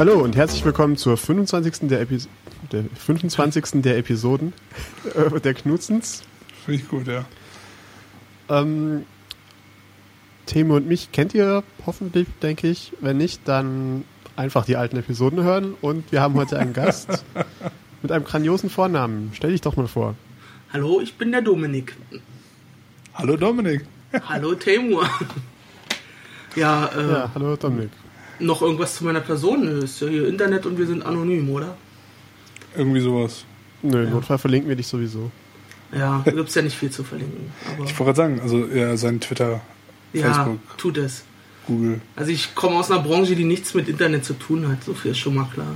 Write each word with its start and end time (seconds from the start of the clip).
Hallo 0.00 0.14
und 0.14 0.34
herzlich 0.34 0.64
willkommen 0.64 0.96
zur 0.96 1.18
25. 1.18 1.86
der, 1.90 2.00
Epi 2.00 2.20
der 2.72 2.84
25. 2.84 3.82
der 3.82 3.98
Episoden 3.98 4.54
äh, 5.14 5.40
der 5.40 5.52
Knutzens. 5.52 6.22
Finde 6.64 6.80
ich 6.80 6.88
gut, 6.88 7.06
ja. 7.06 7.26
Ähm, 8.48 9.04
Timo 10.46 10.76
und 10.76 10.88
mich 10.88 11.12
kennt 11.12 11.34
ihr 11.34 11.62
hoffentlich, 11.84 12.26
denke 12.40 12.68
ich. 12.68 12.94
Wenn 13.02 13.18
nicht, 13.18 13.42
dann 13.46 14.04
einfach 14.36 14.64
die 14.64 14.76
alten 14.76 14.96
Episoden 14.96 15.42
hören. 15.42 15.74
Und 15.82 16.10
wir 16.10 16.22
haben 16.22 16.32
heute 16.32 16.58
einen 16.58 16.72
Gast 16.72 17.22
mit 18.02 18.10
einem 18.10 18.24
grandiosen 18.24 18.70
Vornamen. 18.70 19.32
Stell 19.34 19.50
dich 19.50 19.60
doch 19.60 19.76
mal 19.76 19.86
vor. 19.86 20.14
Hallo, 20.72 21.02
ich 21.02 21.18
bin 21.18 21.30
der 21.30 21.42
Dominik. 21.42 21.94
Hallo 23.12 23.36
Dominik. 23.36 23.84
Hallo 24.26 24.54
Temur. 24.54 25.06
ja, 26.56 26.86
äh, 26.86 27.12
Ja, 27.12 27.30
hallo 27.34 27.54
Dominik. 27.56 27.90
Noch 28.40 28.62
irgendwas 28.62 28.96
zu 28.96 29.04
meiner 29.04 29.20
Person? 29.20 29.64
Nö, 29.64 29.84
Ist 29.84 30.00
ja 30.00 30.08
hier 30.08 30.28
Internet 30.28 30.66
und 30.66 30.78
wir 30.78 30.86
sind 30.86 31.04
anonym, 31.04 31.48
oder? 31.50 31.76
Irgendwie 32.76 33.00
sowas. 33.00 33.44
Nö, 33.82 34.04
im 34.04 34.10
Notfall 34.10 34.38
verlinken 34.38 34.68
wir 34.68 34.76
dich 34.76 34.86
sowieso. 34.86 35.30
Ja, 35.92 36.22
da 36.24 36.30
gibt's 36.30 36.54
ja 36.54 36.62
nicht 36.62 36.76
viel 36.76 36.90
zu 36.90 37.02
verlinken. 37.02 37.50
Aber 37.66 37.84
Ich 37.84 37.98
wollte 37.98 38.04
gerade 38.04 38.16
sagen, 38.16 38.40
also 38.40 38.66
ja, 38.66 38.96
sein 38.96 39.20
Twitter, 39.20 39.60
ja, 40.12 40.32
Facebook, 40.32 40.58
tut 40.78 40.98
es. 40.98 41.24
Google. 41.66 42.00
Also 42.16 42.30
ich 42.30 42.54
komme 42.54 42.76
aus 42.76 42.90
einer 42.90 43.02
Branche, 43.02 43.34
die 43.34 43.44
nichts 43.44 43.74
mit 43.74 43.88
Internet 43.88 44.24
zu 44.24 44.34
tun 44.34 44.68
hat. 44.68 44.84
So 44.84 44.94
viel 44.94 45.10
ist 45.12 45.18
schon 45.18 45.34
mal 45.34 45.48
klar. 45.52 45.74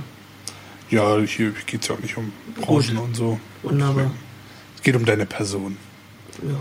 Ja, 0.89 1.17
hier 1.19 1.51
geht 1.65 1.81
es 1.81 1.87
ja 1.87 1.95
auch 1.95 1.99
nicht 1.99 2.15
um 2.17 2.31
Branchen 2.61 2.97
und 2.97 3.15
so. 3.15 3.39
Wunderbar. 3.63 4.11
Es 4.75 4.81
geht 4.83 4.95
um 4.95 5.05
deine 5.05 5.25
Person. 5.25 5.77
Ja. 6.43 6.55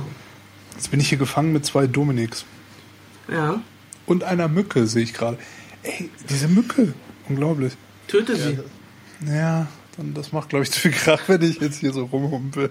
Jetzt 0.74 0.90
bin 0.90 0.98
ich 1.00 1.08
hier 1.08 1.18
gefangen 1.18 1.52
mit 1.52 1.64
zwei 1.64 1.86
Dominiks. 1.86 2.44
ja, 3.30 3.60
Und 4.06 4.24
einer 4.24 4.48
Mücke, 4.48 4.86
sehe 4.86 5.02
ich 5.02 5.14
gerade. 5.14 5.38
Ey, 5.84 6.10
diese 6.28 6.48
Mücke. 6.48 6.92
Unglaublich. 7.28 7.74
töte 8.08 8.36
sie. 8.36 8.58
Ja, 9.26 9.68
dann, 9.96 10.12
das 10.14 10.32
macht, 10.32 10.48
glaube 10.48 10.64
ich, 10.64 10.70
zu 10.70 10.80
viel 10.80 10.90
Krach, 10.90 11.20
wenn 11.28 11.42
ich 11.42 11.60
jetzt 11.60 11.78
hier 11.78 11.92
so 11.92 12.04
rumhumpel. 12.06 12.68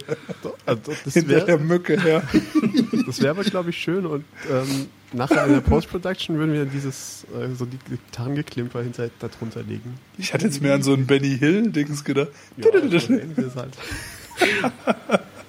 Also, 0.66 0.94
das 1.06 1.14
Hinter 1.14 1.40
der 1.40 1.48
wäre 1.48 1.60
Mücke, 1.60 1.96
ja. 1.96 2.22
das 3.06 3.22
wär 3.22 3.32
aber, 3.32 3.44
glaube 3.44 3.70
ich, 3.70 3.78
schön. 3.78 4.06
Und 4.06 4.26
ähm, 4.52 4.88
nachher 5.14 5.46
in 5.46 5.54
der 5.54 5.62
Post-Production 5.62 6.38
würden 6.38 6.54
wir 6.54 6.66
dieses, 6.66 7.26
äh, 7.34 7.54
so 7.56 7.66
die 7.66 7.78
Gitarrengeklimper 7.78 8.82
hinter 8.82 9.10
darunter 9.20 9.64
legen. 9.64 9.96
Ich 10.18 10.34
hatte 10.34 10.46
jetzt 10.46 10.62
mehr 10.62 10.74
an 10.74 10.84
so 10.84 10.94
ein 10.94 11.06
Benny 11.06 11.38
Hill-Dings 11.38 12.04
gedacht. 12.04 12.30
Ja, 12.58 12.70
ähnliches 12.74 13.56
halt. 13.56 13.74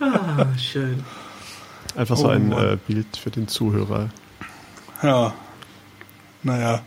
Ah, 0.01 0.47
schön. 0.59 1.03
Einfach 1.97 2.17
so 2.17 2.27
Oh 2.27 2.29
ein 2.29 2.53
äh, 2.53 2.77
Bild 2.87 3.17
für 3.17 3.31
den 3.31 3.49
Zuhörer. 3.49 4.11
Ja. 5.03 5.35
Naja. 6.43 6.83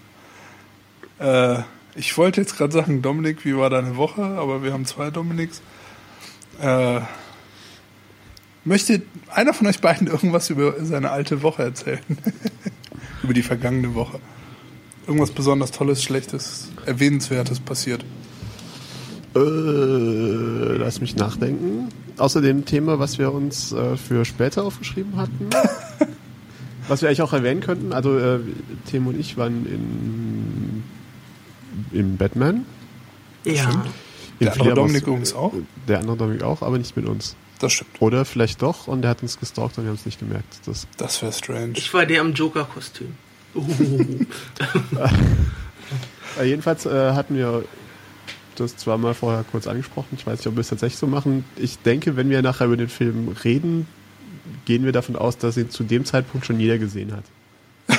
Äh, 1.19 1.59
ich 1.95 2.17
wollte 2.17 2.41
jetzt 2.41 2.57
gerade 2.57 2.73
sagen, 2.73 3.01
Dominik, 3.01 3.43
wie 3.43 3.57
war 3.57 3.69
deine 3.69 3.97
Woche? 3.97 4.21
Aber 4.21 4.63
wir 4.63 4.73
haben 4.73 4.85
zwei 4.85 5.09
Dominiks. 5.09 5.61
Äh, 6.61 7.01
möchte 8.63 9.01
einer 9.33 9.53
von 9.53 9.67
euch 9.67 9.79
beiden 9.79 10.07
irgendwas 10.07 10.49
über 10.49 10.75
seine 10.83 11.11
alte 11.11 11.41
Woche 11.41 11.63
erzählen? 11.63 11.99
über 13.23 13.33
die 13.33 13.43
vergangene 13.43 13.95
Woche. 13.95 14.19
Irgendwas 15.07 15.31
besonders 15.31 15.71
Tolles, 15.71 16.03
Schlechtes, 16.03 16.69
Erwähnenswertes 16.85 17.59
passiert. 17.59 18.05
Äh, 19.35 19.39
lass 19.39 21.01
mich 21.01 21.15
nachdenken. 21.15 21.89
Außer 22.17 22.41
dem 22.41 22.65
Thema, 22.65 22.99
was 22.99 23.17
wir 23.17 23.31
uns 23.31 23.71
äh, 23.71 23.95
für 23.95 24.25
später 24.25 24.63
aufgeschrieben 24.63 25.15
hatten. 25.17 25.49
was 26.87 27.01
wir 27.01 27.09
eigentlich 27.09 27.21
auch 27.21 27.33
erwähnen 27.33 27.61
könnten. 27.61 27.93
Also, 27.93 28.17
äh, 28.17 28.39
Tim 28.85 29.07
und 29.07 29.19
ich 29.19 29.37
waren 29.37 29.65
in, 29.65 30.83
in 31.91 32.17
Batman. 32.17 32.65
Ja. 33.43 33.69
In 34.39 34.45
Der 34.45 34.53
andere 34.53 34.73
Dominik 34.73 35.07
übrigens 35.07 35.33
auch. 35.33 35.53
Der 35.87 35.99
andere 35.99 36.17
Dominik 36.17 36.43
auch, 36.43 36.61
aber 36.61 36.77
nicht 36.77 36.95
mit 36.95 37.07
uns. 37.07 37.35
Das 37.59 37.73
stimmt. 37.73 37.89
Oder 37.99 38.25
vielleicht 38.25 38.61
doch 38.61 38.87
und 38.87 39.01
der 39.01 39.11
hat 39.11 39.23
uns 39.23 39.39
gestalkt 39.39 39.77
und 39.77 39.85
wir 39.85 39.89
haben 39.89 39.97
es 39.97 40.05
nicht 40.05 40.19
gemerkt. 40.19 40.59
Das, 40.65 40.87
Das 40.97 41.21
wäre 41.21 41.31
strange. 41.31 41.73
Ich 41.75 41.93
war 41.93 42.05
der 42.05 42.21
im 42.21 42.33
Joker-Kostüm. 42.33 43.15
Uh, 43.55 43.65
äh, 46.39 46.43
jedenfalls 46.45 46.85
äh, 46.85 47.13
hatten 47.13 47.35
wir 47.35 47.63
das 48.55 48.75
zwar 48.77 48.97
mal 48.97 49.13
vorher 49.13 49.43
kurz 49.49 49.67
angesprochen. 49.67 50.09
Ich 50.17 50.25
weiß 50.25 50.39
nicht, 50.39 50.47
ob 50.47 50.55
wir 50.55 50.61
es 50.61 50.69
tatsächlich 50.69 50.99
so 50.99 51.07
machen. 51.07 51.45
Ich 51.55 51.79
denke, 51.79 52.15
wenn 52.15 52.29
wir 52.29 52.41
nachher 52.41 52.65
über 52.65 52.77
den 52.77 52.89
Film 52.89 53.29
reden, 53.43 53.87
gehen 54.65 54.85
wir 54.85 54.91
davon 54.91 55.15
aus, 55.15 55.37
dass 55.37 55.57
ihn 55.57 55.69
zu 55.69 55.83
dem 55.83 56.05
Zeitpunkt 56.05 56.45
schon 56.45 56.59
jeder 56.59 56.77
gesehen 56.77 57.13
hat. 57.13 57.23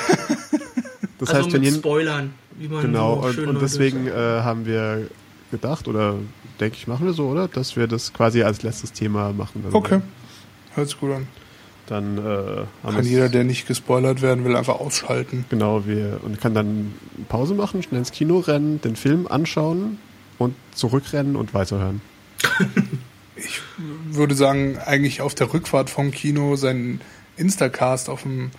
Das 1.20 1.30
also 1.30 1.42
heißt, 1.42 1.52
wenn 1.52 1.62
mit 1.62 1.70
jeden, 1.70 1.80
Spoilern, 1.80 2.32
wie 2.58 2.69
man 2.69 2.82
genau, 2.82 3.16
so 3.16 3.26
und, 3.26 3.34
schön 3.34 3.48
und 3.48 3.54
neudeutsch 3.54 3.72
deswegen 3.72 4.06
äh, 4.08 4.12
haben 4.12 4.66
wir 4.66 5.08
gedacht, 5.50 5.88
oder 5.88 6.16
denke 6.60 6.76
ich, 6.76 6.86
machen 6.86 7.06
wir 7.06 7.12
so, 7.12 7.28
oder? 7.28 7.48
Dass 7.48 7.76
wir 7.76 7.86
das 7.86 8.12
quasi 8.12 8.42
als 8.42 8.62
letztes 8.62 8.92
Thema 8.92 9.32
machen. 9.32 9.64
Okay. 9.72 10.00
Hört 10.74 10.88
sich 10.88 11.00
gut 11.00 11.12
an. 11.12 11.28
Dann 11.86 12.19
äh, 12.19 12.20
haben 12.84 12.96
Kann 12.96 13.06
jeder, 13.06 13.30
der 13.30 13.44
nicht 13.44 13.66
gespoilert 13.66 14.20
werden 14.20 14.44
will, 14.44 14.56
einfach 14.56 14.78
ausschalten. 14.78 15.46
Genau, 15.48 15.86
wir 15.86 16.20
und 16.22 16.38
kann 16.38 16.52
dann 16.52 16.92
Pause 17.28 17.54
machen, 17.54 17.82
schnell 17.82 18.00
ins 18.00 18.12
Kino 18.12 18.41
rennen, 18.41 18.80
den 18.82 18.94
Film 18.94 19.26
anschauen 19.26 19.98
und 20.36 20.54
zurückrennen 20.75 21.36
und 21.36 21.54
weiterhören. 21.54 22.00
Ich 23.40 23.60
würde 24.10 24.34
sagen, 24.34 24.78
eigentlich 24.84 25.20
auf 25.20 25.32
der 25.32 25.54
Rückfahrt 25.54 25.90
vom 25.90 26.10
Kino 26.10 26.56
seinen 26.56 27.00
Instacast 27.36 28.08
auf 28.08 28.22
dem 28.22 28.50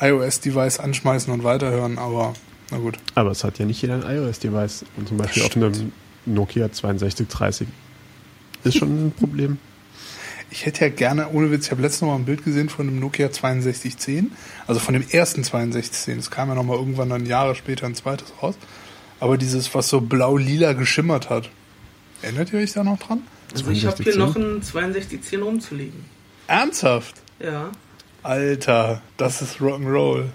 iOS-Device 0.00 0.80
anschmeißen 0.80 1.30
und 1.30 1.44
weiterhören, 1.44 1.98
aber 1.98 2.32
na 2.72 2.78
gut. 2.78 2.98
Aber 3.14 3.30
es 3.30 3.44
hat 3.44 3.58
ja 3.58 3.66
nicht 3.66 3.80
jeder 3.80 3.94
ein 3.94 4.16
iOS-Device. 4.16 4.84
Und 4.96 5.08
zum 5.08 5.18
Beispiel 5.18 5.42
auf 5.44 5.54
einem 5.56 5.92
Nokia 6.26 6.68
6230 6.68 7.68
ist 8.64 8.78
schon 8.78 9.06
ein 9.06 9.12
Problem. 9.12 9.58
Ich 10.50 10.66
hätte 10.66 10.84
ja 10.84 10.90
gerne, 10.90 11.30
ohne 11.30 11.50
Witz, 11.50 11.66
ich 11.66 11.70
habe 11.70 11.82
letztens 11.82 12.02
noch 12.02 12.08
mal 12.08 12.16
ein 12.16 12.24
Bild 12.24 12.44
gesehen 12.44 12.68
von 12.68 12.88
einem 12.88 12.98
Nokia 12.98 13.28
6210, 13.28 14.32
also 14.66 14.80
von 14.80 14.94
dem 14.94 15.04
ersten 15.08 15.44
6210. 15.44 16.18
Es 16.18 16.30
kam 16.30 16.48
ja 16.48 16.54
noch 16.54 16.64
mal 16.64 16.76
irgendwann 16.76 17.08
dann 17.08 17.24
Jahre 17.24 17.54
später 17.54 17.86
ein 17.86 17.94
zweites 17.94 18.32
raus. 18.42 18.54
Aber 19.20 19.38
dieses, 19.38 19.74
was 19.74 19.88
so 19.88 20.00
blau-lila 20.00 20.72
geschimmert 20.72 21.30
hat. 21.30 21.48
Erinnert 22.22 22.52
ihr 22.52 22.58
euch 22.58 22.72
da 22.72 22.84
noch 22.84 22.98
dran? 22.98 23.22
Also 23.52 23.70
ich 23.70 23.86
habe 23.86 24.02
hier 24.02 24.12
6210? 24.12 24.18
noch 24.18 24.36
einen 24.36 24.62
6210 24.62 25.42
rumzulegen. 25.42 26.04
Ernsthaft? 26.46 27.14
Ja. 27.38 27.70
Alter, 28.22 29.02
das 29.16 29.42
ist 29.42 29.56
Rock'n'Roll. 29.56 30.26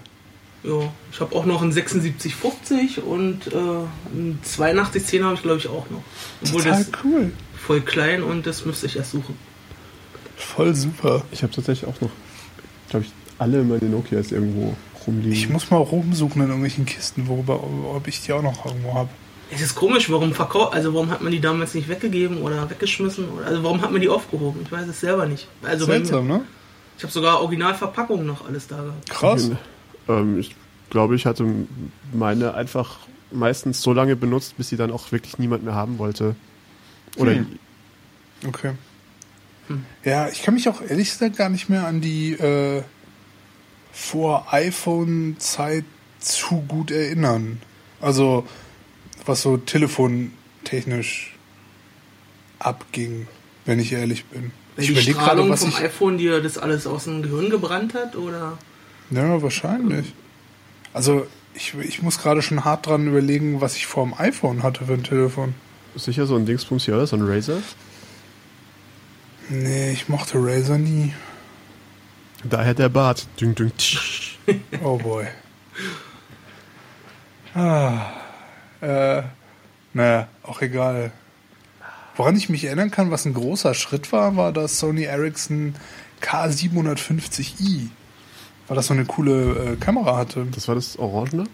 Ja, 0.64 0.92
ich 1.12 1.20
habe 1.20 1.36
auch 1.36 1.44
noch 1.44 1.62
einen 1.62 1.72
7650 1.72 3.02
und 3.02 3.46
äh, 3.46 3.56
einen 3.56 4.40
8210 4.42 5.24
habe 5.24 5.34
ich 5.34 5.42
glaube 5.42 5.58
ich 5.58 5.68
auch 5.68 5.88
noch. 5.90 6.02
Obwohl 6.42 6.62
Total 6.62 6.84
das 6.84 7.04
cool. 7.04 7.32
voll 7.56 7.80
klein 7.80 8.22
und 8.22 8.46
das 8.46 8.64
müsste 8.64 8.86
ich 8.86 8.96
erst 8.96 9.12
suchen. 9.12 9.36
Voll 10.36 10.74
super. 10.74 11.22
Ich 11.30 11.42
habe 11.42 11.52
tatsächlich 11.52 11.88
auch 11.88 12.00
noch, 12.00 12.10
glaube 12.90 13.06
ich, 13.06 13.12
alle 13.38 13.62
meine 13.62 13.84
Nokias 13.84 14.32
irgendwo 14.32 14.74
rumliegen. 15.06 15.32
Ich 15.32 15.48
muss 15.48 15.70
mal 15.70 15.78
rumsuchen 15.78 16.42
in 16.42 16.48
irgendwelchen 16.48 16.86
Kisten, 16.86 17.28
worüber, 17.28 17.62
ob 17.62 18.06
ich 18.08 18.20
die 18.22 18.32
auch 18.32 18.42
noch 18.42 18.66
irgendwo 18.66 18.94
habe. 18.94 19.10
Es 19.50 19.62
ist 19.62 19.74
komisch, 19.74 20.10
warum 20.10 20.34
verkauft, 20.34 20.74
also 20.74 20.92
warum 20.92 21.10
hat 21.10 21.22
man 21.22 21.32
die 21.32 21.40
damals 21.40 21.74
nicht 21.74 21.88
weggegeben 21.88 22.42
oder 22.42 22.68
weggeschmissen? 22.68 23.28
Oder, 23.30 23.46
also 23.46 23.62
warum 23.62 23.80
hat 23.80 23.90
man 23.90 24.00
die 24.00 24.08
aufgehoben? 24.08 24.60
Ich 24.62 24.70
weiß 24.70 24.86
es 24.88 25.00
selber 25.00 25.26
nicht. 25.26 25.48
Also. 25.62 25.86
Seltsam, 25.86 26.26
ne? 26.26 26.42
Ich 26.98 27.04
habe 27.04 27.12
sogar 27.12 27.40
Originalverpackungen 27.40 28.26
noch 28.26 28.46
alles 28.46 28.66
da 28.66 28.76
gehabt. 28.76 29.08
Krass. 29.08 29.50
Ähm, 30.08 30.38
ich 30.38 30.54
glaube, 30.90 31.16
ich 31.16 31.26
hatte 31.26 31.46
meine 32.12 32.54
einfach 32.54 32.98
meistens 33.30 33.82
so 33.82 33.92
lange 33.92 34.16
benutzt, 34.16 34.56
bis 34.56 34.68
sie 34.68 34.76
dann 34.76 34.90
auch 34.90 35.12
wirklich 35.12 35.38
niemand 35.38 35.64
mehr 35.64 35.74
haben 35.74 35.98
wollte. 35.98 36.34
Oder 37.16 37.32
Hm. 37.32 37.46
Okay. 38.46 38.72
Hm. 39.66 39.84
Ja, 40.04 40.28
ich 40.28 40.42
kann 40.42 40.54
mich 40.54 40.68
auch 40.68 40.80
ehrlich 40.80 41.10
gesagt 41.10 41.36
gar 41.36 41.48
nicht 41.48 41.68
mehr 41.68 41.86
an 41.86 42.00
die 42.00 42.32
äh, 42.32 42.82
vor 43.92 44.46
iPhone-Zeit 44.52 45.84
zu 46.20 46.60
gut 46.68 46.90
erinnern. 46.90 47.60
Also, 48.00 48.46
was 49.26 49.42
so 49.42 49.56
telefontechnisch 49.56 51.36
abging, 52.58 53.26
wenn 53.66 53.78
ich 53.78 53.92
ehrlich 53.92 54.24
bin. 54.26 54.52
Weil 54.76 54.84
ich 54.84 54.86
die 54.86 54.92
überlege 54.92 55.12
Strahlung 55.12 55.48
gerade, 55.48 55.50
was 55.50 55.60
vom 55.60 55.70
ich. 55.70 55.80
iPhone 55.80 56.18
dir 56.18 56.40
das 56.40 56.58
alles 56.58 56.86
aus 56.86 57.04
dem 57.04 57.22
Gehirn 57.22 57.50
gebrannt 57.50 57.94
hat? 57.94 58.16
Oder? 58.16 58.58
Ja, 59.10 59.42
wahrscheinlich. 59.42 60.12
Also, 60.92 61.26
ich, 61.54 61.74
ich 61.74 62.02
muss 62.02 62.18
gerade 62.18 62.42
schon 62.42 62.64
hart 62.64 62.86
dran 62.86 63.06
überlegen, 63.06 63.60
was 63.60 63.76
ich 63.76 63.86
vor 63.86 64.04
dem 64.04 64.14
iPhone 64.18 64.62
hatte 64.62 64.84
für 64.86 64.94
ein 64.94 65.02
Telefon. 65.02 65.54
sicher 65.96 66.26
so 66.26 66.36
ein 66.36 66.46
Dingsbums 66.46 66.84
hier, 66.84 66.94
oder? 66.94 67.06
So 67.06 67.16
ein 67.16 67.26
Razer. 67.26 67.58
Nee, 69.48 69.92
ich 69.92 70.08
mochte 70.08 70.38
Razer 70.38 70.78
nie. 70.78 71.14
Daher 72.44 72.74
der 72.74 72.88
Bart. 72.88 73.26
Ding, 73.40 73.54
ding, 73.54 73.72
tsch. 73.76 74.38
Oh 74.82 74.96
boy. 74.96 75.26
Ah, 77.54 78.12
äh, 78.80 79.22
naja, 79.92 80.28
auch 80.42 80.62
egal. 80.62 81.12
Woran 82.16 82.36
ich 82.36 82.48
mich 82.48 82.64
erinnern 82.64 82.90
kann, 82.90 83.10
was 83.10 83.24
ein 83.24 83.34
großer 83.34 83.74
Schritt 83.74 84.12
war, 84.12 84.36
war 84.36 84.52
das 84.52 84.78
Sony 84.78 85.04
Ericsson 85.04 85.74
K750i. 86.22 87.88
Weil 88.68 88.76
das 88.76 88.86
so 88.86 88.94
eine 88.94 89.04
coole 89.06 89.72
äh, 89.72 89.76
Kamera 89.76 90.16
hatte. 90.16 90.46
Das 90.54 90.68
war 90.68 90.74
das 90.74 90.98
Orangene? 90.98 91.44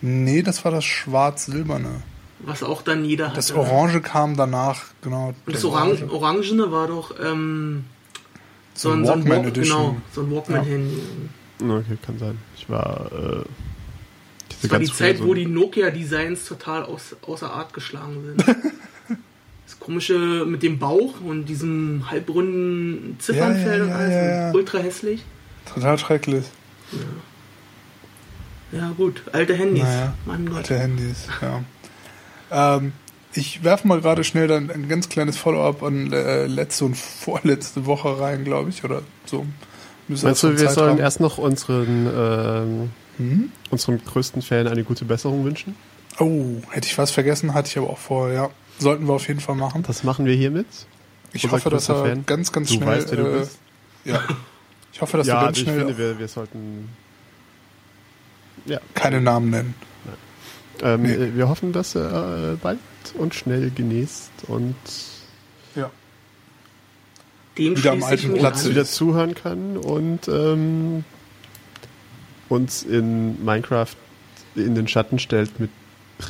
Nee, 0.00 0.42
das 0.42 0.64
war 0.64 0.70
das 0.72 0.84
schwarz-silberne. 0.84 2.02
was 2.40 2.62
auch 2.62 2.82
dann 2.82 3.04
jeder 3.04 3.26
hatte. 3.28 3.36
Das 3.36 3.52
Orange 3.52 4.00
kam 4.00 4.36
danach, 4.36 4.82
genau. 5.02 5.34
Und 5.46 5.54
das 5.54 5.64
Orange, 5.64 6.08
Orangene 6.10 6.70
war 6.70 6.88
doch 6.88 7.14
ähm, 7.22 7.84
so, 8.74 8.90
So 8.90 8.94
ein, 8.94 9.04
so 9.06 9.12
ein 9.12 9.18
Walkman 9.20 9.38
Walk, 9.38 9.46
Edition. 9.48 9.78
genau, 9.78 9.96
so 10.12 10.20
ein 10.22 10.30
Walkman-Handy. 10.30 11.02
Okay, 11.62 11.98
kann 12.04 12.18
sein. 12.18 12.38
Ich 12.56 12.68
war. 12.68 13.06
Äh, 13.12 13.44
diese 14.50 14.62
Das 14.62 14.70
war 14.70 14.78
die 14.78 14.86
Zeit, 14.92 15.18
so- 15.18 15.26
wo 15.26 15.34
die 15.34 15.46
Nokia-Designs 15.46 16.44
total 16.46 16.82
aus, 16.84 17.16
außer 17.26 17.50
Art 17.50 17.72
geschlagen 17.72 18.22
sind. 18.24 18.44
das 19.66 19.80
komische 19.80 20.44
mit 20.46 20.62
dem 20.62 20.78
Bauch 20.78 21.14
und 21.24 21.46
diesem 21.46 22.04
halbrunden 22.10 23.16
Ziffernfeld 23.20 23.66
Ja, 23.66 23.76
ja, 23.78 23.84
und 23.84 23.92
alles. 23.92 24.10
ja, 24.14 24.24
ja. 24.48 24.52
Ultra 24.52 24.78
hässlich. 24.78 25.24
Total 25.72 25.98
schrecklich. 25.98 26.44
Ja 28.72 28.90
gut, 28.96 29.22
alte 29.32 29.54
Handys. 29.54 29.82
Naja, 29.84 30.14
mein 30.26 30.46
Gott. 30.46 30.56
Alte 30.58 30.78
Handys, 30.78 31.26
ja. 31.40 31.62
Ähm, 32.50 32.92
ich 33.32 33.62
werfe 33.64 33.86
mal 33.86 34.00
gerade 34.00 34.24
schnell 34.24 34.48
dann 34.48 34.70
ein 34.70 34.88
ganz 34.88 35.08
kleines 35.08 35.36
Follow-up 35.36 35.82
an 35.82 36.12
äh, 36.12 36.46
letzte 36.46 36.84
und 36.86 36.96
vorletzte 36.96 37.86
Woche 37.86 38.18
rein, 38.20 38.44
glaube 38.44 38.70
ich, 38.70 38.84
oder 38.84 39.02
so. 39.26 39.46
Müssen 40.08 40.26
Meinst 40.26 40.42
du, 40.42 40.50
wir 40.50 40.58
sollen 40.58 40.68
Zeitrahmen- 40.68 40.98
erst 40.98 41.20
noch 41.20 41.38
unseren, 41.38 42.06
ähm, 42.14 42.90
Hm? 43.16 43.52
unseren 43.70 44.04
größten 44.04 44.42
Fan 44.42 44.66
eine 44.66 44.82
gute 44.84 45.04
Besserung 45.04 45.44
wünschen? 45.44 45.76
Oh, 46.18 46.56
hätte 46.70 46.86
ich 46.88 46.98
was 46.98 47.10
vergessen, 47.12 47.54
hatte 47.54 47.68
ich 47.68 47.78
aber 47.78 47.90
auch 47.90 47.98
vor, 47.98 48.30
ja. 48.30 48.50
Sollten 48.78 49.06
wir 49.06 49.14
auf 49.14 49.26
jeden 49.28 49.40
Fall 49.40 49.54
machen. 49.54 49.84
Das 49.86 50.02
machen 50.04 50.26
wir 50.26 50.34
hiermit. 50.34 50.66
Ich 51.32 51.44
unser 51.44 51.56
hoffe, 51.56 51.70
dass 51.70 51.88
er 51.88 52.04
Fan. 52.04 52.26
ganz, 52.26 52.50
ganz 52.52 52.68
Du 52.68 52.74
schnell. 52.74 52.88
weißt, 52.88 53.10
wer 53.12 53.16
du 53.18 53.26
äh, 53.34 53.38
bist. 53.38 53.58
Ja. 54.04 54.20
Ich 54.94 55.00
hoffe, 55.00 55.16
dass 55.16 55.26
ja, 55.26 55.40
er 55.40 55.44
ganz 55.46 55.58
ich 55.58 55.64
schnell 55.64 55.78
finde, 55.78 55.98
wir, 55.98 56.18
wir 56.20 56.28
sollten. 56.28 56.88
Ja. 58.64 58.78
keine 58.94 59.20
Namen 59.20 59.50
nennen. 59.50 59.74
Ähm, 60.82 61.02
Nee. 61.02 61.32
Wir 61.34 61.48
hoffen, 61.48 61.72
dass 61.72 61.94
er 61.96 62.52
äh, 62.52 62.56
bald 62.56 62.78
und 63.18 63.34
schnell 63.34 63.70
genäst 63.70 64.30
und 64.46 64.74
Ja. 65.74 65.90
Dem 67.58 67.76
Wieder 67.76 67.92
am 67.92 67.98
ich 67.98 68.04
alten 68.04 68.34
Platz 68.34 68.68
wieder 68.68 68.84
zuhören 68.84 69.34
kann 69.34 69.76
und 69.76 70.28
ähm, 70.28 71.04
uns 72.48 72.84
in 72.84 73.44
Minecraft 73.44 73.96
in 74.54 74.74
den 74.76 74.86
Schatten 74.88 75.18
stellt 75.18 75.58
mit 75.58 75.70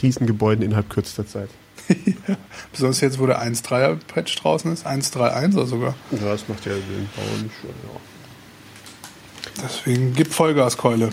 Riesengebäuden 0.02 0.64
innerhalb 0.64 0.88
kürzester 0.88 1.26
Zeit. 1.26 1.50
Besonders 2.72 3.00
jetzt, 3.02 3.18
wo 3.18 3.26
der 3.26 3.42
1.3er 3.42 3.98
Patch 4.08 4.34
draußen 4.36 4.72
ist. 4.72 4.86
1.3.1er 4.86 5.66
sogar. 5.66 5.94
Ja, 6.10 6.30
das 6.32 6.48
macht 6.48 6.64
ja 6.64 6.72
den 6.72 7.08
Bauen 7.14 7.50
schon, 7.60 7.70
ja. 7.70 8.00
Deswegen 9.62 10.14
gib 10.14 10.32
Vollgaskeule. 10.32 11.10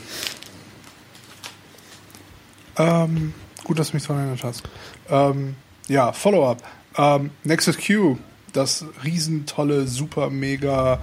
Ähm, 2.78 3.34
gut, 3.64 3.80
dass 3.80 3.92
du 3.92 3.98
mich 3.98 4.04
daran 4.04 4.24
erinnert 4.24 4.44
hast. 4.44 4.64
Ähm, 5.10 5.56
ja, 5.88 6.12
Follow-up. 6.12 6.64
Ähm, 6.98 7.32
Nexus 7.44 7.78
Q, 7.78 8.18
das 8.54 8.86
riesentolle, 9.04 9.88
super 9.88 10.30
mega 10.30 11.00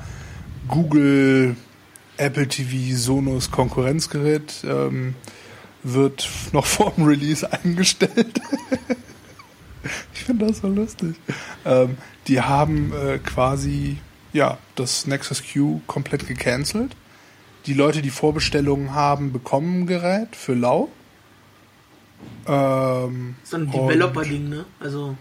Google 0.67 1.57
Apple 2.17 2.49
TV 2.49 2.97
Sonos 2.97 3.51
Konkurrenzgerät, 3.51 4.65
ähm, 4.65 5.15
wird 5.83 6.29
noch 6.53 6.67
vor 6.67 6.93
dem 6.93 7.05
Release 7.05 7.51
eingestellt. 7.51 8.41
ich 10.15 10.25
finde 10.25 10.47
das 10.47 10.59
so 10.59 10.69
lustig. 10.69 11.17
Ähm, 11.65 11.97
die 12.27 12.41
haben 12.41 12.93
äh, 12.93 13.19
quasi 13.19 13.99
ja 14.33 14.59
das 14.75 15.07
Nexus 15.07 15.43
Q 15.43 15.81
komplett 15.87 16.27
gecancelt. 16.27 16.97
Die 17.69 17.75
Leute, 17.75 18.01
die 18.01 18.11
Vorbestellungen 18.11 18.95
haben, 18.95 19.31
bekommen 19.31 19.83
ein 19.83 19.87
Gerät 19.87 20.35
für 20.35 20.55
lau. 20.55 20.89
Ähm, 22.47 23.37
So 23.45 23.57
ein 23.59 23.71
Developer-Ding, 23.71 24.49
ne? 24.49 24.65
Also, 24.81 25.17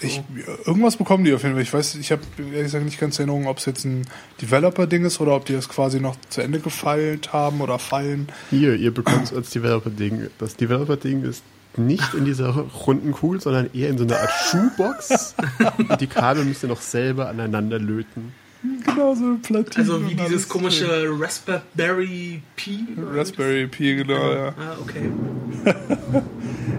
Ich, 0.00 0.22
irgendwas 0.64 0.96
bekommen 0.96 1.24
die 1.24 1.34
auf 1.34 1.42
jeden 1.42 1.54
Fall. 1.54 1.62
Ich 1.62 1.74
weiß, 1.74 1.96
ich 1.96 2.12
habe 2.12 2.22
ehrlich 2.38 2.62
gesagt 2.62 2.84
nicht 2.84 3.00
ganz 3.00 3.18
in 3.18 3.28
Erinnerung, 3.28 3.48
ob 3.48 3.58
es 3.58 3.66
jetzt 3.66 3.84
ein 3.84 4.06
Developer-Ding 4.40 5.04
ist 5.04 5.20
oder 5.20 5.34
ob 5.34 5.44
die 5.46 5.52
das 5.52 5.68
quasi 5.68 5.98
noch 5.98 6.14
zu 6.28 6.40
Ende 6.42 6.60
gefeilt 6.60 7.32
haben 7.32 7.60
oder 7.60 7.80
feilen. 7.80 8.28
Hier, 8.50 8.76
ihr 8.76 8.94
bekommt 8.94 9.24
es 9.24 9.34
als 9.34 9.50
Developer-Ding. 9.50 10.28
Das 10.38 10.54
Developer-Ding 10.56 11.24
ist 11.24 11.42
nicht 11.76 12.14
in 12.14 12.24
dieser 12.24 12.50
runden 12.86 13.10
Kugel, 13.12 13.40
sondern 13.40 13.68
eher 13.74 13.90
in 13.90 13.98
so 13.98 14.04
einer 14.04 14.20
Art 14.20 14.30
Schuhbox. 14.30 15.34
Und 15.76 16.00
die 16.00 16.06
Kabel 16.06 16.44
müsst 16.44 16.62
ihr 16.62 16.68
noch 16.68 16.80
selber 16.80 17.28
aneinander 17.28 17.80
löten. 17.80 18.32
Genau 18.62 19.14
so 19.14 19.24
ein 19.24 19.40
Platin. 19.42 19.80
also 19.80 20.06
wie 20.08 20.14
dieses 20.14 20.48
komische 20.48 21.08
Raspberry 21.18 22.42
Pi. 22.56 22.86
Raspberry 23.14 23.66
Pi, 23.66 23.94
genau, 23.96 24.32
ja. 24.32 24.48
Ah, 24.48 24.76
okay. 24.80 25.10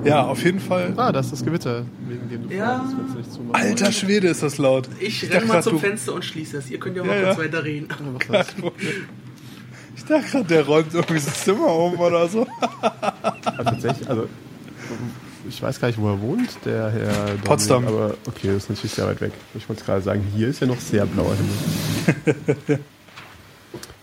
Ja, 0.04 0.24
auf 0.26 0.44
jeden 0.44 0.60
Fall. 0.60 0.94
Ah, 0.98 1.12
das 1.12 1.28
ist 1.28 1.32
das 1.34 1.46
Gewitter, 1.46 1.86
wegen 2.08 2.28
dem 2.30 2.50
du 2.50 2.56
Ja. 2.56 2.80
fragst, 2.80 2.98
wenn's 2.98 3.16
nicht 3.16 3.32
zumachen 3.34 3.56
Alter 3.56 3.92
Schwede 3.92 4.28
ist 4.30 4.42
das 4.42 4.58
laut. 4.58 4.90
Ich 5.00 5.22
dachte 5.22 5.34
renne 5.36 5.46
mal 5.46 5.54
grad, 5.56 5.64
zum 5.64 5.74
du- 5.74 5.80
Fenster 5.80 6.14
und 6.14 6.26
schließe 6.26 6.58
es. 6.58 6.72
Ihr 6.72 6.80
könnt 6.80 6.98
ja 6.98 7.04
Ja, 7.04 7.08
mal 7.08 7.22
ja. 7.22 7.34
kurz 7.34 7.38
weiter 7.46 7.64
reden. 7.64 7.88
wolltest. 8.20 8.56
Ich 9.96 10.06
dachte 10.06 10.28
gerade, 10.32 10.46
der 10.46 10.66
räumt 10.66 10.94
irgendwie 10.94 11.14
das 11.24 11.44
Zimmer 11.44 11.68
um 11.76 12.00
oder 12.00 12.28
so. 12.28 12.48
Ah, 12.82 13.34
tatsächlich, 13.64 14.10
also 14.10 14.28
ich 15.54 15.62
weiß 15.62 15.80
gar 15.80 15.88
nicht, 15.90 16.00
wo 16.00 16.08
er 16.10 16.22
wohnt, 16.22 16.50
der 16.66 16.90
Herr 16.92 17.14
Dominik, 17.26 17.44
Potsdam. 17.44 17.86
Aber 17.88 18.16
okay, 18.28 18.48
das 18.48 18.64
ist 18.64 18.70
natürlich 18.70 18.94
sehr 18.94 19.06
weit 19.08 19.22
weg. 19.22 19.34
Ich 19.54 19.68
wollte 19.68 19.84
gerade 19.84 20.02
sagen, 20.02 20.24
hier 20.36 20.48
ist 20.48 20.62
ja 20.62 20.68
noch 20.68 20.80
sehr 20.80 21.06
blauer 21.06 21.36
Himmel. 21.36 22.56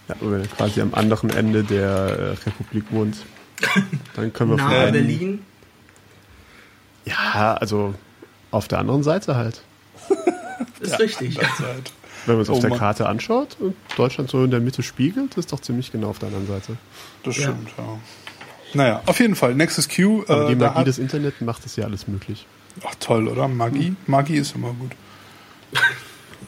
ja, 0.08 0.14
aber 0.20 0.32
wenn 0.32 0.40
er 0.42 0.46
quasi 0.48 0.80
am 0.80 0.94
anderen 0.94 1.30
Ende 1.30 1.64
der 1.64 1.88
äh, 1.88 2.30
Republik 2.46 2.84
wohnt, 2.90 3.16
dann 4.14 4.32
können 4.32 4.50
wir 4.50 4.56
Nahe 4.58 4.92
Berlin. 4.92 5.40
Ja, 7.04 7.54
also 7.54 7.94
auf 8.50 8.68
der 8.68 8.78
anderen 8.78 9.02
Seite 9.02 9.36
halt. 9.36 9.62
Ist 10.80 10.98
richtig. 10.98 11.36
Zeit. 11.36 11.92
Wenn 12.26 12.34
man 12.34 12.42
es 12.42 12.50
auf 12.50 12.58
Oh 12.58 12.60
der 12.60 12.70
Mann. 12.70 12.78
Karte 12.78 13.08
anschaut 13.08 13.56
und 13.60 13.74
Deutschland 13.96 14.28
so 14.28 14.44
in 14.44 14.50
der 14.50 14.60
Mitte 14.60 14.82
spiegelt, 14.82 15.36
ist 15.36 15.52
doch 15.52 15.60
ziemlich 15.60 15.90
genau 15.92 16.08
auf 16.10 16.18
der 16.18 16.28
anderen 16.28 16.46
Seite. 16.46 16.76
Das 17.22 17.36
Ja. 17.36 17.44
stimmt, 17.44 17.70
ja. 17.78 17.84
Naja, 18.74 19.02
auf 19.06 19.18
jeden 19.20 19.34
Fall, 19.34 19.54
Nexus 19.54 19.88
Q. 19.88 20.24
Aber 20.28 20.46
äh, 20.46 20.54
die 20.54 20.58
da 20.58 20.72
Magie 20.72 20.84
des 20.84 20.98
Internet 20.98 21.40
macht 21.40 21.64
es 21.66 21.76
ja 21.76 21.84
alles 21.84 22.06
möglich. 22.08 22.46
Ach 22.86 22.94
toll, 23.00 23.28
oder? 23.28 23.48
Magie? 23.48 23.94
Magie 24.06 24.36
ist 24.36 24.54
immer 24.54 24.72
gut. 24.72 24.92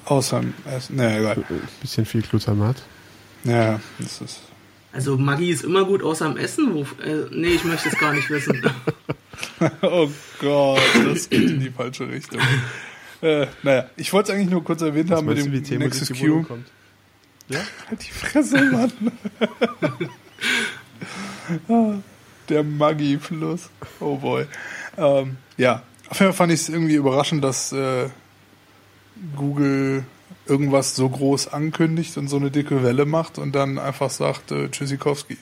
Außer 0.04 0.40
im 0.40 0.54
Essen. 0.64 0.96
Naja, 0.96 1.18
egal. 1.18 1.44
Ein 1.48 1.68
bisschen 1.80 2.04
viel 2.04 2.22
Glutamat. 2.22 2.82
Ja, 3.44 3.80
das 3.98 4.20
ist. 4.20 4.40
Also 4.92 5.16
Magie 5.16 5.50
ist 5.50 5.64
immer 5.64 5.84
gut, 5.84 6.02
außer 6.02 6.26
am 6.26 6.36
Essen. 6.36 6.74
Wo, 6.74 6.82
äh, 7.02 7.26
nee, 7.30 7.48
ich 7.48 7.64
möchte 7.64 7.88
es 7.88 7.98
gar 7.98 8.12
nicht 8.12 8.30
wissen. 8.30 8.62
Oh 9.80 10.08
Gott, 10.38 10.80
das 11.06 11.28
geht 11.30 11.50
in 11.50 11.60
die 11.60 11.70
falsche 11.70 12.06
Richtung. 12.08 12.40
äh, 13.22 13.46
naja, 13.62 13.88
ich 13.96 14.12
wollte 14.12 14.32
es 14.32 14.36
eigentlich 14.38 14.50
nur 14.50 14.62
kurz 14.62 14.82
erwähnt 14.82 15.10
haben 15.10 15.26
mit 15.26 15.38
du, 15.38 15.44
dem 15.44 15.52
wie 15.52 15.62
Temo 15.62 15.84
Nexus 15.84 16.08
durch 16.08 16.20
die 16.20 16.28
Wohnung 16.30 16.42
Q. 16.42 16.48
kommt? 16.48 16.66
Ja? 17.48 17.60
Halt 17.88 18.06
die 18.06 18.10
Fresse, 18.10 18.62
Mann. 18.64 18.92
Der 22.50 22.64
Maggi-Fluss. 22.64 23.70
Oh 24.00 24.16
boy. 24.16 24.44
Ähm, 24.98 25.36
ja, 25.56 25.82
auf 26.08 26.18
jeden 26.18 26.32
Fall 26.32 26.36
fand 26.36 26.52
ich 26.52 26.60
es 26.62 26.68
irgendwie 26.68 26.94
überraschend, 26.96 27.44
dass 27.44 27.72
äh, 27.72 28.08
Google 29.36 30.04
irgendwas 30.46 30.96
so 30.96 31.08
groß 31.08 31.48
ankündigt 31.48 32.16
und 32.16 32.28
so 32.28 32.36
eine 32.36 32.50
dicke 32.50 32.82
Welle 32.82 33.06
macht 33.06 33.38
und 33.38 33.52
dann 33.54 33.78
einfach 33.78 34.10
sagt, 34.10 34.50
äh, 34.50 34.68
Tschüssikowski. 34.68 35.38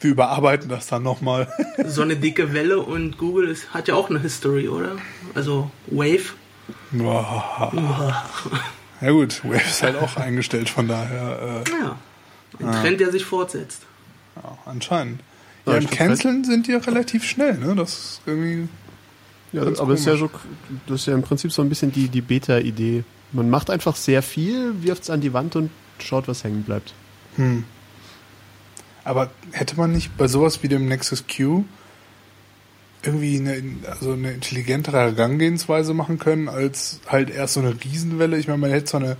Wir 0.00 0.10
überarbeiten 0.10 0.68
das 0.68 0.88
dann 0.88 1.02
nochmal. 1.04 1.46
so 1.86 2.02
eine 2.02 2.16
dicke 2.16 2.52
Welle 2.52 2.80
und 2.80 3.16
Google 3.16 3.48
ist, 3.48 3.72
hat 3.72 3.86
ja 3.86 3.94
auch 3.94 4.10
eine 4.10 4.18
History, 4.20 4.68
oder? 4.68 4.96
Also 5.34 5.70
Wave. 5.86 6.32
ja 9.00 9.10
gut, 9.10 9.44
Wave 9.44 9.56
ist 9.68 9.82
halt 9.82 9.96
auch 9.96 10.16
eingestellt, 10.16 10.68
von 10.68 10.88
daher 10.88 11.62
äh, 11.66 11.70
Ja. 11.70 11.98
Ein 12.58 12.72
Trend, 12.82 13.00
der 13.00 13.12
sich 13.12 13.24
fortsetzt. 13.24 13.82
ja, 14.36 14.58
anscheinend. 14.66 15.20
Ja, 15.66 15.72
Ja, 15.72 15.78
im. 15.78 15.90
Canceln 15.90 16.44
sind 16.44 16.66
die 16.66 16.72
ja 16.72 16.78
relativ 16.78 17.24
schnell, 17.24 17.58
ne? 17.58 17.74
Das 17.74 17.92
ist 17.92 18.20
irgendwie 18.26 18.68
Ja, 19.52 19.62
aber 19.62 19.94
ist 19.94 20.06
ja, 20.06 20.16
so, 20.16 20.30
das 20.86 21.00
ist 21.00 21.06
ja 21.06 21.14
im 21.14 21.22
Prinzip 21.22 21.52
so 21.52 21.62
ein 21.62 21.68
bisschen 21.68 21.92
die, 21.92 22.08
die 22.08 22.20
Beta-Idee. 22.20 23.04
Man 23.32 23.50
macht 23.50 23.70
einfach 23.70 23.96
sehr 23.96 24.22
viel, 24.22 24.82
wirft 24.82 25.04
es 25.04 25.10
an 25.10 25.20
die 25.20 25.32
Wand 25.32 25.56
und 25.56 25.70
schaut, 25.98 26.28
was 26.28 26.44
hängen 26.44 26.62
bleibt. 26.62 26.94
Hm. 27.36 27.64
Aber 29.04 29.30
hätte 29.52 29.76
man 29.76 29.92
nicht 29.92 30.16
bei 30.16 30.28
sowas 30.28 30.62
wie 30.62 30.68
dem 30.68 30.86
Nexus 30.86 31.24
Q 31.26 31.64
irgendwie 33.02 33.38
eine, 33.38 33.62
also 33.90 34.12
eine 34.12 34.32
intelligentere 34.32 34.98
Herangehensweise 34.98 35.94
machen 35.94 36.18
können, 36.18 36.48
als 36.48 37.00
halt 37.06 37.30
erst 37.30 37.54
so 37.54 37.60
eine 37.60 37.74
Riesenwelle? 37.82 38.36
Ich 38.38 38.46
meine, 38.46 38.58
man 38.58 38.70
hätte 38.70 38.84
zwar 38.84 39.00
eine, 39.00 39.16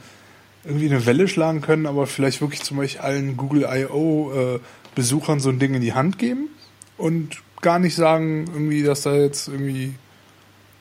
irgendwie 0.64 0.90
eine 0.90 1.06
Welle 1.06 1.28
schlagen 1.28 1.62
können, 1.62 1.87
aber 1.87 2.06
vielleicht 2.06 2.40
wirklich 2.40 2.62
zum 2.62 2.76
Beispiel 2.76 3.00
allen 3.00 3.37
Google 3.37 3.66
I.O. 3.70 4.32
Äh, 4.32 4.61
Besuchern 4.94 5.40
so 5.40 5.49
ein 5.49 5.59
Ding 5.59 5.75
in 5.75 5.80
die 5.80 5.94
Hand 5.94 6.18
geben 6.18 6.49
und 6.97 7.42
gar 7.61 7.78
nicht 7.78 7.94
sagen, 7.94 8.47
irgendwie, 8.52 8.82
dass 8.82 9.02
da 9.02 9.14
jetzt 9.14 9.49
irgendwie, 9.49 9.94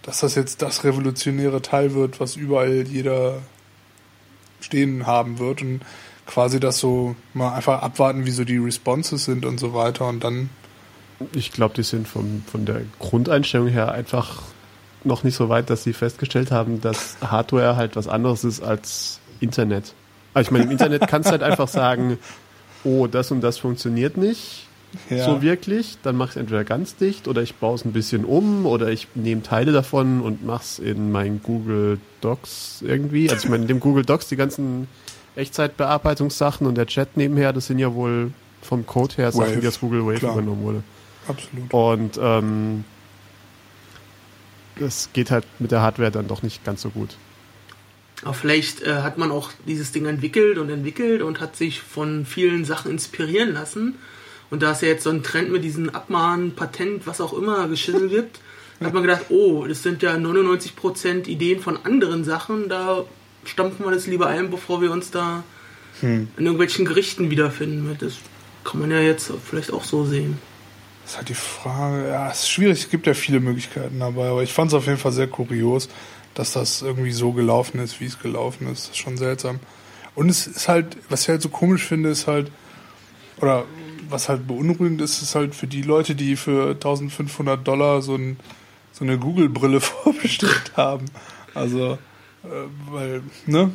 dass 0.01 0.21
das 0.21 0.35
jetzt 0.35 0.61
das 0.61 0.83
revolutionäre 0.83 1.61
Teil 1.61 1.93
wird, 1.93 2.19
was 2.19 2.35
überall 2.35 2.87
jeder 2.87 3.41
stehen 4.61 5.05
haben 5.05 5.39
wird 5.39 5.61
und 5.61 5.81
quasi 6.25 6.59
das 6.59 6.79
so 6.79 7.15
mal 7.33 7.53
einfach 7.53 7.81
abwarten, 7.81 8.25
wie 8.25 8.31
so 8.31 8.43
die 8.43 8.57
Responses 8.57 9.25
sind 9.25 9.45
und 9.45 9.59
so 9.59 9.73
weiter 9.73 10.07
und 10.07 10.23
dann 10.23 10.49
Ich 11.33 11.51
glaube, 11.51 11.73
die 11.75 11.83
sind 11.83 12.07
vom, 12.07 12.43
von 12.49 12.65
der 12.65 12.81
Grundeinstellung 12.99 13.67
her 13.67 13.91
einfach 13.91 14.43
noch 15.03 15.23
nicht 15.23 15.35
so 15.35 15.49
weit, 15.49 15.69
dass 15.69 15.83
sie 15.83 15.93
festgestellt 15.93 16.51
haben, 16.51 16.81
dass 16.81 17.17
Hardware 17.21 17.75
halt 17.75 17.95
was 17.95 18.07
anderes 18.07 18.43
ist 18.43 18.61
als 18.61 19.19
Internet. 19.39 19.93
Also 20.33 20.47
ich 20.47 20.51
meine, 20.51 20.65
im 20.65 20.71
Internet 20.71 21.07
kannst 21.07 21.29
du 21.29 21.31
halt 21.31 21.43
einfach 21.43 21.67
sagen, 21.67 22.19
oh, 22.83 23.07
das 23.07 23.31
und 23.31 23.41
das 23.41 23.57
funktioniert 23.57 24.17
nicht 24.17 24.65
Ja. 25.09 25.23
so 25.25 25.41
wirklich. 25.41 25.97
Dann 26.03 26.15
mach 26.15 26.27
ich 26.27 26.31
es 26.31 26.37
entweder 26.37 26.63
ganz 26.63 26.95
dicht 26.95 27.27
oder 27.27 27.41
ich 27.41 27.55
baue 27.55 27.75
es 27.75 27.85
ein 27.85 27.93
bisschen 27.93 28.25
um 28.25 28.65
oder 28.65 28.89
ich 28.89 29.07
nehme 29.15 29.43
Teile 29.43 29.71
davon 29.71 30.21
und 30.21 30.45
mach's 30.45 30.79
in 30.79 31.11
mein 31.11 31.41
Google 31.43 31.99
Docs 32.21 32.81
irgendwie. 32.85 33.29
Also 33.29 33.45
ich 33.45 33.49
meine, 33.49 33.63
in 33.63 33.67
dem 33.67 33.79
Google 33.79 34.03
Docs 34.05 34.27
die 34.29 34.35
ganzen 34.35 34.87
Echtzeitbearbeitungssachen 35.35 36.65
und 36.67 36.75
der 36.75 36.87
Chat 36.87 37.17
nebenher, 37.17 37.53
das 37.53 37.67
sind 37.67 37.79
ja 37.79 37.93
wohl 37.93 38.31
vom 38.61 38.85
Code 38.85 39.15
her 39.17 39.31
Sachen, 39.31 39.51
Wave, 39.51 39.61
die 39.61 39.67
aus 39.67 39.79
Google 39.79 40.05
Wave 40.05 40.19
klar. 40.19 40.33
übernommen 40.33 40.63
wurde. 40.63 40.83
Absolut. 41.27 41.73
Und 41.73 42.19
ähm, 42.21 42.83
das 44.79 45.09
geht 45.13 45.31
halt 45.31 45.45
mit 45.59 45.71
der 45.71 45.81
Hardware 45.81 46.11
dann 46.11 46.27
doch 46.27 46.41
nicht 46.41 46.63
ganz 46.63 46.81
so 46.81 46.89
gut. 46.89 47.15
Aber 48.23 48.33
vielleicht 48.33 48.81
äh, 48.81 49.01
hat 49.01 49.17
man 49.17 49.31
auch 49.31 49.51
dieses 49.65 49.91
Ding 49.91 50.05
entwickelt 50.05 50.57
und 50.57 50.69
entwickelt 50.69 51.21
und 51.21 51.39
hat 51.39 51.55
sich 51.55 51.81
von 51.81 52.25
vielen 52.25 52.65
Sachen 52.65 52.91
inspirieren 52.91 53.53
lassen. 53.53 53.95
Und 54.49 54.61
da 54.63 54.71
es 54.71 54.81
ja 54.81 54.87
jetzt 54.89 55.03
so 55.03 55.09
ein 55.09 55.23
Trend 55.23 55.51
mit 55.51 55.63
diesen 55.63 55.93
Abmahnen, 55.93 56.55
Patent, 56.55 57.07
was 57.07 57.21
auch 57.21 57.33
immer 57.33 57.67
geschissel 57.67 58.09
gibt, 58.09 58.39
hat 58.81 58.93
man 58.93 59.03
gedacht, 59.03 59.25
oh, 59.29 59.65
das 59.67 59.83
sind 59.83 60.01
ja 60.01 60.15
99% 60.15 61.27
Ideen 61.27 61.59
von 61.59 61.77
anderen 61.83 62.23
Sachen, 62.23 62.69
da 62.69 63.03
stampfen 63.43 63.85
wir 63.85 63.91
das 63.91 64.07
lieber 64.07 64.27
ein, 64.27 64.49
bevor 64.49 64.81
wir 64.81 64.91
uns 64.91 65.11
da 65.11 65.43
in 66.01 66.29
irgendwelchen 66.37 66.85
Gerichten 66.85 67.29
wiederfinden. 67.29 67.95
Das 67.99 68.15
kann 68.63 68.79
man 68.79 68.91
ja 68.91 68.99
jetzt 68.99 69.31
vielleicht 69.43 69.73
auch 69.73 69.83
so 69.83 70.05
sehen. 70.05 70.37
Das 71.03 71.11
ist 71.11 71.17
halt 71.17 71.29
die 71.29 71.33
Frage, 71.33 72.07
ja, 72.07 72.29
es 72.29 72.41
ist 72.41 72.49
schwierig, 72.49 72.79
es 72.79 72.89
gibt 72.89 73.07
ja 73.07 73.13
viele 73.13 73.39
Möglichkeiten 73.39 73.99
dabei, 73.99 74.29
aber 74.29 74.43
ich 74.43 74.53
fand 74.53 74.71
es 74.71 74.75
auf 74.75 74.85
jeden 74.85 74.99
Fall 74.99 75.11
sehr 75.11 75.27
kurios, 75.27 75.89
dass 76.39 76.53
das 76.53 76.81
irgendwie 76.81 77.11
so 77.11 77.33
gelaufen 77.33 77.81
ist, 77.81 77.99
wie 77.99 78.05
es 78.05 78.17
gelaufen 78.17 78.67
ist. 78.67 78.83
Das 78.83 78.91
ist 78.91 78.97
schon 78.97 79.17
seltsam. 79.17 79.59
Und 80.15 80.29
es 80.29 80.47
ist 80.47 80.69
halt, 80.69 80.95
was 81.09 81.23
ich 81.23 81.27
halt 81.27 81.41
so 81.41 81.49
komisch 81.49 81.83
finde, 81.83 82.07
ist 82.07 82.27
halt, 82.27 82.49
oder 83.41 83.65
was 84.07 84.29
halt 84.29 84.47
beunruhigend 84.47 85.01
ist, 85.01 85.21
ist 85.21 85.35
halt 85.35 85.53
für 85.53 85.67
die 85.67 85.81
Leute, 85.81 86.15
die 86.15 86.37
für 86.37 86.69
1500 86.69 87.67
Dollar 87.67 88.01
so, 88.01 88.15
ein, 88.15 88.39
so 88.93 89.03
eine 89.03 89.17
Google-Brille 89.17 89.81
vorbestellt 89.81 90.71
haben. 90.77 91.07
Also, 91.53 91.97
äh, 92.45 92.47
weil, 92.89 93.21
ne? 93.45 93.73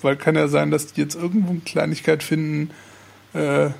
Weil 0.00 0.16
kann 0.16 0.34
ja 0.34 0.48
sein, 0.48 0.72
dass 0.72 0.92
die 0.92 1.02
jetzt 1.02 1.14
irgendwo 1.14 1.52
eine 1.52 1.60
Kleinigkeit 1.60 2.24
finden, 2.24 2.70
äh, 3.32 3.70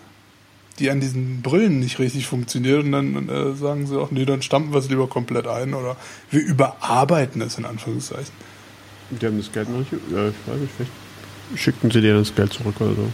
die 0.79 0.91
an 0.91 1.01
diesen 1.01 1.43
Brillen 1.43 1.81
nicht 1.81 1.99
richtig 1.99 2.27
funktioniert 2.27 2.85
und 2.85 2.93
dann 2.93 3.29
äh, 3.29 3.55
sagen 3.55 3.87
sie 3.87 3.99
auch, 4.01 4.11
nee, 4.11 4.25
dann 4.25 4.43
stampfen 4.43 4.73
wir 4.73 4.79
es 4.79 4.89
lieber 4.89 5.07
komplett 5.07 5.47
ein 5.47 5.75
oder 5.75 5.97
wir 6.31 6.41
überarbeiten 6.41 7.43
es 7.43 7.59
in 7.59 7.65
Anführungszeichen. 7.65 8.33
Die 9.11 9.27
haben 9.27 9.39
das 9.39 9.53
Geld 9.53 9.69
noch 9.69 9.79
nicht, 9.79 9.93
ja, 9.93 10.29
ich 10.29 10.35
weiß 10.47 10.61
nicht, 10.61 10.73
vielleicht 10.77 10.93
schickten 11.55 11.91
sie 11.91 12.01
dir 12.01 12.15
das 12.15 12.35
Geld 12.35 12.53
zurück 12.53 12.81
oder 12.81 12.95
so. 12.95 13.13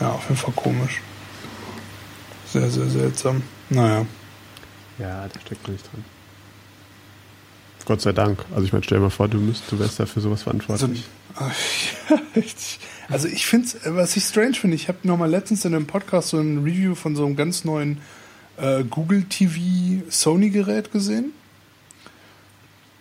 Ja, 0.00 0.12
auf 0.12 0.24
jeden 0.24 0.36
Fall 0.36 0.54
komisch. 0.56 1.00
Sehr, 2.46 2.70
sehr 2.70 2.88
seltsam. 2.88 3.42
Naja. 3.70 4.06
Ja, 4.98 5.28
da 5.28 5.40
steckt 5.40 5.62
man 5.64 5.72
nicht 5.72 5.84
dran. 5.92 6.04
Gott 7.84 8.00
sei 8.00 8.12
Dank. 8.12 8.44
Also 8.52 8.64
ich 8.64 8.72
meine, 8.72 8.84
stell 8.84 8.98
dir 8.98 9.02
mal 9.02 9.10
vor, 9.10 9.28
du 9.28 9.38
müsst, 9.38 9.64
du 9.70 9.78
wärst 9.78 9.98
dafür 10.00 10.22
sowas 10.22 10.46
Also, 10.46 10.60
verantwortlich. 10.60 11.04
ja, 12.10 12.18
richtig. 12.36 12.78
Also 13.12 13.28
ich 13.28 13.46
finde 13.46 13.68
was 13.84 14.16
ich 14.16 14.24
strange 14.24 14.54
finde, 14.54 14.74
ich 14.76 14.88
habe 14.88 14.98
nochmal 15.02 15.30
letztens 15.30 15.64
in 15.64 15.74
einem 15.74 15.86
Podcast 15.86 16.30
so 16.30 16.38
ein 16.38 16.64
Review 16.64 16.94
von 16.94 17.14
so 17.14 17.24
einem 17.24 17.36
ganz 17.36 17.64
neuen 17.64 17.98
äh, 18.56 18.84
Google 18.84 19.24
TV 19.24 20.02
Sony 20.08 20.50
Gerät 20.50 20.92
gesehen, 20.92 21.32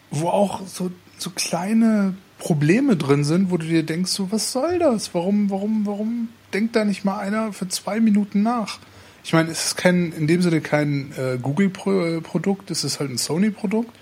wo 0.10 0.27
auch 0.27 0.68
so, 0.68 0.91
so 1.18 1.30
kleine 1.30 2.15
Probleme 2.39 2.98
drin 2.98 3.24
sind, 3.24 3.51
wo 3.51 3.58
du 3.58 3.65
dir 3.65 3.84
denkst, 3.84 4.12
so, 4.12 4.32
was 4.32 4.51
soll 4.51 4.80
das? 4.80 5.13
Warum, 5.13 5.50
warum, 5.50 5.86
warum 5.86 6.30
denkt 6.53 6.75
da 6.75 6.84
nicht 6.86 7.06
mal 7.06 7.20
einer 7.20 7.53
für 7.53 7.68
zwei 7.68 8.00
Minuten 8.00 8.41
nach? 8.41 8.80
Ich 9.24 9.34
meine, 9.34 9.51
es 9.51 9.68
ist 9.68 9.77
kein, 9.77 10.12
in 10.13 10.25
dem 10.25 10.41
Sinne 10.41 10.62
kein 10.62 11.13
äh, 11.15 11.38
Google-Produkt, 11.39 12.72
es 12.72 12.84
ist 12.84 13.00
halt 13.00 13.12
ein 13.12 13.20
Sony-Produkt, 13.20 13.96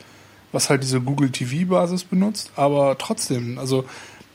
was 0.53 0.69
halt 0.69 0.81
diese 0.83 1.01
Google 1.01 1.29
TV-Basis 1.29 2.05
benutzt, 2.05 2.51
aber 2.55 2.97
trotzdem, 2.97 3.59
also 3.59 3.83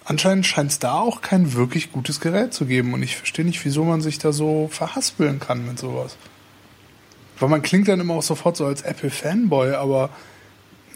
anscheinend 0.05 0.47
scheint 0.47 0.71
es 0.71 0.79
da 0.79 0.99
auch 0.99 1.21
kein 1.21 1.55
wirklich 1.55 1.93
gutes 1.93 2.21
Gerät 2.21 2.53
zu 2.55 2.67
geben 2.67 2.95
und 2.95 3.03
ich 3.03 3.17
verstehe 3.17 3.45
nicht, 3.45 3.65
wieso 3.65 3.85
man 3.85 4.01
sich 4.01 4.19
da 4.19 4.33
so 4.33 4.69
verhaspeln 4.71 5.41
kann 5.41 5.67
mit 5.67 5.79
sowas. 5.79 6.17
Weil 7.39 7.49
man 7.49 7.63
klingt 7.63 7.89
dann 7.89 8.01
immer 8.01 8.15
auch 8.15 8.23
sofort 8.23 8.57
so 8.57 8.67
als 8.67 8.83
Apple-Fanboy, 8.83 9.75
aber 9.75 10.11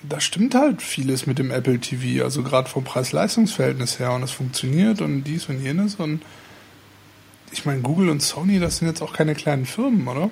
da 0.09 0.21
stimmt 0.21 0.55
halt 0.55 0.83
vieles 0.83 1.27
mit 1.27 1.39
dem 1.39 1.51
Apple 1.51 1.81
TV, 1.81 2.25
also 2.25 2.43
gerade 2.43 2.69
vom 2.69 2.85
Preis-Leistungs-Verhältnis 2.85 3.99
her 3.99 4.13
und 4.13 4.23
es 4.23 4.31
funktioniert 4.31 5.01
und 5.01 5.25
dies 5.25 5.49
und 5.49 5.61
jenes 5.61 5.97
und 5.97 6.23
ich 7.51 7.65
meine, 7.65 7.81
Google 7.81 8.11
und 8.11 8.23
Sony, 8.23 8.61
das 8.61 8.77
sind 8.77 8.89
jetzt 8.89 9.03
auch 9.03 9.15
keine 9.15 9.35
kleinen 9.35 9.65
Firmen, 9.65 10.07
oder? 10.07 10.31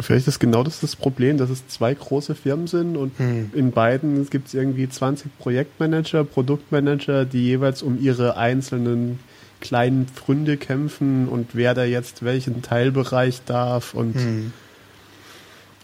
Vielleicht 0.00 0.28
ist 0.28 0.38
genau 0.38 0.62
das 0.62 0.80
das 0.80 0.96
Problem, 0.96 1.38
dass 1.38 1.50
es 1.50 1.66
zwei 1.68 1.92
große 1.94 2.34
Firmen 2.34 2.66
sind 2.66 2.96
und 2.96 3.18
Hm. 3.18 3.50
in 3.54 3.72
beiden 3.72 4.28
gibt 4.30 4.48
es 4.48 4.54
irgendwie 4.54 4.88
20 4.88 5.36
Projektmanager, 5.38 6.24
Produktmanager, 6.24 7.24
die 7.24 7.44
jeweils 7.44 7.82
um 7.82 8.00
ihre 8.00 8.36
einzelnen 8.36 9.18
kleinen 9.60 10.06
Pfründe 10.06 10.56
kämpfen 10.56 11.28
und 11.28 11.54
wer 11.54 11.74
da 11.74 11.84
jetzt 11.84 12.22
welchen 12.24 12.62
Teilbereich 12.62 13.40
darf 13.44 13.94
und 13.94 14.14
Hm. 14.14 14.52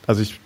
also 0.06 0.22
ich 0.22 0.38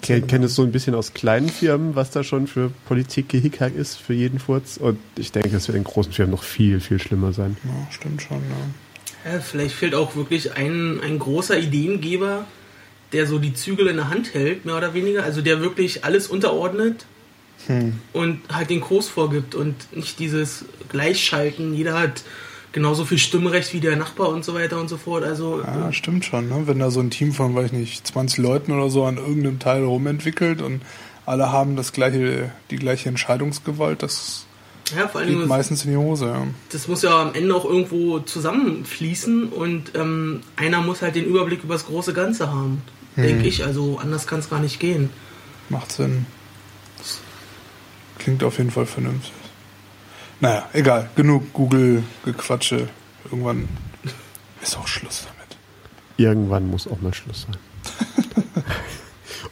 kenne 0.00 0.22
kenn 0.22 0.42
es 0.42 0.54
so 0.54 0.62
ein 0.62 0.72
bisschen 0.72 0.94
aus 0.94 1.12
kleinen 1.12 1.50
Firmen, 1.50 1.94
was 1.94 2.10
da 2.10 2.24
schon 2.24 2.46
für 2.46 2.70
Politik 2.86 3.28
gehickhack 3.28 3.74
ist 3.74 3.96
für 3.96 4.14
jeden 4.14 4.38
Furz 4.38 4.78
und 4.78 4.98
ich 5.16 5.32
denke, 5.32 5.54
es 5.54 5.68
wird 5.68 5.76
in 5.76 5.84
großen 5.84 6.12
Firmen 6.12 6.30
noch 6.30 6.42
viel, 6.42 6.80
viel 6.80 6.98
schlimmer 6.98 7.34
sein. 7.34 7.58
Ja, 7.64 7.92
stimmt 7.92 8.22
schon, 8.22 8.38
ja. 8.38 8.56
Ja, 9.24 9.40
vielleicht 9.40 9.74
fehlt 9.74 9.94
auch 9.94 10.16
wirklich 10.16 10.56
ein, 10.56 11.00
ein 11.00 11.18
großer 11.18 11.58
Ideengeber, 11.58 12.44
der 13.12 13.26
so 13.26 13.38
die 13.38 13.54
Zügel 13.54 13.86
in 13.88 13.96
der 13.96 14.10
Hand 14.10 14.34
hält, 14.34 14.64
mehr 14.64 14.76
oder 14.76 14.92
weniger. 14.94 15.22
Also 15.24 15.40
der 15.40 15.60
wirklich 15.60 16.04
alles 16.04 16.26
unterordnet 16.26 17.06
Hm. 17.66 17.98
und 18.12 18.40
halt 18.52 18.68
den 18.68 18.80
Kurs 18.82 19.08
vorgibt 19.08 19.54
und 19.54 19.96
nicht 19.96 20.18
dieses 20.18 20.66
Gleichschalten. 20.90 21.72
Jeder 21.72 21.98
hat 21.98 22.22
genauso 22.72 23.04
viel 23.06 23.16
Stimmrecht 23.18 23.72
wie 23.72 23.80
der 23.80 23.96
Nachbar 23.96 24.28
und 24.28 24.44
so 24.44 24.54
weiter 24.54 24.78
und 24.80 24.88
so 24.88 24.96
fort. 24.98 25.24
Also 25.24 25.62
Ja, 25.62 25.90
stimmt 25.92 26.24
schon, 26.24 26.48
ne? 26.48 26.64
Wenn 26.66 26.80
da 26.80 26.90
so 26.90 27.00
ein 27.00 27.10
Team 27.10 27.32
von, 27.32 27.54
weiß 27.54 27.66
ich 27.66 27.72
nicht, 27.72 28.06
20 28.06 28.38
Leuten 28.38 28.72
oder 28.72 28.90
so 28.90 29.04
an 29.04 29.16
irgendeinem 29.16 29.60
Teil 29.60 29.84
rumentwickelt 29.84 30.60
und 30.60 30.82
alle 31.24 31.52
haben 31.52 31.76
das 31.76 31.92
gleiche, 31.92 32.50
die 32.70 32.76
gleiche 32.76 33.08
Entscheidungsgewalt, 33.08 34.02
das 34.02 34.44
ja, 34.96 35.08
vor 35.08 35.20
allen 35.20 35.38
geht 35.38 35.46
meistens 35.46 35.84
in 35.84 35.92
die 35.92 35.96
Hose, 35.96 36.26
ja. 36.26 36.46
das 36.70 36.88
muss 36.88 37.02
ja 37.02 37.22
am 37.22 37.34
Ende 37.34 37.54
auch 37.54 37.64
irgendwo 37.64 38.18
zusammenfließen 38.20 39.48
und 39.48 39.94
ähm, 39.94 40.42
einer 40.56 40.80
muss 40.82 41.02
halt 41.02 41.14
den 41.14 41.24
Überblick 41.24 41.64
über 41.64 41.74
das 41.74 41.86
große 41.86 42.12
Ganze 42.12 42.50
haben, 42.50 42.82
denke 43.16 43.46
ich. 43.46 43.64
Also 43.64 43.98
anders 43.98 44.26
kann 44.26 44.40
es 44.40 44.50
gar 44.50 44.60
nicht 44.60 44.80
gehen. 44.80 45.10
Macht 45.68 45.92
Sinn. 45.92 46.26
Klingt 48.18 48.42
auf 48.44 48.58
jeden 48.58 48.70
Fall 48.70 48.86
vernünftig. 48.86 49.32
Naja, 50.40 50.68
egal. 50.72 51.10
Genug 51.16 51.52
Google-Gequatsche. 51.52 52.88
Irgendwann 53.24 53.68
ist 54.62 54.76
auch 54.76 54.86
Schluss 54.86 55.26
damit. 55.26 55.56
Irgendwann 56.16 56.68
muss 56.68 56.86
auch 56.86 57.00
mal 57.00 57.14
Schluss 57.14 57.46
sein. 57.46 57.56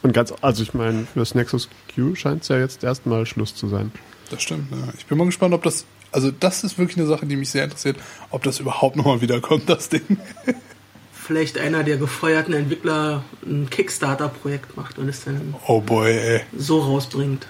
und 0.01 0.13
ganz, 0.13 0.33
also 0.41 0.63
ich 0.63 0.73
meine, 0.73 1.05
für 1.05 1.19
das 1.19 1.35
Nexus 1.35 1.69
Q 1.93 2.15
scheint 2.15 2.43
es 2.43 2.49
ja 2.49 2.57
jetzt 2.57 2.83
erstmal 2.83 3.25
Schluss 3.25 3.55
zu 3.55 3.67
sein. 3.67 3.91
Das 4.33 4.41
stimmt. 4.43 4.71
Ja. 4.71 4.91
Ich 4.97 5.05
bin 5.05 5.17
mal 5.17 5.25
gespannt, 5.25 5.53
ob 5.53 5.61
das. 5.63 5.85
Also, 6.11 6.31
das 6.31 6.63
ist 6.63 6.77
wirklich 6.77 6.97
eine 6.97 7.05
Sache, 7.07 7.25
die 7.25 7.35
mich 7.35 7.49
sehr 7.51 7.63
interessiert, 7.63 7.97
ob 8.31 8.43
das 8.43 8.59
überhaupt 8.59 8.95
nochmal 8.95 9.21
wiederkommt, 9.21 9.69
das 9.69 9.89
Ding. 9.89 10.17
Vielleicht 11.13 11.57
einer 11.57 11.83
der 11.83 11.97
gefeuerten 11.97 12.53
Entwickler 12.53 13.23
ein 13.45 13.69
Kickstarter-Projekt 13.69 14.75
macht 14.75 14.97
und 14.97 15.07
es 15.07 15.23
dann 15.23 15.55
Oh 15.67 15.81
boy, 15.81 16.11
ey. 16.11 16.41
so 16.57 16.79
rausbringt. 16.81 17.47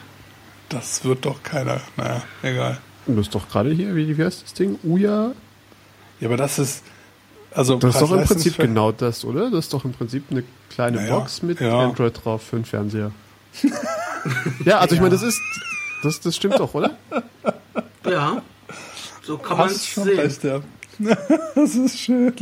Das 0.69 1.03
wird 1.05 1.25
doch 1.25 1.41
keiner. 1.43 1.81
Naja, 1.97 2.21
egal. 2.41 2.79
Du 3.05 3.15
bist 3.15 3.33
doch 3.33 3.47
gerade 3.49 3.71
hier, 3.71 3.95
wie, 3.95 4.17
wie 4.17 4.23
heißt 4.23 4.43
das 4.43 4.53
Ding? 4.53 4.77
Uja? 4.83 5.31
Ja, 6.19 6.27
aber 6.27 6.37
das 6.37 6.59
ist. 6.59 6.83
Also, 7.51 7.77
Das 7.77 7.95
ist 7.95 8.01
doch 8.01 8.11
im 8.11 8.23
Prinzip 8.23 8.57
genau 8.57 8.91
das, 8.91 9.23
oder? 9.25 9.49
Das 9.51 9.65
ist 9.65 9.73
doch 9.73 9.85
im 9.85 9.91
Prinzip 9.93 10.25
eine 10.31 10.43
kleine 10.69 10.97
Naja, 10.97 11.15
Box 11.17 11.41
mit 11.43 11.59
ja. 11.59 11.79
Android 11.79 12.19
drauf 12.23 12.43
für 12.43 12.55
einen 12.57 12.65
Fernseher. 12.65 13.11
ja, 14.65 14.79
also 14.79 14.95
ich 14.95 15.01
meine, 15.01 15.11
das 15.13 15.21
ist. 15.23 15.39
Das, 16.03 16.19
das 16.19 16.35
stimmt 16.35 16.59
doch, 16.59 16.73
oder? 16.73 16.97
Ja, 18.05 18.41
so 19.23 19.37
kann 19.37 19.57
man 19.57 19.69
es 19.69 19.87
schon 19.87 20.03
sehen. 20.03 20.19
recht, 20.19 20.43
ja. 20.43 20.61
das 21.55 21.75
ist 21.75 21.97
schön. 21.99 22.33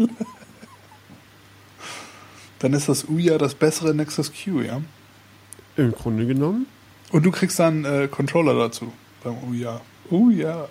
Dann 2.60 2.74
ist 2.74 2.90
das 2.90 3.06
Uja 3.08 3.38
das 3.38 3.56
bessere 3.56 3.94
Nexus 3.94 4.32
Q, 4.32 4.62
ja? 4.62 4.82
Im 5.78 5.92
Grunde 5.94 6.26
genommen 6.28 6.66
Und 7.12 7.24
du 7.26 7.32
kriegst 7.32 7.60
dann 7.60 7.86
äh, 7.86 8.08
Controller 8.10 8.54
dazu 8.56 8.92
beim 9.24 9.38
Uja. 9.50 9.80
Uja. 10.10 10.68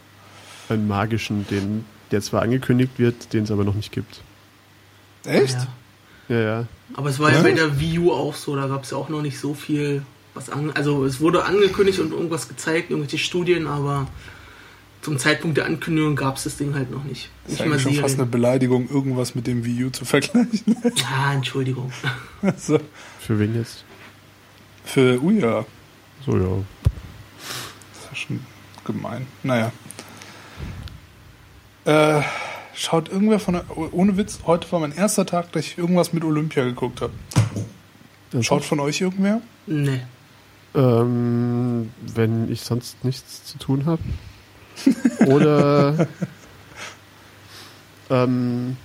einen 0.69 0.87
magischen, 0.87 1.47
den, 1.49 1.85
der 2.11 2.21
zwar 2.21 2.43
angekündigt 2.43 2.99
wird, 2.99 3.33
den 3.33 3.45
es 3.45 3.51
aber 3.51 3.65
noch 3.65 3.75
nicht 3.75 3.93
gibt. 3.93 4.21
Echt? 5.25 5.57
Ja. 6.29 6.37
Ja, 6.37 6.41
ja. 6.41 6.67
Aber 6.95 7.09
es 7.09 7.19
war 7.19 7.31
ja, 7.31 7.37
Ja? 7.39 7.43
bei 7.43 7.53
der 7.53 7.81
Wii 7.81 7.99
U 8.01 8.13
auch 8.13 8.35
so, 8.35 8.55
da 8.57 8.67
gab 8.69 8.85
es 8.85 8.91
ja 8.91 8.97
auch 8.99 9.09
noch 9.09 9.23
nicht 9.23 9.39
so 9.39 9.55
viel 9.55 10.03
was 10.35 10.51
an, 10.51 10.71
also 10.73 11.05
es 11.05 11.21
wurde 11.21 11.45
angekündigt 11.45 11.99
und 11.99 12.13
irgendwas 12.13 12.49
gezeigt, 12.49 12.91
irgendwelche 12.91 13.19
Studien, 13.19 13.67
aber 13.67 14.07
zum 15.03 15.19
Zeitpunkt 15.19 15.57
der 15.57 15.65
Ankündigung 15.67 16.15
gab 16.15 16.37
es 16.37 16.45
das 16.45 16.57
Ding 16.57 16.75
halt 16.75 16.91
noch 16.91 17.05
nicht. 17.05 17.31
Das 17.45 17.55
ist 17.55 17.59
Nicht 17.61 17.67
eigentlich 17.67 17.83
schon 17.83 17.93
Serien. 17.93 18.03
fast 18.09 18.19
eine 18.21 18.27
Beleidigung, 18.27 18.89
irgendwas 18.91 19.35
mit 19.35 19.47
dem 19.47 19.65
Wii 19.65 19.85
U 19.87 19.91
zu 19.91 20.05
vergleichen. 20.05 20.77
Ja, 20.97 21.33
Entschuldigung. 21.33 21.91
also, 22.43 22.79
Für 23.21 23.39
wen 23.39 23.55
jetzt? 23.55 23.85
für 24.85 25.21
Uja. 25.23 25.65
So, 26.27 26.37
ja. 26.37 26.65
Das 27.93 28.03
ist 28.03 28.09
ja 28.11 28.17
schon 28.17 28.41
gemein. 28.85 29.27
Naja. 29.43 29.73
Äh, 31.85 32.23
schaut 32.75 33.09
irgendwer 33.09 33.39
von 33.39 33.61
ohne 33.93 34.17
Witz, 34.17 34.41
heute 34.47 34.71
war 34.73 34.81
mein 34.81 34.93
erster 34.93 35.25
Tag, 35.27 35.53
dass 35.53 35.65
ich 35.65 35.79
irgendwas 35.79 36.13
mit 36.13 36.25
Olympia 36.25 36.65
geguckt 36.65 37.01
habe. 37.01 37.13
Schaut 38.43 38.65
von 38.65 38.81
euch 38.81 39.01
irgendwer? 39.01 39.41
Nee. 39.67 40.01
Ähm, 40.75 41.91
wenn 42.15 42.51
ich 42.51 42.63
sonst 42.63 43.05
nichts 43.05 43.45
zu 43.45 43.59
tun 43.59 43.87
habe. 43.87 44.03
Oder. 45.27 46.07
ähm, 48.09 48.77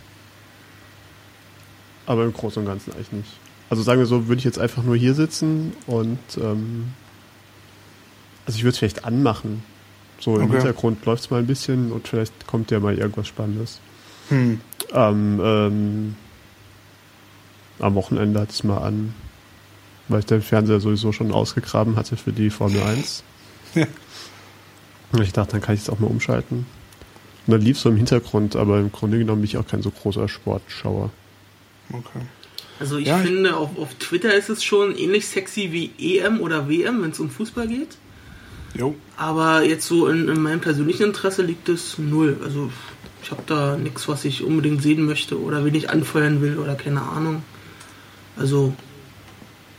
aber 2.05 2.23
im 2.25 2.33
Großen 2.33 2.61
und 2.61 2.67
Ganzen 2.67 2.93
eigentlich 2.93 3.11
nicht. 3.11 3.29
Also 3.69 3.81
sagen 3.83 3.99
wir 3.99 4.05
so, 4.05 4.27
würde 4.27 4.39
ich 4.39 4.45
jetzt 4.45 4.59
einfach 4.59 4.83
nur 4.83 4.95
hier 4.95 5.13
sitzen 5.13 5.73
und. 5.87 6.19
Ähm, 6.37 6.93
also 8.45 8.57
ich 8.57 8.63
würde 8.63 8.73
es 8.73 8.77
vielleicht 8.77 9.05
anmachen. 9.05 9.63
So 10.19 10.37
im 10.37 10.43
Okay. 10.43 10.53
Hintergrund 10.57 11.03
läuft 11.05 11.23
es 11.25 11.29
mal 11.31 11.39
ein 11.39 11.47
bisschen 11.47 11.91
und 11.91 12.07
vielleicht 12.07 12.47
kommt 12.47 12.71
ja 12.71 12.79
mal 12.79 12.97
irgendwas 12.97 13.27
Spannendes. 13.27 13.79
Hm. 14.29 14.61
Am, 14.91 15.39
ähm, 15.43 16.15
am 17.79 17.95
Wochenende 17.95 18.39
hatte 18.39 18.51
ich 18.51 18.59
es 18.59 18.63
mal 18.63 18.77
an, 18.77 19.13
weil 20.07 20.19
ich 20.19 20.25
den 20.25 20.41
Fernseher 20.41 20.79
sowieso 20.79 21.11
schon 21.11 21.31
ausgegraben 21.31 21.95
hatte 21.95 22.15
für 22.17 22.31
die 22.31 22.49
Formel 22.49 22.81
1. 22.81 23.23
Ja. 23.75 23.85
Und 25.11 25.21
ich 25.21 25.33
dachte, 25.33 25.53
dann 25.53 25.61
kann 25.61 25.75
ich 25.75 25.81
es 25.81 25.89
auch 25.89 25.99
mal 25.99 26.07
umschalten. 26.07 26.65
Und 27.47 27.51
dann 27.51 27.61
lief 27.61 27.79
so 27.79 27.89
im 27.89 27.97
Hintergrund, 27.97 28.55
aber 28.55 28.79
im 28.79 28.91
Grunde 28.91 29.17
genommen 29.19 29.41
bin 29.41 29.49
ich 29.49 29.57
auch 29.57 29.67
kein 29.67 29.81
so 29.81 29.91
großer 29.91 30.27
Sportschauer. 30.27 31.11
Okay. 31.91 32.21
Also 32.79 32.97
ich 32.97 33.07
Ja, 33.07 33.19
ich- 33.21 33.27
finde, 33.27 33.55
auf, 33.55 33.77
auf 33.77 33.93
Twitter 33.95 34.33
ist 34.33 34.49
es 34.49 34.63
schon 34.63 34.97
ähnlich 34.97 35.27
sexy 35.27 35.71
wie 35.71 35.91
EM 36.17 36.41
oder 36.41 36.67
WM, 36.67 37.01
wenn 37.03 37.11
es 37.11 37.19
um 37.19 37.29
Fußball 37.29 37.67
geht. 37.67 37.97
Jo. 38.77 38.95
Aber 39.15 39.63
jetzt 39.63 39.87
so 39.87 40.07
in, 40.07 40.27
in 40.27 40.41
meinem 40.41 40.59
persönlichen 40.59 41.03
Interesse 41.03 41.43
liegt 41.43 41.69
es 41.69 41.97
null. 41.97 42.37
Also 42.43 42.69
ich 43.23 43.31
habe 43.31 43.43
da 43.47 43.77
nichts, 43.77 44.07
was 44.09 44.25
ich 44.25 44.43
unbedingt 44.43 44.81
sehen 44.81 45.05
möchte 45.05 45.39
oder 45.39 45.63
wen 45.63 45.73
ich 45.75 45.89
anfeuern 45.89 46.41
will 46.41 46.57
oder 46.59 46.75
keine 46.75 47.01
Ahnung. 47.01 47.43
Also, 48.37 48.73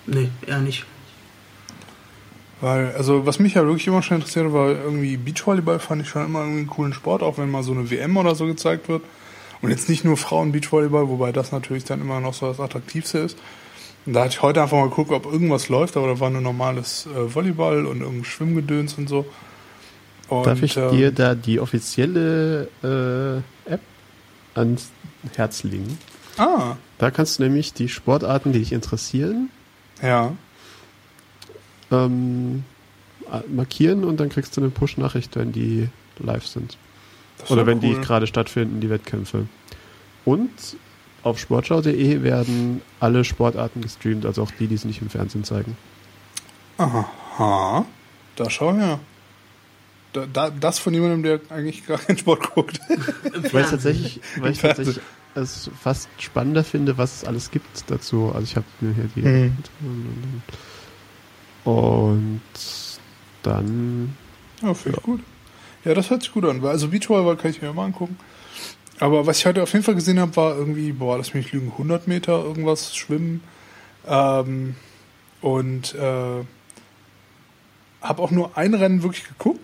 nee, 0.06 0.28
eher 0.46 0.60
nicht. 0.60 0.84
Weil, 2.60 2.94
also 2.96 3.26
was 3.26 3.38
mich 3.38 3.54
ja 3.54 3.64
wirklich 3.66 3.86
immer 3.86 4.02
schon 4.02 4.16
interessiert, 4.16 4.52
war 4.52 4.68
irgendwie 4.70 5.16
Beachvolleyball 5.16 5.78
fand 5.78 6.02
ich 6.02 6.08
schon 6.08 6.25
immer 6.25 6.40
irgendwie 6.40 6.60
einen 6.60 6.68
coolen 6.68 6.92
Sport, 6.94 7.22
auch 7.22 7.36
wenn 7.36 7.50
mal 7.50 7.62
so 7.62 7.72
eine 7.72 7.90
WM 7.90 8.16
oder 8.16 8.34
so 8.34 8.46
gezeigt 8.46 8.88
wird. 8.88 9.02
Und 9.62 9.70
jetzt 9.70 9.88
nicht 9.88 10.04
nur 10.04 10.16
Frauen 10.16 10.52
Beachvolleyball, 10.52 11.08
wobei 11.08 11.32
das 11.32 11.52
natürlich 11.52 11.84
dann 11.84 12.00
immer 12.00 12.20
noch 12.20 12.34
so 12.34 12.46
das 12.46 12.60
Attraktivste 12.60 13.18
ist. 13.18 13.38
Und 14.06 14.12
da 14.12 14.20
hatte 14.20 14.30
ich 14.34 14.42
heute 14.42 14.62
einfach 14.62 14.76
mal 14.76 14.88
geguckt, 14.88 15.10
ob 15.10 15.26
irgendwas 15.26 15.69
läuft, 15.69 15.97
aber 15.97 16.06
da 16.06 16.21
war 16.21 16.30
nur 16.30 16.40
normales 16.40 17.06
äh, 17.06 17.34
Volleyball 17.34 17.86
und 17.86 18.00
irgendein 18.00 18.25
Schwimmgedöns 18.25 18.95
und 18.95 19.08
so. 19.08 19.26
Und, 20.28 20.47
Darf 20.47 20.62
ich 20.62 20.76
ähm, 20.76 20.90
dir 20.90 21.10
da 21.10 21.34
die 21.34 21.60
offizielle 21.60 22.69
äh, 22.82 23.71
App 23.71 23.80
ans 24.54 24.90
Herz 25.34 25.62
legen? 25.62 25.99
Ah, 26.38 26.76
Da 26.99 27.10
kannst 27.10 27.38
du 27.38 27.45
nämlich 27.45 27.73
die 27.73 27.88
Sportarten, 27.88 28.52
die 28.52 28.60
dich 28.60 28.73
interessieren, 28.73 29.50
ja. 30.02 30.32
ähm, 31.91 32.65
markieren 33.49 34.04
und 34.04 34.19
dann 34.19 34.28
kriegst 34.28 34.56
du 34.56 34.61
eine 34.61 34.71
Push-Nachricht, 34.71 35.37
wenn 35.37 35.52
die 35.52 35.89
live 36.19 36.47
sind. 36.47 36.76
Oder 37.49 37.67
wenn 37.67 37.80
die 37.80 37.95
cool. 37.95 38.00
gerade 38.00 38.26
stattfinden, 38.26 38.80
die 38.80 38.89
Wettkämpfe. 38.89 39.47
Und 40.25 40.50
auf 41.23 41.39
sportschau.de 41.39 42.23
werden 42.23 42.82
alle 43.00 43.25
Sportarten 43.25 43.80
gestreamt, 43.80 44.25
also 44.25 44.43
auch 44.43 44.50
die, 44.52 44.69
die 44.69 44.76
sie 44.76 44.87
nicht 44.87 45.02
im 45.02 45.11
Fernsehen 45.11 45.45
zeigen. 45.45 45.76
Aha. 46.78 47.85
Da 48.37 48.50
schau 48.50 48.75
her. 48.75 49.00
Da, 50.13 50.26
da, 50.26 50.50
das 50.50 50.78
von 50.78 50.95
jemandem, 50.95 51.23
der 51.23 51.41
eigentlich 51.50 51.87
gar 51.87 51.99
keinen 51.99 52.17
Sport 52.19 52.54
guckt. 52.54 52.80
Weil 53.52 53.65
ich 53.65 53.71
tatsächlich, 53.71 54.21
weil 54.39 54.52
ich 54.52 54.61
tatsächlich 54.61 55.00
es 55.36 55.70
fast 55.80 56.08
spannender 56.18 56.64
finde, 56.64 56.99
was 56.99 57.16
es 57.22 57.25
alles 57.25 57.50
gibt 57.50 57.84
dazu. 57.90 58.32
Also 58.34 58.42
ich 58.44 58.56
habe 58.56 58.66
mir 58.80 58.94
hier 58.94 59.08
die 59.14 59.22
Mhm. 59.22 59.52
und 61.64 62.40
dann 63.42 64.16
Ja, 64.62 64.75
finde 64.75 64.99
ich 64.99 65.04
gut. 65.04 65.20
Ja, 65.84 65.94
das 65.94 66.10
hört 66.10 66.22
sich 66.22 66.32
gut 66.32 66.44
an. 66.44 66.64
Also 66.64 66.88
Beachvolleyball 66.88 67.36
kann 67.36 67.50
ich 67.50 67.62
mir 67.62 67.72
mal 67.72 67.84
angucken. 67.84 68.18
Aber 68.99 69.26
was 69.26 69.38
ich 69.38 69.46
heute 69.46 69.62
auf 69.62 69.72
jeden 69.72 69.84
Fall 69.84 69.94
gesehen 69.94 70.18
habe, 70.18 70.34
war 70.36 70.56
irgendwie, 70.56 70.92
boah, 70.92 71.18
lass 71.18 71.34
mich 71.34 71.44
nicht 71.46 71.52
lügen, 71.52 71.70
100 71.72 72.08
Meter 72.08 72.42
irgendwas 72.42 72.96
schwimmen. 72.96 73.42
Ähm, 74.08 74.75
und 75.42 75.94
äh, 75.94 76.44
habe 78.00 78.22
auch 78.22 78.30
nur 78.30 78.56
ein 78.56 78.72
Rennen 78.75 79.02
wirklich 79.02 79.26
geguckt, 79.28 79.60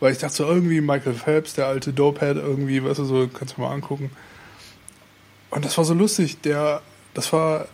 weil 0.00 0.12
ich 0.12 0.18
dachte 0.18 0.36
so 0.36 0.44
irgendwie 0.44 0.80
Michael 0.80 1.14
Phelps, 1.14 1.54
der 1.54 1.66
alte 1.66 1.92
Dopehead 1.92 2.36
irgendwie, 2.36 2.82
weißt 2.84 3.00
du, 3.00 3.04
so 3.04 3.28
kannst 3.28 3.56
du 3.56 3.62
mal 3.62 3.72
angucken. 3.72 4.10
Und 5.50 5.64
das 5.64 5.76
war 5.78 5.84
so 5.84 5.94
lustig. 5.94 6.40
Der, 6.42 6.82
das 7.14 7.32
war 7.32 7.66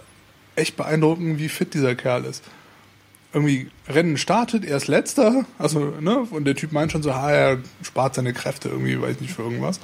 echt 0.55 0.77
beeindruckend, 0.77 1.39
wie 1.39 1.49
fit 1.49 1.75
dieser 1.75 1.95
Kerl 1.95 2.25
ist 2.25 2.43
irgendwie 3.35 3.69
Rennen 3.89 4.17
startet, 4.17 4.65
er 4.65 4.77
ist 4.77 4.87
letzter, 4.87 5.45
also, 5.59 5.81
ne, 6.01 6.21
und 6.31 6.45
der 6.45 6.55
Typ 6.55 6.73
meint 6.73 6.93
schon 6.93 7.03
so, 7.03 7.11
ah, 7.11 7.33
er 7.33 7.59
spart 7.83 8.15
seine 8.15 8.33
Kräfte 8.33 8.69
irgendwie, 8.69 9.01
weiß 9.01 9.21
nicht, 9.21 9.35
für 9.35 9.43
irgendwas. 9.43 9.81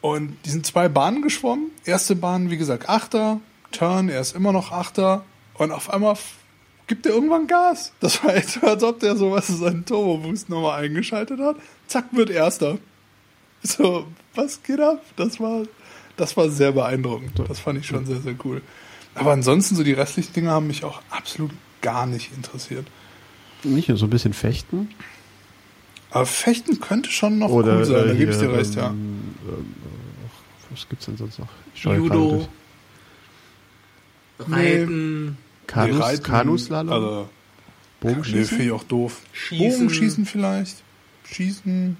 Und 0.00 0.36
die 0.44 0.50
sind 0.50 0.66
zwei 0.66 0.88
Bahnen 0.88 1.22
geschwommen. 1.22 1.70
Erste 1.84 2.16
Bahn, 2.16 2.50
wie 2.50 2.56
gesagt, 2.56 2.88
Achter, 2.88 3.40
Turn, 3.70 4.08
er 4.08 4.20
ist 4.20 4.34
immer 4.34 4.52
noch 4.52 4.72
Achter, 4.72 5.24
und 5.54 5.70
auf 5.70 5.90
einmal 5.90 6.16
gibt 6.88 7.06
er 7.06 7.12
irgendwann 7.12 7.46
Gas. 7.46 7.92
Das 8.00 8.24
war 8.24 8.34
echt 8.34 8.62
als 8.64 8.82
ob 8.82 8.98
der 8.98 9.14
so, 9.14 9.30
was 9.30 9.46
seinen 9.46 9.84
Turbo-Boost 9.84 10.48
nochmal 10.48 10.82
eingeschaltet 10.82 11.38
hat. 11.38 11.56
Zack, 11.86 12.06
wird 12.10 12.30
Erster. 12.30 12.78
So, 13.62 14.06
was 14.34 14.62
geht 14.62 14.80
ab? 14.80 15.02
Das 15.16 15.38
war, 15.38 15.62
das 16.16 16.36
war 16.36 16.48
sehr 16.50 16.72
beeindruckend. 16.72 17.32
Das 17.48 17.60
fand 17.60 17.78
ich 17.78 17.86
schon 17.86 18.06
sehr, 18.06 18.20
sehr 18.20 18.34
cool. 18.44 18.60
Aber 19.14 19.32
ansonsten, 19.32 19.76
so 19.76 19.84
die 19.84 19.92
restlichen 19.92 20.32
Dinge 20.32 20.50
haben 20.50 20.66
mich 20.66 20.84
auch 20.84 21.00
absolut 21.10 21.52
gar 21.80 22.06
nicht 22.06 22.32
interessiert. 22.34 22.86
nicht 23.62 23.88
nur 23.88 23.98
so 23.98 24.06
ein 24.06 24.10
bisschen 24.10 24.32
fechten. 24.32 24.88
Aber 26.10 26.26
Fechten 26.26 26.80
könnte 26.80 27.10
schon 27.10 27.38
noch 27.38 27.50
Oder 27.50 27.78
cool 27.78 27.84
sein, 27.84 28.06
da 28.08 28.12
äh, 28.12 28.16
gebe 28.16 28.32
ich 28.32 28.38
dir 28.38 28.48
hier, 28.48 28.58
recht, 28.58 28.74
ja. 28.74 28.88
ähm, 28.88 29.34
ach, 30.26 30.70
was 30.70 30.88
gibt's 30.88 31.06
denn 31.06 31.16
sonst 31.16 31.38
noch? 31.38 31.48
Judo. 31.74 32.48
Reiten, 34.38 35.38
Kanus, 35.66 35.96
Nee, 35.96 36.02
Reiten, 36.02 36.22
Kanuslalom, 36.22 36.92
Also, 36.92 37.20
nee, 37.22 37.28
Bogenschießen. 38.08 38.44
finde 38.46 38.64
ich 38.64 38.72
auch 38.72 38.84
doof. 38.84 39.20
Schießen. 39.32 39.68
Bogenschießen 39.86 40.26
vielleicht. 40.26 40.82
Schießen. 41.24 41.96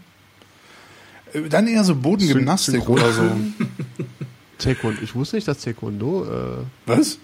Dann 1.49 1.66
eher 1.66 1.85
so 1.85 1.95
Bodengymnastik 1.97 2.83
Synchron- 2.83 2.88
oder 2.92 3.12
so. 3.12 3.23
Taekwondo. 4.59 5.03
Ich 5.03 5.14
wusste 5.14 5.37
nicht, 5.37 5.49
dass 5.49 5.59
Taekwondo, 5.61 6.25
äh, 6.25 6.64
Was? 6.87 7.18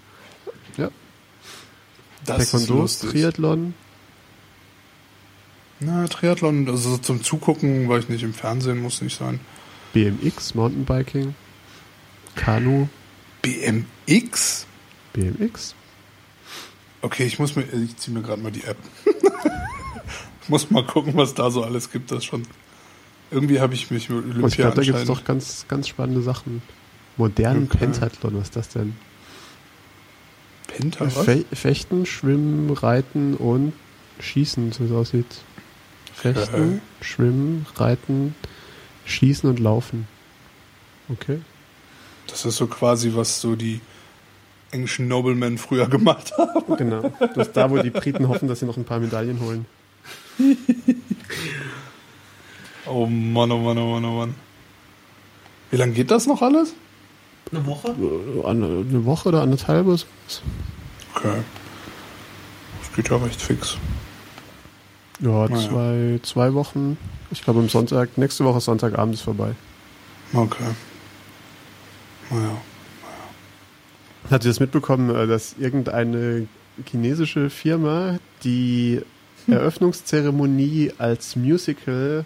ja, 0.77 0.89
Das 2.25 2.41
ist 2.41 2.51
Taekwondo. 2.51 2.87
Triathlon, 2.87 3.73
Na, 5.79 6.07
Triathlon, 6.07 6.67
also 6.67 6.91
so 6.91 6.97
zum 6.97 7.23
Zugucken, 7.23 7.87
weil 7.87 7.99
ich 8.01 8.09
nicht 8.09 8.23
im 8.23 8.33
Fernsehen, 8.33 8.81
muss 8.81 9.01
nicht 9.01 9.17
sein. 9.17 9.39
BMX, 9.93 10.53
Mountainbiking, 10.55 11.33
Kanu, 12.35 12.89
BMX? 13.41 14.65
BMX. 15.13 15.75
Okay, 17.01 17.23
ich 17.25 17.39
muss 17.39 17.55
mir, 17.55 17.63
ich 17.71 17.95
ziehe 17.97 18.15
mir 18.15 18.21
gerade 18.21 18.41
mal 18.41 18.51
die 18.51 18.63
App. 18.65 18.77
muss 20.49 20.69
mal 20.69 20.85
gucken, 20.85 21.15
was 21.15 21.33
da 21.33 21.49
so 21.49 21.63
alles 21.63 21.89
gibt. 21.91 22.11
Das 22.11 22.25
schon. 22.25 22.43
Irgendwie 23.31 23.59
habe 23.59 23.73
ich 23.73 23.91
mich 23.91 24.09
mit 24.09 24.23
Olympia 24.23 24.47
ich 24.47 24.55
glaube, 24.57 24.75
da 24.75 24.81
gibt 24.81 24.97
es 24.97 25.05
doch 25.05 25.23
ganz, 25.23 25.65
ganz 25.67 25.87
spannende 25.87 26.21
Sachen. 26.21 26.61
Modernen 27.17 27.65
Okay. 27.65 27.77
Pentathlon, 27.79 28.35
was 28.35 28.43
ist 28.43 28.55
das 28.55 28.69
denn? 28.69 28.95
Penta, 30.67 31.05
was? 31.05 31.25
Fe 31.25 31.45
Fechten, 31.51 32.05
Schwimmen, 32.05 32.71
Reiten 32.71 33.35
und 33.35 33.73
Schießen, 34.19 34.71
so 34.71 34.81
wie 34.81 34.85
es 34.87 34.91
aussieht. 34.91 35.25
Fechten, 36.13 36.55
Okay. 36.55 36.79
Schwimmen, 37.01 37.65
Reiten, 37.75 38.35
Schießen 39.05 39.49
und 39.49 39.59
Laufen. 39.59 40.07
Okay. 41.09 41.41
Das 42.27 42.45
ist 42.45 42.57
so 42.57 42.67
quasi, 42.67 43.11
was 43.15 43.41
so 43.41 43.55
die 43.55 43.81
englischen 44.71 45.07
Noblemen 45.07 45.57
früher 45.57 45.87
gemacht 45.89 46.33
haben. 46.37 46.77
Genau. 46.77 47.11
Das 47.35 47.47
ist 47.47 47.57
da, 47.57 47.69
wo 47.69 47.77
die 47.79 47.89
Briten 47.89 48.27
hoffen, 48.27 48.47
dass 48.47 48.59
sie 48.59 48.65
noch 48.65 48.77
ein 48.77 48.85
paar 48.85 48.99
Medaillen 48.99 49.39
holen. 49.39 49.65
Oh 52.89 53.05
Mann, 53.05 53.51
oh 53.51 53.57
Mann, 53.59 53.77
oh 53.77 53.93
Mann, 53.93 54.05
oh 54.05 54.17
Mann. 54.17 54.35
Wie 55.71 55.77
lange 55.77 55.93
geht 55.93 56.11
das 56.11 56.25
noch 56.27 56.41
alles? 56.41 56.73
eine 57.51 57.65
Woche. 57.65 57.87
Äh, 57.89 58.45
Eine 58.45 59.05
Woche 59.05 59.29
oder 59.29 59.41
anderthalb 59.41 59.87
oder 59.87 59.97
so. 59.97 60.05
Okay. 61.15 61.37
Das 62.79 62.93
geht 62.95 63.09
ja 63.09 63.17
recht 63.17 63.41
fix. 63.41 63.77
Ja, 65.19 65.47
Naja. 65.47 65.67
zwei, 65.69 66.19
zwei 66.21 66.53
Wochen. 66.53 66.97
Ich 67.31 67.41
glaube, 67.43 67.59
am 67.59 67.69
Sonntag, 67.69 68.17
nächste 68.19 68.45
Woche 68.45 68.59
Sonntagabend 68.61 69.15
ist 69.15 69.21
vorbei. 69.23 69.53
Okay. 70.33 70.63
Naja. 72.29 72.57
Hat 74.29 74.45
ihr 74.45 74.49
das 74.51 74.59
mitbekommen, 74.59 75.09
äh, 75.15 75.25
dass 75.25 75.55
irgendeine 75.57 76.47
chinesische 76.85 77.49
Firma 77.49 78.19
die 78.43 79.01
Eröffnungszeremonie 79.47 80.93
als 80.99 81.35
Musical 81.35 82.25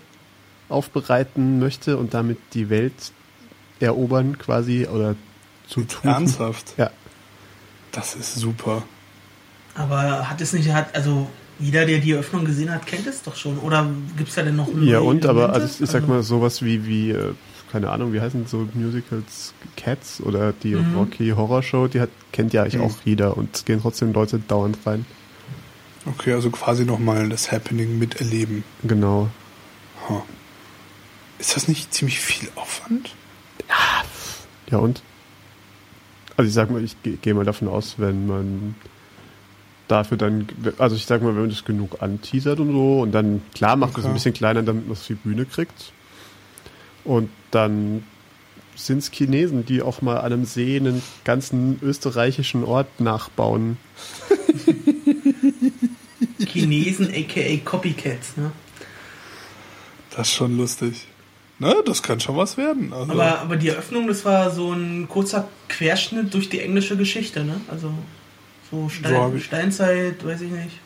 aufbereiten 0.70 1.60
möchte 1.60 1.98
und 1.98 2.14
damit 2.14 2.38
die 2.54 2.70
Welt 2.70 2.94
erobern 3.80 4.38
quasi 4.38 4.88
oder 4.88 5.16
zu 5.68 5.82
tun? 5.84 6.10
Ernsthaft? 6.12 6.74
Ja. 6.78 6.90
Das 7.92 8.16
ist 8.16 8.36
super. 8.36 8.84
Aber 9.76 10.30
hat 10.30 10.42
es 10.42 10.54
nicht, 10.54 10.72
hat, 10.72 10.96
also 10.96 11.28
jeder, 11.60 11.86
der 11.86 12.00
die 12.00 12.12
Eröffnung 12.12 12.46
gesehen 12.46 12.72
hat, 12.72 12.86
kennt 12.86 13.06
es 13.08 13.22
doch 13.22 13.36
schon. 13.36 13.58
Oder 13.60 13.88
gibt 14.18 14.30
es 14.30 14.36
da 14.36 14.44
denn 14.44 14.56
noch 14.56 14.68
Ja, 14.82 15.00
und, 15.00 15.26
aber 15.26 15.54
also 15.54 15.68
ich, 15.68 15.82
ich 15.82 15.90
sag 15.90 16.08
mal 16.08 16.24
sowas 16.24 16.64
wie, 16.64 16.86
wie, 16.88 17.12
äh, 17.12 17.34
keine 17.72 17.90
Ahnung, 17.92 18.14
wie 18.14 18.22
heißen 18.22 18.48
so 18.48 18.68
Musicals 18.74 19.54
Cats 19.78 20.22
oder 20.22 20.54
die 20.54 20.76
Mhm. 20.76 20.96
Rocky 20.96 21.30
Horror 21.36 21.64
Show, 21.64 21.88
die 21.88 22.02
hat, 22.02 22.10
kennt 22.32 22.54
ja 22.54 22.64
eigentlich 22.64 22.78
Mhm. 22.82 22.82
auch 22.88 22.96
jeder 23.06 23.38
und 23.38 23.56
es 23.56 23.66
gehen 23.66 23.80
trotzdem 23.82 24.14
Leute 24.14 24.40
dauernd 24.40 24.78
rein. 24.86 25.06
Okay, 26.06 26.34
also 26.34 26.50
quasi 26.50 26.86
nochmal 26.86 27.30
das 27.30 27.52
Happening 27.52 27.98
miterleben. 27.98 28.64
Genau. 28.84 29.30
Huh. 30.10 30.22
Ist 31.44 31.58
das 31.58 31.68
nicht 31.68 31.94
ziemlich 31.94 32.22
viel 32.22 32.48
Aufwand? 32.56 33.14
Ja, 34.72 34.78
und? 34.78 35.02
Also 36.38 36.48
ich 36.48 36.54
sag 36.54 36.72
mal, 36.72 36.82
ich 36.82 36.96
gehe 37.04 37.18
geh 37.22 37.34
mal 37.34 37.44
davon 37.44 37.68
aus, 37.68 37.96
wenn 37.98 38.28
man 38.28 38.76
dafür 39.90 40.16
dann, 40.16 40.48
also 40.78 40.96
ich 40.96 41.06
sag 41.06 41.22
mal, 41.22 41.36
wenn 41.36 41.42
man 41.42 41.50
das 41.50 41.66
genug 41.66 42.02
anteasert 42.02 42.62
und 42.62 42.72
so 42.72 43.02
und 43.02 43.12
dann, 43.12 43.42
klar, 43.54 43.76
macht 43.76 43.92
es 43.92 43.98
Okay. 43.98 44.08
ein 44.08 44.14
bisschen 44.14 44.34
kleiner, 44.34 44.64
damit 44.64 44.88
man 44.88 44.94
es 44.94 45.06
die 45.06 45.16
Bühne 45.16 45.46
kriegt. 45.46 45.92
Und 47.04 47.30
dann 47.52 48.06
sind 48.78 49.00
es 49.00 49.12
Chinesen, 49.12 49.66
die 49.66 49.82
auch 49.82 50.02
mal 50.02 50.20
an 50.20 50.32
einem 50.32 50.46
See 50.46 50.78
einen 50.78 51.04
ganzen 51.26 51.78
österreichischen 51.82 52.64
Ort 52.64 53.02
nachbauen. 53.02 53.78
Chinesen, 56.40 57.10
aka 57.14 57.58
Copycats, 57.66 58.38
ne? 58.38 58.54
Das 60.16 60.30
ist 60.30 60.36
schon 60.36 60.56
lustig. 60.56 61.08
Ne, 61.64 61.76
das 61.86 62.04
kann 62.04 62.20
schon 62.20 62.36
was 62.38 62.58
werden. 62.58 62.94
Also, 62.94 63.12
Aber, 63.14 63.40
aber 63.40 63.56
die 63.58 63.70
Eröffnung, 63.70 64.08
das 64.08 64.24
war 64.26 64.52
so 64.52 64.72
ein 64.74 65.08
kurzer 65.10 65.48
Querschnitt 65.70 66.34
durch 66.34 66.50
die 66.50 66.60
englische 66.60 66.98
Geschichte, 66.98 67.44
ne? 67.44 67.60
Also 67.70 67.92
so, 68.72 68.90
Stein, 68.90 69.32
So 69.32 69.38
ich- 69.38 69.46
Steinzeit, 69.46 70.26
weiß 70.26 70.42
ich 70.42 70.52
nicht. 70.52 70.80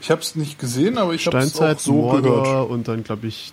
ich 0.00 0.10
habe 0.10 0.20
es 0.20 0.34
nicht 0.36 0.58
gesehen, 0.58 0.98
aber 0.98 1.12
ich 1.14 1.26
habe 1.26 1.38
es 1.38 1.52
auch 1.52 1.56
Steinzeit, 1.56 1.80
so 1.80 1.92
Mordor 1.92 2.42
gehört. 2.42 2.70
und 2.70 2.88
dann, 2.88 3.04
glaube 3.04 3.26
ich, 3.26 3.52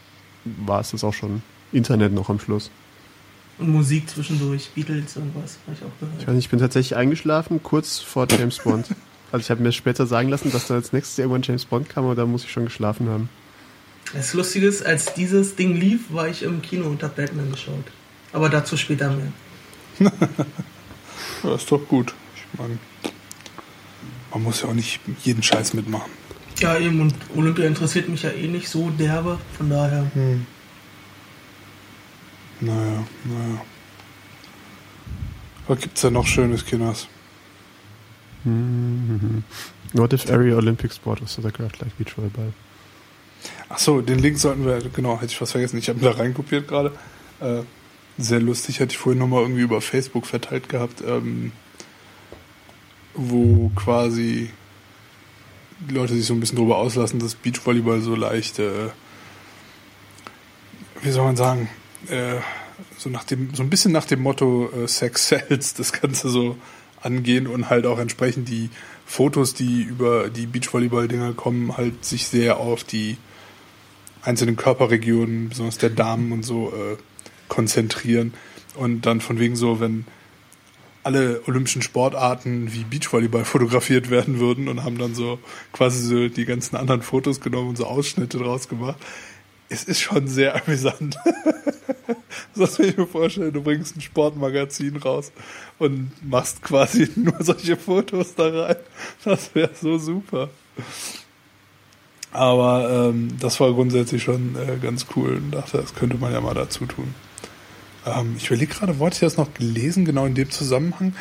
war 0.65 0.79
es 0.81 0.91
das 0.91 1.03
auch 1.03 1.13
schon. 1.13 1.41
Internet 1.71 2.13
noch 2.13 2.29
am 2.29 2.39
Schluss. 2.39 2.71
Und 3.57 3.69
Musik 3.69 4.09
zwischendurch, 4.09 4.69
Beatles 4.73 5.17
und 5.17 5.33
was, 5.35 5.57
habe 5.67 5.75
ich 5.77 5.83
auch 5.83 5.87
Ich 5.93 5.99
gehört. 5.99 6.27
weiß 6.27 6.35
nicht, 6.35 6.45
ich 6.45 6.49
bin 6.49 6.59
tatsächlich 6.59 6.95
eingeschlafen, 6.95 7.61
kurz 7.61 7.99
vor 7.99 8.25
James 8.29 8.57
Bond. 8.59 8.87
Also 9.31 9.43
ich 9.43 9.51
habe 9.51 9.61
mir 9.61 9.71
später 9.71 10.07
sagen 10.07 10.29
lassen, 10.29 10.51
dass 10.51 10.65
da 10.65 10.73
als 10.73 10.91
nächstes 10.91 11.19
irgendwann 11.19 11.43
James 11.43 11.63
Bond 11.65 11.87
kam, 11.87 12.05
aber 12.05 12.15
da 12.15 12.25
muss 12.25 12.45
ich 12.45 12.51
schon 12.51 12.65
geschlafen 12.65 13.07
haben. 13.09 13.29
Das 14.13 14.33
Lustige 14.33 14.67
ist, 14.67 14.85
als 14.85 15.13
dieses 15.13 15.55
Ding 15.55 15.75
lief, 15.75 16.11
war 16.11 16.27
ich 16.27 16.43
im 16.43 16.61
Kino 16.61 16.87
und 16.87 17.03
hab 17.03 17.15
Batman 17.15 17.51
geschaut. 17.51 17.85
Aber 18.33 18.49
dazu 18.49 18.77
später 18.77 19.11
mehr. 19.11 19.31
Ja, 21.43 21.55
ist 21.55 21.71
doch 21.71 21.87
gut. 21.87 22.13
Ich 22.35 22.59
meine, 22.59 22.77
man 24.31 24.43
muss 24.43 24.61
ja 24.61 24.67
auch 24.67 24.73
nicht 24.73 24.99
jeden 25.23 25.41
Scheiß 25.41 25.73
mitmachen. 25.73 26.11
Ja, 26.59 26.77
eben, 26.77 26.99
und 27.01 27.15
Olympia 27.35 27.65
interessiert 27.65 28.09
mich 28.09 28.23
ja 28.23 28.31
eh 28.31 28.47
nicht 28.47 28.67
so 28.67 28.89
derbe, 28.89 29.39
von 29.57 29.69
daher. 29.69 30.11
Naja, 32.59 33.05
naja. 33.23 33.61
Was 35.67 35.79
gibt's 35.79 36.01
denn 36.01 36.13
noch 36.13 36.27
Schönes, 36.27 36.65
Kinders? 36.65 37.07
What 39.93 40.11
if 40.13 40.25
every 40.29 40.53
Olympic 40.53 40.91
sport 40.93 41.21
was 41.21 41.37
othercraft 41.37 41.79
like 41.81 41.97
Beachvolleyball? 41.97 42.51
Ach 42.51 42.68
so, 43.77 44.01
den 44.01 44.19
Link 44.19 44.39
sollten 44.39 44.65
wir, 44.65 44.79
genau, 44.93 45.15
hätte 45.15 45.27
ich 45.27 45.37
fast 45.37 45.51
vergessen. 45.51 45.77
Ich 45.77 45.89
habe 45.89 45.99
da 45.99 46.11
reinkopiert 46.11 46.67
gerade. 46.67 46.91
Äh, 47.39 47.61
sehr 48.17 48.39
lustig, 48.39 48.81
hatte 48.81 48.91
ich 48.91 48.97
vorhin 48.97 49.19
nochmal 49.19 49.43
irgendwie 49.43 49.61
über 49.61 49.79
Facebook 49.79 50.25
verteilt 50.25 50.67
gehabt, 50.67 51.01
ähm, 51.05 51.51
wo 53.13 53.71
quasi 53.75 54.49
die 55.79 55.93
Leute 55.93 56.15
sich 56.15 56.25
so 56.25 56.33
ein 56.33 56.39
bisschen 56.39 56.57
drüber 56.57 56.77
auslassen, 56.77 57.19
dass 57.19 57.35
Beachvolleyball 57.35 58.01
so 58.01 58.15
leicht, 58.15 58.59
äh, 58.59 58.89
wie 61.01 61.11
soll 61.11 61.23
man 61.23 61.37
sagen, 61.37 61.69
äh, 62.09 62.35
so 62.97 63.09
nach 63.09 63.23
dem, 63.23 63.53
so 63.53 63.63
ein 63.63 63.69
bisschen 63.69 63.93
nach 63.93 64.05
dem 64.05 64.21
Motto 64.21 64.69
äh, 64.71 64.87
Sex 64.87 65.27
sells 65.29 65.73
das 65.73 65.93
Ganze 65.93 66.29
so 66.29 66.57
angehen 67.01 67.47
und 67.47 67.69
halt 67.69 67.85
auch 67.85 67.99
entsprechend 67.99 68.49
die 68.49 68.69
Fotos, 69.05 69.53
die 69.53 69.81
über 69.83 70.29
die 70.29 70.45
Beachvolleyball-Dinger 70.45 71.33
kommen, 71.33 71.77
halt 71.77 72.03
sich 72.03 72.27
sehr 72.27 72.57
auf 72.57 72.83
die 72.83 73.17
einzelnen 74.23 74.55
Körperregionen, 74.55 75.49
besonders 75.49 75.77
der 75.77 75.89
Damen 75.89 76.31
und 76.31 76.43
so, 76.43 76.69
äh, 76.69 76.97
konzentrieren. 77.47 78.33
Und 78.75 79.05
dann 79.05 79.21
von 79.21 79.39
wegen 79.39 79.55
so, 79.55 79.79
wenn 79.79 80.05
alle 81.03 81.41
olympischen 81.47 81.81
Sportarten 81.81 82.73
wie 82.73 82.83
Beachvolleyball 82.83 83.45
fotografiert 83.45 84.09
werden 84.09 84.39
würden 84.39 84.67
und 84.67 84.83
haben 84.83 84.97
dann 84.97 85.15
so 85.15 85.39
quasi 85.71 86.01
so 86.01 86.27
die 86.29 86.45
ganzen 86.45 86.75
anderen 86.75 87.01
Fotos 87.01 87.41
genommen 87.41 87.69
und 87.69 87.77
so 87.77 87.85
Ausschnitte 87.85 88.37
draus 88.37 88.67
gemacht. 88.67 88.97
Es 89.69 89.83
ist 89.83 89.99
schon 89.99 90.27
sehr 90.27 90.55
amüsant. 90.61 91.17
Das 92.55 92.79
will 92.79 92.89
ich 92.89 92.97
mir 92.97 93.07
vorstellen, 93.07 93.53
du 93.53 93.61
bringst 93.61 93.95
ein 93.95 94.01
Sportmagazin 94.01 94.97
raus 94.97 95.31
und 95.77 96.11
machst 96.27 96.61
quasi 96.61 97.07
nur 97.15 97.35
solche 97.39 97.77
Fotos 97.77 98.35
da 98.35 98.49
rein. 98.49 98.75
Das 99.23 99.53
wäre 99.53 99.71
so 99.79 99.97
super. 99.97 100.49
Aber 102.31 103.09
ähm, 103.09 103.37
das 103.39 103.59
war 103.59 103.73
grundsätzlich 103.73 104.23
schon 104.23 104.55
äh, 104.55 104.77
ganz 104.77 105.07
cool 105.15 105.37
und 105.37 105.51
dachte, 105.51 105.77
das 105.77 105.95
könnte 105.95 106.17
man 106.17 106.31
ja 106.31 106.41
mal 106.41 106.53
dazu 106.53 106.85
tun. 106.85 107.15
Ähm, 108.05 108.35
ich 108.37 108.47
überlege 108.47 108.73
gerade, 108.73 108.99
wo 108.99 109.05
hatte 109.05 109.15
ich 109.15 109.19
das 109.21 109.37
noch 109.37 109.53
gelesen, 109.53 110.05
genau 110.05 110.25
in 110.25 110.35
dem 110.35 110.51
Zusammenhang, 110.51 111.15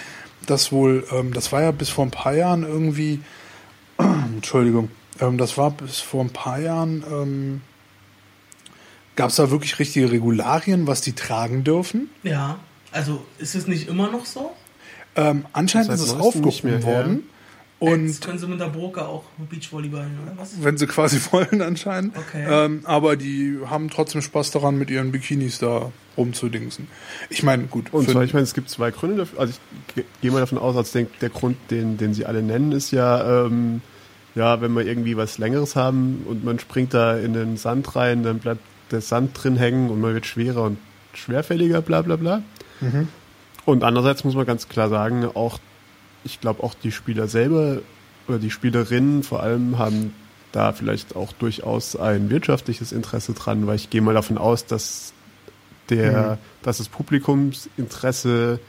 dass 0.46 0.70
wohl, 0.70 1.06
ähm, 1.12 1.32
das 1.32 1.50
war 1.52 1.62
ja 1.62 1.70
bis 1.70 1.88
vor 1.88 2.04
ein 2.04 2.10
paar 2.10 2.34
Jahren 2.34 2.62
irgendwie, 2.62 3.20
Entschuldigung, 3.98 4.90
ähm, 5.20 5.38
das 5.38 5.56
war 5.56 5.70
bis 5.70 5.98
vor 5.98 6.22
ein 6.22 6.30
paar 6.30 6.60
Jahren, 6.60 7.04
ähm, 7.10 7.60
gab 9.16 9.30
es 9.30 9.36
da 9.36 9.50
wirklich 9.50 9.78
richtige 9.78 10.12
Regularien, 10.12 10.86
was 10.86 11.00
die 11.00 11.12
tragen 11.12 11.64
dürfen? 11.64 12.10
Ja, 12.22 12.58
also 12.92 13.24
ist 13.38 13.54
es 13.54 13.66
nicht 13.66 13.88
immer 13.88 14.10
noch 14.10 14.26
so? 14.26 14.52
Ähm, 15.16 15.46
anscheinend 15.52 15.90
ist 15.90 16.00
es 16.00 16.12
aufgehoben 16.12 16.80
mehr, 16.80 16.80
ja. 16.80 17.06
Worden. 17.80 18.06
Jetzt 18.06 18.20
Und 18.24 18.26
können 18.26 18.38
sie 18.38 18.46
mit 18.46 18.60
der 18.60 18.66
Burka 18.66 19.02
auch 19.06 19.24
Beachvolleyballen, 19.50 20.18
oder 20.22 20.32
was? 20.36 20.62
wenn 20.62 20.76
sie 20.78 20.86
quasi 20.86 21.18
wollen 21.32 21.62
anscheinend. 21.62 22.16
Okay. 22.16 22.46
Ähm, 22.48 22.80
aber 22.84 23.16
die 23.16 23.58
haben 23.66 23.90
trotzdem 23.90 24.22
Spaß 24.22 24.50
daran, 24.50 24.78
mit 24.78 24.90
ihren 24.90 25.12
Bikinis 25.12 25.58
da 25.58 25.92
rumzudingsen. 26.16 26.88
Ich 27.30 27.42
meine, 27.42 27.64
gut. 27.64 27.92
Und 27.92 28.10
zwar, 28.10 28.24
ich 28.24 28.32
meine, 28.34 28.42
es 28.44 28.54
gibt 28.54 28.68
zwei 28.70 28.90
Gründe 28.90 29.18
dafür. 29.18 29.40
Also 29.40 29.52
ich 29.88 29.94
ge- 29.94 30.04
gehe 30.20 30.30
mal 30.32 30.40
davon 30.40 30.58
aus, 30.58 30.76
als 30.76 30.90
denk, 30.92 31.16
der 31.20 31.28
Grund, 31.30 31.56
den, 31.70 31.96
den 31.96 32.14
sie 32.14 32.26
alle 32.26 32.42
nennen, 32.42 32.72
ist 32.72 32.90
ja, 32.90 33.46
ähm, 33.46 33.80
ja, 34.34 34.60
wenn 34.60 34.72
wir 34.74 34.84
irgendwie 34.84 35.16
was 35.16 35.38
Längeres 35.38 35.76
haben 35.76 36.24
und 36.28 36.44
man 36.44 36.58
springt 36.58 36.94
da 36.94 37.16
in 37.16 37.32
den 37.34 37.56
Sand 37.56 37.94
rein, 37.96 38.22
dann 38.24 38.38
bleibt 38.40 38.60
der 38.90 39.00
Sand 39.00 39.30
drin 39.42 39.56
hängen 39.56 39.90
und 39.90 40.00
man 40.00 40.14
wird 40.14 40.26
schwerer 40.26 40.62
und 40.64 40.78
schwerfälliger, 41.14 41.82
bla 41.82 42.02
bla 42.02 42.16
bla. 42.16 42.42
Und 43.64 43.84
andererseits 43.84 44.24
muss 44.24 44.34
man 44.34 44.46
ganz 44.46 44.68
klar 44.68 44.88
sagen, 44.88 45.24
auch 45.34 45.58
ich 46.28 46.40
glaube 46.40 46.62
auch 46.62 46.74
die 46.74 46.92
Spieler 46.92 47.26
selber 47.28 47.78
oder 48.26 48.38
die 48.38 48.50
Spielerinnen 48.50 49.22
vor 49.22 49.42
allem 49.42 49.78
haben 49.78 50.14
da 50.52 50.72
vielleicht 50.72 51.16
auch 51.16 51.32
durchaus 51.32 51.96
ein 51.96 52.30
wirtschaftliches 52.30 52.92
Interesse 52.92 53.32
dran, 53.32 53.66
weil 53.66 53.76
ich 53.76 53.90
gehe 53.90 54.00
mal 54.00 54.14
davon 54.14 54.38
aus, 54.38 54.66
dass 54.66 55.12
der, 55.90 56.38
dass 56.62 56.78
das 56.78 56.88
Publikumsinteresse 56.88 58.60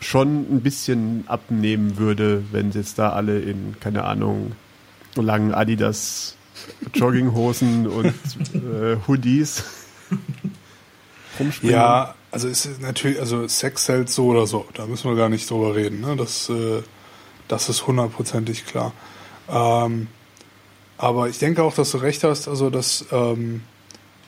schon 0.00 0.46
ein 0.50 0.60
bisschen 0.62 1.24
abnehmen 1.26 1.98
würde, 1.98 2.42
wenn 2.52 2.72
sie 2.72 2.78
jetzt 2.78 2.98
da 2.98 3.10
alle 3.10 3.38
in, 3.40 3.76
keine 3.80 4.04
Ahnung, 4.04 4.52
langen 5.16 5.52
Adidas 5.52 6.36
Jogginghosen 6.94 7.86
und 7.86 8.06
äh, 8.54 8.96
Hoodies 9.06 9.64
rumspringen. 11.38 11.74
Ja, 11.74 12.14
also 12.30 12.48
es 12.48 12.66
ist 12.66 12.80
natürlich, 12.80 13.18
also 13.20 13.46
Sex 13.48 13.88
hält 13.88 14.08
so 14.08 14.26
oder 14.26 14.46
so, 14.46 14.66
da 14.74 14.86
müssen 14.86 15.10
wir 15.10 15.16
gar 15.16 15.28
nicht 15.28 15.50
drüber 15.50 15.74
reden, 15.74 16.00
ne? 16.00 16.16
Das, 16.16 16.48
äh, 16.48 16.82
das 17.48 17.68
ist 17.68 17.86
hundertprozentig 17.86 18.66
klar. 18.66 18.92
Ähm, 19.48 20.06
aber 20.96 21.28
ich 21.28 21.38
denke 21.38 21.62
auch, 21.62 21.74
dass 21.74 21.90
du 21.90 21.98
recht 21.98 22.22
hast, 22.24 22.46
also 22.46 22.70
dass 22.70 23.06
ähm, 23.10 23.62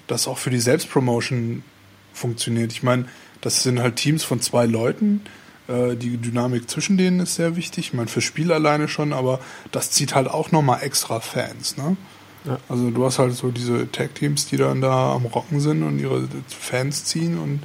das 0.06 0.26
auch 0.26 0.38
für 0.38 0.50
die 0.50 0.58
Selbstpromotion 0.60 1.62
funktioniert. 2.12 2.72
Ich 2.72 2.82
meine, 2.82 3.06
das 3.40 3.62
sind 3.62 3.80
halt 3.80 3.96
Teams 3.96 4.24
von 4.24 4.40
zwei 4.40 4.66
Leuten. 4.66 5.22
Äh, 5.68 5.96
die 5.96 6.16
Dynamik 6.16 6.68
zwischen 6.68 6.96
denen 6.96 7.20
ist 7.20 7.36
sehr 7.36 7.56
wichtig. 7.56 7.88
Ich 7.88 7.92
meine, 7.92 8.08
fürs 8.08 8.24
Spiel 8.24 8.52
alleine 8.52 8.88
schon, 8.88 9.12
aber 9.12 9.38
das 9.70 9.90
zieht 9.90 10.14
halt 10.14 10.28
auch 10.28 10.50
nochmal 10.50 10.82
extra 10.82 11.20
Fans, 11.20 11.76
ne? 11.76 11.96
Ja. 12.44 12.58
Also 12.68 12.90
du 12.90 13.04
hast 13.04 13.20
halt 13.20 13.34
so 13.34 13.50
diese 13.52 13.90
Tag-Teams, 13.92 14.46
die 14.46 14.56
dann 14.56 14.80
da 14.80 15.12
am 15.12 15.26
Rocken 15.26 15.60
sind 15.60 15.84
und 15.84 16.00
ihre 16.00 16.28
Fans 16.48 17.04
ziehen 17.04 17.38
und 17.38 17.60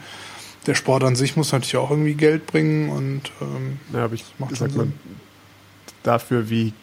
der 0.67 0.75
Sport 0.75 1.03
an 1.03 1.15
sich 1.15 1.35
muss 1.35 1.51
natürlich 1.51 1.77
auch 1.77 1.89
irgendwie 1.89 2.13
Geld 2.13 2.45
bringen 2.45 2.89
und 2.89 3.31
ähm, 3.41 3.79
Ja, 3.93 4.05
aber 4.05 4.13
ich 4.13 4.25
macht 4.37 4.55
sag 4.55 4.75
mal, 4.75 4.87
dafür, 6.03 6.49
wie 6.49 6.73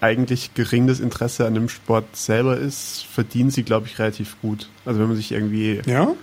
eigentlich 0.00 0.54
gering 0.54 0.86
das 0.86 1.00
Interesse 1.00 1.46
an 1.46 1.54
dem 1.54 1.68
Sport 1.68 2.16
selber 2.16 2.56
ist, 2.56 3.04
verdienen 3.12 3.50
sie, 3.50 3.64
glaube 3.64 3.86
ich, 3.86 3.98
relativ 3.98 4.40
gut. 4.40 4.68
Also 4.84 5.00
wenn 5.00 5.08
man 5.08 5.16
sich 5.16 5.32
irgendwie, 5.32 5.80
ja, 5.86 6.14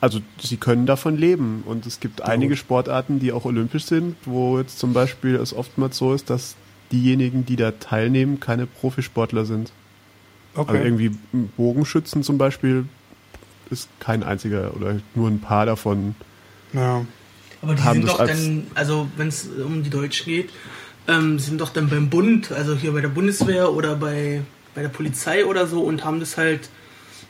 also 0.00 0.20
sie 0.40 0.56
können 0.56 0.86
davon 0.86 1.16
leben 1.18 1.62
und 1.66 1.86
es 1.86 2.00
gibt 2.00 2.22
einige 2.22 2.56
Sportarten, 2.56 3.18
die 3.18 3.32
auch 3.32 3.44
olympisch 3.44 3.84
sind, 3.84 4.16
wo 4.24 4.58
jetzt 4.58 4.78
zum 4.78 4.94
Beispiel 4.94 5.34
es 5.34 5.54
oftmals 5.54 5.98
so 5.98 6.14
ist, 6.14 6.30
dass 6.30 6.56
diejenigen, 6.90 7.44
die 7.44 7.56
da 7.56 7.72
teilnehmen, 7.72 8.40
keine 8.40 8.66
Profisportler 8.66 9.44
sind. 9.44 9.72
okay. 10.54 10.72
Also 10.72 10.84
irgendwie 10.84 11.10
Bogenschützen 11.56 12.22
zum 12.22 12.38
Beispiel 12.38 12.86
ist 13.70 13.88
kein 14.00 14.22
einziger 14.22 14.74
oder 14.76 15.00
nur 15.14 15.28
ein 15.28 15.40
paar 15.40 15.66
davon. 15.66 16.14
ja. 16.72 17.04
Aber 17.62 17.74
die 17.74 17.82
haben 17.82 17.98
sind 17.98 18.08
doch 18.08 18.24
dann, 18.24 18.66
also 18.74 19.06
wenn 19.18 19.28
es 19.28 19.46
um 19.46 19.82
die 19.82 19.90
Deutschen 19.90 20.24
geht, 20.24 20.48
ähm, 21.08 21.38
sind 21.38 21.60
doch 21.60 21.70
dann 21.70 21.90
beim 21.90 22.08
Bund, 22.08 22.52
also 22.52 22.74
hier 22.74 22.92
bei 22.92 23.02
der 23.02 23.08
Bundeswehr 23.08 23.72
oder 23.72 23.96
bei, 23.96 24.40
bei 24.74 24.80
der 24.80 24.88
Polizei 24.88 25.44
oder 25.44 25.66
so 25.66 25.82
und 25.82 26.02
haben 26.02 26.20
das 26.20 26.38
halt 26.38 26.70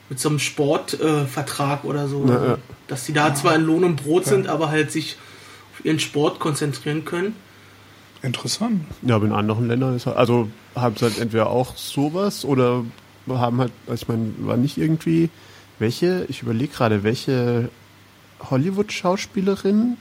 mit 0.09 0.19
so 0.19 0.29
einem 0.29 0.39
Sportvertrag 0.39 1.83
äh, 1.83 1.87
oder 1.87 2.07
so. 2.07 2.23
Na, 2.25 2.45
ja. 2.45 2.57
Dass 2.87 3.05
die 3.05 3.13
da 3.13 3.33
zwar 3.35 3.55
in 3.55 3.63
Lohn 3.63 3.83
und 3.83 3.97
Brot 3.97 4.25
sind, 4.25 4.47
aber 4.47 4.69
halt 4.69 4.91
sich 4.91 5.17
auf 5.73 5.85
ihren 5.85 5.99
Sport 5.99 6.39
konzentrieren 6.39 7.05
können. 7.05 7.35
Interessant. 8.21 8.85
Ja, 9.01 9.15
aber 9.15 9.25
in 9.25 9.31
anderen 9.31 9.67
Ländern 9.67 9.95
ist 9.95 10.05
halt, 10.05 10.17
also 10.17 10.49
haben 10.75 10.95
sie 10.95 11.05
halt 11.05 11.17
entweder 11.17 11.49
auch 11.49 11.75
sowas 11.75 12.45
oder 12.45 12.83
haben 13.27 13.59
halt, 13.59 13.71
also 13.87 14.03
ich 14.03 14.07
meine, 14.07 14.33
war 14.39 14.57
nicht 14.57 14.77
irgendwie, 14.77 15.29
welche, 15.81 16.25
ich 16.29 16.41
überlege 16.41 16.73
gerade, 16.73 17.03
welche 17.03 17.69
Hollywood-Schauspielerin 18.49 19.97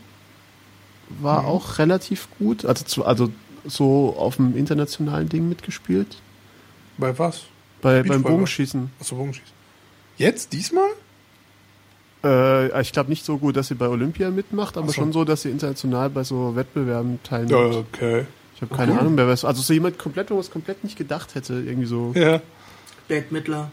war 1.08 1.46
auch 1.46 1.78
relativ 1.78 2.28
gut, 2.38 2.64
also, 2.64 2.84
zu, 2.84 3.04
also 3.04 3.30
so 3.64 4.14
auf 4.16 4.36
dem 4.36 4.56
internationalen 4.56 5.28
Ding 5.28 5.48
mitgespielt, 5.48 6.18
Bei 6.98 7.18
was? 7.18 7.46
bei, 7.82 8.02
beim. 8.02 8.22
Bogenschießen. 8.22 8.90
Achso, 9.00 9.16
Bogenschießen. 9.16 9.52
Jetzt? 10.16 10.52
Diesmal? 10.52 10.90
Äh, 12.22 12.80
ich 12.82 12.92
glaube 12.92 13.10
nicht 13.10 13.24
so 13.24 13.38
gut, 13.38 13.56
dass 13.56 13.68
sie 13.68 13.74
bei 13.74 13.88
Olympia 13.88 14.30
mitmacht, 14.30 14.76
aber 14.76 14.88
so. 14.88 14.92
schon 14.92 15.12
so, 15.12 15.24
dass 15.24 15.42
sie 15.42 15.50
international 15.50 16.10
bei 16.10 16.22
so 16.22 16.54
Wettbewerben 16.54 17.18
teilnimmt. 17.22 17.50
Ja, 17.50 17.78
okay. 17.78 18.26
Ich 18.54 18.62
habe 18.62 18.74
keine 18.74 19.00
Ahnung, 19.00 19.16
wer 19.16 19.26
weiß. 19.26 19.46
Also 19.46 19.62
so 19.62 19.72
jemand 19.72 19.98
komplett, 19.98 20.30
wo 20.30 20.34
man 20.34 20.42
es 20.42 20.50
komplett 20.50 20.84
nicht 20.84 20.98
gedacht 20.98 21.34
hätte, 21.34 21.54
irgendwie 21.54 21.86
so. 21.86 22.12
Ja. 22.14 22.42
Bad 23.08 23.32
Midler. 23.32 23.70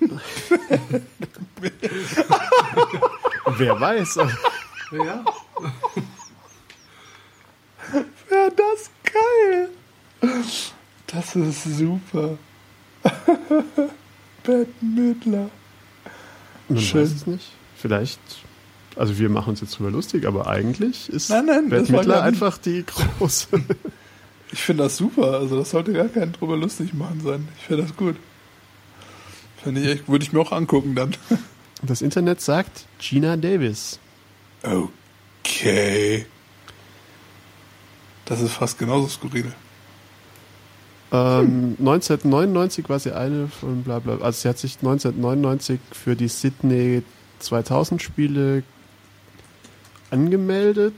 Wer 3.58 3.80
weiß. 3.80 4.14
Ja. 4.16 4.28
Wäre 8.28 8.52
das 8.56 8.90
geil. 9.04 9.68
Das 11.06 11.36
ist 11.36 11.64
super. 11.64 12.38
Bette 14.42 14.66
Midler. 14.80 15.50
Man 16.68 16.80
Schön. 16.80 17.02
weiß 17.02 17.12
es 17.12 17.26
nicht. 17.26 17.52
Vielleicht, 17.76 18.20
also 18.96 19.18
wir 19.18 19.28
machen 19.28 19.50
uns 19.50 19.60
jetzt 19.60 19.78
drüber 19.78 19.90
lustig, 19.90 20.26
aber 20.26 20.46
eigentlich 20.46 21.08
ist 21.08 21.30
Nein, 21.30 21.46
nein, 21.46 21.68
Bette 21.68 21.92
Midler 21.92 22.22
einfach 22.22 22.58
die 22.58 22.84
große. 22.86 23.48
Ich 24.52 24.60
finde 24.60 24.84
das 24.84 24.96
super. 24.96 25.34
Also 25.34 25.58
das 25.58 25.70
sollte 25.70 25.92
gar 25.92 26.08
kein 26.08 26.32
drüber 26.32 26.56
lustig 26.56 26.94
machen 26.94 27.20
sein. 27.22 27.48
Ich 27.58 27.66
finde 27.66 27.82
das 27.84 27.96
gut. 27.96 28.16
Finde 29.62 29.80
ich 29.80 29.88
echt, 29.88 30.08
würde 30.08 30.24
ich 30.24 30.32
mir 30.32 30.40
auch 30.40 30.52
angucken 30.52 30.94
dann. 30.94 31.16
Das 31.82 32.02
Internet 32.02 32.42
sagt 32.42 32.84
Gina 32.98 33.38
Davis. 33.38 33.98
Okay. 34.62 36.26
Das 38.26 38.42
ist 38.42 38.52
fast 38.52 38.78
genauso 38.78 39.08
skurril. 39.08 39.50
Ähm, 41.10 41.76
1999 41.80 42.88
war 42.88 42.98
sie 42.98 43.12
eine 43.12 43.48
von 43.48 43.82
bla 43.82 43.98
bla. 43.98 44.18
Also 44.18 44.42
sie 44.42 44.48
hat 44.48 44.58
sich 44.58 44.76
1999 44.76 45.80
für 45.90 46.14
die 46.14 46.28
Sydney 46.28 47.02
2000 47.40 48.02
Spiele 48.02 48.62
angemeldet, 50.10 50.94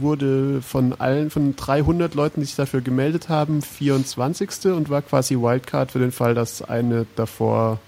wurde 0.00 0.62
von 0.62 0.92
allen, 0.92 1.30
von 1.30 1.56
300 1.56 2.14
Leuten, 2.14 2.40
die 2.40 2.46
sich 2.46 2.56
dafür 2.56 2.80
gemeldet 2.80 3.28
haben, 3.28 3.62
24. 3.62 4.72
und 4.72 4.90
war 4.90 5.02
quasi 5.02 5.36
Wildcard 5.36 5.92
für 5.92 5.98
den 5.98 6.12
Fall, 6.12 6.34
dass 6.34 6.62
eine 6.62 7.06
davor 7.16 7.78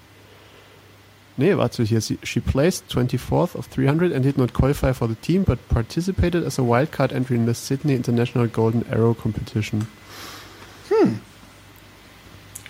Nee, 1.38 1.54
warte, 1.58 1.82
hier, 1.82 2.00
she 2.00 2.40
placed 2.40 2.90
24th 2.90 3.56
of 3.56 3.68
300 3.68 4.14
and 4.14 4.24
did 4.24 4.38
not 4.38 4.54
qualify 4.54 4.94
for 4.94 5.06
the 5.06 5.14
team, 5.16 5.44
but 5.44 5.58
participated 5.68 6.42
as 6.42 6.58
a 6.58 6.62
wildcard 6.62 7.12
entry 7.12 7.36
in 7.36 7.44
the 7.44 7.52
Sydney 7.52 7.94
International 7.94 8.48
Golden 8.48 8.86
Arrow 8.90 9.12
Competition. 9.12 9.86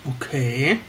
Okay. 0.05 0.79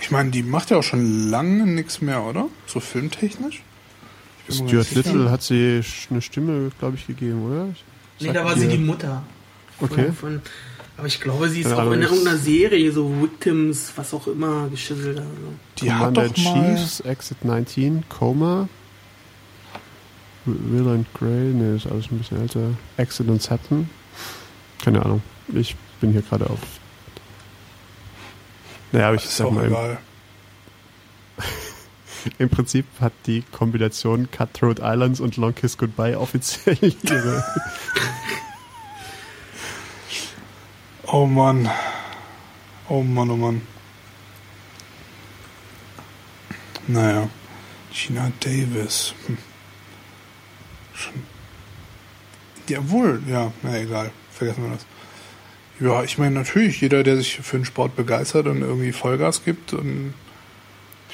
Ich 0.00 0.10
meine, 0.10 0.30
die 0.30 0.42
macht 0.42 0.70
ja 0.70 0.78
auch 0.78 0.82
schon 0.82 1.28
lange 1.28 1.66
nichts 1.66 2.00
mehr, 2.00 2.22
oder? 2.22 2.48
So 2.66 2.80
filmtechnisch? 2.80 3.62
Stuart. 4.50 4.94
Little 4.94 5.30
hat 5.30 5.42
sie 5.42 5.82
eine 6.10 6.22
Stimme, 6.22 6.70
glaube 6.78 6.96
ich, 6.96 7.06
gegeben, 7.06 7.44
oder? 7.46 7.64
Nee, 7.66 7.74
Sagt 8.26 8.36
da 8.36 8.44
war 8.44 8.54
ihr- 8.56 8.60
sie 8.62 8.68
die 8.68 8.78
Mutter. 8.78 9.22
Von, 9.78 9.90
Okay. 9.90 10.12
Von, 10.12 10.40
aber 10.96 11.06
ich 11.06 11.20
glaube, 11.20 11.48
sie 11.50 11.60
ist 11.60 11.68
Keine 11.68 11.82
auch 11.82 11.92
in 11.92 12.00
irgendeiner 12.02 12.38
Serie, 12.38 12.90
so 12.90 13.12
Victims, 13.20 13.92
was 13.96 14.14
auch 14.14 14.26
immer, 14.26 14.68
geschüttelt. 14.70 15.18
Also. 15.18 15.30
Die 15.82 15.92
hat 15.92 16.16
doch 16.16 16.22
mal... 16.22 16.74
Chiefs, 16.74 17.00
Exit 17.00 17.44
19, 17.44 18.04
Coma. 18.08 18.68
Will 20.46 20.88
and 20.88 21.06
Grey, 21.12 21.52
ne, 21.52 21.74
ist 21.76 21.86
alles 21.86 22.10
ein 22.10 22.18
bisschen 22.18 22.40
älter. 22.40 22.70
Exit 22.96 23.28
und 23.28 23.42
Saturn. 23.42 23.90
Keine 24.82 25.04
Ahnung. 25.04 25.20
Ich 25.52 25.74
bin 26.00 26.12
hier 26.12 26.22
gerade 26.22 26.48
auf. 26.48 26.60
Naja, 28.92 29.08
aber 29.08 29.16
ich 29.16 29.28
sag 29.28 29.50
mal, 29.50 29.64
im, 29.64 29.72
egal. 29.72 29.98
im 32.38 32.48
Prinzip 32.48 32.86
hat 33.00 33.12
die 33.26 33.42
Kombination 33.52 34.30
Cutthroat 34.30 34.78
Islands 34.80 35.20
und 35.20 35.36
Long 35.36 35.54
Kiss 35.54 35.78
Goodbye 35.78 36.18
offiziell 36.18 36.78
ihre. 37.02 37.44
Oh 41.06 41.26
Mann. 41.26 41.68
Oh 42.88 43.02
Mann, 43.02 43.30
oh 43.30 43.36
Mann. 43.36 43.62
Naja. 46.86 47.28
Gina 47.92 48.30
Davis. 48.40 49.14
Hm. 49.26 49.38
Jawohl, 52.68 53.22
ja, 53.28 53.52
na 53.62 53.78
egal. 53.78 54.10
Vergessen 54.30 54.64
wir 54.64 54.70
das. 54.72 54.86
Ja, 55.78 56.02
ich 56.02 56.18
meine 56.18 56.34
natürlich, 56.34 56.80
jeder, 56.80 57.02
der 57.02 57.16
sich 57.16 57.36
für 57.36 57.58
den 57.58 57.64
Sport 57.64 57.96
begeistert 57.96 58.46
und 58.46 58.62
irgendwie 58.62 58.92
Vollgas 58.92 59.44
gibt 59.44 59.72
und 59.72 60.14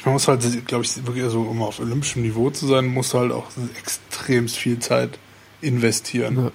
meine, 0.04 0.14
muss 0.14 0.28
halt, 0.28 0.66
glaube 0.66 0.84
ich, 0.84 1.06
wirklich 1.06 1.24
so, 1.30 1.42
um 1.42 1.62
auf 1.62 1.80
olympischem 1.80 2.22
Niveau 2.22 2.50
zu 2.50 2.66
sein, 2.66 2.86
muss 2.86 3.14
halt 3.14 3.32
auch 3.32 3.46
extremst 3.78 4.56
viel 4.56 4.78
Zeit 4.78 5.18
investieren. 5.60 6.36
Ja. 6.36 6.50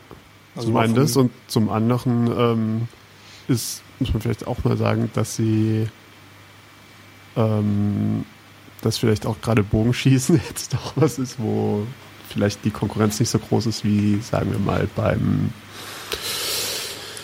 Also 0.55 0.69
zum 0.69 0.77
einen 0.77 0.95
das 0.95 1.15
und 1.15 1.31
zum 1.47 1.69
anderen 1.69 2.27
ähm, 2.35 2.87
ist, 3.47 3.83
muss 3.99 4.11
man 4.13 4.21
vielleicht 4.21 4.47
auch 4.47 4.63
mal 4.63 4.75
sagen, 4.75 5.09
dass 5.13 5.35
sie 5.35 5.87
ähm, 7.35 8.25
dass 8.81 8.97
vielleicht 8.97 9.25
auch 9.25 9.39
gerade 9.41 9.63
Bogenschießen 9.63 10.39
jetzt 10.49 10.73
doch 10.73 10.93
was 10.95 11.19
ist, 11.19 11.39
wo 11.39 11.85
vielleicht 12.29 12.65
die 12.65 12.71
Konkurrenz 12.71 13.19
nicht 13.19 13.29
so 13.29 13.39
groß 13.39 13.67
ist 13.67 13.85
wie, 13.85 14.19
sagen 14.21 14.51
wir 14.51 14.59
mal, 14.59 14.87
beim 14.95 15.51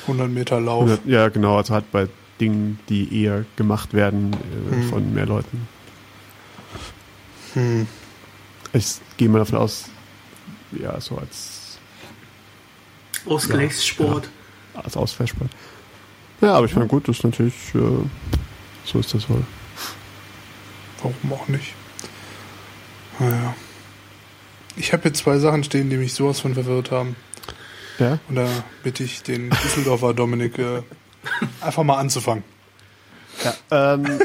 100 0.03 0.29
Meter 0.29 0.59
Lauf. 0.61 0.83
100, 0.83 1.05
ja 1.05 1.29
genau, 1.29 1.57
also 1.57 1.73
halt 1.73 1.91
bei 1.91 2.07
Dingen, 2.39 2.79
die 2.89 3.23
eher 3.23 3.45
gemacht 3.55 3.93
werden 3.93 4.33
äh, 4.33 4.75
Hm. 4.75 4.89
von 4.89 5.13
mehr 5.13 5.25
Leuten. 5.25 5.67
Hm. 7.53 7.87
Ich 8.73 8.95
gehe 9.17 9.29
mal 9.29 9.39
davon 9.39 9.59
aus, 9.59 9.85
ja, 10.71 10.99
so 10.99 11.17
als, 11.17 11.77
Ausgleichssport. 13.25 14.29
als 14.73 14.97
Ausfallsport. 14.97 15.51
Ja, 16.41 16.55
aber 16.55 16.65
ich 16.65 16.75
meine, 16.75 16.87
gut, 16.87 17.07
das 17.07 17.17
ist 17.17 17.23
natürlich, 17.23 17.53
äh, 17.75 17.79
so 18.85 18.99
ist 18.99 19.13
das 19.13 19.29
wohl. 19.29 19.45
Warum 21.01 21.33
auch 21.33 21.47
nicht? 21.47 21.73
Naja. 23.19 23.55
Ich 24.75 24.91
habe 24.91 25.03
hier 25.03 25.13
zwei 25.13 25.37
Sachen 25.37 25.63
stehen, 25.63 25.89
die 25.89 25.97
mich 25.97 26.13
sowas 26.13 26.39
von 26.39 26.55
verwirrt 26.55 26.91
haben. 26.91 27.15
Ja? 27.99 28.19
Und 28.27 28.35
da 28.35 28.47
bitte 28.81 29.03
ich 29.03 29.21
den 29.21 29.51
Düsseldorfer 29.51 30.13
Dominik 30.13 30.57
äh, 30.57 30.81
einfach 31.61 31.83
mal 31.83 31.97
anzufangen. 31.97 32.43
Ja, 33.43 33.93
ähm, 33.93 34.05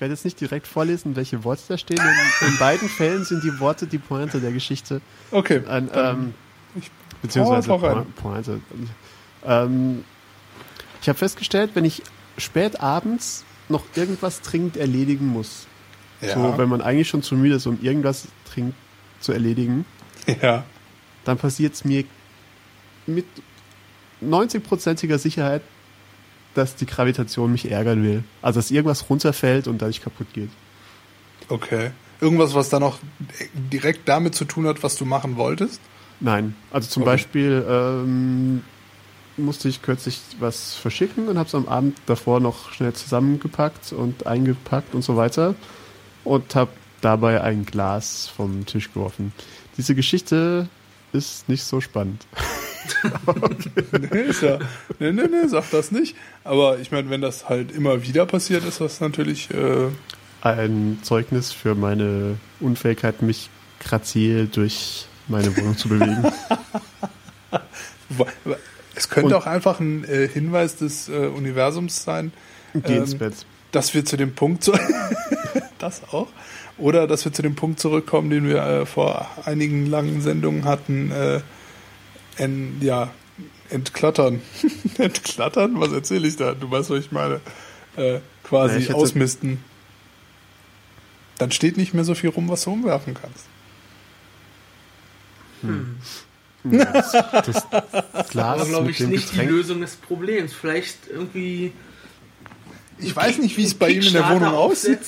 Ich 0.00 0.02
werde 0.02 0.14
jetzt 0.14 0.24
nicht 0.24 0.40
direkt 0.40 0.66
vorlesen, 0.66 1.14
welche 1.14 1.44
Worte 1.44 1.60
da 1.68 1.76
stehen. 1.76 1.98
In, 2.00 2.48
in 2.48 2.56
beiden 2.56 2.88
Fällen 2.88 3.22
sind 3.26 3.44
die 3.44 3.60
Worte 3.60 3.86
die 3.86 3.98
Pointe 3.98 4.40
der 4.40 4.50
Geschichte. 4.50 5.02
Okay. 5.30 5.60
Ein, 5.68 5.90
ähm, 5.92 6.34
ich 6.74 6.90
beziehungsweise. 7.20 7.68
Po- 7.68 8.06
Pointe. 8.16 8.62
Ähm, 9.44 10.02
ich 11.02 11.08
habe 11.10 11.18
festgestellt, 11.18 11.72
wenn 11.74 11.84
ich 11.84 12.02
spät 12.38 12.80
abends 12.80 13.44
noch 13.68 13.84
irgendwas 13.94 14.40
dringend 14.40 14.78
erledigen 14.78 15.26
muss, 15.26 15.66
Ja. 16.22 16.32
so 16.32 16.56
wenn 16.56 16.70
man 16.70 16.80
eigentlich 16.80 17.10
schon 17.10 17.22
zu 17.22 17.34
müde 17.34 17.56
ist, 17.56 17.66
um 17.66 17.78
irgendwas 17.82 18.28
dringend 18.50 18.74
zu 19.20 19.32
erledigen, 19.32 19.84
ja. 20.40 20.64
dann 21.26 21.36
passiert 21.36 21.74
es 21.74 21.84
mir 21.84 22.04
mit 23.06 23.26
90%iger 24.24 25.18
Sicherheit, 25.18 25.60
dass 26.54 26.76
die 26.76 26.86
Gravitation 26.86 27.52
mich 27.52 27.70
ärgern 27.70 28.02
will. 28.02 28.24
Also 28.42 28.58
dass 28.60 28.70
irgendwas 28.70 29.08
runterfällt 29.08 29.66
und 29.68 29.80
dadurch 29.82 30.02
kaputt 30.02 30.26
geht. 30.32 30.50
Okay. 31.48 31.90
Irgendwas, 32.20 32.54
was 32.54 32.68
dann 32.68 32.82
auch 32.82 32.98
direkt 33.54 34.08
damit 34.08 34.34
zu 34.34 34.44
tun 34.44 34.66
hat, 34.66 34.82
was 34.82 34.96
du 34.96 35.04
machen 35.04 35.36
wolltest? 35.36 35.80
Nein. 36.20 36.54
Also 36.70 36.88
zum 36.88 37.02
Okay. 37.02 37.12
Beispiel 37.12 37.64
ähm, 37.68 38.62
musste 39.38 39.68
ich 39.68 39.80
kürzlich 39.80 40.20
was 40.38 40.74
verschicken 40.74 41.28
und 41.28 41.38
habe 41.38 41.48
es 41.48 41.54
am 41.54 41.66
Abend 41.66 41.96
davor 42.06 42.40
noch 42.40 42.72
schnell 42.72 42.92
zusammengepackt 42.92 43.92
und 43.92 44.26
eingepackt 44.26 44.94
und 44.94 45.02
so 45.02 45.16
weiter 45.16 45.54
und 46.24 46.54
habe 46.54 46.70
dabei 47.00 47.40
ein 47.42 47.64
Glas 47.64 48.30
vom 48.34 48.66
Tisch 48.66 48.92
geworfen. 48.92 49.32
Diese 49.78 49.94
Geschichte 49.94 50.68
ist 51.12 51.48
nicht 51.48 51.64
so 51.64 51.80
spannend. 51.80 52.26
nee, 54.12 54.20
ist 54.22 54.42
ja, 54.42 54.58
nee, 54.98 55.12
nee, 55.12 55.22
nee, 55.30 55.46
sag 55.48 55.70
das 55.70 55.90
nicht. 55.92 56.16
Aber 56.44 56.78
ich 56.78 56.90
meine, 56.90 57.10
wenn 57.10 57.20
das 57.20 57.48
halt 57.48 57.72
immer 57.72 58.02
wieder 58.02 58.26
passiert, 58.26 58.64
ist 58.64 58.80
das 58.80 59.00
natürlich. 59.00 59.50
Äh, 59.50 59.88
Ein 60.42 60.98
Zeugnis 61.02 61.52
für 61.52 61.74
meine 61.74 62.36
Unfähigkeit, 62.60 63.22
mich 63.22 63.50
grazil 63.80 64.46
durch 64.50 65.06
meine 65.28 65.56
Wohnung 65.56 65.76
zu 65.76 65.88
bewegen. 65.88 66.24
es 68.94 69.08
könnte 69.08 69.28
Und- 69.28 69.42
auch 69.42 69.46
einfach 69.46 69.80
ein 69.80 70.04
äh, 70.04 70.28
Hinweis 70.28 70.76
des 70.76 71.08
äh, 71.08 71.12
Universums 71.28 72.02
sein, 72.04 72.32
Ähm, 72.84 73.04
dass 73.72 73.94
wir 73.94 74.04
zu 74.04 74.16
dem 74.16 74.32
Punkt 74.34 74.62
zu 74.62 74.72
das 75.78 76.02
auch 76.12 76.28
oder 76.78 77.06
dass 77.08 77.24
wir 77.24 77.32
zu 77.32 77.42
dem 77.42 77.56
Punkt 77.56 77.80
zurückkommen, 77.80 78.30
den 78.30 78.48
wir 78.48 78.62
äh, 78.62 78.86
vor 78.86 79.26
einigen 79.44 79.86
langen 79.86 80.20
Sendungen 80.22 80.64
hatten, 80.64 81.10
äh, 81.10 81.40
en, 82.36 82.78
ja 82.80 83.12
entklattern, 83.70 84.42
entklattern, 84.98 85.80
was 85.80 85.92
erzähle 85.92 86.26
ich 86.28 86.36
da? 86.36 86.54
Du 86.54 86.70
weißt, 86.70 86.90
was 86.90 86.98
ich 87.00 87.12
meine, 87.12 87.40
äh, 87.96 88.20
quasi 88.42 88.74
Ja, 88.74 88.80
ich 88.80 88.94
ausmisten. 88.94 89.62
Dann 91.38 91.52
steht 91.52 91.76
nicht 91.76 91.94
mehr 91.94 92.04
so 92.04 92.14
viel 92.14 92.30
rum, 92.30 92.48
was 92.48 92.64
du 92.64 92.72
umwerfen 92.72 93.14
kannst. 93.14 93.46
Das, 96.64 97.12
das 97.12 97.68
Glas 98.30 98.60
Aber 98.60 98.66
glaube 98.66 98.90
ich 98.90 99.00
nicht 99.00 99.28
die 99.28 99.30
Getränk. 99.36 99.50
Lösung 99.50 99.80
des 99.80 99.96
Problems. 99.96 100.52
Vielleicht 100.52 101.08
irgendwie. 101.08 101.72
Ich 102.98 103.14
weiß 103.16 103.38
nicht, 103.38 103.56
wie 103.56 103.64
es 103.64 103.74
bei 103.74 103.90
ihm 103.90 104.02
in 104.02 104.12
der 104.12 104.28
Wohnung 104.28 104.54
aussieht. 104.54 105.00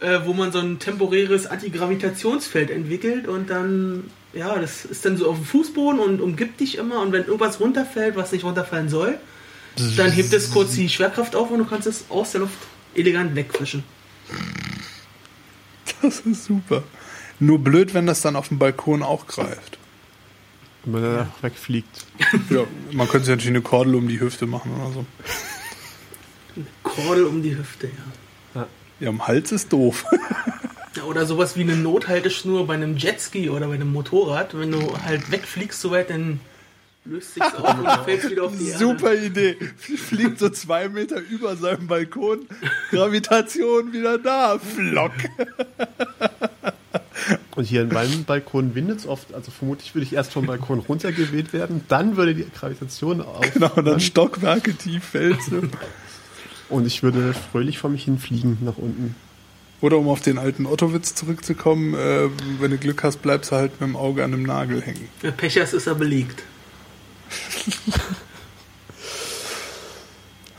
äh, 0.00 0.20
wo 0.24 0.32
man 0.32 0.50
so 0.52 0.58
ein 0.58 0.78
temporäres 0.78 1.46
Antigravitationsfeld 1.46 2.70
entwickelt 2.70 3.28
und 3.28 3.50
dann, 3.50 4.10
ja, 4.34 4.58
das 4.58 4.84
ist 4.84 5.04
dann 5.04 5.16
so 5.16 5.28
auf 5.30 5.36
dem 5.36 5.44
Fußboden 5.44 6.00
und 6.00 6.20
umgibt 6.20 6.60
dich 6.60 6.78
immer 6.78 7.00
und 7.00 7.12
wenn 7.12 7.24
irgendwas 7.24 7.60
runterfällt, 7.60 8.16
was 8.16 8.32
nicht 8.32 8.44
runterfallen 8.44 8.88
soll, 8.88 9.18
dann 9.96 10.10
hebt 10.10 10.32
es 10.32 10.50
kurz 10.50 10.72
die 10.72 10.88
Schwerkraft 10.88 11.34
auf 11.34 11.50
und 11.50 11.58
du 11.58 11.64
kannst 11.64 11.86
es 11.86 12.04
aus 12.08 12.32
der 12.32 12.42
Luft 12.42 12.58
elegant 12.94 13.34
wegfischen. 13.34 13.84
Das 16.02 16.20
ist 16.20 16.44
super. 16.44 16.82
Nur 17.38 17.58
blöd, 17.58 17.94
wenn 17.94 18.06
das 18.06 18.20
dann 18.20 18.36
auf 18.36 18.48
dem 18.48 18.58
Balkon 18.58 19.02
auch 19.02 19.26
greift. 19.26 19.78
Wenn 20.84 20.92
man 20.92 21.02
danach 21.02 21.42
wegfliegt. 21.42 22.06
Ja, 22.50 22.64
man 22.90 23.08
könnte 23.08 23.26
sich 23.26 23.32
natürlich 23.32 23.50
eine 23.50 23.62
Kordel 23.62 23.94
um 23.94 24.08
die 24.08 24.20
Hüfte 24.20 24.46
machen 24.46 24.72
oder 24.74 24.92
so. 24.92 25.06
Kordel 26.82 27.24
um 27.24 27.42
die 27.42 27.56
Hüfte, 27.56 27.88
ja. 28.54 28.66
Ja, 29.00 29.08
am 29.08 29.26
Hals 29.26 29.52
ist 29.52 29.72
doof. 29.72 30.04
Oder 31.08 31.26
sowas 31.26 31.56
wie 31.56 31.62
eine 31.62 31.76
Nothalteschnur 31.76 32.66
bei 32.66 32.74
einem 32.74 32.96
Jetski 32.96 33.50
oder 33.50 33.68
bei 33.68 33.74
einem 33.74 33.92
Motorrad. 33.92 34.58
Wenn 34.58 34.72
du 34.72 34.94
halt 35.04 35.30
wegfliegst 35.30 35.80
so 35.80 35.90
weit, 35.90 36.10
dann 36.10 36.40
löst 37.04 37.34
sich's 37.34 37.54
auf 37.54 37.78
und 37.78 37.88
fällst 38.04 38.30
wieder 38.30 38.44
auf 38.44 38.56
die 38.56 38.68
Erde. 38.68 38.78
Super 38.78 39.14
Idee. 39.14 39.56
Fliegt 39.76 40.38
so 40.38 40.50
zwei 40.50 40.88
Meter 40.88 41.18
über 41.18 41.56
seinem 41.56 41.86
Balkon. 41.86 42.46
Gravitation 42.90 43.92
wieder 43.92 44.18
da. 44.18 44.58
Flock. 44.58 45.12
Und 47.54 47.64
hier 47.64 47.82
in 47.82 47.88
meinem 47.88 48.24
Balkon 48.24 48.74
windet 48.74 49.00
es 49.00 49.06
oft, 49.06 49.34
also 49.34 49.50
vermutlich 49.50 49.94
würde 49.94 50.04
ich 50.04 50.14
erst 50.14 50.32
vom 50.32 50.46
Balkon 50.46 50.80
runtergeweht 50.80 51.52
werden, 51.52 51.84
dann 51.88 52.16
würde 52.16 52.34
die 52.34 52.46
Gravitation 52.50 53.20
auf. 53.20 53.52
Genau, 53.52 53.70
und 53.76 53.84
dann 53.84 54.00
Stockwerke 54.00 54.74
tief 54.74 55.04
fällst 55.04 55.52
du. 55.52 55.62
Und 56.68 56.86
ich 56.86 57.02
würde 57.02 57.34
fröhlich 57.34 57.78
vor 57.78 57.90
mich 57.90 58.04
hinfliegen 58.04 58.56
nach 58.62 58.78
unten. 58.78 59.14
Oder 59.82 59.98
um 59.98 60.08
auf 60.08 60.20
den 60.22 60.38
alten 60.38 60.64
Ottowitz 60.64 61.14
zurückzukommen, 61.14 61.92
äh, 61.94 62.28
wenn 62.60 62.70
du 62.70 62.78
Glück 62.78 63.02
hast, 63.02 63.20
bleibst 63.20 63.50
du 63.50 63.56
halt 63.56 63.72
mit 63.72 63.80
dem 63.90 63.96
Auge 63.96 64.24
an 64.24 64.32
einem 64.32 64.44
Nagel 64.44 64.80
hängen. 64.80 65.08
Wenn 65.20 65.36
Pech 65.36 65.58
hast, 65.60 65.74
ist 65.74 65.86
er 65.86 65.94
belegt. 65.96 66.42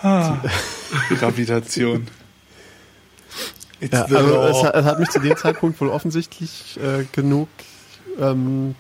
Ah, 0.05 0.37
Gravitation. 1.17 2.07
It's 3.79 3.93
Ja, 3.93 4.05
the 4.07 4.15
also 4.17 4.41
es, 4.41 4.63
hat- 4.63 4.75
es 4.75 4.85
hat 4.85 4.99
mich 4.99 5.09
zu 5.09 5.19
dem 5.19 5.37
Zeitpunkt 5.37 5.79
wohl 5.79 5.87
offensichtlich 5.89 6.77
äh, 6.83 7.05
genug 7.13 7.47
ähm, 8.19 8.75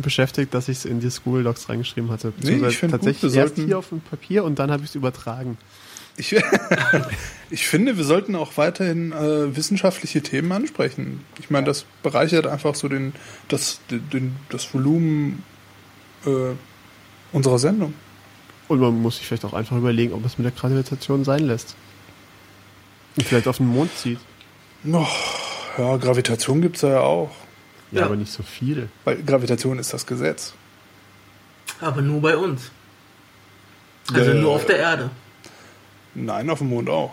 beschäftigt, 0.00 0.54
dass 0.54 0.68
ich 0.68 0.78
es 0.78 0.84
in 0.86 1.00
die 1.00 1.10
School 1.10 1.42
Docs 1.44 1.68
reingeschrieben 1.68 2.10
hatte. 2.10 2.30
Beziehungsweise 2.30 2.74
ich 2.74 2.80
gut, 2.80 2.90
tatsächlich 2.90 3.32
wir 3.34 3.40
erst 3.42 3.56
sollten- 3.56 3.66
hier 3.68 3.78
auf 3.78 3.90
dem 3.90 4.00
Papier 4.00 4.44
und 4.44 4.58
dann 4.58 4.70
habe 4.70 4.82
ich 4.82 4.88
es 4.90 4.94
übertragen. 4.94 5.58
Ich, 6.16 6.34
ich 7.50 7.66
finde, 7.66 7.96
wir 7.96 8.04
sollten 8.04 8.34
auch 8.36 8.56
weiterhin 8.56 9.12
äh, 9.12 9.54
wissenschaftliche 9.56 10.22
Themen 10.22 10.50
ansprechen. 10.52 11.24
Ich 11.38 11.50
meine, 11.50 11.66
das 11.66 11.84
bereichert 12.02 12.46
einfach 12.46 12.74
so 12.74 12.88
den, 12.88 13.12
das, 13.48 13.80
den, 13.90 14.36
das 14.48 14.72
Volumen 14.72 15.42
äh, 16.24 16.54
unserer 17.32 17.58
Sendung. 17.58 17.94
Und 18.68 18.80
man 18.80 19.00
muss 19.00 19.18
sich 19.18 19.26
vielleicht 19.26 19.44
auch 19.44 19.52
einfach 19.52 19.76
überlegen, 19.76 20.12
ob 20.12 20.24
es 20.24 20.38
mit 20.38 20.44
der 20.44 20.52
Gravitation 20.52 21.24
sein 21.24 21.44
lässt. 21.46 21.76
Und 23.16 23.24
vielleicht 23.26 23.46
auf 23.48 23.58
den 23.58 23.68
Mond 23.68 23.96
zieht. 23.96 24.18
Oh, 24.90 25.06
ja, 25.78 25.96
Gravitation 25.98 26.60
gibt's 26.62 26.80
da 26.80 26.88
ja 26.88 27.00
auch. 27.00 27.30
Ja, 27.92 28.00
Ja. 28.00 28.06
aber 28.06 28.16
nicht 28.16 28.32
so 28.32 28.42
viel. 28.42 28.88
Weil 29.04 29.22
Gravitation 29.22 29.78
ist 29.78 29.92
das 29.92 30.06
Gesetz. 30.06 30.54
Aber 31.80 32.02
nur 32.02 32.20
bei 32.20 32.36
uns. 32.36 32.70
Also 34.12 34.30
Äh, 34.32 34.34
nur 34.34 34.52
auf 34.52 34.66
der 34.66 34.78
Erde. 34.78 35.10
Nein, 36.18 36.48
auf 36.50 36.58
dem 36.58 36.68
Mond 36.70 36.88
auch. 36.88 37.12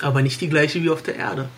Aber 0.00 0.20
nicht 0.22 0.40
die 0.40 0.48
gleiche 0.48 0.82
wie 0.82 0.90
auf 0.90 1.02
der 1.02 1.16
Erde. 1.16 1.48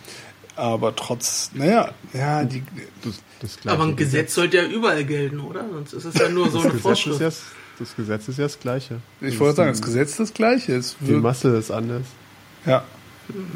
Aber 0.55 0.95
trotz, 0.95 1.51
naja, 1.53 1.91
ja, 2.13 2.43
die, 2.43 2.63
Das, 3.03 3.21
das 3.41 3.57
gleiche 3.59 3.77
Aber 3.77 3.87
ein 3.89 3.95
Gesetz 3.95 4.33
sollte 4.33 4.57
ja 4.57 4.63
überall 4.65 5.03
gelten, 5.05 5.39
oder? 5.39 5.63
Sonst 5.69 5.93
ist 5.93 6.05
es 6.05 6.15
ja 6.15 6.29
nur 6.29 6.49
so 6.49 6.57
das 6.63 6.65
eine 6.65 6.71
Gesetz, 6.73 6.77
ist 6.77 6.81
Vorschrift. 7.03 7.21
ja, 7.21 7.31
das 7.79 7.95
Gesetz 7.95 8.27
ist 8.27 8.37
ja 8.39 8.45
das 8.45 8.59
gleiche. 8.59 9.01
ich 9.21 9.39
wollte 9.39 9.57
sagen, 9.57 9.69
das 9.71 9.81
Gesetz 9.81 10.11
ist 10.11 10.19
das 10.19 10.33
gleiche. 10.33 10.75
Es 10.75 10.95
Die 10.99 11.07
wirkt, 11.09 11.23
Masse 11.23 11.55
ist 11.57 11.69
anders. 11.71 12.05
ja, 12.65 12.83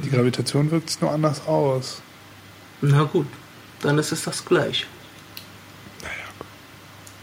die 0.04 0.10
Gravitation 0.12 0.70
wirkt 0.70 0.90
sich 0.92 1.02
nur 1.02 1.12
anders 1.12 1.48
aus. 1.48 2.02
Na 2.82 3.04
gut, 3.04 3.26
dann 3.82 3.98
ist 3.98 4.12
es 4.12 4.24
das 4.24 4.44
gleiche. 4.46 4.86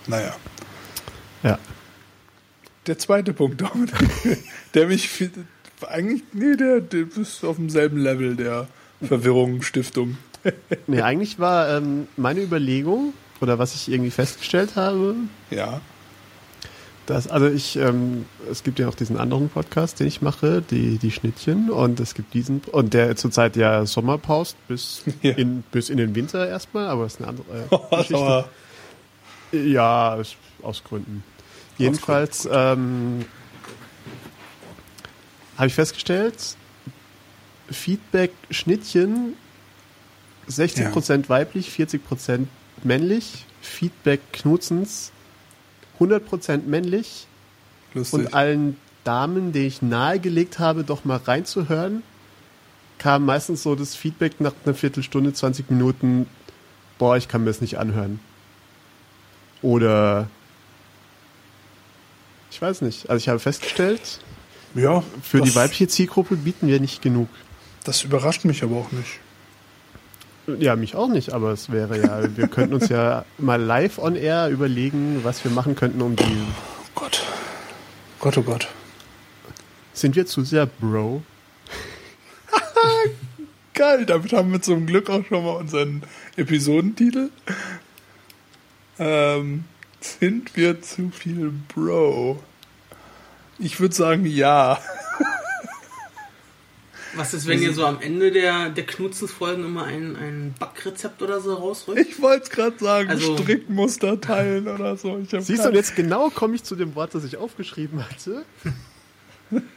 Naja. 0.07 0.35
Ja. 1.43 1.59
Der 2.87 2.99
zweite 2.99 3.35
Punkt, 3.35 3.61
Dominik, 3.61 3.93
der 4.75 4.87
mich 4.87 5.09
viel- 5.09 5.31
eigentlich, 5.87 6.23
nee, 6.33 6.57
der, 6.57 6.81
der 6.81 7.07
ist 7.17 7.45
auf 7.45 7.57
demselben 7.57 7.99
Level 7.99 8.37
der 8.37 8.67
Verwirrung, 9.03 9.63
Stiftung. 9.63 10.19
Nee, 10.87 11.03
eigentlich 11.03 11.39
war 11.41 11.69
ähm, 11.69 12.07
meine 12.17 12.41
Überlegung, 12.41 13.13
oder 13.41 13.59
was 13.59 13.75
ich 13.75 13.91
irgendwie 13.93 14.13
festgestellt 14.13 14.77
habe, 14.77 15.17
Ja, 15.51 15.81
dass, 17.07 17.27
also 17.27 17.49
ich, 17.49 17.77
ähm, 17.77 18.27
es 18.51 18.63
gibt 18.63 18.79
ja 18.79 18.85
noch 18.87 18.95
diesen 18.95 19.17
anderen 19.17 19.49
Podcast, 19.49 19.99
den 19.99 20.07
ich 20.07 20.21
mache, 20.21 20.63
die, 20.71 20.99
die 20.99 21.11
Schnittchen, 21.11 21.71
und 21.71 22.01
es 22.01 22.15
gibt 22.15 22.35
diesen, 22.35 22.61
und 22.71 22.93
der 22.95 23.17
zurzeit 23.17 23.57
ja 23.57 23.85
Sommerpause 23.87 24.55
bis, 24.69 25.03
Ja. 25.23 25.33
in, 25.33 25.65
bis 25.73 25.89
in 25.89 25.97
den 25.97 26.15
Winter 26.15 26.47
erstmal, 26.47 26.87
aber 26.87 27.05
das 27.05 27.15
ist 27.15 27.21
eine 27.21 27.29
andere 27.29 27.47
äh, 27.71 27.97
Geschichte. 27.97 28.45
Ja, 29.53 30.19
aus 30.63 30.85
Gründen. 30.85 31.25
Jedenfalls 31.79 32.49
ähm, 32.51 33.25
habe 35.59 35.67
ich 35.67 35.75
festgestellt, 35.75 36.57
Feedback 37.71 38.33
Schnittchen 38.51 39.35
60% 40.49 41.29
weiblich, 41.29 41.69
40% 41.71 42.47
männlich. 42.85 43.45
Feedback 43.61 44.21
Knutzens 44.33 45.13
100% 45.99 46.63
männlich. 46.67 47.27
lustig. 47.93 48.21
Und 48.21 48.35
allen 48.35 48.77
Damen, 49.05 49.53
denen 49.53 49.67
ich 49.67 49.83
nahegelegt 49.83 50.59
habe, 50.59 50.85
doch 50.85 51.05
mal 51.05 51.17
reinzuhören, 51.17 52.03
kam 52.99 53.25
meistens 53.25 53.63
so 53.63 53.75
das 53.75 53.95
Feedback 53.95 54.41
nach 54.41 54.55
einer 54.65 54.75
Viertelstunde, 54.75 55.33
20 55.33 55.71
Minuten, 55.71 56.27
boah, 56.99 57.17
ich 57.17 57.29
kann 57.29 57.43
mir 57.43 57.49
das 57.49 57.61
nicht 57.61 57.79
anhören. 57.79 58.21
Oder 59.61 60.29
ich 62.51 62.63
weiß 62.63 62.83
nicht. 62.83 63.11
Also 63.11 63.23
ich 63.23 63.29
habe 63.29 63.39
festgestellt, 63.39 64.21
Ja, 64.75 65.03
für 65.23 65.41
die 65.41 65.55
weibliche 65.55 65.89
Zielgruppe 65.89 66.37
bieten 66.37 66.69
wir 66.69 66.81
nicht 66.81 67.03
genug. 67.03 67.29
Das 67.85 68.03
überrascht 68.03 68.45
mich 68.45 68.63
aber 68.63 68.77
auch 68.77 68.93
nicht. 68.93 69.19
Ja, 70.59 70.77
mich 70.77 70.95
auch 70.95 71.09
nicht, 71.09 71.33
aber 71.33 71.53
es 71.53 71.71
wäre 71.71 72.01
ja, 72.01 72.37
wir 72.37 72.49
könnten 72.49 72.75
uns 72.75 72.89
ja 72.89 73.25
mal 73.37 73.61
live 73.61 73.99
on 73.99 74.17
air 74.17 74.49
überlegen, 74.49 75.21
was 75.23 75.45
wir 75.45 75.51
machen 75.51 75.75
könnten, 75.75 76.01
um 76.01 76.17
die. 76.17 76.25
Oh 76.25 76.89
Gott. 76.95 77.23
Gott, 78.19 78.39
oh 78.39 78.43
Gott. 78.43 78.69
Sind 79.93 80.17
wir 80.17 80.27
zu 80.27 80.45
sehr 80.45 80.67
Bro? 80.67 81.23
Geil, 83.75 84.07
damit 84.07 84.33
haben 84.33 84.53
wir 84.53 84.63
zum 84.63 84.87
Glück 84.87 85.11
auch 85.11 85.25
schon 85.27 85.45
mal 85.45 85.57
unseren 85.57 86.03
Episodentitel. 86.37 87.31
Ähm, 88.99 89.65
sind 90.01 90.57
wir 90.57 90.81
zu 90.83 91.11
viel 91.11 91.53
Bro? 91.75 92.43
Ich 93.59 93.81
würde 93.81 93.95
sagen, 93.95 94.25
ja. 94.27 94.79
Was 97.15 97.35
ist, 97.35 97.47
wenn 97.49 97.61
ihr 97.61 97.73
so 97.73 97.85
am 97.85 98.01
Ende 98.01 98.31
der, 98.31 98.69
der 98.69 98.85
Knutzensfolgen 98.87 99.65
immer 99.65 99.85
ein, 99.85 100.15
ein 100.17 100.55
Backrezept 100.59 101.21
oder 101.23 101.41
so 101.41 101.55
rausrückt? 101.55 101.99
Ich 102.01 102.21
wollte 102.21 102.45
es 102.45 102.51
gerade 102.51 102.79
sagen, 102.79 103.09
Also- 103.11 103.37
Strickmuster 103.39 104.21
teilen 104.21 104.69
oder 104.69 104.97
so. 104.97 105.21
Siehst 105.27 105.65
du, 105.65 105.71
jetzt 105.71 105.97
genau 105.97 106.31
komme 106.31 106.55
ich 106.55 106.63
zu 106.65 106.77
dem 106.77 106.95
Wort, 106.95 107.15
das 107.15 107.25
ich 107.25 107.37
aufgeschrieben 107.37 108.05
hatte. 108.05 108.45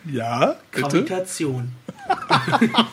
Ja, 0.06 0.58
bitte. 0.74 0.90
Gravitation. 0.90 1.72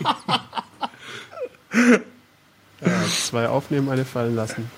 Ja, 2.80 3.04
zwei 3.08 3.48
aufnehmen, 3.48 3.88
eine 3.88 4.04
fallen 4.04 4.36
lassen. 4.36 4.70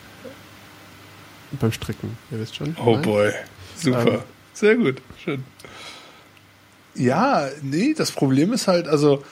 Beim 1.61 1.73
Stricken, 1.73 2.17
ihr 2.31 2.41
wisst 2.41 2.57
schon. 2.57 2.75
Oh 2.83 2.93
Nein? 2.95 3.03
boy. 3.03 3.33
Super. 3.77 4.07
Ähm. 4.15 4.21
Sehr 4.55 4.77
gut. 4.77 5.03
Schön. 5.23 5.45
Ja, 6.95 7.49
nee, 7.63 7.95
das 7.95 8.11
Problem 8.13 8.53
ist 8.53 8.67
halt, 8.69 8.89
also 8.89 9.25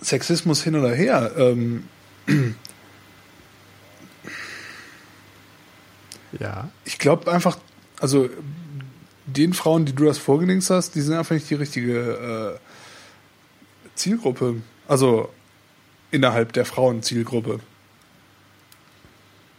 Sexismus 0.00 0.62
hin 0.62 0.76
oder 0.76 0.94
her. 0.94 1.32
Ähm, 1.36 1.84
Ja. 6.38 6.70
ich 6.84 6.98
glaube 6.98 7.32
einfach, 7.32 7.56
also 8.00 8.28
den 9.26 9.54
Frauen, 9.54 9.86
die 9.86 9.94
du 9.94 10.04
das 10.04 10.18
vorgelegt 10.18 10.68
hast, 10.70 10.94
die 10.94 11.00
sind 11.00 11.14
einfach 11.14 11.34
nicht 11.34 11.48
die 11.48 11.54
richtige 11.54 12.58
äh, 12.60 13.88
Zielgruppe. 13.94 14.62
Also 14.86 15.30
innerhalb 16.10 16.52
der 16.52 16.64
Frauenzielgruppe. 16.64 17.60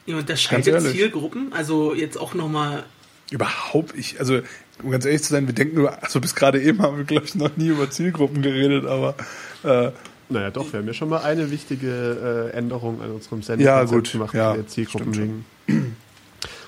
Ihr 0.05 0.17
unterscheidet. 0.17 0.81
Zielgruppen, 0.83 1.51
also 1.51 1.93
jetzt 1.93 2.17
auch 2.17 2.33
nochmal. 2.33 2.85
Überhaupt, 3.29 3.93
ich, 3.95 4.19
also 4.19 4.39
um 4.83 4.91
ganz 4.91 5.05
ehrlich 5.05 5.23
zu 5.23 5.29
sein, 5.33 5.47
wir 5.47 5.53
denken 5.53 5.75
nur, 5.77 6.03
also 6.03 6.19
bis 6.21 6.35
gerade 6.35 6.61
eben 6.61 6.81
haben 6.81 6.97
wir, 6.97 7.03
glaube 7.03 7.25
ich, 7.25 7.35
noch 7.35 7.55
nie 7.57 7.67
über 7.67 7.89
Zielgruppen 7.89 8.41
geredet, 8.41 8.85
aber 8.85 9.15
äh, 9.63 9.91
Naja, 10.29 10.51
doch, 10.51 10.71
wir 10.73 10.79
haben 10.79 10.87
ja 10.87 10.93
schon 10.93 11.09
mal 11.09 11.21
eine 11.21 11.51
wichtige 11.51 12.49
äh, 12.53 12.57
Änderung 12.57 13.01
an 13.01 13.11
unserem 13.11 13.39
Ja, 13.39 13.45
Sendekonzept 13.45 13.91
gut, 13.91 14.11
gemacht, 14.11 14.33
ja, 14.33 14.53
der 14.53 14.67
Zielgruppen 14.67 15.15
wegen. 15.15 15.45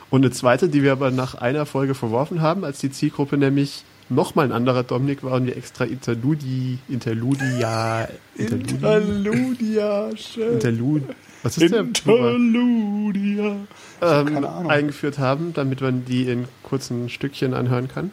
Und 0.10 0.24
eine 0.24 0.32
zweite, 0.32 0.70
die 0.70 0.82
wir 0.82 0.93
aber 0.93 1.12
nach 1.12 1.36
einer 1.36 1.66
Folge 1.66 1.93
verworfen 1.93 2.41
haben, 2.41 2.64
als 2.64 2.80
die 2.80 2.89
Zielgruppe 2.89 3.38
nämlich 3.38 3.84
nochmal 4.10 4.45
ein 4.45 4.51
anderer 4.51 4.84
Dominik 4.84 5.24
war 5.24 5.34
und 5.34 5.45
wir 5.45 5.55
extra 5.55 5.84
Interludi, 5.86 6.80
Interludia, 6.88 8.07
Interludi, 8.36 8.74
Interludia, 8.74 10.10
schön. 10.16 10.53
Interlud, 10.53 11.03
was 11.43 11.57
ist 11.57 11.72
der? 11.72 11.84
Plural? 11.84 12.36
Interludia. 12.36 13.55
Ähm, 14.01 14.45
eingeführt 14.67 15.19
haben, 15.19 15.53
damit 15.53 15.81
man 15.81 16.05
die 16.05 16.29
in 16.29 16.47
kurzen 16.63 17.09
Stückchen 17.09 17.53
anhören 17.53 17.87
kann. 17.87 18.11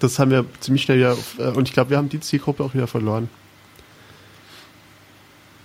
Das 0.00 0.18
haben 0.18 0.30
wir 0.30 0.44
ziemlich 0.60 0.82
schnell 0.82 0.98
wieder, 0.98 1.16
äh, 1.38 1.56
und 1.56 1.68
ich 1.68 1.74
glaube, 1.74 1.90
wir 1.90 1.96
haben 1.96 2.08
die 2.08 2.20
Zielgruppe 2.20 2.64
auch 2.64 2.74
wieder 2.74 2.86
verloren. 2.86 3.28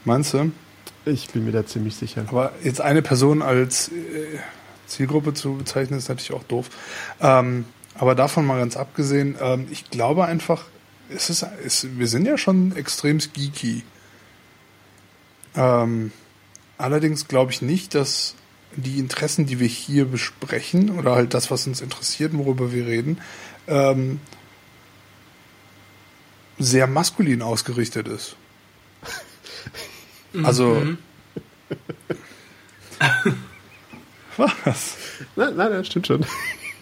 Meinst 0.06 0.34
du? 0.34 0.52
Ich 1.06 1.30
bin 1.30 1.46
mir 1.46 1.52
da 1.52 1.66
ziemlich 1.66 1.96
sicher. 1.96 2.26
Aber 2.28 2.52
jetzt 2.64 2.82
eine 2.82 3.02
Person 3.02 3.42
als 3.42 3.90
äh, 3.90 4.40
Zielgruppe 4.88 5.34
zu 5.34 5.56
bezeichnen, 5.56 5.98
ist 5.98 6.10
natürlich 6.10 6.34
auch 6.34 6.44
doof. 6.44 6.70
Ähm, 7.20 7.66
aber 7.96 8.16
davon 8.16 8.46
mal 8.46 8.60
ganz 8.60 8.78
abgesehen, 8.78 9.36
ähm, 9.42 9.68
ich 9.72 9.90
glaube 9.90 10.26
einfach, 10.26 10.66
es 11.10 11.30
ist, 11.30 11.46
es, 11.66 11.88
wir 11.98 12.08
sind 12.08 12.26
ja 12.26 12.38
schon 12.38 12.76
extrem 12.76 13.20
geeky. 13.20 13.84
Ähm, 15.56 16.12
allerdings 16.78 17.28
glaube 17.28 17.52
ich 17.52 17.62
nicht, 17.62 17.96
dass 17.96 18.36
die 18.76 19.00
Interessen, 19.00 19.46
die 19.46 19.60
wir 19.60 19.68
hier 19.68 20.06
besprechen, 20.06 20.92
oder 20.92 21.16
halt 21.16 21.34
das, 21.34 21.52
was 21.52 21.68
uns 21.68 21.82
interessiert, 21.82 22.32
worüber 22.34 22.72
wir 22.72 22.86
reden, 22.86 23.20
ähm, 23.68 24.20
sehr 26.58 26.88
maskulin 26.88 27.42
ausgerichtet 27.42 28.08
ist. 28.08 28.36
Also. 30.44 30.76
Mhm. 30.76 30.98
Was? 34.38 34.96
Nein, 35.36 35.56
nein, 35.58 35.72
nein, 35.72 35.84
stimmt 35.84 36.08
schon. 36.08 36.26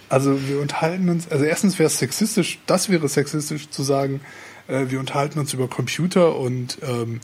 Also 0.07 0.47
wir 0.47 0.59
unterhalten 0.59 1.09
uns, 1.09 1.27
also 1.29 1.45
erstens 1.45 1.79
wäre 1.79 1.87
es 1.87 1.97
sexistisch, 1.97 2.59
das 2.65 2.89
wäre 2.89 3.07
sexistisch 3.07 3.69
zu 3.69 3.83
sagen, 3.83 4.21
äh, 4.67 4.85
wir 4.89 4.99
unterhalten 4.99 5.39
uns 5.39 5.53
über 5.53 5.67
Computer 5.67 6.35
und 6.35 6.77
ähm, 6.81 7.21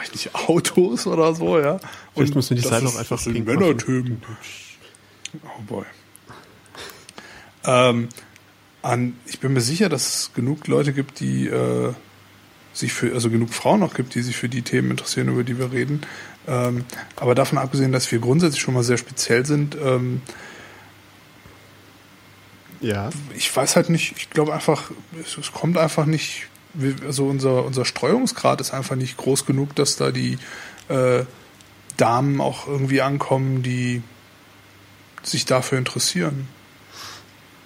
weiß 0.00 0.12
nicht, 0.12 0.34
Autos 0.34 1.06
oder 1.06 1.34
so, 1.34 1.58
ja. 1.58 1.78
Vielleicht 2.14 2.30
und 2.30 2.36
müssen 2.36 2.56
wir 2.56 2.62
die 2.62 2.68
Seite 2.68 2.86
auch 2.86 2.96
einfach 2.96 3.16
das 3.16 3.24
sind 3.24 3.34
pink 3.34 3.46
Männerthemen. 3.46 4.22
Oh 5.44 5.62
boy. 5.66 5.84
Ähm, 7.64 8.08
an, 8.82 9.14
ich 9.26 9.40
bin 9.40 9.52
mir 9.52 9.60
sicher, 9.60 9.88
dass 9.88 10.14
es 10.14 10.32
genug 10.32 10.66
Leute 10.66 10.92
gibt, 10.92 11.20
die 11.20 11.46
äh, 11.46 11.92
sich 12.72 12.92
für, 12.92 13.12
also 13.12 13.30
genug 13.30 13.52
Frauen 13.52 13.82
auch 13.82 13.94
gibt, 13.94 14.14
die 14.14 14.22
sich 14.22 14.36
für 14.36 14.48
die 14.48 14.62
Themen 14.62 14.90
interessieren, 14.92 15.28
über 15.28 15.44
die 15.44 15.58
wir 15.58 15.72
reden. 15.72 16.00
Ähm, 16.48 16.84
aber 17.16 17.34
davon 17.34 17.58
abgesehen, 17.58 17.92
dass 17.92 18.10
wir 18.10 18.18
grundsätzlich 18.18 18.62
schon 18.62 18.74
mal 18.74 18.82
sehr 18.82 18.96
speziell 18.96 19.44
sind, 19.44 19.76
ähm, 19.82 20.22
Ja. 22.80 23.10
ich 23.36 23.54
weiß 23.54 23.76
halt 23.76 23.90
nicht, 23.90 24.14
ich 24.16 24.30
glaube 24.30 24.54
einfach, 24.54 24.90
es, 25.22 25.36
es 25.36 25.52
kommt 25.52 25.76
einfach 25.76 26.06
nicht, 26.06 26.48
also 27.04 27.26
unser, 27.26 27.64
unser 27.64 27.84
Streuungsgrad 27.84 28.60
ist 28.60 28.72
einfach 28.72 28.96
nicht 28.96 29.16
groß 29.16 29.46
genug, 29.46 29.74
dass 29.74 29.96
da 29.96 30.10
die 30.10 30.38
äh, 30.88 31.24
Damen 31.96 32.40
auch 32.40 32.66
irgendwie 32.66 33.00
ankommen, 33.02 33.62
die 33.62 34.02
sich 35.22 35.44
dafür 35.44 35.78
interessieren. 35.78 36.48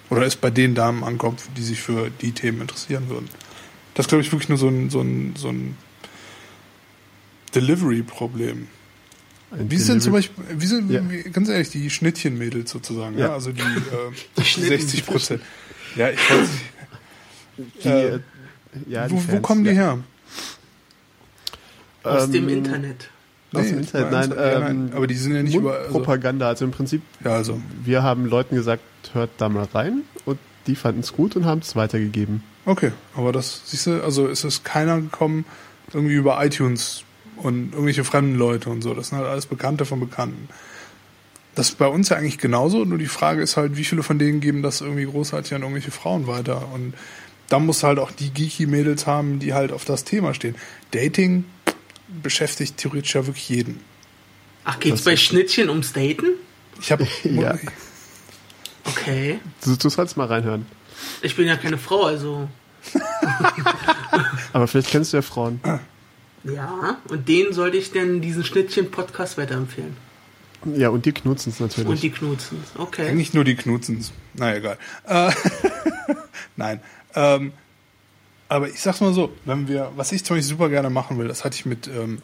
Oder 0.09 0.23
es 0.23 0.35
bei 0.35 0.49
den 0.51 0.75
Damen 0.75 1.03
ankommt, 1.03 1.41
die 1.57 1.63
sich 1.63 1.81
für 1.81 2.09
die 2.21 2.31
Themen 2.31 2.61
interessieren 2.61 3.09
würden. 3.09 3.27
Das 3.93 4.05
ist, 4.05 4.09
glaube 4.09 4.23
ich, 4.23 4.31
wirklich 4.31 4.49
nur 4.49 4.57
so 4.57 4.67
ein, 4.67 4.89
so 4.89 5.01
ein, 5.01 5.35
so 5.37 5.49
ein 5.49 5.77
Delivery-Problem. 7.53 8.67
Wie 9.51 9.77
sind 9.77 10.01
zum 10.01 10.11
Beispiel, 10.11 10.43
wie 10.57 10.65
sind, 10.65 10.91
Ja. 10.91 11.01
ganz 11.31 11.47
ehrlich, 11.47 11.69
die 11.69 11.89
Schnittchenmädels 11.89 12.71
sozusagen, 12.71 13.17
ja. 13.17 13.27
Ja. 13.27 13.33
also 13.33 13.51
die, 13.51 13.61
äh, 13.61 13.65
Die 14.37 14.43
Schnitten- 14.43 14.69
60 14.69 15.05
Prozent. 15.05 15.41
Ja, 15.95 16.09
ich 16.09 16.19
weiß 16.29 16.49
nicht. 16.49 17.85
Die, 17.85 17.87
äh, 17.87 18.19
ja, 18.87 19.07
die 19.07 19.13
wo, 19.13 19.17
wo 19.17 19.21
Fans, 19.21 19.41
kommen 19.41 19.63
die 19.63 19.71
ja. 19.71 19.75
her? 19.75 19.97
Aus 22.03 22.25
Ähm, 22.25 22.31
dem 22.31 22.49
Internet. 22.49 23.09
Aus 23.53 23.63
Nee, 23.63 23.69
dem 23.69 23.79
Internet, 23.79 24.11
nein, 24.11 24.29
nein, 24.29 24.37
ja, 24.37 24.51
ähm, 24.53 24.61
nein, 24.61 24.91
aber 24.95 25.07
die 25.07 25.15
sind 25.15 25.35
ja 25.35 25.43
nicht 25.43 25.55
über. 25.55 25.79
Also, 25.79 25.91
Propaganda. 25.91 26.47
Also 26.47 26.65
im 26.65 26.71
Prinzip, 26.71 27.01
ja, 27.23 27.31
also. 27.33 27.59
wir 27.83 28.03
haben 28.03 28.25
Leuten 28.25 28.55
gesagt, 28.55 28.83
hört 29.13 29.29
da 29.37 29.49
mal 29.49 29.67
rein 29.73 30.01
und 30.25 30.39
die 30.67 30.75
fanden 30.75 31.01
es 31.01 31.13
gut 31.13 31.35
und 31.35 31.45
haben 31.45 31.61
es 31.61 31.75
weitergegeben. 31.75 32.43
Okay, 32.65 32.91
aber 33.15 33.31
das, 33.31 33.61
siehst 33.65 33.87
du, 33.87 34.03
also 34.03 34.27
ist 34.27 34.43
es 34.43 34.63
keiner 34.63 34.99
gekommen, 34.99 35.45
irgendwie 35.93 36.15
über 36.15 36.43
iTunes 36.43 37.03
und 37.37 37.73
irgendwelche 37.73 38.03
fremden 38.03 38.35
Leute 38.35 38.69
und 38.69 38.81
so. 38.81 38.93
Das 38.93 39.09
sind 39.09 39.19
halt 39.19 39.27
alles 39.27 39.45
Bekannte 39.45 39.85
von 39.85 39.99
Bekannten. 39.99 40.49
Das 41.53 41.69
ist 41.69 41.77
bei 41.77 41.87
uns 41.87 42.09
ja 42.09 42.17
eigentlich 42.17 42.39
genauso, 42.39 42.83
nur 42.83 42.97
die 42.97 43.05
Frage 43.05 43.41
ist 43.41 43.55
halt, 43.55 43.77
wie 43.77 43.85
viele 43.85 44.03
von 44.03 44.19
denen 44.19 44.41
geben 44.41 44.61
das 44.61 44.81
irgendwie 44.81 45.05
großartig 45.05 45.53
an 45.53 45.61
irgendwelche 45.61 45.91
Frauen 45.91 46.27
weiter. 46.27 46.67
Und 46.73 46.93
da 47.49 47.59
musst 47.59 47.83
du 47.83 47.87
halt 47.87 47.99
auch 47.99 48.11
die 48.11 48.31
Geeky-Mädels 48.31 49.05
haben, 49.05 49.39
die 49.39 49.53
halt 49.53 49.71
auf 49.71 49.85
das 49.85 50.03
Thema 50.03 50.33
stehen. 50.33 50.55
Dating 50.91 51.45
beschäftigt 52.21 52.77
theoretisch 52.77 53.15
ja 53.15 53.25
wirklich 53.25 53.49
jeden. 53.49 53.79
Ach, 54.63 54.79
geht's 54.79 54.97
Das 54.97 55.05
bei 55.05 55.17
Schnittchen 55.17 55.69
ums 55.69 55.93
Daten? 55.93 56.25
Ich 56.81 56.91
habe 56.91 57.07
Ja. 57.23 57.57
Okay. 58.85 59.39
Du, 59.63 59.75
du 59.75 59.89
sollst 59.89 60.17
mal 60.17 60.27
reinhören. 60.27 60.65
Ich 61.21 61.35
bin 61.35 61.47
ja 61.47 61.55
keine 61.57 61.77
Frau, 61.77 62.03
also. 62.03 62.47
Aber 64.53 64.67
vielleicht 64.67 64.89
kennst 64.89 65.13
du 65.13 65.17
ja 65.17 65.21
Frauen. 65.21 65.59
Ja, 66.43 66.99
und 67.09 67.27
denen 67.27 67.53
sollte 67.53 67.77
ich 67.77 67.91
denn 67.91 68.21
diesen 68.21 68.43
Schnittchen-Podcast 68.43 69.37
weiterempfehlen. 69.37 69.97
Ja, 70.75 70.89
und 70.89 71.05
die 71.05 71.11
knutzen 71.11 71.49
es 71.51 71.59
natürlich. 71.59 71.89
Und 71.89 72.01
die 72.01 72.09
Knutzen. 72.09 72.63
Okay. 72.77 73.07
Eigentlich 73.07 73.33
nur 73.33 73.43
die 73.43 73.55
Knutzens. 73.55 74.11
Na 74.33 74.55
egal. 74.55 74.77
Äh, 75.07 75.31
Nein. 76.55 76.81
Ähm, 77.15 77.53
Aber 78.47 78.67
ich 78.69 78.79
sag's 78.79 79.01
mal 79.01 79.13
so, 79.13 79.33
wenn 79.45 79.67
wir, 79.67 79.91
was 79.95 80.11
ich 80.11 80.23
zum 80.23 80.35
Beispiel 80.37 80.49
super 80.55 80.69
gerne 80.69 80.89
machen 80.89 81.17
will, 81.17 81.27
das 81.27 81.43
hatte 81.43 81.55
ich 81.55 81.65
mit, 81.65 81.87
ähm, 81.87 82.21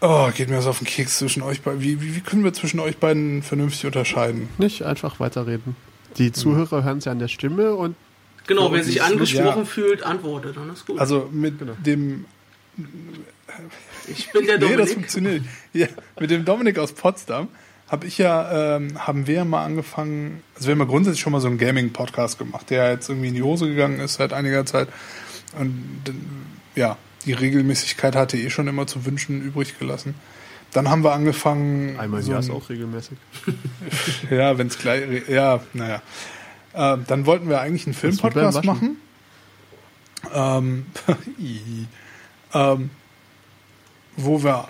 oh, 0.00 0.28
geht 0.36 0.48
mir 0.50 0.56
das 0.56 0.66
auf 0.66 0.78
den 0.78 0.86
Keks 0.86 1.18
zwischen 1.18 1.42
euch 1.42 1.62
beiden. 1.62 1.80
Wie, 1.80 2.00
wie, 2.02 2.14
wie 2.16 2.20
können 2.20 2.44
wir 2.44 2.52
zwischen 2.52 2.78
euch 2.80 2.98
beiden 2.98 3.42
vernünftig 3.42 3.86
unterscheiden? 3.86 4.48
Nicht 4.58 4.82
einfach 4.82 5.20
weiterreden. 5.20 5.74
Die 6.18 6.32
Zuhörer 6.32 6.82
hören 6.84 6.98
es 6.98 7.04
ja 7.06 7.12
an 7.12 7.18
der 7.18 7.28
Stimme 7.28 7.74
und 7.74 7.96
Genau, 8.46 8.72
wer 8.72 8.82
sich 8.82 9.02
angesprochen 9.02 9.58
ja. 9.62 9.64
fühlt, 9.66 10.02
antwortet, 10.02 10.56
dann 10.56 10.70
ist 10.72 10.86
gut. 10.86 10.98
Also 10.98 11.28
mit 11.30 11.58
Genau. 11.58 11.74
dem, 11.84 12.24
ich 14.06 14.30
bin 14.32 14.46
der 14.46 14.56
nee, 14.58 14.60
das 14.60 14.70
Dominik. 14.70 14.94
funktioniert. 14.94 15.42
Ja, 15.74 15.86
mit 16.18 16.30
dem 16.30 16.44
Dominik 16.46 16.78
aus 16.78 16.92
Potsdam 16.92 17.48
habe 17.88 18.06
ich 18.06 18.18
ja, 18.18 18.76
ähm, 18.76 19.06
haben 19.06 19.26
wir 19.26 19.44
mal 19.44 19.64
angefangen, 19.64 20.42
also 20.54 20.68
wir 20.68 20.72
haben 20.72 20.80
ja 20.80 20.84
grundsätzlich 20.84 21.20
schon 21.20 21.32
mal 21.32 21.40
so 21.40 21.48
einen 21.48 21.58
Gaming-Podcast 21.58 22.38
gemacht, 22.38 22.70
der 22.70 22.90
jetzt 22.90 23.08
irgendwie 23.08 23.28
in 23.28 23.34
die 23.34 23.42
Hose 23.42 23.66
gegangen 23.66 23.98
ist 24.00 24.14
seit 24.14 24.32
einiger 24.32 24.66
Zeit. 24.66 24.88
Und 25.58 26.02
äh, 26.06 26.80
ja, 26.80 26.96
die 27.24 27.32
Regelmäßigkeit 27.32 28.14
hatte 28.14 28.36
eh 28.36 28.50
schon 28.50 28.68
immer 28.68 28.86
zu 28.86 29.06
wünschen 29.06 29.42
übrig 29.42 29.78
gelassen. 29.78 30.14
Dann 30.72 30.90
haben 30.90 31.02
wir 31.02 31.12
angefangen. 31.12 31.98
einmal 31.98 32.20
im 32.20 32.26
so 32.26 32.32
Jahr 32.32 32.40
ist 32.40 32.50
auch 32.50 32.68
regelmäßig. 32.68 33.16
Ja, 34.30 34.58
wenn 34.58 34.66
es 34.66 34.78
gleich, 34.78 35.28
ja, 35.28 35.60
naja. 35.72 36.02
Ähm, 36.74 37.04
dann 37.06 37.24
wollten 37.24 37.48
wir 37.48 37.60
eigentlich 37.60 37.86
einen 37.86 37.94
Filmpodcast 37.94 38.64
machen. 38.64 38.98
Ähm, 40.34 40.86
ähm, 42.54 42.90
wo 44.16 44.42
wir, 44.42 44.68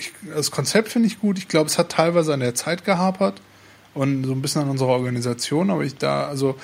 ich, 0.00 0.12
das 0.34 0.50
Konzept 0.50 0.88
finde 0.88 1.06
ich 1.06 1.20
gut. 1.20 1.38
Ich 1.38 1.48
glaube, 1.48 1.66
es 1.66 1.78
hat 1.78 1.90
teilweise 1.90 2.34
an 2.34 2.40
der 2.40 2.54
Zeit 2.54 2.84
gehapert 2.84 3.40
und 3.94 4.24
so 4.24 4.32
ein 4.32 4.42
bisschen 4.42 4.62
an 4.62 4.70
unserer 4.70 4.90
Organisation, 4.90 5.70
aber 5.70 5.84
ich 5.84 5.96
da, 5.96 6.26
also, 6.26 6.56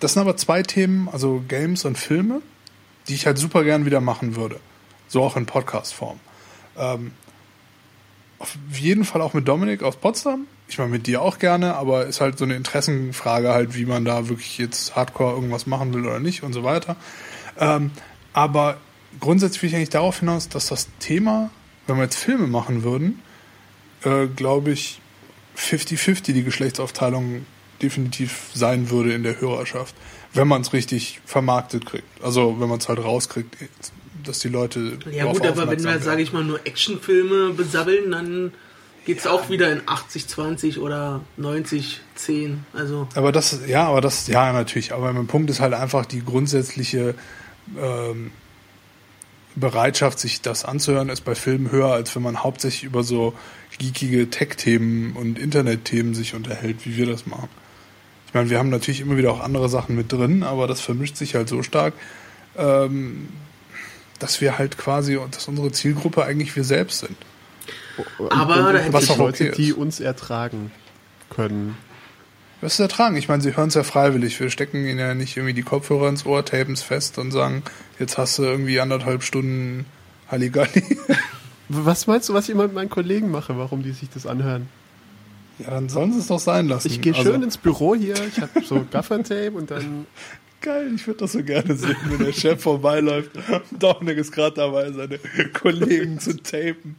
das 0.00 0.14
sind 0.14 0.22
aber 0.22 0.36
zwei 0.36 0.62
Themen, 0.62 1.08
also 1.08 1.42
Games 1.46 1.84
und 1.84 1.98
Filme, 1.98 2.42
die 3.08 3.14
ich 3.14 3.26
halt 3.26 3.38
super 3.38 3.64
gern 3.64 3.84
wieder 3.84 4.00
machen 4.00 4.36
würde. 4.36 4.60
So 5.08 5.22
auch 5.22 5.36
in 5.36 5.46
Podcast-Form. 5.46 6.20
Ähm, 6.76 7.12
auf 8.38 8.56
jeden 8.72 9.04
Fall 9.04 9.20
auch 9.20 9.34
mit 9.34 9.48
Dominik 9.48 9.82
aus 9.82 9.96
Potsdam. 9.96 10.46
Ich 10.68 10.78
meine, 10.78 10.90
mit 10.90 11.06
dir 11.06 11.22
auch 11.22 11.38
gerne, 11.38 11.74
aber 11.74 12.06
ist 12.06 12.20
halt 12.20 12.38
so 12.38 12.44
eine 12.44 12.54
Interessenfrage 12.54 13.48
halt, 13.48 13.74
wie 13.74 13.86
man 13.86 14.04
da 14.04 14.28
wirklich 14.28 14.58
jetzt 14.58 14.94
hardcore 14.94 15.34
irgendwas 15.34 15.66
machen 15.66 15.94
will 15.94 16.06
oder 16.06 16.20
nicht 16.20 16.42
und 16.42 16.52
so 16.52 16.62
weiter. 16.62 16.96
Ähm, 17.58 17.90
aber 18.32 18.76
grundsätzlich 19.18 19.62
will 19.62 19.70
ich 19.70 19.76
eigentlich 19.76 19.88
darauf 19.88 20.20
hinaus, 20.20 20.48
dass 20.48 20.66
das 20.66 20.88
Thema, 21.00 21.50
wenn 21.88 21.96
wir 21.96 22.04
jetzt 22.04 22.16
Filme 22.16 22.46
machen 22.46 22.84
würden, 22.84 23.20
äh, 24.04 24.26
glaube 24.26 24.70
ich, 24.70 25.00
50-50 25.56 26.32
die 26.32 26.44
Geschlechtsaufteilung 26.44 27.44
definitiv 27.82 28.50
sein 28.54 28.90
würde 28.90 29.12
in 29.12 29.24
der 29.24 29.40
Hörerschaft, 29.40 29.94
wenn 30.32 30.46
man 30.46 30.60
es 30.60 30.72
richtig 30.72 31.20
vermarktet 31.24 31.86
kriegt. 31.86 32.06
Also 32.22 32.60
wenn 32.60 32.68
man 32.68 32.78
es 32.78 32.88
halt 32.88 33.00
rauskriegt, 33.00 33.56
dass 34.24 34.40
die 34.40 34.48
Leute 34.48 34.98
Ja 35.10 35.24
gut, 35.24 35.44
aber 35.46 35.68
wenn 35.68 35.82
wir, 35.82 35.98
sage 36.00 36.22
ich 36.22 36.32
mal, 36.32 36.44
nur 36.44 36.60
Actionfilme 36.66 37.54
besabbeln, 37.54 38.10
dann 38.10 38.52
geht's 39.06 39.26
auch 39.26 39.48
wieder 39.48 39.72
in 39.72 39.80
80-20 39.82 40.78
oder 40.78 41.22
90-10. 41.40 42.58
Also 42.74 43.08
Aber 43.14 43.32
das, 43.32 43.60
ja, 43.66 43.86
aber 43.86 44.00
das, 44.00 44.26
ja, 44.26 44.52
natürlich. 44.52 44.92
Aber 44.92 45.12
mein 45.12 45.26
Punkt 45.26 45.48
ist 45.50 45.60
halt 45.60 45.72
einfach 45.72 46.04
die 46.04 46.22
grundsätzliche 46.24 47.14
ähm, 47.80 48.32
Bereitschaft, 49.60 50.18
sich 50.18 50.40
das 50.40 50.64
anzuhören, 50.64 51.08
ist 51.08 51.24
bei 51.24 51.34
Filmen 51.34 51.70
höher, 51.70 51.92
als 51.92 52.14
wenn 52.14 52.22
man 52.22 52.42
hauptsächlich 52.42 52.84
über 52.84 53.02
so 53.02 53.34
geekige 53.78 54.30
Tech-Themen 54.30 55.12
und 55.12 55.38
Internet-Themen 55.38 56.14
sich 56.14 56.34
unterhält, 56.34 56.84
wie 56.86 56.96
wir 56.96 57.06
das 57.06 57.26
machen. 57.26 57.48
Ich 58.26 58.34
meine, 58.34 58.50
wir 58.50 58.58
haben 58.58 58.68
natürlich 58.70 59.00
immer 59.00 59.16
wieder 59.16 59.30
auch 59.32 59.40
andere 59.40 59.68
Sachen 59.68 59.96
mit 59.96 60.12
drin, 60.12 60.42
aber 60.42 60.66
das 60.66 60.80
vermischt 60.80 61.16
sich 61.16 61.34
halt 61.34 61.48
so 61.48 61.62
stark, 61.62 61.94
ähm, 62.56 63.28
dass 64.18 64.40
wir 64.40 64.58
halt 64.58 64.76
quasi, 64.78 65.18
dass 65.30 65.48
unsere 65.48 65.72
Zielgruppe 65.72 66.24
eigentlich 66.24 66.54
wir 66.56 66.64
selbst 66.64 67.00
sind. 67.00 67.16
Und, 68.18 68.30
Aber 68.32 68.66
und, 68.66 68.74
da 68.74 68.78
hätte 68.80 68.92
was 68.92 69.04
ich- 69.04 69.10
auch 69.10 69.18
Leute, 69.18 69.44
okay 69.44 69.48
ist. 69.50 69.58
die 69.58 69.72
uns 69.72 70.00
ertragen 70.00 70.70
können. 71.30 71.76
Was 72.60 72.74
ist 72.74 72.80
ertragen? 72.80 73.16
Ich 73.16 73.28
meine, 73.28 73.42
sie 73.42 73.56
hören 73.56 73.68
es 73.68 73.74
ja 73.74 73.84
freiwillig. 73.84 74.38
Wir 74.40 74.50
stecken 74.50 74.84
ihnen 74.84 74.98
ja 74.98 75.14
nicht 75.14 75.36
irgendwie 75.36 75.54
die 75.54 75.62
Kopfhörer 75.62 76.08
ins 76.08 76.26
Ohr, 76.26 76.44
tapen 76.44 76.74
es 76.74 76.82
fest 76.82 77.18
und 77.18 77.30
sagen, 77.30 77.62
jetzt 77.98 78.18
hast 78.18 78.38
du 78.38 78.42
irgendwie 78.42 78.80
anderthalb 78.80 79.22
Stunden 79.22 79.86
Halligalli. 80.28 80.82
Was 81.68 82.06
meinst 82.06 82.28
du, 82.28 82.32
was 82.32 82.46
ich 82.46 82.54
immer 82.54 82.62
mit 82.62 82.72
meinen 82.72 82.88
Kollegen 82.88 83.30
mache, 83.30 83.58
warum 83.58 83.82
die 83.82 83.92
sich 83.92 84.08
das 84.08 84.24
anhören? 84.24 84.70
Ja, 85.58 85.68
dann 85.72 85.90
sollen 85.90 86.14
sie 86.14 86.18
es 86.18 86.28
doch 86.28 86.38
sein 86.38 86.66
lassen. 86.66 86.88
Ich 86.88 87.02
gehe 87.02 87.14
Also, 87.14 87.30
schön 87.30 87.42
ins 87.42 87.58
Büro 87.58 87.94
hier, 87.94 88.14
ich 88.26 88.40
habe 88.40 88.64
so 88.64 88.86
Gaffertape 88.90 89.50
und 89.50 89.70
dann 89.70 90.06
Geil, 90.60 90.92
ich 90.94 91.06
würde 91.06 91.20
das 91.20 91.32
so 91.32 91.42
gerne 91.42 91.76
sehen, 91.76 91.96
wenn 92.06 92.24
der 92.24 92.32
Chef 92.32 92.60
vorbeiläuft. 92.60 93.30
Dominik 93.70 94.18
ist 94.18 94.32
gerade 94.32 94.56
dabei, 94.56 94.90
seine 94.90 95.20
Kollegen 95.52 96.18
zu 96.18 96.36
tapen. 96.36 96.96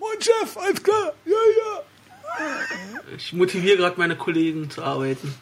Moin 0.00 0.20
Chef, 0.20 0.56
alles 0.56 0.82
klar, 0.82 1.12
ja, 1.24 1.32
ja. 1.32 1.82
Ich 3.16 3.32
motiviere 3.32 3.76
gerade 3.76 3.98
meine 3.98 4.16
Kollegen 4.16 4.70
zu 4.70 4.82
arbeiten. 4.82 5.34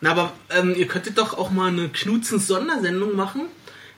Na, 0.00 0.10
aber 0.10 0.32
ähm, 0.50 0.74
ihr 0.76 0.86
könntet 0.86 1.18
doch 1.18 1.36
auch 1.38 1.50
mal 1.50 1.68
eine 1.68 1.88
Knutzens-Sondersendung 1.88 3.16
machen, 3.16 3.42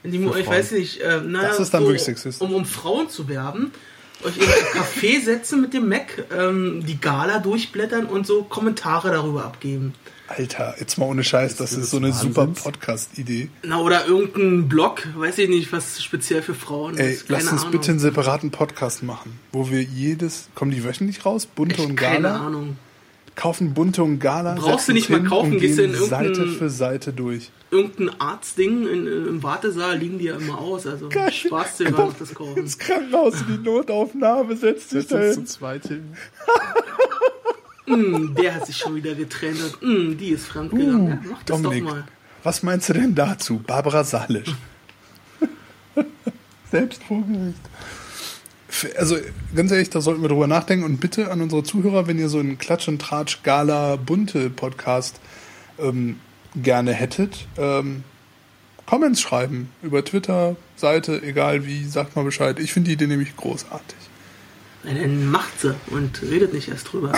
in 0.03 0.11
dem 0.11 0.23
ihr 0.23 0.31
euch, 0.31 0.47
weiß 0.47 0.71
nicht, 0.71 1.01
äh, 1.01 1.19
naja, 1.21 1.49
Das 1.49 1.59
ist 1.59 1.73
dann 1.73 1.83
wirklich 1.83 2.03
sexistisch. 2.03 2.41
um, 2.41 2.53
um 2.53 2.65
Frauen 2.65 3.09
zu 3.09 3.27
werben, 3.27 3.71
euch 4.23 4.37
in 4.37 4.43
ein 4.43 4.81
Café 4.81 5.21
setzen 5.23 5.61
mit 5.61 5.73
dem 5.73 5.89
Mac, 5.89 6.25
ähm, 6.35 6.85
die 6.85 6.99
Gala 6.99 7.39
durchblättern 7.39 8.05
und 8.05 8.25
so 8.25 8.43
Kommentare 8.43 9.11
darüber 9.11 9.45
abgeben. 9.45 9.93
Alter, 10.27 10.75
jetzt 10.79 10.97
mal 10.97 11.05
ohne 11.05 11.23
Scheiß, 11.23 11.55
das 11.55 11.71
das 11.71 11.79
ist 11.79 11.91
so 11.91 11.97
eine 11.97 12.09
Wahnsinns? 12.09 12.35
super 12.35 12.47
Podcast-Idee. 12.47 13.49
Na, 13.63 13.79
oder 13.79 14.05
irgendein 14.07 14.67
Blog, 14.67 15.07
weiß 15.15 15.37
ich 15.37 15.47
nicht, 15.49 15.71
was 15.71 16.03
speziell 16.03 16.41
für 16.41 16.53
Frauen 16.53 16.97
Ey, 16.97 17.13
ist. 17.13 17.29
lass 17.29 17.39
Keine 17.45 17.51
uns 17.51 17.61
Ahnung. 17.61 17.71
bitte 17.71 17.91
einen 17.91 17.99
separaten 17.99 18.51
Podcast 18.51 19.03
machen, 19.03 19.39
wo 19.53 19.69
wir 19.69 19.81
jedes, 19.81 20.49
kommen 20.53 20.71
die 20.71 20.83
wöchentlich 20.83 21.25
raus? 21.25 21.45
Bunte 21.45 21.75
Echt 21.75 21.85
und 21.89 21.95
keine 21.95 22.23
Gala? 22.27 22.45
Ahnung. 22.45 22.75
kaufen 23.35 23.73
bunte 23.73 24.03
und 24.03 24.19
Gala. 24.19 24.55
Brauchst 24.55 24.89
du 24.89 24.93
nicht 24.93 25.09
mal 25.09 25.19
hin 25.19 25.27
kaufen, 25.29 25.59
gehst 25.59 25.77
du 25.77 25.83
gehen 25.83 25.91
in 25.93 25.97
irgendein- 25.97 26.35
Seite 26.35 26.47
für 26.47 26.69
Seite 26.69 27.13
durch. 27.13 27.49
Irgendein 27.71 28.19
Arztding 28.19 28.85
in, 28.87 29.07
im 29.07 29.43
Wartesaal 29.43 29.97
liegen 29.97 30.19
die 30.19 30.25
ja 30.25 30.35
immer 30.37 30.57
aus. 30.57 30.85
Also 30.87 31.09
Spaß 31.09 31.77
dir 31.77 31.91
gar 31.91 32.07
nicht 32.07 32.19
das 32.21 32.33
kaufen. 32.33 32.57
Ins 32.57 32.77
Krankenhaus 32.77 33.35
in 33.41 33.57
die 33.63 33.69
Notaufnahme, 33.69 34.55
setzt 34.57 34.91
dich 34.91 35.07
setzt 35.07 35.13
uns 35.13 35.35
zu 35.35 35.43
zweit 35.59 35.83
hin. 35.87 36.13
Mm, 37.87 38.35
der 38.35 38.55
hat 38.55 38.65
sich 38.65 38.77
schon 38.77 38.95
wieder 38.95 39.15
getrennt. 39.15 39.59
Und, 39.81 39.81
mm, 39.81 40.17
die 40.17 40.29
ist 40.29 40.45
fremdgegangen. 40.45 41.01
Uh, 41.01 41.09
ja, 41.09 41.19
mach 41.29 41.43
das 41.43 41.61
Dominik, 41.61 41.85
doch 41.85 41.91
mal. 41.91 42.03
was 42.43 42.63
meinst 42.63 42.89
du 42.89 42.93
denn 42.93 43.15
dazu? 43.15 43.59
Barbara 43.59 44.03
Salisch. 44.03 44.53
Selbst 46.71 47.01
vor 47.03 47.23
Gericht. 47.23 47.59
Also 48.97 49.17
ganz 49.55 49.71
ehrlich, 49.71 49.89
da 49.89 50.01
sollten 50.01 50.21
wir 50.21 50.27
drüber 50.27 50.47
nachdenken 50.47 50.83
und 50.83 50.99
bitte 50.99 51.31
an 51.31 51.41
unsere 51.41 51.63
Zuhörer, 51.63 52.07
wenn 52.07 52.19
ihr 52.19 52.29
so 52.29 52.39
einen 52.39 52.57
Klatsch 52.57 52.87
und 52.89 53.01
Tratsch 53.01 53.41
Gala 53.43 53.95
bunte 53.95 54.49
Podcast 54.49 55.19
ähm, 55.79 56.19
gerne 56.55 56.93
hättet, 56.93 57.47
ähm, 57.57 58.03
Comments 58.85 59.19
schreiben 59.19 59.69
über 59.81 60.03
Twitter, 60.03 60.55
Seite, 60.75 61.21
egal 61.23 61.65
wie, 61.65 61.85
sagt 61.85 62.15
mal 62.15 62.23
Bescheid. 62.23 62.59
Ich 62.59 62.73
finde 62.73 62.89
die 62.89 62.93
Idee 62.93 63.07
nämlich 63.07 63.35
großartig. 63.35 63.97
Dann 64.83 65.29
macht 65.29 65.59
sie 65.59 65.75
und 65.87 66.21
redet 66.21 66.53
nicht 66.53 66.69
erst 66.69 66.91
drüber. 66.91 67.13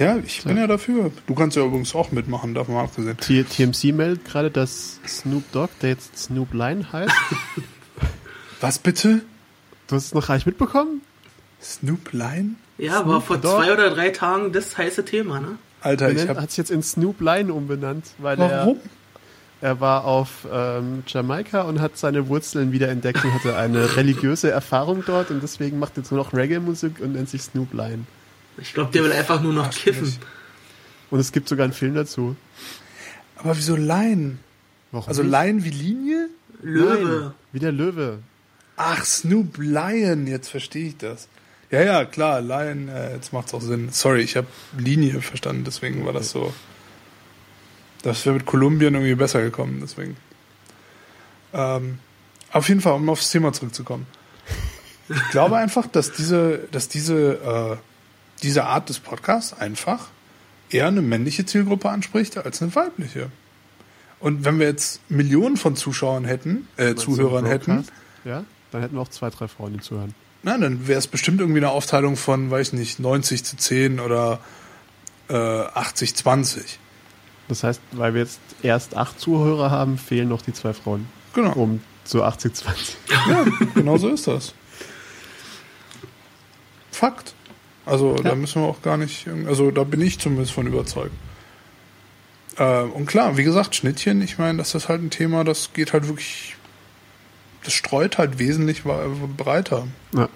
Ja, 0.00 0.16
ich 0.16 0.42
bin 0.44 0.56
ja 0.56 0.66
dafür. 0.66 1.12
Du 1.26 1.34
kannst 1.34 1.58
ja 1.58 1.64
übrigens 1.64 1.94
auch 1.94 2.10
mitmachen, 2.10 2.54
davon 2.54 2.74
mal 2.74 2.84
abgesehen. 2.84 3.18
T 3.18 3.44
TMC 3.44 3.92
meldet 3.94 4.24
gerade, 4.24 4.50
dass 4.50 4.98
Snoop 5.06 5.44
Dogg, 5.52 5.68
der 5.82 5.90
jetzt 5.90 6.16
Snoop 6.18 6.54
Lion 6.54 6.90
heißt, 6.90 7.12
Was 8.62 8.78
bitte? 8.78 9.20
du 9.88 9.96
hast 9.96 10.06
es 10.06 10.14
noch 10.14 10.26
gar 10.26 10.34
nicht 10.36 10.46
mitbekommen? 10.46 11.02
Snoop 11.62 12.12
Lion? 12.12 12.56
Ja, 12.78 13.06
war 13.06 13.20
vor 13.20 13.36
Dogg. 13.36 13.56
zwei 13.62 13.72
oder 13.74 13.90
drei 13.90 14.08
Tagen 14.08 14.52
das 14.52 14.78
heiße 14.78 15.04
Thema, 15.04 15.38
ne? 15.38 15.58
Alter, 15.82 16.08
ich 16.08 16.14
Benennt, 16.14 16.30
hab. 16.30 16.42
hat 16.42 16.50
sich 16.50 16.58
jetzt 16.58 16.70
in 16.70 16.82
Snoop 16.82 17.20
Lion 17.20 17.50
umbenannt, 17.50 18.06
weil 18.18 18.38
Warum? 18.38 18.76
er 18.76 18.80
er 19.62 19.80
war 19.80 20.06
auf 20.06 20.46
ähm, 20.50 21.02
Jamaika 21.06 21.62
und 21.62 21.80
hat 21.80 21.98
seine 21.98 22.28
Wurzeln 22.28 22.72
wiederentdeckt 22.72 23.22
und 23.22 23.34
hatte 23.34 23.56
eine 23.56 23.96
religiöse 23.96 24.50
Erfahrung 24.50 25.04
dort 25.06 25.30
und 25.30 25.42
deswegen 25.42 25.78
macht 25.78 25.98
jetzt 25.98 26.10
nur 26.10 26.18
noch 26.24 26.32
Reggae-Musik 26.32 27.00
und 27.00 27.12
nennt 27.12 27.28
sich 27.28 27.42
Snoop 27.42 27.74
Lion. 27.74 28.06
Ich 28.58 28.74
glaube, 28.74 28.92
der 28.92 29.04
will 29.04 29.12
einfach 29.12 29.40
nur 29.40 29.52
noch 29.52 29.70
kiffen. 29.70 30.04
nicht. 30.04 30.20
Und 31.10 31.18
es 31.20 31.32
gibt 31.32 31.48
sogar 31.48 31.64
einen 31.64 31.72
Film 31.72 31.94
dazu. 31.94 32.36
Aber 33.36 33.56
wieso 33.56 33.76
Lion? 33.76 34.38
Warum 34.92 35.08
Also 35.08 35.22
nicht? 35.22 35.32
Lion 35.32 35.64
wie 35.64 35.70
Linie? 35.70 36.28
Löwe. 36.62 37.20
Nein, 37.20 37.32
wie 37.52 37.58
der 37.58 37.72
Löwe. 37.72 38.18
Ach, 38.76 39.04
Snoop 39.04 39.58
Lion, 39.58 40.26
jetzt 40.26 40.48
verstehe 40.48 40.88
ich 40.88 40.96
das. 40.98 41.28
Ja, 41.70 41.82
ja, 41.82 42.04
klar, 42.04 42.40
Lion, 42.40 42.88
äh, 42.88 43.14
jetzt 43.14 43.32
macht's 43.32 43.54
auch 43.54 43.60
Sinn. 43.60 43.90
Sorry, 43.92 44.22
ich 44.22 44.36
habe 44.36 44.48
Linie 44.76 45.20
verstanden, 45.20 45.64
deswegen 45.64 46.04
war 46.04 46.12
das 46.12 46.30
so. 46.30 46.52
Das 48.02 48.24
wäre 48.24 48.34
mit 48.34 48.46
Kolumbien 48.46 48.94
irgendwie 48.94 49.14
besser 49.14 49.42
gekommen, 49.42 49.78
deswegen. 49.82 50.16
Ähm, 51.52 51.98
auf 52.52 52.68
jeden 52.68 52.80
Fall, 52.80 52.94
um 52.94 53.08
aufs 53.08 53.30
Thema 53.30 53.52
zurückzukommen. 53.52 54.06
Ich 55.08 55.28
glaube 55.30 55.56
einfach, 55.56 55.86
dass 55.86 56.12
diese, 56.12 56.68
dass 56.72 56.88
diese, 56.88 57.34
äh, 57.34 57.76
diese 58.40 58.64
Art 58.64 58.88
des 58.88 58.98
Podcasts 58.98 59.52
einfach 59.52 60.08
eher 60.70 60.86
eine 60.88 61.02
männliche 61.02 61.44
Zielgruppe 61.46 61.88
anspricht 61.88 62.36
als 62.38 62.62
eine 62.62 62.74
weibliche. 62.74 63.30
Und 64.20 64.44
wenn 64.44 64.58
wir 64.58 64.66
jetzt 64.66 65.00
Millionen 65.10 65.56
von 65.56 65.76
Zuschauern 65.76 66.24
hätten, 66.24 66.68
äh, 66.76 66.94
Zuhörern 66.94 67.46
hätten, 67.46 67.86
Ja, 68.24 68.44
dann 68.70 68.82
hätten 68.82 68.94
wir 68.94 69.00
auch 69.00 69.08
zwei, 69.08 69.30
drei 69.30 69.48
Frauen, 69.48 69.72
die 69.72 69.80
zuhören. 69.80 70.14
na, 70.42 70.56
dann 70.58 70.86
wäre 70.86 70.98
es 70.98 71.06
bestimmt 71.06 71.40
irgendwie 71.40 71.60
eine 71.60 71.70
Aufteilung 71.70 72.16
von, 72.16 72.50
weiß 72.50 72.74
nicht, 72.74 73.00
90 73.00 73.44
zu 73.44 73.56
10 73.56 73.98
oder 74.00 74.40
äh, 75.28 75.34
80 75.34 76.14
20. 76.16 76.78
Das 77.48 77.64
heißt, 77.64 77.80
weil 77.92 78.14
wir 78.14 78.20
jetzt 78.22 78.38
erst 78.62 78.96
acht 78.96 79.18
Zuhörer 79.18 79.70
haben, 79.70 79.98
fehlen 79.98 80.28
noch 80.28 80.42
die 80.42 80.52
zwei 80.52 80.72
Frauen. 80.72 81.06
Genau. 81.34 81.52
Um 81.54 81.80
zu 82.04 82.22
80, 82.22 82.54
20. 82.54 82.96
Ja, 83.28 83.44
genau 83.74 83.96
so 83.96 84.08
ist 84.08 84.26
das. 84.26 84.54
Fakt. 86.92 87.34
Also 87.90 88.14
da 88.14 88.30
Ja. 88.30 88.34
müssen 88.36 88.62
wir 88.62 88.68
auch 88.68 88.82
gar 88.82 88.96
nicht, 88.96 89.26
also 89.46 89.70
da 89.70 89.84
bin 89.84 90.00
ich 90.00 90.18
zumindest 90.18 90.52
von 90.52 90.66
überzeugt. 90.66 91.14
Äh, 92.56 92.82
und 92.82 93.06
klar, 93.06 93.36
wie 93.36 93.42
gesagt, 93.44 93.74
Schnittchen, 93.74 94.22
ich 94.22 94.38
meine, 94.38 94.58
das 94.58 94.74
ist 94.74 94.88
halt 94.88 95.02
ein 95.02 95.10
Thema, 95.10 95.42
das 95.44 95.72
geht 95.72 95.92
halt 95.92 96.06
wirklich, 96.06 96.54
das 97.64 97.72
streut 97.72 98.16
halt 98.18 98.38
wesentlich 98.38 98.82
breiter. 98.84 99.88
Ja. 100.14 100.28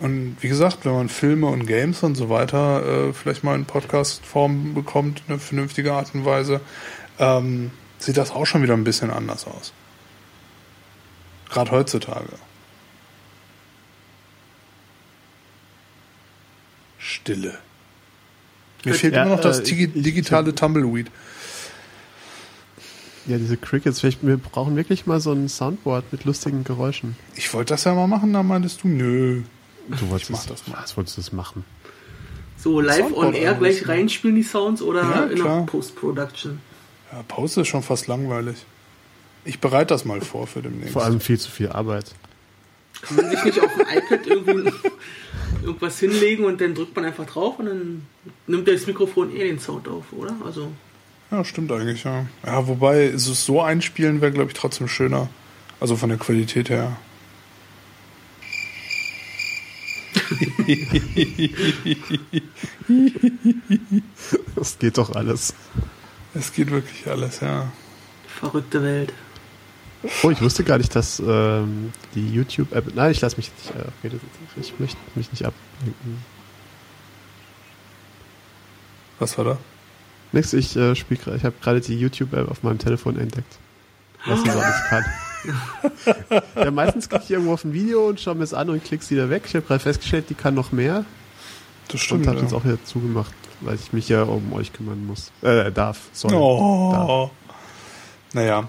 Und 0.00 0.36
wie 0.40 0.48
gesagt, 0.48 0.84
wenn 0.84 0.92
man 0.92 1.08
Filme 1.08 1.46
und 1.48 1.66
Games 1.66 2.02
und 2.02 2.14
so 2.16 2.28
weiter 2.28 3.08
äh, 3.08 3.12
vielleicht 3.12 3.42
mal 3.42 3.56
in 3.56 3.64
Podcast-Form 3.64 4.74
bekommt, 4.74 5.22
eine 5.26 5.38
vernünftige 5.38 5.92
Art 5.94 6.14
und 6.14 6.24
Weise, 6.24 6.60
ähm, 7.18 7.70
sieht 7.98 8.16
das 8.16 8.30
auch 8.30 8.46
schon 8.46 8.62
wieder 8.62 8.74
ein 8.74 8.84
bisschen 8.84 9.10
anders 9.10 9.46
aus. 9.46 9.72
Gerade 11.50 11.70
heutzutage. 11.72 12.28
Stille. 17.08 17.58
Mir 18.84 18.94
fehlt 18.94 19.14
Ja, 19.14 19.22
immer 19.24 19.36
noch 19.36 19.40
das 19.40 19.60
äh, 19.60 19.64
digi 19.64 19.84
ich- 19.94 20.02
digitale 20.02 20.54
Tumbleweed. 20.54 21.10
Ja, 23.26 23.36
diese 23.38 23.56
Crickets, 23.56 24.00
vielleicht, 24.00 24.24
wir 24.26 24.36
brauchen 24.38 24.76
wirklich 24.76 25.06
mal 25.06 25.20
so 25.20 25.32
ein 25.32 25.48
Soundboard 25.48 26.12
mit 26.12 26.24
lustigen 26.24 26.64
Geräuschen. 26.64 27.16
Ich 27.34 27.52
wollte 27.52 27.74
das 27.74 27.84
ja 27.84 27.94
mal 27.94 28.06
machen, 28.06 28.32
da 28.32 28.42
meintest 28.42 28.82
du, 28.82 28.88
nö. 28.88 29.42
Du 29.88 30.10
wolltest 30.10 30.30
mach 30.30 30.46
das 30.46 30.66
mal. 30.66 30.78
Was 30.82 30.96
wolltest 30.96 31.16
du 31.16 31.20
das 31.22 31.32
machen? 31.32 31.64
So 32.56 32.80
live 32.80 33.00
on 33.00 33.08
Soundboard 33.08 33.34
air 33.36 33.54
gleich 33.54 33.76
eigentlich. 33.76 33.88
reinspielen 33.88 34.36
die 34.36 34.42
Sounds 34.42 34.80
oder 34.82 35.02
Ja, 35.02 35.24
in 35.24 35.36
der. 35.42 35.62
Post-Production? 35.66 36.60
Ja, 37.12 37.22
Pause 37.26 37.62
ist 37.62 37.68
schon 37.68 37.82
fast 37.82 38.06
langweilig. 38.06 38.56
Ich 39.44 39.60
bereite 39.60 39.94
das 39.94 40.04
mal 40.04 40.20
vor 40.20 40.46
für 40.46 40.60
demnächst. 40.62 40.92
Vor 40.92 41.04
allem 41.04 41.20
viel 41.20 41.38
zu 41.38 41.50
viel 41.50 41.68
Arbeit. 41.70 42.06
Kann 43.02 43.16
man 43.16 43.30
sich 43.30 43.44
nicht 43.44 43.60
auf 43.60 43.70
dem 43.74 43.80
iPad 43.82 44.26
irgendwo 44.26 44.70
irgendwas 45.62 45.98
hinlegen 45.98 46.44
und 46.44 46.60
dann 46.60 46.74
drückt 46.74 46.94
man 46.96 47.04
einfach 47.04 47.26
drauf 47.26 47.58
und 47.58 47.66
dann 47.66 48.06
nimmt 48.46 48.68
das 48.68 48.86
Mikrofon 48.86 49.34
eh 49.34 49.44
den 49.44 49.58
Sound 49.58 49.88
auf, 49.88 50.12
oder? 50.12 50.34
Also 50.44 50.70
Ja, 51.30 51.44
stimmt 51.44 51.70
eigentlich, 51.72 52.04
ja. 52.04 52.26
Ja, 52.44 52.66
wobei, 52.66 53.04
ist 53.06 53.26
es 53.26 53.44
so 53.44 53.60
einspielen 53.62 54.20
wäre, 54.20 54.32
glaube 54.32 54.50
ich, 54.50 54.56
trotzdem 54.56 54.88
schöner. 54.88 55.28
Also 55.80 55.96
von 55.96 56.08
der 56.08 56.18
Qualität 56.18 56.70
her. 56.70 56.96
Das 64.54 64.78
geht 64.78 64.98
doch 64.98 65.14
alles. 65.14 65.54
Es 66.34 66.52
geht 66.52 66.70
wirklich 66.70 67.06
alles, 67.06 67.40
ja. 67.40 67.70
verrückte 68.26 68.82
Welt. 68.82 69.12
Oh, 70.22 70.30
ich 70.30 70.40
wusste 70.40 70.62
gar 70.62 70.78
nicht, 70.78 70.94
dass 70.94 71.20
ähm, 71.20 71.92
die 72.14 72.32
YouTube-App. 72.32 72.94
Nein, 72.94 73.10
ich 73.10 73.20
lasse 73.20 73.36
mich 73.36 73.50
nicht. 73.50 73.70
Äh, 73.70 73.88
okay, 73.98 74.16
das- 74.56 74.66
ich 74.66 74.78
möchte 74.78 74.98
mich 75.14 75.30
nicht 75.32 75.44
ablenken. 75.44 76.22
Was 79.18 79.36
war 79.38 79.44
da? 79.44 79.58
Nix, 80.32 80.52
ich 80.52 80.76
äh, 80.76 80.94
gerade. 80.94 81.36
Ich 81.36 81.44
habe 81.44 81.54
gerade 81.60 81.80
die 81.80 81.98
YouTube-App 81.98 82.50
auf 82.50 82.62
meinem 82.62 82.78
Telefon 82.78 83.18
entdeckt. 83.18 83.58
Was 84.26 84.40
so 84.40 84.50
alles 84.50 84.84
kann. 84.88 85.04
ja, 86.64 86.70
meistens 86.70 87.08
klicke 87.08 87.24
ich 87.24 87.30
irgendwo 87.30 87.52
auf 87.54 87.64
ein 87.64 87.72
Video 87.72 88.08
und 88.08 88.20
schaue 88.20 88.34
mir 88.34 88.44
es 88.44 88.54
an 88.54 88.68
und 88.70 88.84
klick's 88.84 89.10
wieder 89.10 89.30
weg. 89.30 89.44
Ich 89.46 89.54
habe 89.54 89.64
gerade 89.64 89.80
festgestellt, 89.80 90.26
die 90.28 90.34
kann 90.34 90.54
noch 90.54 90.72
mehr. 90.72 91.04
Das 91.88 92.00
stimmt. 92.00 92.22
und 92.22 92.26
habe 92.26 92.38
ja. 92.38 92.42
jetzt 92.44 92.52
auch 92.52 92.64
wieder 92.64 92.82
zugemacht, 92.84 93.32
weil 93.60 93.76
ich 93.76 93.92
mich 93.92 94.08
ja 94.08 94.24
um 94.24 94.52
euch 94.52 94.72
kümmern 94.72 95.06
muss. 95.06 95.32
Äh, 95.42 95.72
darf. 95.72 95.98
Sorry. 96.12 96.34
Oh. 96.34 97.30
Naja. 98.32 98.68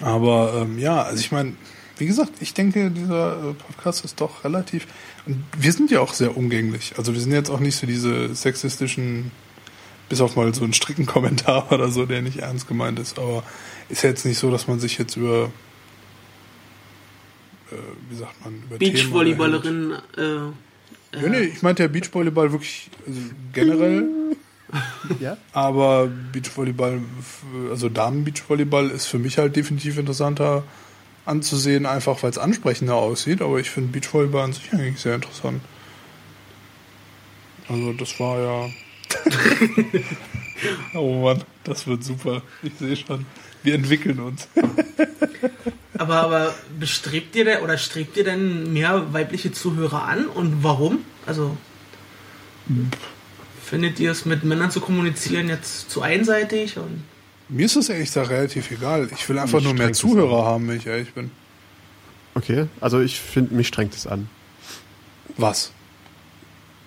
Aber 0.00 0.54
ähm, 0.62 0.78
ja, 0.78 1.02
also 1.02 1.20
ich 1.20 1.32
meine, 1.32 1.54
wie 1.98 2.06
gesagt, 2.06 2.32
ich 2.40 2.54
denke, 2.54 2.90
dieser 2.90 3.50
äh, 3.50 3.54
Podcast 3.54 4.04
ist 4.04 4.20
doch 4.20 4.44
relativ. 4.44 4.86
Und 5.26 5.44
wir 5.56 5.72
sind 5.72 5.90
ja 5.90 6.00
auch 6.00 6.12
sehr 6.12 6.36
umgänglich. 6.36 6.94
Also 6.96 7.14
wir 7.14 7.20
sind 7.20 7.32
jetzt 7.32 7.50
auch 7.50 7.60
nicht 7.60 7.76
so 7.76 7.86
diese 7.86 8.34
sexistischen, 8.34 9.30
bis 10.08 10.20
auf 10.20 10.36
mal 10.36 10.52
so 10.54 10.64
einen 10.64 10.74
stricken 10.74 11.06
Kommentar 11.06 11.70
oder 11.72 11.90
so, 11.90 12.06
der 12.06 12.22
nicht 12.22 12.38
ernst 12.38 12.68
gemeint 12.68 12.98
ist. 12.98 13.18
Aber 13.18 13.42
ist 13.88 14.02
ja 14.02 14.10
jetzt 14.10 14.24
nicht 14.24 14.38
so, 14.38 14.50
dass 14.50 14.66
man 14.66 14.80
sich 14.80 14.98
jetzt 14.98 15.16
über 15.16 15.50
äh, 17.70 17.76
wie 18.10 18.16
sagt 18.16 18.44
man, 18.44 18.62
über 18.64 18.78
Themen 18.78 18.94
Beachvolleyballerin. 18.94 19.92
Äh, 20.16 20.20
unterhält. 20.20 20.54
Ja, 21.22 21.28
nee, 21.28 21.46
ich 21.54 21.62
meinte 21.62 21.82
ja 21.82 21.88
Beachvolleyball 21.88 22.52
wirklich 22.52 22.90
also 23.06 23.20
generell. 23.52 24.08
Ja? 25.20 25.36
Aber 25.52 26.08
Beachvolleyball, 26.32 27.00
also 27.70 27.88
Damen-Beachvolleyball 27.88 28.90
ist 28.90 29.06
für 29.06 29.18
mich 29.18 29.38
halt 29.38 29.56
definitiv 29.56 29.98
interessanter 29.98 30.64
anzusehen, 31.26 31.86
einfach 31.86 32.22
weil 32.22 32.30
es 32.30 32.38
ansprechender 32.38 32.94
aussieht. 32.94 33.42
Aber 33.42 33.58
ich 33.58 33.70
finde 33.70 33.92
Beachvolleyball 33.92 34.44
an 34.44 34.52
sich 34.52 34.72
eigentlich 34.72 35.00
sehr 35.00 35.14
interessant. 35.16 35.62
Also 37.68 37.92
das 37.92 38.18
war 38.20 38.40
ja... 38.40 38.70
oh 40.94 41.22
Mann, 41.22 41.42
das 41.64 41.86
wird 41.86 42.04
super. 42.04 42.42
Ich 42.62 42.74
sehe 42.78 42.96
schon. 42.96 43.26
Wir 43.62 43.74
entwickeln 43.74 44.20
uns. 44.20 44.48
aber, 45.98 46.16
aber 46.16 46.54
bestrebt 46.78 47.34
ihr 47.36 47.44
denn 47.44 47.62
oder 47.62 47.78
strebt 47.78 48.16
ihr 48.16 48.24
denn 48.24 48.72
mehr 48.72 49.12
weibliche 49.14 49.52
Zuhörer 49.52 50.02
an 50.02 50.26
und 50.26 50.62
warum? 50.62 50.98
Also 51.26 51.56
findet 53.74 53.98
ihr 53.98 54.12
es 54.12 54.24
mit 54.24 54.44
Männern 54.44 54.70
zu 54.70 54.80
kommunizieren 54.80 55.48
jetzt 55.48 55.90
zu 55.90 56.00
einseitig 56.00 56.78
und 56.78 57.02
Mir 57.48 57.66
ist 57.66 57.74
es 57.74 57.88
ehrlich 57.88 58.06
gesagt 58.06 58.30
relativ 58.30 58.70
egal. 58.70 59.08
Ich 59.12 59.28
will 59.28 59.36
einfach 59.36 59.58
Mich 59.58 59.64
nur 59.64 59.74
mehr 59.74 59.92
Zuhörer 59.92 60.44
haben, 60.44 60.68
wenn 60.68 60.76
ich 60.76 60.86
ehrlich 60.86 61.12
bin. 61.12 61.32
Okay, 62.36 62.66
also 62.80 63.00
ich 63.00 63.18
finde, 63.18 63.52
mich 63.54 63.66
strengt 63.66 63.92
es 63.94 64.06
an. 64.06 64.28
Was? 65.36 65.72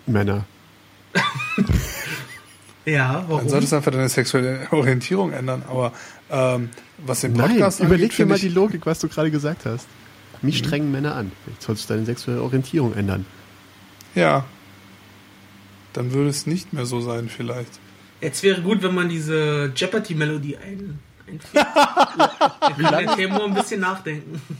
Männer. 0.05 0.45
ja, 2.85 3.13
Dann 3.15 3.29
warum? 3.29 3.49
solltest 3.49 3.73
du 3.73 3.75
einfach 3.75 3.91
deine 3.91 4.07
sexuelle 4.07 4.67
Orientierung 4.71 5.33
ändern. 5.33 5.63
Aber 5.67 5.91
ähm, 6.31 6.69
was 7.05 7.19
den 7.19 7.33
Nein, 7.33 7.49
Podcast 7.51 7.79
überleg 7.81 7.95
angeht, 7.95 8.11
dir 8.11 8.15
finde 8.15 8.33
mal 8.35 8.39
die 8.39 8.47
Logik, 8.47 8.85
was 8.85 8.99
du 8.99 9.09
gerade 9.09 9.29
gesagt 9.29 9.65
hast. 9.65 9.87
Mich 10.41 10.59
strengen 10.59 10.89
Männer 10.89 11.15
an. 11.15 11.33
Jetzt 11.47 11.65
sollst 11.65 11.89
du 11.89 11.93
deine 11.95 12.05
sexuelle 12.05 12.41
Orientierung 12.41 12.93
ändern. 12.93 13.25
Ja. 14.15 14.45
Dann 15.97 16.13
würde 16.13 16.29
es 16.29 16.45
nicht 16.45 16.73
mehr 16.73 16.85
so 16.85 17.01
sein, 17.01 17.27
vielleicht. 17.27 17.79
Jetzt 18.21 18.43
wäre 18.43 18.61
gut, 18.61 18.83
wenn 18.83 18.93
man 18.93 19.09
diese 19.09 19.73
Jeopardy-Melodie 19.75 20.57
ein, 20.57 20.99
einfügt. 21.27 21.55
Dann 21.55 22.77
kann 22.77 23.05
der 23.05 23.15
Temo 23.15 23.45
ein 23.45 23.55
bisschen 23.55 23.79
nachdenken. 23.81 24.39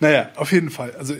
Naja, 0.00 0.28
auf 0.36 0.52
jeden 0.52 0.70
Fall. 0.70 0.92
Also 0.96 1.14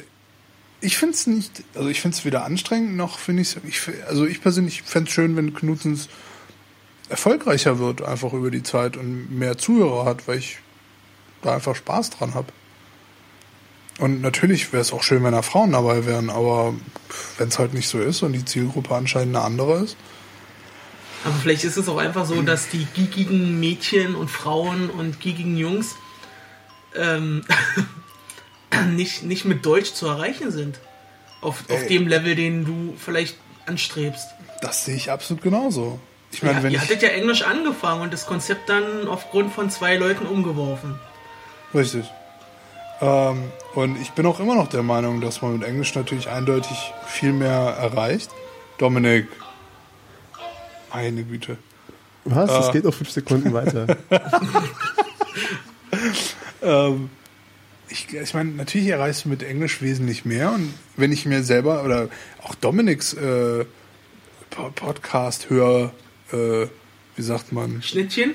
ich 0.83 0.99
finde 0.99 1.15
es 1.15 1.27
nicht, 1.27 1.63
also 1.75 1.89
ich 1.89 2.03
finde 2.03 2.17
es 2.17 2.25
weder 2.27 2.45
anstrengend 2.45 2.97
noch 2.97 3.19
finde 3.19 3.43
ich 3.43 3.57
es, 3.57 4.07
also 4.07 4.27
ich 4.27 4.43
persönlich 4.43 4.83
fände 4.83 5.09
es 5.09 5.15
schön, 5.15 5.37
wenn 5.37 5.55
Knutzens 5.55 6.09
erfolgreicher 7.09 7.79
wird, 7.79 8.03
einfach 8.03 8.35
über 8.35 8.51
die 8.51 8.63
Zeit 8.63 8.99
und 8.99 9.31
mehr 9.31 9.57
Zuhörer 9.57 10.05
hat, 10.05 10.29
weil 10.29 10.39
ich 10.39 10.59
da 11.41 11.55
einfach 11.55 11.77
Spaß 11.77 12.11
dran 12.11 12.35
habe. 12.35 12.49
Und 13.99 14.21
natürlich 14.21 14.73
wäre 14.73 14.83
es 14.83 14.93
auch 14.93 15.03
schön, 15.03 15.23
wenn 15.23 15.33
da 15.33 15.43
Frauen 15.43 15.73
dabei 15.73 16.05
wären, 16.05 16.31
aber 16.31 16.75
wenn 17.39 17.49
es 17.49 17.59
halt 17.59 17.75
nicht 17.75 17.89
so 17.89 18.01
ist 18.01 18.23
und 18.23 18.33
die 18.33 18.45
Zielgruppe 18.45 18.95
anscheinend 18.95 19.37
eine 19.37 19.45
andere 19.45 19.85
ist. 19.85 19.97
Aber 21.25 21.35
vielleicht 21.35 21.65
ist 21.65 21.77
es 21.77 21.89
auch 21.89 21.97
einfach 21.97 22.27
so, 22.27 22.43
dass 22.43 22.69
die 22.69 22.87
geekigen 22.95 23.59
Mädchen 23.61 24.15
und 24.15 24.31
Frauen 24.31 24.91
und 24.91 25.21
geekigen 25.21 25.57
Jungs 25.57 25.95
ähm, 26.95 27.45
nicht, 28.91 29.23
nicht 29.23 29.45
mit 29.45 29.65
Deutsch 29.65 29.93
zu 29.95 30.07
erreichen 30.07 30.51
sind. 30.51 30.81
Auf, 31.41 31.65
auf 31.71 31.87
dem 31.87 32.09
Level, 32.09 32.35
den 32.35 32.65
du 32.65 32.95
vielleicht 32.99 33.37
anstrebst. 33.67 34.27
Das 34.61 34.85
sehe 34.85 34.97
ich 34.97 35.11
absolut 35.11 35.43
genauso. 35.43 35.99
Ich 36.33 36.43
meine, 36.43 36.57
Ja, 36.57 36.63
wenn 36.63 36.73
ihr 36.73 36.79
ich, 36.79 36.83
hattet 36.83 37.03
ja 37.03 37.11
Englisch 37.11 37.43
angefangen 37.43 38.03
und 38.03 38.13
das 38.13 38.27
Konzept 38.27 38.69
dann 38.69 39.07
aufgrund 39.07 39.53
von 39.53 39.71
zwei 39.71 39.97
Leuten 39.97 40.27
umgeworfen. 40.27 40.99
Richtig. 41.75 42.07
Ähm, 43.01 43.43
und 43.75 44.01
ich 44.01 44.11
bin 44.13 44.25
auch 44.27 44.41
immer 44.41 44.55
noch 44.55 44.69
der 44.69 44.83
Meinung, 44.83 45.21
dass 45.21 45.43
man 45.43 45.59
mit 45.59 45.67
Englisch 45.67 45.95
natürlich 45.95 46.29
eindeutig 46.29 46.77
viel 47.07 47.33
mehr 47.33 47.51
erreicht. 47.51 48.31
Dominik. 48.79 49.27
Eine 50.91 51.25
Güte. 51.25 51.57
Was? 52.25 52.51
Es 52.51 52.69
Äh. 52.69 52.73
geht 52.73 52.85
noch 52.85 52.95
fünf 52.95 53.11
Sekunden 53.11 53.53
weiter. 53.53 53.97
Ähm, 56.63 57.11
ich, 57.89 58.13
ich 58.15 58.35
meine, 58.35 58.51
natürlich 58.53 58.89
erreichst 58.89 59.25
du 59.27 59.29
mit 59.29 59.43
Englisch 59.43 59.83
wesentlich 59.83 60.25
mehr. 60.25 60.51
Und 60.53 60.73
wenn 60.97 61.13
ich 61.13 61.27
mir 61.27 61.43
selber 61.45 61.85
oder 61.85 62.09
auch 62.43 62.55
Dominiks 62.55 63.13
äh, 63.13 63.67
Podcast 64.51 65.51
höre, 65.51 65.93
äh, 66.33 66.67
wie 67.17 67.23
sagt 67.23 67.53
man? 67.53 67.83
Schnittchen? 67.83 68.35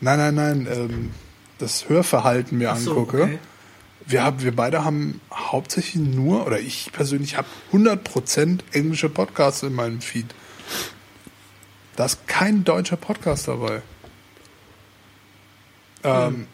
Nein, 0.00 0.18
nein, 0.18 0.34
nein. 0.34 0.68
Ähm, 0.70 1.10
das 1.58 1.88
Hörverhalten 1.88 2.58
mir 2.58 2.74
so, 2.76 2.90
angucke. 2.90 3.22
okay. 3.22 3.38
Wir, 4.06 4.22
haben, 4.22 4.42
wir 4.42 4.54
beide 4.54 4.84
haben 4.84 5.20
hauptsächlich 5.32 5.96
nur, 5.96 6.46
oder 6.46 6.60
ich 6.60 6.92
persönlich 6.92 7.36
habe 7.36 7.48
100% 7.72 8.60
englische 8.72 9.08
Podcasts 9.08 9.62
in 9.62 9.74
meinem 9.74 10.00
Feed. 10.00 10.26
Da 11.96 12.06
ist 12.06 12.26
kein 12.26 12.64
deutscher 12.64 12.96
Podcast 12.96 13.48
dabei. 13.48 13.82
Ähm, 16.02 16.46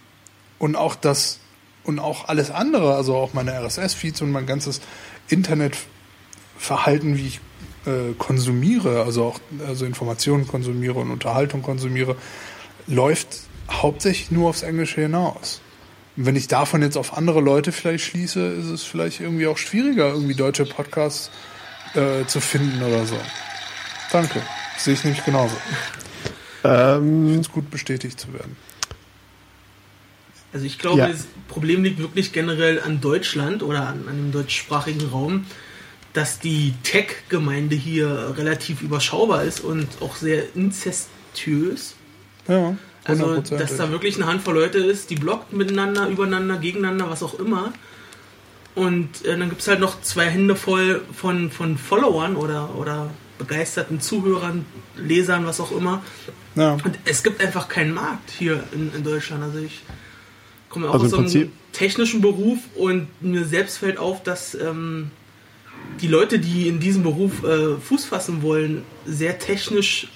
Und 0.59 0.77
auch 0.77 0.95
das, 0.95 1.41
und 1.85 1.99
auch 1.99 2.29
alles 2.29 2.51
andere, 2.51 2.95
also 2.95 3.17
auch 3.17 3.33
meine 3.33 3.53
RSS-Feeds 3.53 4.21
und 4.23 4.31
mein 4.31 4.47
ganzes 4.47 4.81
Internetverhalten, 5.29 7.17
wie 7.17 7.27
ich 7.27 7.41
äh, 7.87 8.13
konsumiere, 8.19 9.03
also 9.03 9.25
auch 9.25 9.41
also 9.67 9.87
Informationen 9.87 10.47
konsumiere 10.47 10.99
und 11.01 11.11
Unterhaltung 11.11 11.63
konsumiere, 11.63 12.17
läuft 12.87 13.41
hauptsächlich 13.71 14.31
nur 14.31 14.51
aufs 14.51 14.63
Englische 14.63 15.01
hinaus. 15.01 15.63
Und 16.21 16.27
wenn 16.27 16.37
ich 16.37 16.49
davon 16.49 16.83
jetzt 16.83 16.99
auf 16.99 17.17
andere 17.17 17.41
Leute 17.41 17.73
vielleicht 17.73 18.05
schließe, 18.05 18.47
ist 18.47 18.67
es 18.67 18.83
vielleicht 18.83 19.21
irgendwie 19.21 19.47
auch 19.47 19.57
schwieriger, 19.57 20.09
irgendwie 20.09 20.35
deutsche 20.35 20.67
Podcasts 20.67 21.31
äh, 21.95 22.27
zu 22.27 22.43
finden 22.43 22.83
oder 22.83 23.07
so. 23.07 23.19
Danke. 24.13 24.43
Sehe 24.77 24.93
ich 24.93 25.03
nämlich 25.03 25.25
genauso. 25.25 25.57
Ich 25.57 26.69
Ähm, 26.71 27.25
finde 27.27 27.41
es 27.41 27.51
gut, 27.51 27.71
bestätigt 27.71 28.21
zu 28.21 28.35
werden. 28.35 28.55
Also 30.53 30.67
ich 30.67 30.79
glaube, 30.79 30.99
Ja. 30.99 31.09
das 31.09 31.27
Problem 31.49 31.85
liegt 31.85 31.99
wirklich 31.99 32.33
generell 32.35 32.83
an 32.83 33.01
Deutschland 33.01 33.63
oder 33.63 33.89
an, 33.89 34.05
an 34.07 34.17
dem 34.19 34.31
deutschsprachigen 34.31 35.07
Raum, 35.09 35.47
dass 36.13 36.39
die 36.39 36.75
Tech-Gemeinde 36.83 37.77
hier 37.77 38.35
relativ 38.37 38.83
überschaubar 38.83 39.45
ist 39.45 39.61
und 39.61 39.89
auch 40.03 40.17
sehr 40.17 40.55
inzestiös. 40.55 41.95
Ja, 42.47 42.77
Also, 43.05 43.27
100%. 43.27 43.57
dass 43.57 43.77
da 43.77 43.91
wirklich 43.91 44.17
eine 44.17 44.27
Handvoll 44.27 44.55
Leute 44.55 44.79
ist, 44.79 45.11
die 45.11 45.15
blockt 45.15 45.53
miteinander, 45.53 46.09
übereinander, 46.09 46.59
gegeneinander, 46.59 47.09
was 47.11 47.23
auch 47.23 47.39
immer. 47.39 47.73
Und 48.75 49.25
äh, 49.25 49.37
dann 49.39 49.49
gibt 49.49 49.63
es 49.63 49.69
halt 49.69 49.81
noch 49.81 50.01
zwei 50.03 50.27
Hände 50.27 50.55
voll 50.55 51.03
von, 51.13 51.51
von 51.51 51.77
Followern 51.79 52.37
oder, 52.37 52.75
oder 52.77 53.11
begeisterten 53.39 54.01
Zuhörern, 54.01 54.65
Lesern, 54.97 55.47
was 55.47 55.61
auch 55.61 55.73
immer. 55.73 56.03
ja. 56.55 56.75
Und 56.75 56.99
es 57.05 57.23
gibt 57.23 57.41
einfach 57.43 57.69
keinen 57.69 57.95
Markt 57.95 58.31
hier 58.31 58.63
in, 58.73 58.93
in 58.95 59.03
Deutschland. 59.03 59.43
Also 59.43 59.59
ich 59.59 59.81
komme 60.69 60.89
auch 60.89 60.93
Also 60.95 61.07
aus 61.07 61.13
einem 61.15 61.23
Prinzip- 61.25 61.51
technischen 61.73 62.21
Beruf 62.21 62.59
und 62.77 63.09
mir 63.23 63.45
selbst 63.45 63.79
fällt 63.79 63.97
auf, 63.99 64.23
dass 64.23 64.55
ähm, 64.55 65.11
die 66.01 66.09
Leute, 66.09 66.39
die 66.39 66.69
in 66.69 66.81
diesem 66.81 67.03
Beruf 67.03 67.43
äh, 67.45 67.77
Fuß 67.77 68.05
fassen 68.05 68.43
wollen, 68.43 68.83
sehr 69.07 69.39
technisch 69.39 70.09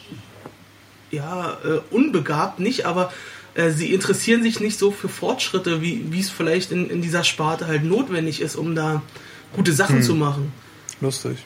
ja, 1.14 1.58
äh, 1.64 1.80
unbegabt 1.90 2.60
nicht, 2.60 2.86
aber 2.86 3.12
äh, 3.54 3.70
sie 3.70 3.92
interessieren 3.92 4.42
sich 4.42 4.60
nicht 4.60 4.78
so 4.78 4.90
für 4.90 5.08
Fortschritte, 5.08 5.80
wie 5.80 6.12
wie 6.12 6.20
es 6.20 6.30
vielleicht 6.30 6.72
in, 6.72 6.90
in 6.90 7.02
dieser 7.02 7.24
Sparte 7.24 7.66
halt 7.66 7.84
notwendig 7.84 8.40
ist, 8.40 8.56
um 8.56 8.74
da 8.74 9.02
gute 9.54 9.72
Sachen 9.72 10.02
zu 10.02 10.14
machen. 10.14 10.52
Lustig. 11.00 11.38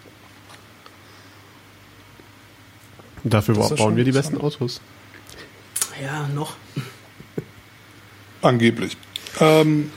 dafür 3.24 3.54
bauen 3.54 3.96
wir 3.96 4.04
die 4.04 4.12
besten 4.12 4.38
Autos. 4.38 4.80
Ja, 6.02 6.28
noch. 6.28 6.56
Angeblich. 8.40 8.96
Ähm, 9.40 9.90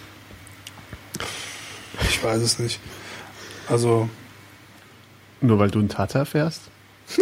ich 2.10 2.24
weiß 2.24 2.42
es 2.42 2.60
nicht. 2.60 2.80
Also, 3.68 4.10
Nur 5.42 5.60
weil 5.60 5.70
du 5.70 5.80
einen 5.80 5.90
Tata 5.90 6.26
fährst? 6.26 6.64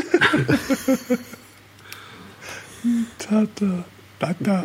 Tata, 3.17 3.83
Tata. 4.19 4.63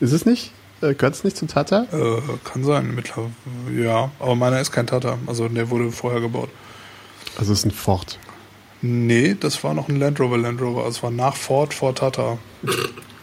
Ist 0.00 0.12
es 0.12 0.24
nicht? 0.26 0.52
Äh, 0.80 0.94
Gehört 0.94 1.14
es 1.14 1.24
nicht 1.24 1.36
zum 1.36 1.48
Tata? 1.48 1.86
Äh, 1.92 2.20
kann 2.44 2.64
sein, 2.64 2.94
mittlerweile. 2.94 3.32
Ja, 3.72 4.10
aber 4.18 4.34
meiner 4.34 4.60
ist 4.60 4.72
kein 4.72 4.86
Tata. 4.86 5.18
Also, 5.26 5.48
der 5.48 5.70
wurde 5.70 5.92
vorher 5.92 6.20
gebaut. 6.20 6.48
Also 7.36 7.52
es 7.52 7.60
ist 7.60 7.64
ein 7.66 7.70
Ford. 7.70 8.18
Nee, 8.82 9.36
das 9.38 9.62
war 9.62 9.74
noch 9.74 9.88
ein 9.88 9.96
Land 10.00 10.18
Rover, 10.20 10.38
Land 10.38 10.60
Rover. 10.60 10.84
Also, 10.84 10.98
es 10.98 11.02
war 11.02 11.10
nach 11.10 11.36
Ford, 11.36 11.74
Ford 11.74 11.98
Tata. 11.98 12.38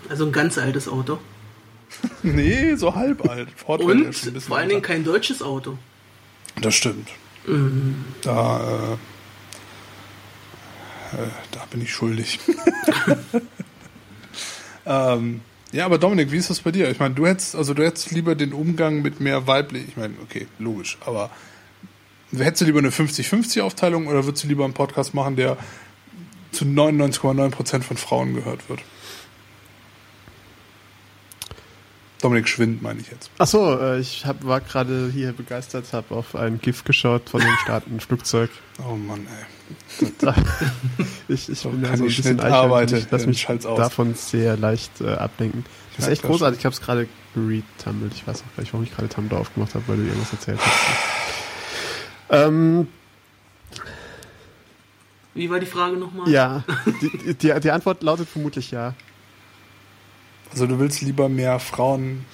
Also 0.10 0.26
ein 0.26 0.32
ganz 0.32 0.58
altes 0.58 0.88
Auto. 0.88 1.18
Nee, 2.22 2.76
so 2.76 2.94
halb 2.96 3.28
alt. 3.30 3.48
Ford 3.56 3.82
war 3.82 3.90
ja 3.90 3.96
Und 3.96 4.08
bisschen 4.08 4.40
vor 4.42 4.58
allen 4.58 4.70
Dingen 4.70 4.82
kein 4.82 5.04
deutsches 5.06 5.42
Auto. 5.42 5.78
Das 6.62 6.76
stimmt. 6.76 7.08
Da, 8.22 8.60
äh, 8.60 8.94
äh, 11.16 11.30
da 11.52 11.64
bin 11.72 11.82
ich 11.82 11.92
schuldig. 11.94 12.40
ähm, 14.88 15.42
ja, 15.72 15.86
aber 15.86 15.98
Dominik, 15.98 16.32
wie 16.32 16.38
ist 16.38 16.50
das 16.50 16.62
bei 16.62 16.72
dir? 16.72 16.90
Ich 16.90 17.00
meine, 17.00 17.14
du 17.14 17.28
hättest, 17.28 17.56
also 17.56 17.74
du 17.74 17.84
hättest 17.84 18.12
lieber 18.12 18.36
den 18.36 18.54
Umgang 18.54 19.02
mit 19.02 19.20
mehr 19.20 19.48
weiblich. 19.48 19.86
Ich 19.90 19.98
meine, 19.98 20.14
okay, 20.24 20.48
logisch, 20.60 20.98
aber 21.06 21.30
hättest 22.36 22.62
du 22.62 22.66
lieber 22.66 22.80
eine 22.80 22.90
50-50-Aufteilung 22.90 24.08
oder 24.08 24.26
würdest 24.26 24.44
du 24.44 24.48
lieber 24.48 24.64
einen 24.64 24.74
Podcast 24.74 25.14
machen, 25.14 25.36
der 25.36 25.58
zu 26.52 26.66
99,9% 26.66 27.82
von 27.82 27.98
Frauen 27.98 28.34
gehört 28.34 28.70
wird? 28.70 28.80
Dominik 32.22 32.48
Schwind, 32.48 32.82
meine 32.82 33.00
ich 33.00 33.12
jetzt. 33.12 33.30
Achso, 33.38 33.78
äh, 33.80 34.00
ich 34.00 34.26
hab, 34.26 34.44
war 34.46 34.60
gerade 34.62 35.10
hier 35.14 35.34
begeistert, 35.34 35.94
habe 35.94 36.16
auf 36.16 36.36
ein 36.36 36.60
GIF 36.60 36.84
geschaut 36.84 37.30
von 37.30 37.42
dem 37.42 37.56
startenden 37.64 38.00
Flugzeug. 38.00 38.50
Oh 38.88 38.96
Mann, 38.96 39.28
ey. 40.00 40.12
Da, 40.20 40.34
ich 41.28 41.50
ich 41.50 41.60
So 41.60 41.70
bin 41.70 41.84
da 41.84 41.90
kann 41.90 41.98
so 42.00 42.06
ein 42.06 42.10
ich 42.10 42.18
bisschen 42.18 42.40
arbeite, 42.40 42.98
Ich 42.98 43.08
lass 43.12 43.26
mich 43.28 43.46
davon 43.46 44.16
sehr 44.16 44.58
leicht 44.58 45.02
äh, 45.02 45.12
ablenken. 45.14 45.66
Das 45.96 46.06
ist 46.06 46.12
echt 46.12 46.22
klar, 46.22 46.32
großartig. 46.32 46.60
Ich 46.60 46.66
habe 46.66 46.74
es 46.74 46.82
gerade 46.82 47.08
retummelt. 47.36 48.14
Ich 48.14 48.26
weiß 48.28 48.42
auch 48.42 48.56
gar 48.56 48.62
nicht, 48.64 48.74
warum 48.74 48.84
ich 48.84 48.96
gerade 48.96 49.10
Tumblr 49.10 49.38
aufgemacht 49.40 49.76
habe, 49.76 49.84
weil 49.88 49.98
du 49.98 50.04
irgendwas 50.04 50.32
erzählt 50.34 50.60
hast. 50.62 51.28
Ähm, 52.30 52.88
Wie 55.34 55.50
war 55.50 55.60
die 55.60 55.66
Frage 55.66 55.98
nochmal? 55.98 56.30
ja, 56.30 56.64
die, 57.02 57.34
die, 57.36 57.60
die 57.60 57.72
Antwort 57.72 58.02
lautet 58.04 58.28
vermutlich 58.28 58.72
ja. 58.72 58.94
Also 60.58 60.66
du 60.66 60.80
willst 60.80 61.02
lieber 61.02 61.30
mehr 61.30 61.60
Frauen 61.60 62.26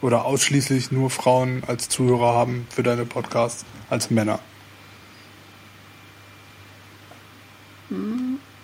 oder 0.00 0.24
ausschließlich 0.24 0.90
nur 0.90 1.10
Frauen 1.10 1.62
als 1.64 1.88
Zuhörer 1.88 2.34
haben 2.34 2.66
für 2.70 2.82
deine 2.82 3.04
Podcasts 3.04 3.64
als 3.88 4.10
Männer. 4.10 4.40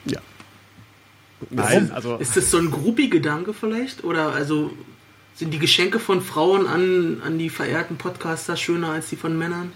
Ja. 0.05 0.19
Nein, 1.49 1.93
also 1.93 2.17
Ist 2.17 2.37
das 2.37 2.51
so 2.51 2.59
ein 2.59 2.73
Groupie-Gedanke 2.73 3.55
vielleicht? 3.55 4.03
Oder 4.03 4.33
also 4.33 4.73
sind 5.37 5.55
die 5.55 5.61
Geschenke 5.61 6.01
von 6.01 6.21
Frauen 6.21 6.67
an, 6.67 7.23
an 7.25 7.39
die 7.39 7.51
verehrten 7.51 7.99
Podcaster 7.99 8.57
schöner 8.57 8.89
als 8.89 9.11
die 9.11 9.17
von 9.17 9.39
Männern? 9.39 9.71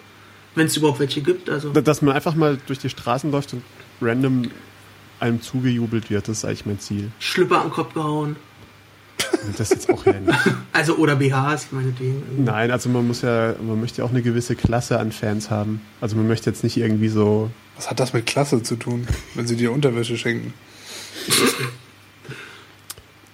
Wenn 0.56 0.66
es 0.66 0.76
überhaupt 0.76 0.98
welche 0.98 1.22
gibt. 1.22 1.48
Also 1.48 1.70
dass 1.70 2.02
man 2.02 2.16
einfach 2.16 2.34
mal 2.34 2.58
durch 2.66 2.80
die 2.80 2.90
Straßen 2.90 3.30
läuft 3.30 3.52
und 3.52 3.62
random 4.00 4.50
einem 5.20 5.40
zugejubelt 5.40 6.10
wird, 6.10 6.26
das 6.26 6.38
ist 6.38 6.44
eigentlich 6.44 6.66
mein 6.66 6.80
Ziel. 6.80 7.12
Schlüpper 7.20 7.60
am 7.60 7.70
Kopf 7.70 7.94
gehauen. 7.94 8.34
Das 9.47 9.61
ist 9.61 9.70
jetzt 9.70 9.90
auch 9.90 10.07
ja 10.07 10.12
nicht. 10.20 10.38
Also 10.72 10.97
oder 10.97 11.16
BHs, 11.16 11.68
meinetwegen. 11.70 12.45
Nein, 12.45 12.70
also 12.70 12.88
man 12.88 13.07
muss 13.07 13.22
ja, 13.22 13.55
man 13.61 13.80
möchte 13.80 13.99
ja 13.99 14.05
auch 14.05 14.11
eine 14.11 14.22
gewisse 14.22 14.57
Klasse 14.57 14.99
an 14.99 15.12
Fans 15.12 15.51
haben. 15.51 15.80
Also 16.01 16.16
man 16.16 16.26
möchte 16.28 16.51
jetzt 16.51 16.64
nicht 16.64 16.76
irgendwie 16.76 17.09
so. 17.09 17.51
Was 17.76 17.90
hat 17.90 18.01
das 18.01 18.12
mit 18.12 18.26
Klasse 18.26 18.62
zu 18.62 18.76
tun, 18.76 19.07
wenn 19.34 19.47
sie 19.47 19.57
dir 19.57 19.72
Unterwäsche 19.72 20.16
schenken? 20.16 20.55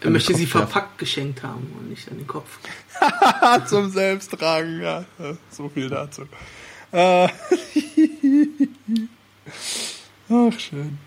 Er 0.01 0.11
möchte 0.11 0.35
sie 0.35 0.47
verpackt 0.47 0.99
geschenkt 0.99 1.43
haben 1.43 1.67
und 1.79 1.91
nicht 1.91 2.09
an 2.11 2.19
den 2.19 2.27
Kopf. 2.27 2.59
Zum 3.67 3.91
Selbsttragen, 3.91 4.81
ja. 4.81 5.05
So 5.51 5.69
viel 5.69 5.89
dazu. 5.89 6.23
Äh. 6.93 7.29
Ach, 10.31 10.59
schön. 10.59 10.99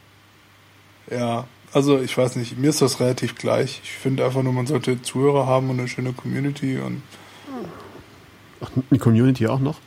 Ja, 1.09 1.47
also 1.73 1.99
ich 1.99 2.17
weiß 2.17 2.35
nicht, 2.35 2.57
mir 2.57 2.69
ist 2.69 2.81
das 2.81 2.99
relativ 2.99 3.35
gleich. 3.35 3.81
Ich 3.83 3.91
finde 3.91 4.25
einfach 4.25 4.43
nur, 4.43 4.53
man 4.53 4.67
sollte 4.67 5.01
Zuhörer 5.01 5.47
haben 5.47 5.69
und 5.69 5.79
eine 5.79 5.87
schöne 5.87 6.13
Community 6.13 6.77
und 6.79 7.01
Ach, 8.61 8.69
eine 8.89 8.99
Community 8.99 9.47
auch 9.47 9.59
noch? 9.59 9.79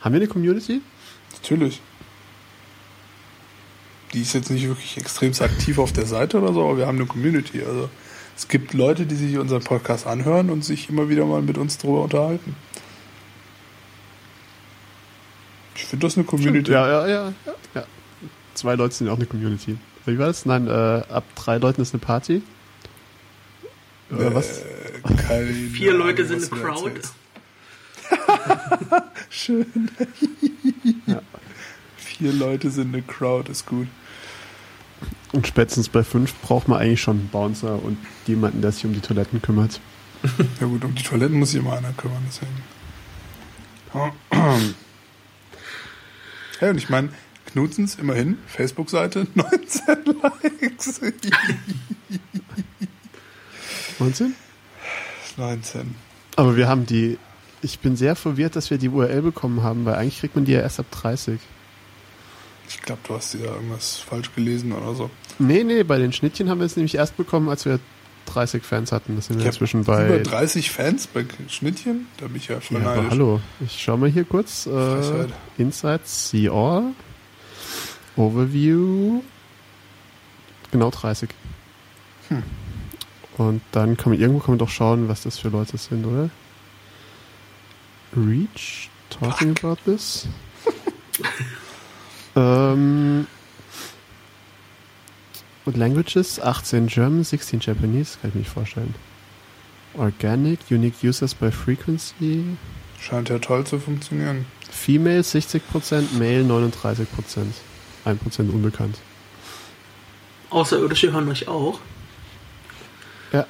Haben 0.00 0.14
wir 0.14 0.20
eine 0.20 0.28
Community? 0.28 0.80
Natürlich. 1.32 1.80
Die 4.12 4.22
ist 4.22 4.34
jetzt 4.34 4.50
nicht 4.50 4.66
wirklich 4.66 4.96
extrem 4.96 5.32
aktiv 5.40 5.78
auf 5.78 5.92
der 5.92 6.06
Seite 6.06 6.38
oder 6.38 6.52
so, 6.52 6.62
aber 6.62 6.78
wir 6.78 6.86
haben 6.86 6.96
eine 6.96 7.06
Community. 7.06 7.62
Also 7.62 7.88
es 8.36 8.48
gibt 8.48 8.74
Leute, 8.74 9.06
die 9.06 9.14
sich 9.14 9.38
unseren 9.38 9.62
Podcast 9.62 10.06
anhören 10.06 10.50
und 10.50 10.64
sich 10.64 10.88
immer 10.88 11.08
wieder 11.08 11.24
mal 11.24 11.42
mit 11.42 11.58
uns 11.58 11.78
drüber 11.78 12.02
unterhalten. 12.02 12.56
Ich 15.74 15.84
finde 15.84 16.06
das 16.06 16.16
eine 16.16 16.24
Community. 16.24 16.70
Ja, 16.72 16.88
ja, 16.88 17.06
ja, 17.06 17.32
ja, 17.46 17.54
ja. 17.74 17.84
Zwei 18.54 18.74
Leute 18.74 18.94
sind 18.94 19.08
auch 19.08 19.16
eine 19.16 19.26
Community. 19.26 19.76
Wie 20.06 20.18
war 20.18 20.26
das? 20.26 20.46
Nein, 20.46 20.68
äh, 20.68 20.70
ab 20.70 21.24
drei 21.34 21.58
Leuten 21.58 21.82
ist 21.82 21.92
eine 21.92 22.00
Party. 22.00 22.42
Oder 24.10 24.34
was? 24.34 24.60
Äh, 24.60 24.64
keine 25.16 25.52
Vier 25.52 25.92
Leute 25.92 26.22
Ahnung, 26.22 26.40
sind 26.40 26.52
was 26.52 26.52
eine 26.52 26.62
Crowd. 26.62 27.00
Schön. 29.30 29.90
Ja. 31.06 31.20
Vier 31.96 32.32
Leute 32.32 32.70
sind 32.70 32.94
eine 32.94 33.02
Crowd, 33.02 33.50
ist 33.50 33.66
gut. 33.66 33.88
Und 35.32 35.46
spätestens 35.46 35.88
bei 35.88 36.04
fünf 36.04 36.34
braucht 36.40 36.68
man 36.68 36.80
eigentlich 36.80 37.02
schon 37.02 37.18
einen 37.18 37.28
Bouncer 37.28 37.82
und 37.82 37.98
jemanden, 38.26 38.62
der 38.62 38.70
sich 38.72 38.86
um 38.86 38.94
die 38.94 39.00
Toiletten 39.00 39.42
kümmert. 39.42 39.80
Ja 40.60 40.66
gut, 40.66 40.84
um 40.84 40.94
die 40.94 41.02
Toiletten 41.02 41.38
muss 41.38 41.50
sich 41.50 41.60
immer 41.60 41.76
einer 41.76 41.92
kümmern, 41.92 42.24
deswegen. 42.26 42.62
Hey, 46.58 46.70
und 46.70 46.78
ich 46.78 46.88
meine, 46.88 47.10
Knutzens 47.46 47.96
immerhin, 47.96 48.38
Facebook-Seite, 48.46 49.26
19 49.34 50.14
Likes. 50.22 51.00
19? 53.98 54.34
19. 55.36 55.94
Aber 56.36 56.56
wir 56.56 56.68
haben 56.68 56.86
die. 56.86 57.18
Ich 57.62 57.78
bin 57.78 57.96
sehr 57.96 58.14
verwirrt, 58.14 58.54
dass 58.54 58.70
wir 58.70 58.78
die 58.78 58.88
URL 58.88 59.22
bekommen 59.22 59.62
haben, 59.62 59.84
weil 59.86 59.94
eigentlich 59.94 60.20
kriegt 60.20 60.36
man 60.36 60.44
die 60.44 60.52
ja 60.52 60.60
erst 60.60 60.78
ab 60.78 60.86
30. 60.90 61.40
Ich 62.68 62.82
glaube, 62.82 63.00
du 63.06 63.14
hast 63.14 63.34
ja 63.34 63.40
irgendwas 63.40 63.96
falsch 63.96 64.34
gelesen 64.34 64.72
oder 64.72 64.94
so. 64.94 65.10
Nee, 65.38 65.64
nee, 65.64 65.82
bei 65.82 65.98
den 65.98 66.12
Schnittchen 66.12 66.50
haben 66.50 66.58
wir 66.58 66.66
es 66.66 66.76
nämlich 66.76 66.96
erst 66.96 67.16
bekommen, 67.16 67.48
als 67.48 67.64
wir 67.64 67.80
30 68.26 68.62
Fans 68.62 68.92
hatten. 68.92 69.16
Das 69.16 69.26
sind 69.26 69.38
wir 69.38 69.46
inzwischen 69.46 69.84
bei. 69.84 70.06
Über 70.06 70.18
30 70.18 70.70
Fans 70.70 71.06
bei 71.06 71.24
Schnittchen? 71.48 72.06
Da 72.18 72.26
bin 72.26 72.36
ich 72.36 72.48
ja 72.48 72.60
voll 72.60 72.82
Ja, 72.82 73.04
hallo, 73.08 73.40
ich 73.64 73.80
schau 73.82 73.96
mal 73.96 74.10
hier 74.10 74.24
kurz. 74.24 74.66
Äh. 74.66 75.26
Insights, 75.58 76.30
See 76.30 76.48
All, 76.48 76.92
Overview, 78.16 79.22
genau 80.70 80.90
30. 80.90 81.30
Hm. 82.28 82.42
Und 83.36 83.62
dann 83.72 83.96
kann 83.96 84.12
man, 84.12 84.20
irgendwo 84.20 84.40
kann 84.40 84.52
man 84.52 84.58
doch 84.58 84.70
schauen, 84.70 85.08
was 85.08 85.22
das 85.22 85.38
für 85.38 85.48
Leute 85.48 85.76
sind, 85.76 86.06
oder? 86.06 86.30
Reach, 88.16 88.88
talking 89.10 89.54
about 89.58 89.76
this. 89.84 90.26
ähm, 92.36 93.26
und 95.66 95.76
Languages, 95.76 96.40
18 96.40 96.86
German, 96.86 97.24
16 97.24 97.60
Japanese, 97.60 98.18
kann 98.20 98.30
ich 98.30 98.34
mir 98.34 98.40
nicht 98.40 98.50
vorstellen. 98.50 98.94
Organic, 99.94 100.60
Unique 100.70 101.02
Users 101.02 101.34
by 101.34 101.50
Frequency, 101.50 102.56
Scheint 103.00 103.28
ja 103.28 103.38
toll 103.38 103.64
zu 103.64 103.78
funktionieren. 103.78 104.46
Female 104.70 105.20
60%, 105.20 106.18
Male 106.18 106.42
39%. 106.42 107.06
1% 108.06 108.50
unbekannt. 108.50 108.98
Außerirdische 110.50 111.12
hören 111.12 111.28
euch 111.28 111.48
auch. 111.48 111.80
Ja. 113.32 113.46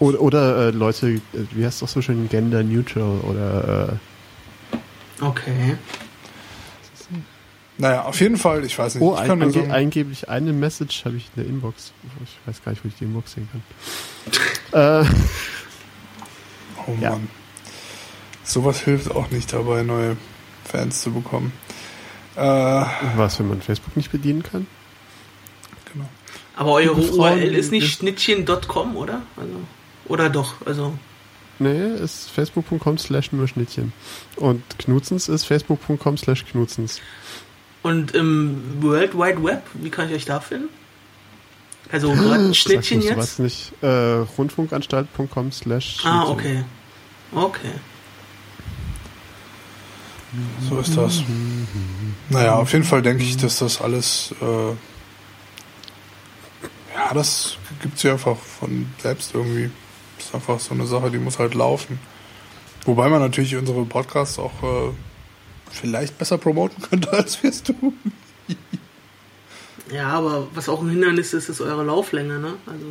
Oder, 0.00 0.20
oder 0.20 0.56
äh, 0.56 0.70
Leute, 0.70 1.08
äh, 1.08 1.20
wie 1.52 1.64
heißt 1.64 1.80
das 1.82 1.92
so 1.92 2.02
schön, 2.02 2.28
Gender 2.28 2.62
Neutral 2.62 3.20
oder 3.20 3.88
äh, 3.92 3.96
Okay. 5.20 5.76
Naja, 7.80 8.02
auf 8.02 8.20
jeden 8.20 8.36
Fall, 8.36 8.64
ich 8.64 8.76
weiß 8.76 8.96
nicht. 8.96 9.02
oh, 9.02 9.14
ich 9.14 9.20
ein, 9.20 9.30
ange 9.30 9.52
sagen, 9.52 9.70
angeblich 9.70 10.28
eine 10.28 10.52
Message 10.52 11.04
habe 11.04 11.16
ich 11.16 11.30
in 11.36 11.42
der 11.42 11.46
Inbox. 11.46 11.92
Ich 12.24 12.48
weiß 12.48 12.62
gar 12.64 12.72
nicht, 12.72 12.84
wo 12.84 12.88
ich 12.88 12.96
die 12.96 13.04
Inbox 13.04 13.34
sehen 13.34 13.48
kann. 14.72 15.04
äh, 15.04 15.08
oh 16.86 16.96
ja. 17.00 17.10
Mann. 17.10 17.28
Sowas 18.42 18.80
hilft 18.80 19.12
auch 19.12 19.30
nicht 19.30 19.52
dabei, 19.52 19.82
neue 19.82 20.16
Fans 20.64 21.02
zu 21.02 21.12
bekommen. 21.12 21.52
Äh, 22.38 22.84
was, 23.16 23.38
wenn 23.38 23.48
man 23.48 23.60
Facebook 23.62 23.96
nicht 23.96 24.12
bedienen 24.12 24.42
kann? 24.42 24.66
genau. 25.92 26.08
Aber 26.56 26.72
eure 26.72 26.94
URL 26.94 27.54
ist 27.54 27.70
nicht 27.72 27.92
schnittchen.com, 27.92 28.96
oder? 28.96 29.22
Also, 29.36 29.54
oder 30.06 30.28
doch? 30.30 30.54
Also, 30.66 30.94
Nee, 31.60 31.88
ist 31.94 32.30
facebook.com 32.30 32.98
slash 32.98 33.32
nur 33.32 33.48
Schnittchen. 33.48 33.92
Und 34.36 34.62
Knutzens 34.78 35.28
ist 35.28 35.44
facebook.com 35.44 36.16
slash 36.16 36.44
Knutzens. 36.44 37.00
und 37.82 38.12
im 38.14 38.62
World 38.80 39.14
Wide 39.14 39.42
Web, 39.42 39.62
wie 39.74 39.90
kann 39.90 40.08
ich 40.08 40.14
euch 40.14 40.24
da 40.24 40.38
finden? 40.38 40.68
Also 41.90 42.12
gerade 42.12 42.54
Schnittchen 42.54 43.00
jetzt? 43.02 43.16
weißt 43.16 43.38
nicht, 43.40 43.72
äh, 43.82 43.86
rundfunkanstalt.com 44.38 45.50
slash 45.50 45.96
Ah, 46.04 46.26
Schnittchen. 46.26 46.34
okay. 46.34 46.64
Okay. 47.32 47.70
So 50.68 50.78
ist 50.80 50.96
das. 50.96 51.22
Naja, 52.28 52.56
auf 52.56 52.72
jeden 52.72 52.84
Fall 52.84 53.02
denke 53.02 53.22
ich, 53.22 53.36
dass 53.36 53.58
das 53.58 53.80
alles, 53.80 54.34
äh, 54.42 54.70
ja, 56.94 57.14
das 57.14 57.56
gibt 57.82 57.98
sich 57.98 58.10
einfach 58.10 58.36
von 58.36 58.86
selbst 58.98 59.34
irgendwie. 59.34 59.70
Das 60.16 60.26
ist 60.26 60.34
einfach 60.34 60.60
so 60.60 60.74
eine 60.74 60.86
Sache, 60.86 61.10
die 61.10 61.18
muss 61.18 61.38
halt 61.38 61.54
laufen. 61.54 61.98
Wobei 62.84 63.08
man 63.08 63.20
natürlich 63.20 63.56
unsere 63.56 63.84
Podcasts 63.84 64.38
auch 64.38 64.62
äh, 64.62 64.92
vielleicht 65.70 66.18
besser 66.18 66.38
promoten 66.38 66.82
könnte, 66.82 67.10
als 67.12 67.42
wir 67.42 67.50
es 67.50 67.62
tun. 67.62 67.94
Ja, 69.92 70.08
aber 70.08 70.48
was 70.54 70.68
auch 70.68 70.82
ein 70.82 70.90
Hindernis 70.90 71.32
ist, 71.32 71.48
ist 71.48 71.60
eure 71.60 71.84
Lauflänge, 71.84 72.38
ne? 72.38 72.54
Also 72.66 72.86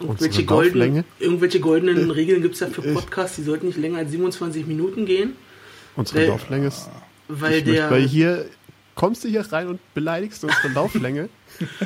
irgendwelche, 0.00 0.44
golden, 0.44 1.04
irgendwelche 1.18 1.60
goldenen 1.60 2.10
Regeln 2.10 2.40
gibt 2.40 2.54
es 2.54 2.60
ja 2.60 2.68
für 2.68 2.80
Podcasts, 2.80 3.36
die 3.36 3.42
sollten 3.42 3.66
nicht 3.66 3.78
länger 3.78 3.98
als 3.98 4.10
27 4.10 4.66
Minuten 4.66 5.04
gehen, 5.04 5.34
Unsere 5.96 6.18
Weil- 6.20 6.28
Lauflänge 6.28 6.66
ist 6.68 6.88
weil 7.28 7.54
ich 7.58 7.64
der. 7.64 7.72
möchte, 7.74 7.90
weil 7.90 8.02
hier 8.08 8.46
kommst 8.94 9.24
du 9.24 9.28
hier 9.28 9.40
rein 9.52 9.68
und 9.68 9.80
beleidigst 9.94 10.42
unsere 10.44 10.68
Lauflänge. 10.74 11.28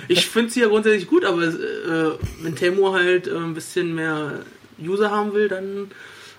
Ich 0.08 0.26
finde 0.26 0.50
sie 0.50 0.60
ja 0.60 0.68
grundsätzlich 0.68 1.06
gut, 1.08 1.24
aber 1.24 1.42
äh, 1.42 2.12
wenn 2.42 2.54
Temo 2.56 2.92
halt 2.94 3.26
äh, 3.26 3.36
ein 3.36 3.54
bisschen 3.54 3.94
mehr 3.94 4.40
User 4.82 5.10
haben 5.10 5.32
will, 5.34 5.48
dann 5.48 5.90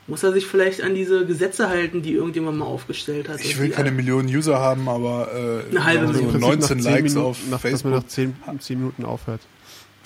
muss 0.08 0.22
er 0.24 0.32
sich 0.34 0.46
vielleicht 0.46 0.82
an 0.82 0.94
diese 0.96 1.26
Gesetze 1.26 1.68
halten, 1.70 2.02
die 2.02 2.14
irgendjemand 2.14 2.58
mal 2.60 2.66
aufgestellt 2.66 3.28
hat. 3.28 3.42
Ich 3.44 3.60
will 3.60 3.70
keine 3.70 3.92
Millionen 3.92 4.28
User 4.28 4.60
haben, 4.60 4.88
aber 4.88 5.30
äh, 5.34 5.70
Eine 5.72 5.84
halbe 5.84 6.08
so 6.08 6.14
Million. 6.14 6.32
Prinzip 6.32 6.42
19 6.42 6.78
nach 6.78 6.84
zehn 6.84 6.92
Likes 6.94 7.14
Minuten, 7.14 7.30
auf 7.30 7.38
nach, 7.50 7.62
Dass 7.62 7.84
man 7.84 7.94
Facebook. 7.94 7.94
nach 7.94 8.08
10, 8.08 8.36
10 8.60 8.78
Minuten 8.80 9.06
aufhört. 9.06 9.42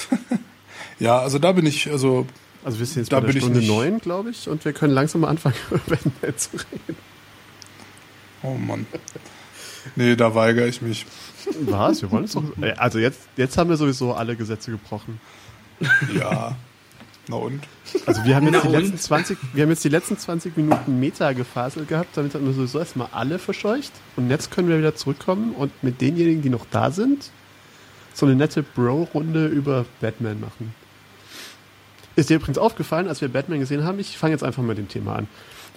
Ja, 1.00 1.20
also 1.20 1.40
da 1.40 1.54
bin 1.54 1.66
ich, 1.66 1.90
also 1.90 2.26
Also 2.64 2.80
wir 2.80 2.86
sind 2.86 2.98
jetzt 2.98 3.12
Da 3.14 3.20
bei 3.22 3.32
der 3.32 3.40
Stunde 3.40 3.60
nicht- 3.60 3.70
9, 3.70 4.00
glaube 4.00 4.32
ich, 4.32 4.50
und 4.50 4.66
wir 4.66 4.74
können 4.74 4.94
langsam 4.94 5.22
mal 5.22 5.30
anfangen, 5.30 5.56
über 5.70 5.80
Batman 5.88 6.38
zu 6.38 6.50
reden. 6.58 6.98
Oh 8.44 8.54
Mann. 8.56 8.86
Nee, 9.96 10.16
da 10.16 10.36
weigere 10.36 10.68
ich 10.68 10.82
mich. 10.82 11.06
Was? 11.62 12.02
Wir 12.02 12.12
wollen 12.12 12.26
es 12.26 12.34
doch. 12.34 12.44
Äh, 12.62 12.74
Also 12.78 13.00
jetzt, 13.00 13.22
jetzt 13.38 13.58
haben 13.58 13.70
wir 13.70 13.78
sowieso 13.78 14.14
alle 14.14 14.36
Gesetze 14.36 14.72
gebrochen. 14.72 15.20
Ja. 16.14 16.56
Na 17.28 17.36
und? 17.38 17.62
Also 18.06 18.24
wir 18.26 18.36
haben 18.36 18.46
jetzt 18.48 18.54
Na 18.56 18.62
die 18.62 18.68
und? 18.76 18.82
letzten 18.82 18.98
20, 18.98 19.38
wir 19.54 19.64
haben 19.64 19.70
jetzt 19.70 19.84
die 19.84 19.90
letzten 19.90 20.18
20 20.18 20.58
Minuten 20.58 21.00
Meta 21.00 21.32
gefaselt 21.34 21.88
gehabt, 21.88 22.18
damit 22.18 22.34
haben 22.34 22.46
wir 22.46 22.54
sowieso 22.54 22.80
erstmal 22.80 23.08
alle 23.12 23.40
verscheucht. 23.40 23.92
Und 24.16 24.30
jetzt 24.30 24.52
können 24.52 24.68
wir 24.68 24.78
wieder 24.80 24.96
zurückkommen 24.96 25.54
und 25.54 25.72
mit 25.84 26.02
denjenigen, 26.02 26.42
die 26.42 26.50
noch 26.50 26.66
da 26.72 26.92
sind, 26.92 27.30
so 28.14 28.26
eine 28.26 28.36
nette 28.36 28.64
Bro-Runde 28.64 29.48
über 29.48 29.86
Batman 30.02 30.40
machen. 30.40 30.74
Ist 32.16 32.30
dir 32.30 32.36
übrigens 32.36 32.58
aufgefallen, 32.58 33.08
als 33.08 33.22
wir 33.22 33.30
Batman 33.30 33.60
gesehen 33.60 33.84
haben? 33.86 34.00
Ich 34.00 34.18
fange 34.18 34.34
jetzt 34.34 34.44
einfach 34.44 34.62
mal 34.62 34.70
mit 34.70 34.78
dem 34.80 34.90
Thema 34.90 35.16
an. 35.16 35.28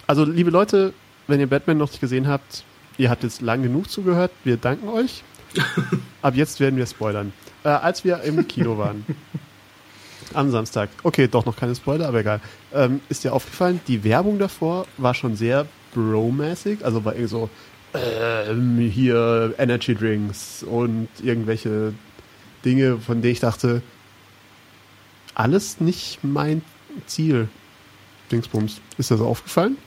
Also, 0.07 0.25
liebe 0.25 0.49
Leute, 0.49 0.93
wenn 1.27 1.39
ihr 1.39 1.47
Batman 1.47 1.77
noch 1.77 1.89
nicht 1.89 2.01
gesehen 2.01 2.27
habt, 2.27 2.63
ihr 2.97 3.09
habt 3.09 3.23
jetzt 3.23 3.41
lang 3.41 3.63
genug 3.63 3.89
zugehört, 3.89 4.31
wir 4.43 4.57
danken 4.57 4.87
euch. 4.89 5.23
Ab 6.21 6.35
jetzt 6.35 6.59
werden 6.59 6.77
wir 6.77 6.85
spoilern. 6.85 7.33
Äh, 7.63 7.69
als 7.69 8.03
wir 8.03 8.21
im 8.21 8.47
Kino 8.47 8.77
waren, 8.77 9.05
am 10.33 10.51
Samstag, 10.51 10.89
okay, 11.03 11.27
doch 11.27 11.45
noch 11.45 11.55
keine 11.55 11.75
Spoiler, 11.75 12.07
aber 12.07 12.19
egal, 12.19 12.41
ähm, 12.73 13.01
ist 13.09 13.23
dir 13.23 13.33
aufgefallen, 13.33 13.79
die 13.87 14.03
Werbung 14.03 14.39
davor 14.39 14.87
war 14.97 15.13
schon 15.13 15.35
sehr 15.35 15.67
Bro-mäßig, 15.93 16.83
also 16.83 17.05
war 17.05 17.13
irgendwie 17.13 17.29
so, 17.29 17.49
ähm, 17.93 18.77
hier 18.79 19.53
Energy 19.57 19.93
Drinks 19.93 20.63
und 20.63 21.07
irgendwelche 21.21 21.93
Dinge, 22.65 22.97
von 22.97 23.21
denen 23.21 23.33
ich 23.33 23.39
dachte, 23.39 23.81
alles 25.35 25.79
nicht 25.79 26.23
mein 26.23 26.63
Ziel. 27.05 27.47
Dingsbums. 28.31 28.81
Ist 28.97 29.11
das 29.11 29.21
aufgefallen? 29.21 29.77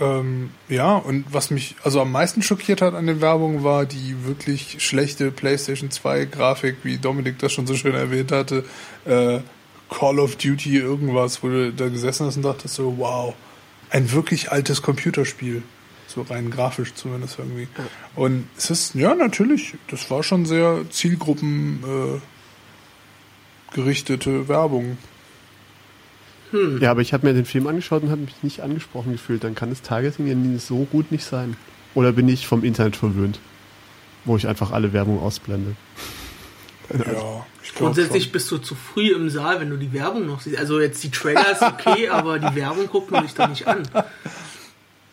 Ähm, 0.00 0.50
ja, 0.68 0.96
und 0.96 1.24
was 1.32 1.50
mich 1.50 1.76
also 1.84 2.00
am 2.00 2.10
meisten 2.10 2.42
schockiert 2.42 2.82
hat 2.82 2.94
an 2.94 3.06
den 3.06 3.20
Werbungen 3.20 3.62
war 3.62 3.86
die 3.86 4.24
wirklich 4.24 4.76
schlechte 4.84 5.30
PlayStation 5.30 5.90
2 5.90 6.24
Grafik, 6.24 6.78
wie 6.82 6.98
Dominik 6.98 7.38
das 7.38 7.52
schon 7.52 7.66
so 7.66 7.74
schön 7.74 7.94
erwähnt 7.94 8.32
hatte. 8.32 8.64
Äh, 9.04 9.40
Call 9.90 10.18
of 10.18 10.36
Duty 10.36 10.78
irgendwas, 10.78 11.42
wo 11.42 11.48
du 11.48 11.72
da 11.72 11.88
gesessen 11.88 12.26
hast 12.26 12.36
und 12.36 12.42
dachtest 12.42 12.74
so, 12.74 12.96
wow, 12.98 13.34
ein 13.90 14.10
wirklich 14.10 14.50
altes 14.50 14.82
Computerspiel. 14.82 15.62
So 16.06 16.22
rein 16.22 16.50
grafisch 16.50 16.94
zumindest 16.94 17.38
irgendwie. 17.38 17.68
Und 18.14 18.48
es 18.56 18.70
ist, 18.70 18.94
ja, 18.94 19.14
natürlich, 19.14 19.74
das 19.88 20.10
war 20.10 20.22
schon 20.22 20.46
sehr 20.46 20.84
Zielgruppen 20.90 21.82
äh, 21.84 23.74
gerichtete 23.74 24.48
Werbung. 24.48 24.98
Ja, 26.80 26.90
aber 26.90 27.00
ich 27.00 27.12
habe 27.12 27.26
mir 27.26 27.34
den 27.34 27.44
Film 27.44 27.66
angeschaut 27.66 28.02
und 28.02 28.10
habe 28.10 28.22
mich 28.22 28.42
nicht 28.42 28.60
angesprochen 28.60 29.12
gefühlt. 29.12 29.42
Dann 29.44 29.54
kann 29.54 29.70
das 29.70 29.82
Targeting 29.82 30.26
ja 30.26 30.58
so 30.58 30.86
gut 30.90 31.10
nicht 31.10 31.24
sein. 31.24 31.56
Oder 31.94 32.12
bin 32.12 32.28
ich 32.28 32.46
vom 32.46 32.64
Internet 32.64 32.96
verwöhnt? 32.96 33.38
Wo 34.24 34.36
ich 34.36 34.46
einfach 34.46 34.70
alle 34.70 34.92
Werbung 34.92 35.20
ausblende. 35.20 35.76
Ja, 36.90 37.46
ich 37.62 37.74
glaube 37.74 37.94
Grundsätzlich 37.94 38.30
bist 38.30 38.50
du 38.50 38.58
zu 38.58 38.74
früh 38.74 39.12
im 39.14 39.30
Saal, 39.30 39.60
wenn 39.60 39.70
du 39.70 39.76
die 39.76 39.92
Werbung 39.92 40.26
noch 40.26 40.40
siehst. 40.40 40.58
Also 40.58 40.80
jetzt 40.80 41.02
die 41.02 41.10
Trailer 41.10 41.50
ist 41.52 41.62
okay, 41.62 42.08
aber 42.10 42.38
die 42.38 42.54
Werbung 42.54 42.86
guckt 42.88 43.10
man 43.10 43.24
sich 43.24 43.34
doch 43.34 43.48
nicht 43.48 43.66
an. 43.66 43.82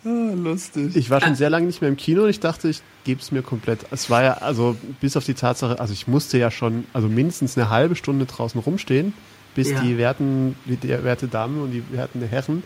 Ah, 0.04 0.34
lustig. 0.36 0.96
Ich 0.96 1.10
war 1.10 1.22
schon 1.22 1.36
sehr 1.36 1.50
lange 1.50 1.68
nicht 1.68 1.82
mehr 1.82 1.90
im 1.90 1.98
Kino 1.98 2.24
und 2.24 2.30
ich 2.30 2.40
dachte, 2.40 2.70
ich 2.70 2.82
gebe 3.04 3.22
es 3.22 3.32
mir 3.32 3.42
komplett. 3.42 3.86
Es 3.92 4.10
war 4.10 4.24
ja, 4.24 4.34
also 4.34 4.76
bis 5.00 5.16
auf 5.16 5.26
die 5.26 5.36
Tatsache, 5.36 5.80
also 5.80 5.94
ich 5.94 6.08
musste 6.08 6.38
ja 6.38 6.52
schon, 6.52 6.86
also 6.92 7.08
mindestens 7.08 7.58
eine 7.58 7.70
halbe 7.70 7.96
Stunde 7.96 8.26
draußen 8.26 8.60
rumstehen, 8.60 9.14
bis 9.56 9.70
Ja. 9.72 9.82
die 9.82 9.98
werten, 9.98 10.56
die 10.66 10.82
werte 10.90 11.28
Damen 11.28 11.62
und 11.62 11.72
die 11.72 11.84
werten 11.92 12.22
Herren 12.22 12.64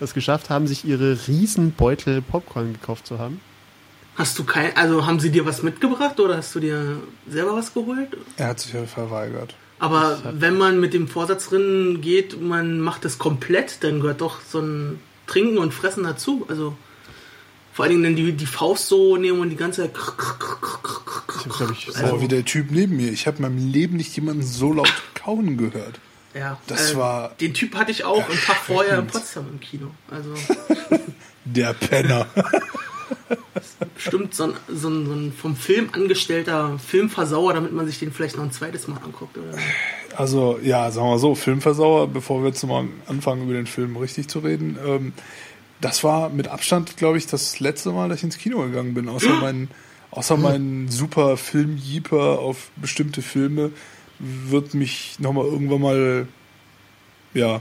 es 0.00 0.14
geschafft 0.14 0.48
haben, 0.50 0.66
sich 0.66 0.84
ihre 0.84 1.18
riesen 1.26 1.72
Beutel 1.72 2.22
Popcorn 2.22 2.72
gekauft 2.74 3.06
zu 3.06 3.18
haben. 3.18 3.40
Hast 4.14 4.38
du 4.38 4.44
kein, 4.44 4.76
also 4.76 5.06
haben 5.06 5.20
sie 5.20 5.30
dir 5.30 5.44
was 5.46 5.62
mitgebracht 5.62 6.18
oder 6.20 6.36
hast 6.36 6.54
du 6.54 6.60
dir 6.60 6.96
selber 7.28 7.54
was 7.56 7.72
geholt? 7.74 8.16
Er 8.36 8.48
hat 8.48 8.60
sich 8.60 8.72
ja 8.72 8.84
verweigert. 8.84 9.54
Aber 9.80 10.18
wenn 10.32 10.58
man 10.58 10.80
mit 10.80 10.92
dem 10.92 11.06
Vorsatz 11.06 11.48
drin 11.50 12.00
geht, 12.00 12.40
man 12.40 12.80
macht 12.80 13.04
das 13.04 13.18
komplett, 13.18 13.84
dann 13.84 14.00
gehört 14.00 14.20
doch 14.20 14.40
so 14.40 14.58
ein 14.60 14.98
Trinken 15.28 15.58
und 15.58 15.72
Fressen 15.72 16.02
dazu. 16.02 16.44
Also 16.48 16.76
vor 17.72 17.84
allen 17.84 17.92
Dingen 17.92 18.04
dann 18.04 18.16
die, 18.16 18.32
die 18.32 18.46
Faust 18.46 18.88
so 18.88 19.16
nehmen 19.16 19.38
und 19.38 19.50
die 19.50 19.56
ganze 19.56 19.82
Zeit. 19.82 19.92
Ich 21.46 21.88
ich, 21.88 21.96
Also- 21.96 22.20
wie 22.20 22.26
der 22.28 22.44
Typ 22.44 22.70
neben 22.72 22.96
mir. 22.96 23.12
Ich 23.12 23.26
habe 23.28 23.36
in 23.36 23.42
meinem 23.42 23.70
Leben 23.72 23.96
nicht 23.96 24.14
jemanden 24.16 24.42
so 24.42 24.72
laut 24.72 24.92
kauen 25.14 25.56
gehört. 25.56 26.00
Ja, 26.38 26.58
Das 26.66 26.96
war 26.96 27.30
Den 27.40 27.52
Typ 27.54 27.74
hatte 27.74 27.90
ich 27.90 28.04
auch 28.04 28.28
einen 28.28 28.38
Tag 28.38 28.56
vorher 28.56 28.98
in. 28.98 29.06
Potsdam 29.06 29.46
im 29.50 29.60
Kino. 29.60 29.90
Also 30.10 30.34
Der 31.44 31.72
Penner. 31.72 32.26
bestimmt 33.94 34.34
so 34.34 34.44
ein, 34.44 34.52
so 34.68 34.88
ein, 34.88 35.06
so 35.06 35.12
ein 35.12 35.32
vom 35.32 35.56
Film 35.56 35.88
angestellter 35.92 36.78
Filmversauer, 36.78 37.54
damit 37.54 37.72
man 37.72 37.86
sich 37.86 37.98
den 37.98 38.12
vielleicht 38.12 38.36
noch 38.36 38.44
ein 38.44 38.52
zweites 38.52 38.88
Mal 38.88 38.98
anguckt. 39.04 39.36
Oder? 39.36 39.58
Also, 40.16 40.58
ja, 40.62 40.90
sagen 40.90 41.08
wir 41.08 41.18
so, 41.18 41.34
Filmversauer, 41.34 42.08
bevor 42.08 42.42
wir 42.42 42.48
jetzt 42.48 42.64
mal 42.64 42.86
anfangen, 43.06 43.42
über 43.42 43.54
den 43.54 43.66
Film 43.66 43.96
richtig 43.96 44.28
zu 44.28 44.40
reden. 44.40 44.78
Ähm, 44.84 45.12
das 45.80 46.02
war 46.04 46.28
mit 46.30 46.48
Abstand, 46.48 46.96
glaube 46.96 47.18
ich, 47.18 47.26
das 47.26 47.60
letzte 47.60 47.90
Mal, 47.90 48.08
dass 48.08 48.18
ich 48.18 48.24
ins 48.24 48.38
Kino 48.38 48.62
gegangen 48.62 48.94
bin. 48.94 49.08
Außer 49.08 49.34
mein, 49.40 49.68
außer 50.10 50.36
mein 50.36 50.88
super 50.88 51.36
Film-Jeeper 51.36 52.38
auf 52.38 52.70
bestimmte 52.76 53.22
Filme 53.22 53.70
wird 54.18 54.74
mich 54.74 55.16
nochmal 55.18 55.44
irgendwann 55.44 55.80
mal, 55.80 56.28
ja, 57.34 57.60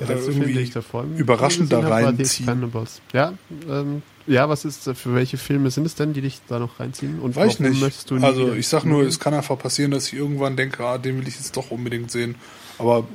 Der 0.00 0.08
äh, 0.08 0.14
letzte 0.14 0.32
Film, 0.32 0.42
irgendwie 0.42 0.54
den 0.54 0.62
ich 0.64 0.70
davor 0.70 1.04
überraschend 1.16 1.72
da 1.72 1.80
reinziehen. 1.80 2.72
Ja, 3.12 3.34
ähm, 3.68 4.02
ja, 4.26 4.48
was 4.48 4.64
ist, 4.64 4.86
äh, 4.86 4.94
für 4.94 5.14
welche 5.14 5.36
Filme 5.36 5.70
sind 5.70 5.84
es 5.84 5.94
denn, 5.94 6.12
die 6.12 6.20
dich 6.20 6.40
da 6.48 6.58
noch 6.58 6.78
reinziehen? 6.78 7.18
Und 7.18 7.34
Weiß 7.34 7.58
warum 7.58 7.72
nicht. 7.72 7.82
möchtest 7.82 8.10
du 8.10 8.16
also 8.18 8.52
ich 8.52 8.68
sag 8.68 8.84
nur, 8.84 9.02
es 9.02 9.18
kann 9.18 9.34
einfach 9.34 9.58
passieren, 9.58 9.90
dass 9.90 10.08
ich 10.08 10.14
irgendwann 10.14 10.56
denke, 10.56 10.84
ah, 10.84 10.98
den 10.98 11.18
will 11.18 11.26
ich 11.26 11.36
jetzt 11.36 11.56
doch 11.56 11.70
unbedingt 11.70 12.10
sehen. 12.10 12.36
Aber 12.78 13.06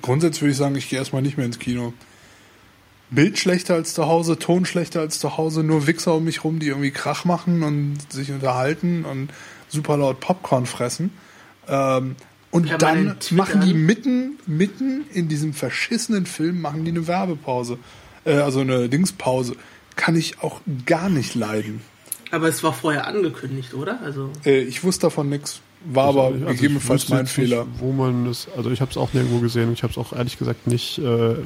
grundsätzlich 0.00 0.42
würde 0.42 0.52
ich 0.52 0.58
sagen, 0.58 0.74
ich 0.76 0.88
gehe 0.88 0.98
erstmal 0.98 1.22
nicht 1.22 1.36
mehr 1.36 1.46
ins 1.46 1.58
Kino. 1.58 1.92
Bild 3.10 3.38
schlechter 3.38 3.74
als 3.74 3.94
zu 3.94 4.06
Hause, 4.06 4.38
Ton 4.38 4.66
schlechter 4.66 5.00
als 5.00 5.18
zu 5.18 5.38
Hause, 5.38 5.62
nur 5.62 5.86
Wichser 5.86 6.14
um 6.14 6.24
mich 6.24 6.44
rum, 6.44 6.58
die 6.58 6.68
irgendwie 6.68 6.90
Krach 6.90 7.24
machen 7.24 7.62
und 7.62 7.98
sich 8.12 8.30
unterhalten 8.30 9.04
und 9.04 9.30
super 9.68 9.96
laut 9.96 10.20
Popcorn 10.20 10.66
fressen. 10.66 11.10
Ähm, 11.68 12.16
und 12.50 12.70
dann 12.82 13.16
machen 13.30 13.60
die 13.60 13.74
mitten, 13.74 14.38
mitten 14.46 15.04
in 15.12 15.28
diesem 15.28 15.52
verschissenen 15.52 16.24
Film, 16.26 16.60
machen 16.62 16.84
die 16.84 16.90
eine 16.90 17.06
Werbepause. 17.06 17.78
Äh, 18.24 18.34
also 18.36 18.60
eine 18.60 18.88
Dingspause. 18.88 19.54
Kann 19.96 20.16
ich 20.16 20.42
auch 20.42 20.60
gar 20.86 21.08
nicht 21.08 21.34
leiden. 21.34 21.80
Aber 22.30 22.48
es 22.48 22.62
war 22.62 22.72
vorher 22.72 23.06
angekündigt, 23.06 23.74
oder? 23.74 24.00
Also 24.02 24.30
Äh, 24.44 24.60
ich 24.60 24.84
wusste 24.84 25.06
davon 25.06 25.28
nichts, 25.28 25.60
war 25.84 26.08
aber 26.08 26.24
Also 26.26 26.44
gegebenenfalls 26.46 27.08
mein 27.08 27.22
nicht, 27.22 27.32
Fehler. 27.32 27.66
Wo 27.78 27.92
man 27.92 28.26
das, 28.26 28.48
also 28.56 28.70
ich 28.70 28.80
habe 28.80 28.90
es 28.90 28.96
auch 28.96 29.12
nirgendwo 29.12 29.40
gesehen 29.40 29.68
und 29.68 29.74
ich 29.74 29.82
habe 29.82 29.92
es 29.92 29.98
auch 29.98 30.12
ehrlich 30.12 30.38
gesagt 30.38 30.66
nicht. 30.66 30.98
Äh, 30.98 31.36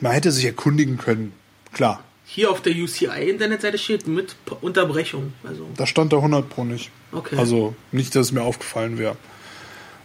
Man 0.00 0.12
hätte 0.12 0.30
sich 0.30 0.44
erkundigen 0.44 0.98
können. 0.98 1.32
Klar, 1.72 2.02
hier 2.28 2.50
auf 2.50 2.60
der 2.60 2.74
UCI-Internetseite 2.74 3.78
steht 3.78 4.06
mit 4.06 4.34
Unterbrechung. 4.60 5.32
Also 5.44 5.66
da 5.76 5.86
stand 5.86 6.12
da 6.12 6.16
100 6.16 6.48
pro 6.48 6.64
nicht. 6.64 6.90
okay. 7.12 7.36
Also 7.36 7.74
nicht, 7.92 8.14
dass 8.14 8.26
es 8.26 8.32
mir 8.32 8.42
aufgefallen 8.42 8.98
wäre. 8.98 9.16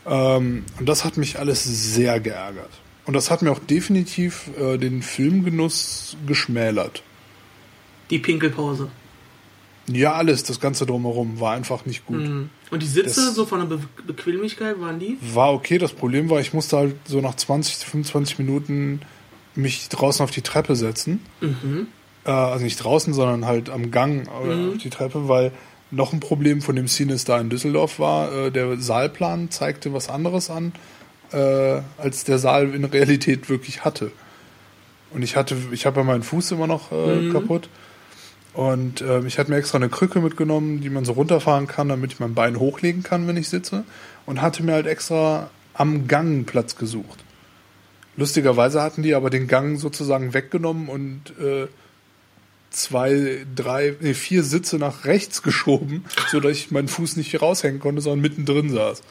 Ähm, 0.05 0.63
und 0.79 0.87
das 0.87 1.03
hat 1.03 1.17
mich 1.17 1.39
alles 1.39 1.63
sehr 1.63 2.19
geärgert. 2.19 2.69
Und 3.05 3.13
das 3.15 3.31
hat 3.31 3.41
mir 3.41 3.51
auch 3.51 3.59
definitiv 3.59 4.49
äh, 4.59 4.77
den 4.77 5.01
Filmgenuss 5.01 6.15
geschmälert. 6.27 7.03
die 8.09 8.19
Pinkelpause. 8.19 8.89
Ja, 9.87 10.13
alles, 10.13 10.43
das 10.43 10.59
Ganze 10.59 10.85
drumherum 10.85 11.39
war 11.39 11.53
einfach 11.53 11.85
nicht 11.85 12.05
gut. 12.05 12.19
Mhm. 12.19 12.49
Und 12.69 12.83
die 12.83 12.87
Sitze, 12.87 13.25
Das- 13.25 13.35
so 13.35 13.45
von 13.45 13.59
der 13.67 13.77
Be 13.77 13.79
Bequemlichkeit, 14.05 14.79
waren 14.79 14.99
die? 14.99 15.17
War 15.33 15.51
okay, 15.53 15.79
das 15.79 15.91
Problem 15.93 16.29
war, 16.29 16.39
ich 16.39 16.53
musste 16.53 16.77
halt 16.77 16.95
so 17.05 17.19
nach 17.19 17.35
20, 17.35 17.77
25 17.77 18.37
Minuten 18.37 19.01
mich 19.55 19.89
draußen 19.89 20.23
auf 20.23 20.31
die 20.31 20.43
Treppe 20.43 20.75
setzen. 20.75 21.19
Mhm. 21.41 21.87
Äh, 22.25 22.31
also 22.31 22.63
nicht 22.63 22.77
draußen, 22.77 23.13
sondern 23.13 23.45
halt 23.45 23.69
am 23.69 23.91
Gang 23.91 24.27
äh, 24.27 24.73
auf 24.73 24.77
die 24.77 24.89
Treppe, 24.89 25.27
weil 25.27 25.51
noch 25.91 26.13
ein 26.13 26.19
Problem 26.19 26.61
von 26.61 26.75
dem 26.75 26.87
Cine 26.87 27.17
da 27.25 27.39
in 27.39 27.49
Düsseldorf 27.49 27.99
war, 27.99 28.31
äh, 28.31 28.51
der 28.51 28.77
Saalplan 28.77 29.51
zeigte 29.51 29.93
was 29.93 30.09
anderes 30.09 30.49
an, 30.49 30.73
äh, 31.31 31.81
als 31.97 32.23
der 32.23 32.39
Saal 32.39 32.73
in 32.73 32.85
Realität 32.85 33.49
wirklich 33.49 33.83
hatte. 33.83 34.11
Und 35.11 35.23
ich 35.23 35.35
hatte, 35.35 35.57
ich 35.71 35.85
habe 35.85 35.99
ja 35.99 36.05
meinen 36.05 36.23
Fuß 36.23 36.51
immer 36.51 36.67
noch 36.67 36.91
äh, 36.91 37.29
kaputt. 37.31 37.69
Und 38.53 39.01
äh, 39.01 39.19
ich 39.25 39.39
hatte 39.39 39.51
mir 39.51 39.57
extra 39.57 39.77
eine 39.77 39.89
Krücke 39.89 40.19
mitgenommen, 40.19 40.81
die 40.81 40.89
man 40.89 41.05
so 41.05 41.13
runterfahren 41.13 41.67
kann, 41.67 41.89
damit 41.89 42.13
ich 42.13 42.19
mein 42.19 42.33
Bein 42.33 42.59
hochlegen 42.59 43.03
kann, 43.03 43.27
wenn 43.27 43.37
ich 43.37 43.49
sitze. 43.49 43.83
Und 44.25 44.41
hatte 44.41 44.63
mir 44.63 44.73
halt 44.73 44.87
extra 44.87 45.49
am 45.73 46.07
Gang 46.07 46.45
Platz 46.45 46.75
gesucht. 46.75 47.23
Lustigerweise 48.17 48.81
hatten 48.81 49.03
die 49.03 49.15
aber 49.15 49.29
den 49.29 49.47
Gang 49.47 49.79
sozusagen 49.79 50.33
weggenommen 50.33 50.89
und 50.89 51.33
äh, 51.39 51.67
zwei, 52.71 53.45
drei, 53.53 53.95
nee, 53.99 54.13
vier 54.13 54.43
Sitze 54.43 54.77
nach 54.77 55.05
rechts 55.05 55.43
geschoben, 55.43 56.05
so 56.29 56.39
dass 56.39 56.53
ich 56.53 56.71
meinen 56.71 56.87
Fuß 56.87 57.17
nicht 57.17 57.41
raushängen 57.41 57.79
konnte, 57.79 58.01
sondern 58.01 58.21
mittendrin 58.21 58.69
saß. 58.69 59.01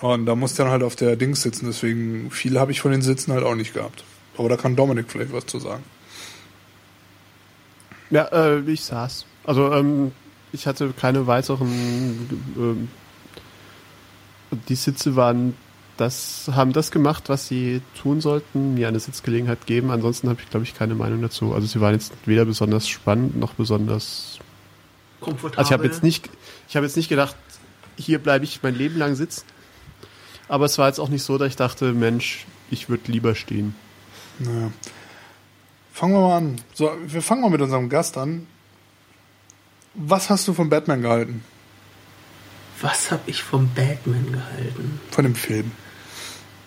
Und 0.00 0.26
da 0.26 0.34
musste 0.34 0.64
dann 0.64 0.72
halt 0.72 0.82
auf 0.82 0.96
der 0.96 1.14
Dings 1.14 1.42
sitzen, 1.42 1.66
deswegen 1.66 2.30
viel 2.30 2.58
habe 2.58 2.72
ich 2.72 2.80
von 2.80 2.90
den 2.90 3.02
Sitzen 3.02 3.32
halt 3.32 3.44
auch 3.44 3.54
nicht 3.54 3.74
gehabt. 3.74 4.02
Aber 4.36 4.48
da 4.48 4.56
kann 4.56 4.74
Dominik 4.74 5.06
vielleicht 5.08 5.32
was 5.32 5.46
zu 5.46 5.60
sagen. 5.60 5.84
ja, 8.10 8.24
äh, 8.32 8.60
ich 8.60 8.82
saß. 8.82 9.26
Also 9.44 9.72
ähm, 9.72 10.12
ich 10.52 10.66
hatte 10.66 10.92
keine 10.98 11.26
weiteren. 11.26 11.68
Ähm, 12.56 12.88
die 14.68 14.74
Sitze 14.74 15.16
waren, 15.16 15.54
das 16.02 16.50
haben 16.52 16.72
das 16.72 16.90
gemacht, 16.90 17.28
was 17.28 17.46
sie 17.46 17.80
tun 18.00 18.20
sollten, 18.20 18.74
mir 18.74 18.88
eine 18.88 18.98
Sitzgelegenheit 18.98 19.66
geben. 19.66 19.90
Ansonsten 19.90 20.28
habe 20.28 20.40
ich, 20.42 20.50
glaube 20.50 20.64
ich, 20.64 20.74
keine 20.74 20.94
Meinung 20.94 21.22
dazu. 21.22 21.54
Also 21.54 21.66
sie 21.66 21.80
waren 21.80 21.94
jetzt 21.94 22.12
weder 22.26 22.44
besonders 22.44 22.88
spannend 22.88 23.36
noch 23.36 23.54
besonders 23.54 24.40
Komfortabel. 25.20 25.58
Also 25.58 25.68
ich 25.68 25.72
habe 25.72 25.84
jetzt 25.84 26.02
nicht, 26.02 26.28
ich 26.68 26.76
habe 26.76 26.84
jetzt 26.84 26.96
nicht 26.96 27.08
gedacht, 27.08 27.36
hier 27.96 28.18
bleibe 28.18 28.44
ich 28.44 28.62
mein 28.62 28.74
Leben 28.74 28.98
lang 28.98 29.14
sitzen. 29.14 29.44
Aber 30.48 30.64
es 30.64 30.76
war 30.76 30.88
jetzt 30.88 30.98
auch 30.98 31.08
nicht 31.08 31.22
so, 31.22 31.38
dass 31.38 31.48
ich 31.48 31.56
dachte, 31.56 31.92
Mensch, 31.92 32.46
ich 32.70 32.88
würde 32.88 33.10
lieber 33.10 33.34
stehen. 33.34 33.74
Naja. 34.40 34.72
Fangen 35.92 36.14
wir 36.14 36.20
mal 36.20 36.36
an. 36.36 36.56
So, 36.74 36.90
wir 37.06 37.22
fangen 37.22 37.42
mal 37.42 37.50
mit 37.50 37.60
unserem 37.60 37.88
Gast 37.88 38.18
an. 38.18 38.46
Was 39.94 40.30
hast 40.30 40.48
du 40.48 40.52
von 40.52 40.68
Batman 40.68 41.02
gehalten? 41.02 41.44
Was 42.80 43.12
habe 43.12 43.22
ich 43.26 43.42
vom 43.42 43.68
Batman 43.74 44.32
gehalten? 44.32 45.00
Von 45.10 45.24
dem 45.24 45.36
Film? 45.36 45.70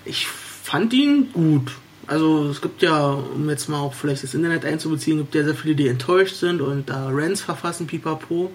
Ich 0.05 0.27
fand 0.27 0.93
ihn 0.93 1.31
gut. 1.33 1.71
Also 2.07 2.49
es 2.49 2.61
gibt 2.61 2.81
ja, 2.81 3.13
um 3.13 3.49
jetzt 3.49 3.67
mal 3.67 3.79
auch 3.79 3.93
vielleicht 3.93 4.23
das 4.23 4.33
Internet 4.33 4.63
einzubeziehen, 4.63 5.17
gibt 5.17 5.35
ja 5.35 5.43
sehr 5.43 5.55
viele, 5.55 5.75
die 5.75 5.87
enttäuscht 5.87 6.35
sind 6.35 6.61
und 6.61 6.89
da 6.89 7.09
Rants 7.11 7.41
verfassen, 7.41 7.87
pipapo. 7.87 8.51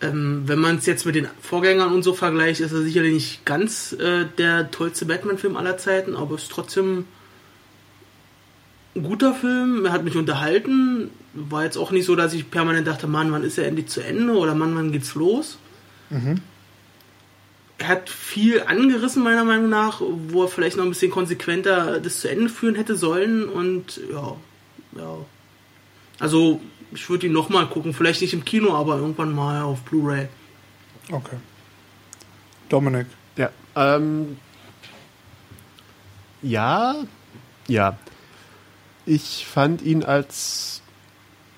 Ähm, 0.00 0.42
wenn 0.46 0.58
man 0.58 0.78
es 0.78 0.86
jetzt 0.86 1.06
mit 1.06 1.14
den 1.14 1.28
Vorgängern 1.40 1.92
und 1.92 2.02
so 2.02 2.14
vergleicht, 2.14 2.60
ist 2.60 2.72
er 2.72 2.82
sicherlich 2.82 3.12
nicht 3.12 3.44
ganz 3.44 3.92
äh, 3.92 4.24
der 4.38 4.70
tollste 4.70 5.06
Batman-Film 5.06 5.56
aller 5.56 5.76
Zeiten, 5.76 6.16
aber 6.16 6.36
ist 6.36 6.50
trotzdem 6.50 7.06
ein 8.96 9.02
guter 9.02 9.34
Film. 9.34 9.84
Er 9.84 9.92
hat 9.92 10.04
mich 10.04 10.16
unterhalten. 10.16 11.10
War 11.34 11.64
jetzt 11.64 11.76
auch 11.76 11.90
nicht 11.90 12.04
so, 12.06 12.16
dass 12.16 12.32
ich 12.32 12.50
permanent 12.50 12.86
dachte, 12.86 13.06
Mann, 13.06 13.32
wann 13.32 13.44
ist 13.44 13.58
er 13.58 13.66
endlich 13.66 13.88
zu 13.88 14.00
Ende 14.00 14.34
oder 14.34 14.54
Mann, 14.54 14.74
wann 14.74 14.92
geht's 14.92 15.14
los? 15.14 15.58
er 16.10 16.53
hat 17.82 18.08
viel 18.08 18.62
angerissen, 18.62 19.22
meiner 19.22 19.44
Meinung 19.44 19.68
nach, 19.68 20.00
wo 20.00 20.42
er 20.42 20.48
vielleicht 20.48 20.76
noch 20.76 20.84
ein 20.84 20.90
bisschen 20.90 21.10
konsequenter 21.10 22.00
das 22.00 22.20
zu 22.20 22.30
Ende 22.30 22.48
führen 22.48 22.74
hätte 22.76 22.96
sollen. 22.96 23.48
Und 23.48 24.00
ja, 24.10 24.36
ja. 24.96 25.16
Also, 26.20 26.60
ich 26.92 27.08
würde 27.10 27.26
ihn 27.26 27.32
nochmal 27.32 27.66
gucken. 27.66 27.92
Vielleicht 27.92 28.20
nicht 28.20 28.34
im 28.34 28.44
Kino, 28.44 28.74
aber 28.74 28.98
irgendwann 28.98 29.34
mal 29.34 29.62
auf 29.62 29.82
Blu-ray. 29.82 30.28
Okay. 31.10 31.36
Dominik. 32.68 33.06
Ja. 33.36 33.50
Ähm, 33.74 34.36
ja, 36.42 36.94
ja. 37.66 37.98
Ich 39.06 39.46
fand 39.46 39.82
ihn 39.82 40.04
als, 40.04 40.80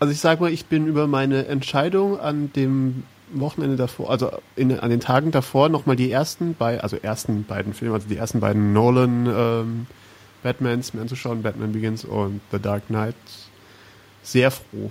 also 0.00 0.12
ich 0.12 0.20
sag 0.20 0.40
mal, 0.40 0.50
ich 0.50 0.66
bin 0.66 0.86
über 0.86 1.06
meine 1.06 1.46
Entscheidung 1.46 2.18
an 2.18 2.52
dem 2.54 3.04
Wochenende 3.32 3.76
davor, 3.76 4.10
also 4.10 4.30
in, 4.54 4.78
an 4.78 4.90
den 4.90 5.00
Tagen 5.00 5.30
davor 5.30 5.68
nochmal 5.68 5.96
die 5.96 6.10
ersten 6.10 6.54
bei, 6.54 6.80
also 6.80 6.96
ersten 6.96 7.44
beiden 7.44 7.74
Filme, 7.74 7.94
also 7.94 8.08
die 8.08 8.16
ersten 8.16 8.40
beiden 8.40 8.72
Nolan 8.72 9.26
ähm, 9.26 9.86
Batmans 10.42 10.94
mir 10.94 11.00
anzuschauen, 11.00 11.42
Batman 11.42 11.72
Begins 11.72 12.04
und 12.04 12.40
The 12.52 12.60
Dark 12.60 12.86
Knight, 12.86 13.16
sehr 14.22 14.50
froh. 14.50 14.90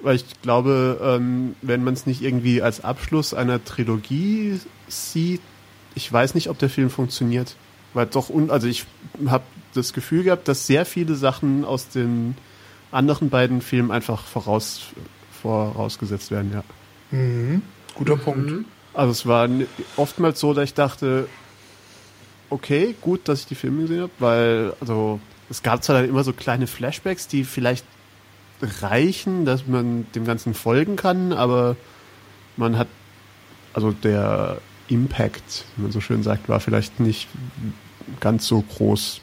Weil 0.00 0.16
ich 0.16 0.40
glaube, 0.42 0.98
ähm, 1.02 1.56
wenn 1.60 1.82
man 1.82 1.94
es 1.94 2.06
nicht 2.06 2.22
irgendwie 2.22 2.62
als 2.62 2.84
Abschluss 2.84 3.34
einer 3.34 3.62
Trilogie 3.64 4.60
sieht, 4.86 5.42
ich 5.94 6.10
weiß 6.10 6.34
nicht, 6.34 6.48
ob 6.48 6.58
der 6.58 6.70
Film 6.70 6.88
funktioniert. 6.88 7.56
Weil 7.94 8.06
doch, 8.06 8.30
un 8.30 8.50
also 8.50 8.68
ich 8.68 8.86
habe 9.26 9.44
das 9.74 9.92
Gefühl 9.92 10.22
gehabt, 10.22 10.46
dass 10.46 10.66
sehr 10.66 10.86
viele 10.86 11.16
Sachen 11.16 11.64
aus 11.64 11.88
den 11.88 12.36
anderen 12.92 13.28
beiden 13.28 13.60
Filmen 13.60 13.90
einfach 13.90 14.24
voraus, 14.24 14.82
vorausgesetzt 15.42 16.30
werden, 16.30 16.52
ja. 16.52 16.64
Mhm. 17.10 17.62
Guter 17.94 18.16
Punkt. 18.16 18.66
Also 18.94 19.12
es 19.12 19.26
war 19.26 19.48
oftmals 19.96 20.40
so, 20.40 20.54
dass 20.54 20.64
ich 20.64 20.74
dachte, 20.74 21.28
okay, 22.50 22.94
gut, 23.00 23.28
dass 23.28 23.40
ich 23.40 23.46
die 23.46 23.54
Filme 23.54 23.82
gesehen 23.82 24.02
habe, 24.02 24.12
weil 24.18 24.74
also 24.80 25.20
es 25.50 25.62
gab 25.62 25.82
zwar 25.82 26.00
dann 26.00 26.08
immer 26.08 26.24
so 26.24 26.32
kleine 26.32 26.66
Flashbacks, 26.66 27.28
die 27.28 27.44
vielleicht 27.44 27.84
reichen, 28.60 29.44
dass 29.44 29.66
man 29.66 30.06
dem 30.14 30.24
Ganzen 30.24 30.54
folgen 30.54 30.96
kann, 30.96 31.32
aber 31.32 31.76
man 32.56 32.76
hat 32.76 32.88
also 33.72 33.92
der 33.92 34.60
Impact, 34.88 35.64
wie 35.76 35.82
man 35.82 35.92
so 35.92 36.00
schön 36.00 36.22
sagt, 36.22 36.48
war 36.48 36.60
vielleicht 36.60 36.98
nicht 36.98 37.28
ganz 38.20 38.46
so 38.46 38.62
groß. 38.62 39.20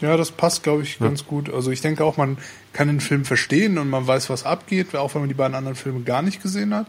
Ja, 0.00 0.16
das 0.16 0.30
passt, 0.30 0.62
glaube 0.62 0.82
ich, 0.82 0.98
ganz 0.98 1.26
gut. 1.26 1.52
Also 1.52 1.70
ich 1.70 1.80
denke 1.80 2.04
auch, 2.04 2.16
man 2.16 2.36
kann 2.72 2.88
den 2.88 3.00
Film 3.00 3.24
verstehen 3.24 3.78
und 3.78 3.90
man 3.90 4.06
weiß, 4.06 4.30
was 4.30 4.44
abgeht, 4.44 4.94
auch 4.96 5.14
wenn 5.14 5.22
man 5.22 5.28
die 5.28 5.34
beiden 5.34 5.54
anderen 5.54 5.76
Filme 5.76 6.00
gar 6.02 6.22
nicht 6.22 6.42
gesehen 6.42 6.74
hat. 6.74 6.86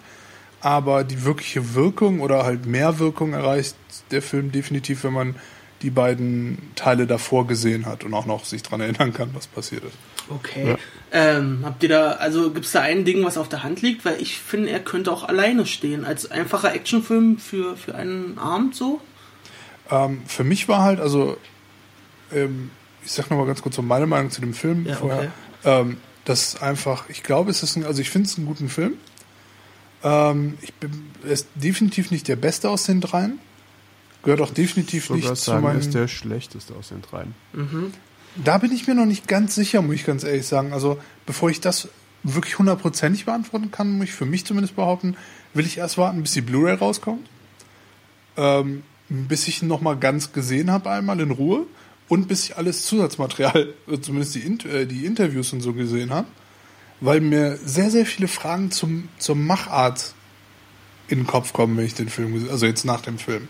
Aber 0.61 1.03
die 1.03 1.25
wirkliche 1.25 1.75
Wirkung 1.75 2.21
oder 2.21 2.45
halt 2.45 2.65
mehr 2.65 2.97
Wirkung 2.99 3.33
erreicht 3.33 3.75
der 4.11 4.21
Film 4.21 4.51
definitiv, 4.51 5.03
wenn 5.03 5.11
man 5.13 5.35
die 5.81 5.89
beiden 5.89 6.57
Teile 6.75 7.05
davor 7.05 7.45
gesehen 7.45 7.85
hat 7.85 8.05
und 8.05 8.13
auch 8.13 8.25
noch 8.25 8.45
sich 8.45 8.63
dran 8.63 8.79
erinnern 8.79 9.13
kann, 9.13 9.31
was 9.33 9.47
passiert 9.47 9.83
ist. 9.83 9.97
Okay. 10.29 10.69
Ja. 10.69 10.77
Ähm, 11.11 11.59
habt 11.63 11.83
ihr 11.83 11.89
da, 11.89 12.11
also 12.13 12.51
gibt 12.51 12.65
es 12.65 12.71
da 12.71 12.79
ein 12.79 13.03
Ding, 13.03 13.25
was 13.25 13.37
auf 13.37 13.49
der 13.49 13.63
Hand 13.63 13.81
liegt? 13.81 14.05
Weil 14.05 14.21
ich 14.21 14.37
finde, 14.39 14.69
er 14.69 14.79
könnte 14.79 15.11
auch 15.11 15.23
alleine 15.27 15.65
stehen, 15.65 16.05
als 16.05 16.31
einfacher 16.31 16.73
Actionfilm 16.73 17.37
für, 17.37 17.75
für 17.75 17.95
einen 17.95 18.37
Abend 18.37 18.73
so. 18.73 19.01
Ähm, 19.91 20.21
für 20.25 20.45
mich 20.45 20.69
war 20.69 20.81
halt, 20.83 21.01
also, 21.01 21.35
ähm, 22.33 22.71
ich 23.03 23.11
sag 23.11 23.29
nochmal 23.29 23.45
ganz 23.47 23.61
kurz 23.61 23.75
so 23.75 23.81
meine 23.81 24.07
Meinung 24.07 24.31
zu 24.31 24.39
dem 24.39 24.53
Film 24.53 24.85
Ja, 24.87 24.95
vorher. 24.95 25.19
okay. 25.19 25.29
Ähm, 25.65 25.97
das 26.25 26.61
einfach, 26.61 27.09
ich 27.09 27.23
glaube, 27.23 27.51
es 27.51 27.63
ist 27.63 27.75
ein, 27.75 27.85
also 27.85 28.01
ich 28.01 28.09
finde 28.09 28.29
es 28.29 28.37
einen 28.37 28.47
guten 28.47 28.69
Film. 28.69 28.93
Ähm, 30.03 30.57
ich 30.61 30.73
bin, 30.73 31.09
er 31.23 31.31
ist 31.31 31.47
definitiv 31.55 32.11
nicht 32.11 32.27
der 32.27 32.35
beste 32.35 32.69
aus 32.69 32.85
den 32.85 33.01
dreien. 33.01 33.39
Gehört 34.23 34.41
auch 34.41 34.51
definitiv 34.51 35.09
nicht 35.09 35.27
zu 35.27 35.35
sagen, 35.35 35.65
er 35.65 35.69
meinen. 35.69 35.79
ist 35.79 35.93
der 35.93 36.07
schlechteste 36.07 36.73
aus 36.75 36.89
den 36.89 37.01
dreien. 37.01 37.35
Da 38.43 38.57
bin 38.57 38.71
ich 38.71 38.87
mir 38.87 38.95
noch 38.95 39.05
nicht 39.05 39.27
ganz 39.27 39.53
sicher, 39.53 39.81
muss 39.81 39.95
ich 39.95 40.05
ganz 40.05 40.23
ehrlich 40.23 40.47
sagen. 40.47 40.73
Also, 40.73 40.97
bevor 41.25 41.49
ich 41.49 41.59
das 41.59 41.89
wirklich 42.23 42.57
hundertprozentig 42.57 43.25
beantworten 43.25 43.69
kann, 43.69 43.97
muss 43.97 44.07
ich 44.07 44.13
für 44.13 44.25
mich 44.25 44.45
zumindest 44.45 44.75
behaupten, 44.75 45.17
will 45.53 45.65
ich 45.65 45.77
erst 45.77 45.97
warten, 45.97 46.21
bis 46.21 46.31
die 46.31 46.41
Blu-ray 46.41 46.75
rauskommt. 46.75 47.29
Ähm, 48.37 48.83
bis 49.09 49.47
ich 49.47 49.61
ihn 49.61 49.67
nochmal 49.67 49.97
ganz 49.97 50.31
gesehen 50.31 50.71
habe, 50.71 50.89
einmal 50.89 51.19
in 51.19 51.31
Ruhe. 51.31 51.67
Und 52.09 52.27
bis 52.27 52.45
ich 52.45 52.57
alles 52.57 52.85
Zusatzmaterial, 52.85 53.73
äh, 53.91 53.99
zumindest 53.99 54.35
die, 54.35 54.39
Int 54.41 54.65
äh, 54.65 54.85
die 54.85 55.05
Interviews 55.05 55.53
und 55.53 55.61
so 55.61 55.73
gesehen 55.73 56.11
habe. 56.11 56.27
Weil 57.01 57.21
mir 57.21 57.57
sehr, 57.57 57.89
sehr 57.91 58.05
viele 58.05 58.27
Fragen 58.27 58.71
zum, 58.71 59.09
zur 59.17 59.35
Machart 59.35 60.13
in 61.07 61.19
den 61.19 61.27
Kopf 61.27 61.51
kommen, 61.53 61.75
wenn 61.77 61.85
ich 61.85 61.95
den 61.95 62.07
Film 62.09 62.33
gesehen 62.33 62.49
also 62.49 62.65
jetzt 62.65 62.85
nach 62.85 63.01
dem 63.01 63.17
Film. 63.19 63.47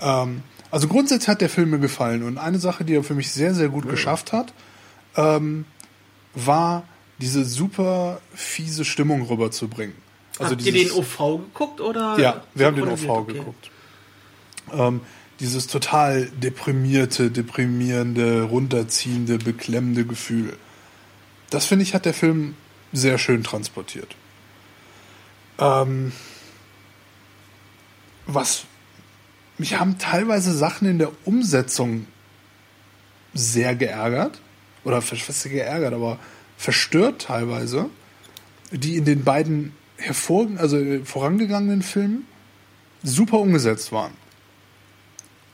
Ähm, 0.00 0.42
also 0.70 0.88
grundsätzlich 0.88 1.28
hat 1.28 1.40
der 1.42 1.50
Film 1.50 1.70
mir 1.70 1.78
gefallen 1.78 2.22
und 2.22 2.38
eine 2.38 2.58
Sache, 2.58 2.84
die 2.84 2.94
er 2.94 3.04
für 3.04 3.14
mich 3.14 3.30
sehr, 3.32 3.54
sehr 3.54 3.68
gut 3.68 3.88
geschafft 3.88 4.32
hat, 4.32 4.52
ähm, 5.16 5.64
war 6.34 6.84
diese 7.18 7.44
super 7.44 8.20
fiese 8.34 8.84
Stimmung 8.84 9.22
rüberzubringen. 9.22 9.94
Also 10.38 10.52
Habt 10.52 10.64
ihr 10.64 10.72
den 10.72 10.82
dieses- 10.84 10.96
OV 10.96 11.40
geguckt 11.52 11.80
oder? 11.82 12.18
ja, 12.18 12.42
wir 12.54 12.66
haben 12.66 12.76
den? 12.76 12.88
OV 12.88 13.08
Okay. 13.08 13.32
geguckt. 13.34 13.70
Ähm, 14.72 15.00
dieses 15.40 15.66
total 15.66 16.26
deprimierte, 16.26 17.30
deprimierende, 17.30 18.42
runterziehende, 18.42 19.38
beklemmende 19.38 20.04
Gefühl. 20.04 20.56
Das 21.48 21.66
finde 21.66 21.82
ich, 21.82 21.94
hat 21.94 22.04
der 22.04 22.14
Film 22.14 22.54
sehr 22.92 23.18
schön 23.18 23.42
transportiert. 23.42 24.14
Ähm, 25.58 26.12
was 28.26 28.64
mich 29.58 29.78
haben 29.78 29.98
teilweise 29.98 30.56
Sachen 30.56 30.88
in 30.88 30.98
der 30.98 31.10
Umsetzung 31.26 32.06
sehr 33.34 33.74
geärgert. 33.74 34.40
Oder 34.84 34.96
was 34.96 35.42
geärgert, 35.42 35.92
aber 35.92 36.18
verstört 36.56 37.22
teilweise, 37.22 37.90
die 38.70 38.96
in 38.96 39.04
den 39.04 39.24
beiden 39.24 39.72
hervor, 39.98 40.48
also 40.56 40.78
äh, 40.78 41.04
vorangegangenen 41.04 41.82
Filmen 41.82 42.26
super 43.02 43.38
umgesetzt 43.38 43.92
waren. 43.92 44.12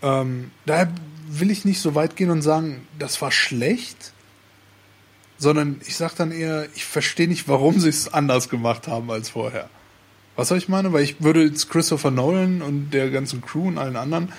Ähm, 0.03 0.51
daher 0.67 0.93
will 1.29 1.51
ich 1.51 1.65
nicht 1.65 1.81
so 1.81 1.95
weit 1.95 2.17
gehen 2.17 2.31
und 2.31 2.43
sagen, 2.43 2.87
das 2.99 3.21
war 3.21 3.33
schlecht, 3.33 4.13
sondern 5.39 5.81
ich 5.87 5.97
sage 5.97 6.15
dann 6.17 6.33
eher, 6.33 6.69
ich 6.75 6.85
verstehe 6.85 7.29
nicht, 7.29 7.49
warum 7.49 7.79
sie 7.79 7.89
es 7.89 8.13
anders 8.13 8.49
gemacht 8.49 8.89
haben 8.89 9.11
als 9.11 9.31
vorher. 9.31 9.69
Was 10.37 10.49
soll 10.49 10.59
ich 10.59 10.69
meine? 10.69 10.93
Weil 10.93 11.03
ich 11.03 11.23
würde 11.23 11.45
jetzt 11.45 11.71
Christopher 11.71 12.11
Nolan 12.11 12.63
und 12.63 12.91
der 12.91 13.11
ganzen 13.11 13.41
Crew 13.41 13.69
und 13.69 13.79
allen 13.79 13.97
anderen 13.97 14.33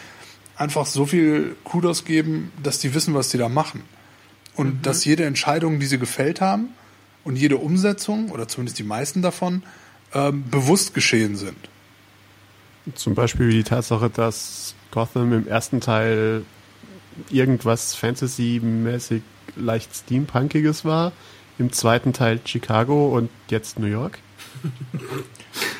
einfach 0.56 0.86
so 0.86 1.06
viel 1.06 1.56
Kudos 1.64 2.06
geben, 2.06 2.52
dass 2.62 2.80
die 2.80 2.94
wissen, 2.94 3.14
was 3.14 3.30
die 3.30 3.38
da 3.38 3.50
machen. 3.50 3.84
Und 4.56 4.86
dass 4.88 5.06
jede 5.06 5.26
Entscheidung, 5.26 5.80
die 5.80 5.86
sie 5.86 6.00
gefällt 6.00 6.42
haben 6.42 6.70
und 7.24 7.36
jede 7.36 7.58
Umsetzung, 7.58 8.32
oder 8.32 8.48
zumindest 8.48 8.80
die 8.80 8.84
meisten 8.84 9.22
davon, 9.22 9.62
ähm, 10.14 10.50
bewusst 10.50 10.96
geschehen 10.96 11.36
sind. 11.36 11.58
Zum 12.96 13.14
Beispiel 13.14 13.52
die 13.52 13.64
Tatsache, 13.64 14.10
dass 14.10 14.74
Gotham 14.92 15.34
im 15.34 15.48
ersten 15.48 15.82
Teil 15.82 16.44
irgendwas 17.30 17.96
Fantasy-mäßig 17.96 19.22
leicht 19.56 19.96
Steampunkiges 19.96 20.86
war, 20.86 21.12
im 21.58 21.72
zweiten 21.72 22.14
Teil 22.14 22.40
Chicago 22.46 23.16
und 23.16 23.30
jetzt 23.50 23.80
New 23.80 23.88
York. 23.88 24.20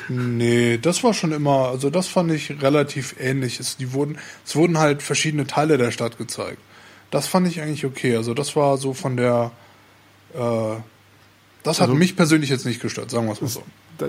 Nee, 0.08 0.78
das 0.78 1.04
war 1.04 1.12
schon 1.14 1.32
immer, 1.32 1.68
also 1.68 1.90
das 1.90 2.08
fand 2.08 2.32
ich 2.32 2.62
relativ 2.62 3.14
ähnlich. 3.20 3.60
Es, 3.60 3.76
die 3.76 3.92
wurden, 3.92 4.18
es 4.44 4.56
wurden 4.56 4.78
halt 4.78 5.02
verschiedene 5.02 5.46
Teile 5.46 5.78
der 5.78 5.90
Stadt 5.90 6.16
gezeigt. 6.18 6.58
Das 7.10 7.26
fand 7.26 7.46
ich 7.46 7.60
eigentlich 7.60 7.84
okay. 7.84 8.16
Also 8.16 8.34
das 8.34 8.56
war 8.56 8.78
so 8.78 8.94
von 8.94 9.16
der, 9.16 9.50
äh, 10.34 10.76
das 11.62 11.80
hat 11.80 11.88
Also- 11.88 11.94
mich 11.94 12.16
persönlich 12.16 12.50
jetzt 12.50 12.66
nicht 12.66 12.80
gestört, 12.80 13.10
sagen 13.10 13.26
wir 13.26 13.32
es 13.32 13.40
mal 13.40 13.48
so. 13.48 13.62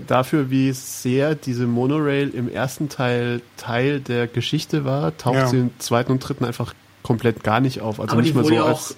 Dafür, 0.07 0.49
wie 0.49 0.71
sehr 0.71 1.35
diese 1.35 1.65
Monorail 1.67 2.29
im 2.29 2.49
ersten 2.49 2.89
Teil 2.89 3.41
Teil 3.57 3.99
der 3.99 4.27
Geschichte 4.27 4.85
war, 4.85 5.17
taucht 5.17 5.35
Ja. 5.35 5.47
sie 5.47 5.57
im 5.59 5.71
zweiten 5.79 6.11
und 6.11 6.19
dritten 6.19 6.45
einfach 6.45 6.73
komplett 7.03 7.43
gar 7.43 7.59
nicht 7.59 7.81
auf. 7.81 7.99
Also 7.99 8.13
Aber 8.13 8.21
nicht 8.21 8.33
die 8.33 8.37
mal 8.37 8.43
wurde 8.43 8.55
so 8.55 8.61
ja 8.61 8.65
als 8.67 8.91
auch 8.91 8.95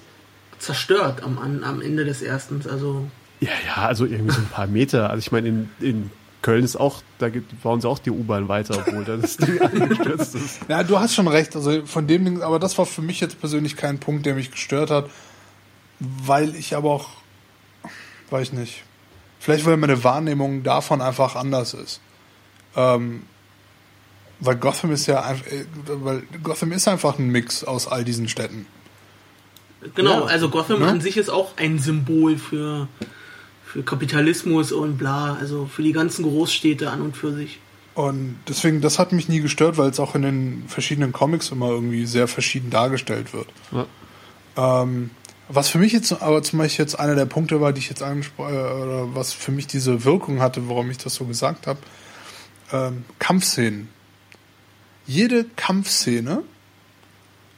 zerstört 0.58 1.22
am, 1.22 1.38
am 1.64 1.80
Ende 1.80 2.04
des 2.04 2.22
ersten. 2.22 2.62
Also 2.70 3.06
Ja, 3.40 3.50
ja, 3.66 3.86
also 3.86 4.04
irgendwie 4.04 4.32
so 4.34 4.40
ein 4.40 4.48
paar 4.48 4.66
Meter. 4.66 5.10
Also 5.10 5.18
ich 5.20 5.32
meine, 5.32 5.48
in, 5.48 5.68
in 5.80 6.10
Köln 6.42 6.64
ist 6.64 6.76
auch, 6.76 7.02
da 7.18 7.28
gibt, 7.28 7.62
bauen 7.62 7.80
sie 7.80 7.88
auch 7.88 7.98
die 8.00 8.10
U-Bahn 8.10 8.48
weiter, 8.48 8.76
obwohl 8.84 9.04
da 9.04 9.16
das 9.16 9.36
Ding 9.36 9.60
angestürzt 9.62 10.34
ist. 10.34 10.60
Ja, 10.68 10.82
du 10.82 10.98
hast 10.98 11.14
schon 11.14 11.28
recht. 11.28 11.54
Also 11.56 11.86
von 11.86 12.06
dem 12.06 12.24
Ding, 12.24 12.42
aber 12.42 12.58
das 12.58 12.76
war 12.78 12.86
für 12.86 13.02
mich 13.02 13.20
jetzt 13.20 13.38
persönlich 13.40 13.76
kein 13.76 13.98
Punkt, 13.98 14.26
der 14.26 14.34
mich 14.34 14.50
gestört 14.50 14.90
hat, 14.90 15.08
weil 16.00 16.54
ich 16.56 16.74
aber 16.76 16.90
auch, 16.90 17.08
weiß 18.30 18.48
ich 18.48 18.52
nicht, 18.54 18.84
vielleicht 19.42 19.66
weil 19.66 19.76
meine 19.76 20.02
Wahrnehmung 20.04 20.62
davon 20.62 21.00
einfach 21.02 21.34
anders 21.36 21.74
ist. 21.74 22.00
Ähm, 22.76 23.24
weil 24.40 24.56
Gotham 24.56 24.92
ist 24.92 25.06
ja 25.06 25.22
einfach, 25.22 25.46
äh, 25.50 25.64
weil 25.86 26.22
Gotham 26.42 26.72
ist 26.72 26.86
einfach 26.88 27.18
ein 27.18 27.28
Mix 27.28 27.64
aus 27.64 27.86
all 27.88 28.04
diesen 28.04 28.28
Städten. 28.28 28.66
genau, 29.94 30.20
Ja. 30.20 30.26
also 30.26 30.48
Gotham 30.48 30.80
Ne? 30.80 30.86
an 30.86 31.00
sich 31.00 31.16
ist 31.16 31.28
auch 31.28 31.56
ein 31.56 31.78
Symbol 31.80 32.38
für, 32.38 32.86
für 33.66 33.82
Kapitalismus 33.82 34.70
und 34.72 34.96
bla, 34.96 35.34
also 35.34 35.66
für 35.66 35.82
die 35.82 35.92
ganzen 35.92 36.22
Großstädte 36.22 36.88
an 36.90 37.02
und 37.02 37.16
für 37.16 37.32
sich. 37.32 37.58
Und 37.94 38.38
deswegen, 38.48 38.80
das 38.80 38.98
hat 38.98 39.12
mich 39.12 39.28
nie 39.28 39.40
gestört, 39.40 39.76
weil 39.76 39.90
es 39.90 40.00
auch 40.00 40.14
in 40.14 40.22
den 40.22 40.64
verschiedenen 40.68 41.12
Comics 41.12 41.50
immer 41.50 41.68
irgendwie 41.68 42.06
sehr 42.06 42.26
verschieden 42.28 42.70
dargestellt 42.70 43.34
wird. 43.34 43.48
Ja. 43.70 44.82
Ähm, 44.82 45.10
was 45.54 45.68
für 45.68 45.78
mich 45.78 45.92
jetzt 45.92 46.12
aber 46.12 46.42
zum 46.42 46.58
Beispiel 46.58 46.84
jetzt 46.84 46.98
einer 46.98 47.14
der 47.14 47.26
Punkte 47.26 47.60
war, 47.60 47.72
die 47.72 47.80
ich 47.80 47.88
jetzt 47.88 48.02
angesprochen, 48.02 48.54
äh, 48.54 48.58
oder 48.58 49.14
was 49.14 49.32
für 49.32 49.52
mich 49.52 49.66
diese 49.66 50.04
Wirkung 50.04 50.40
hatte, 50.40 50.68
warum 50.68 50.90
ich 50.90 50.98
das 50.98 51.14
so 51.14 51.26
gesagt 51.26 51.66
habe, 51.66 51.78
ähm, 52.72 53.04
Kampfszenen. 53.18 53.88
Jede 55.06 55.44
Kampfszene, 55.56 56.42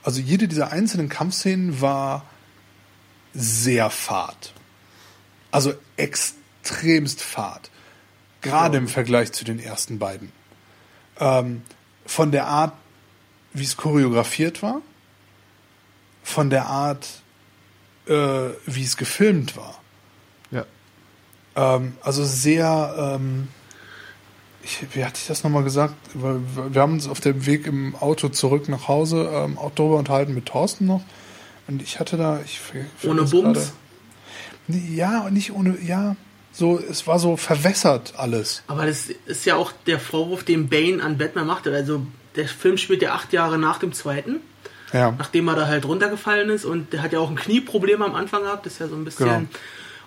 also 0.02 0.20
jede 0.20 0.48
dieser 0.48 0.72
einzelnen 0.72 1.08
Kampfszenen 1.08 1.80
war 1.80 2.26
sehr 3.32 3.90
fad. 3.90 4.52
Also 5.50 5.74
extremst 5.96 7.22
fad. 7.22 7.70
Gerade 8.40 8.76
im 8.76 8.88
Vergleich 8.88 9.32
zu 9.32 9.44
den 9.44 9.58
ersten 9.58 9.98
beiden. 9.98 10.32
Ähm, 11.20 11.62
von 12.06 12.32
der 12.32 12.46
Art, 12.48 12.72
wie 13.52 13.64
es 13.64 13.76
choreografiert 13.76 14.62
war, 14.62 14.82
von 16.24 16.50
der 16.50 16.66
Art, 16.66 17.22
äh, 18.06 18.50
wie 18.66 18.82
es 18.82 18.96
gefilmt 18.96 19.56
war. 19.56 19.80
Ja. 20.50 20.64
Ähm, 21.56 21.94
also 22.02 22.24
sehr, 22.24 22.94
ähm, 23.18 23.48
ich, 24.62 24.84
wie 24.94 25.04
hatte 25.04 25.18
ich 25.20 25.26
das 25.26 25.44
nochmal 25.44 25.62
gesagt? 25.64 25.94
Wir, 26.14 26.40
wir 26.72 26.80
haben 26.82 26.94
uns 26.94 27.08
auf 27.08 27.20
dem 27.20 27.46
Weg 27.46 27.66
im 27.66 27.94
Auto 27.96 28.28
zurück 28.28 28.68
nach 28.68 28.88
Hause 28.88 29.30
ähm, 29.32 29.58
auch 29.58 29.72
darüber 29.74 29.96
unterhalten 29.96 30.34
mit 30.34 30.46
Thorsten 30.46 30.86
noch. 30.86 31.02
Und 31.66 31.82
ich 31.82 31.98
hatte 32.00 32.16
da, 32.16 32.40
ich 32.44 32.60
Ohne 33.08 33.22
Bums? 33.22 33.30
gerade- 33.32 33.66
Nee, 34.66 34.82
Ja, 34.96 35.20
und 35.26 35.34
nicht 35.34 35.52
ohne, 35.52 35.76
ja, 35.82 36.16
so, 36.52 36.78
es 36.78 37.06
war 37.06 37.18
so 37.18 37.36
verwässert 37.36 38.14
alles. 38.16 38.62
Aber 38.66 38.86
das 38.86 39.08
ist 39.26 39.44
ja 39.44 39.56
auch 39.56 39.72
der 39.86 39.98
Vorwurf, 40.00 40.44
den 40.44 40.68
Bane 40.68 41.02
an 41.02 41.18
Batman 41.18 41.46
macht. 41.46 41.66
Also 41.68 42.06
der 42.36 42.48
Film 42.48 42.78
spielt 42.78 43.02
ja 43.02 43.12
acht 43.14 43.32
Jahre 43.34 43.58
nach 43.58 43.78
dem 43.78 43.92
zweiten, 43.92 44.36
Ja. 44.94 45.14
nachdem 45.18 45.48
er 45.48 45.56
da 45.56 45.66
halt 45.66 45.84
runtergefallen 45.84 46.48
ist 46.48 46.64
und 46.64 46.92
der 46.94 47.02
hat 47.02 47.12
ja 47.12 47.18
auch 47.18 47.28
ein 47.28 47.36
Knieproblem 47.36 48.00
am 48.00 48.14
Anfang 48.14 48.42
gehabt, 48.44 48.64
das 48.64 48.74
ist 48.74 48.78
ja 48.78 48.88
so 48.88 48.94
ein 48.96 49.04
bisschen 49.04 49.26
Genau. 49.26 49.42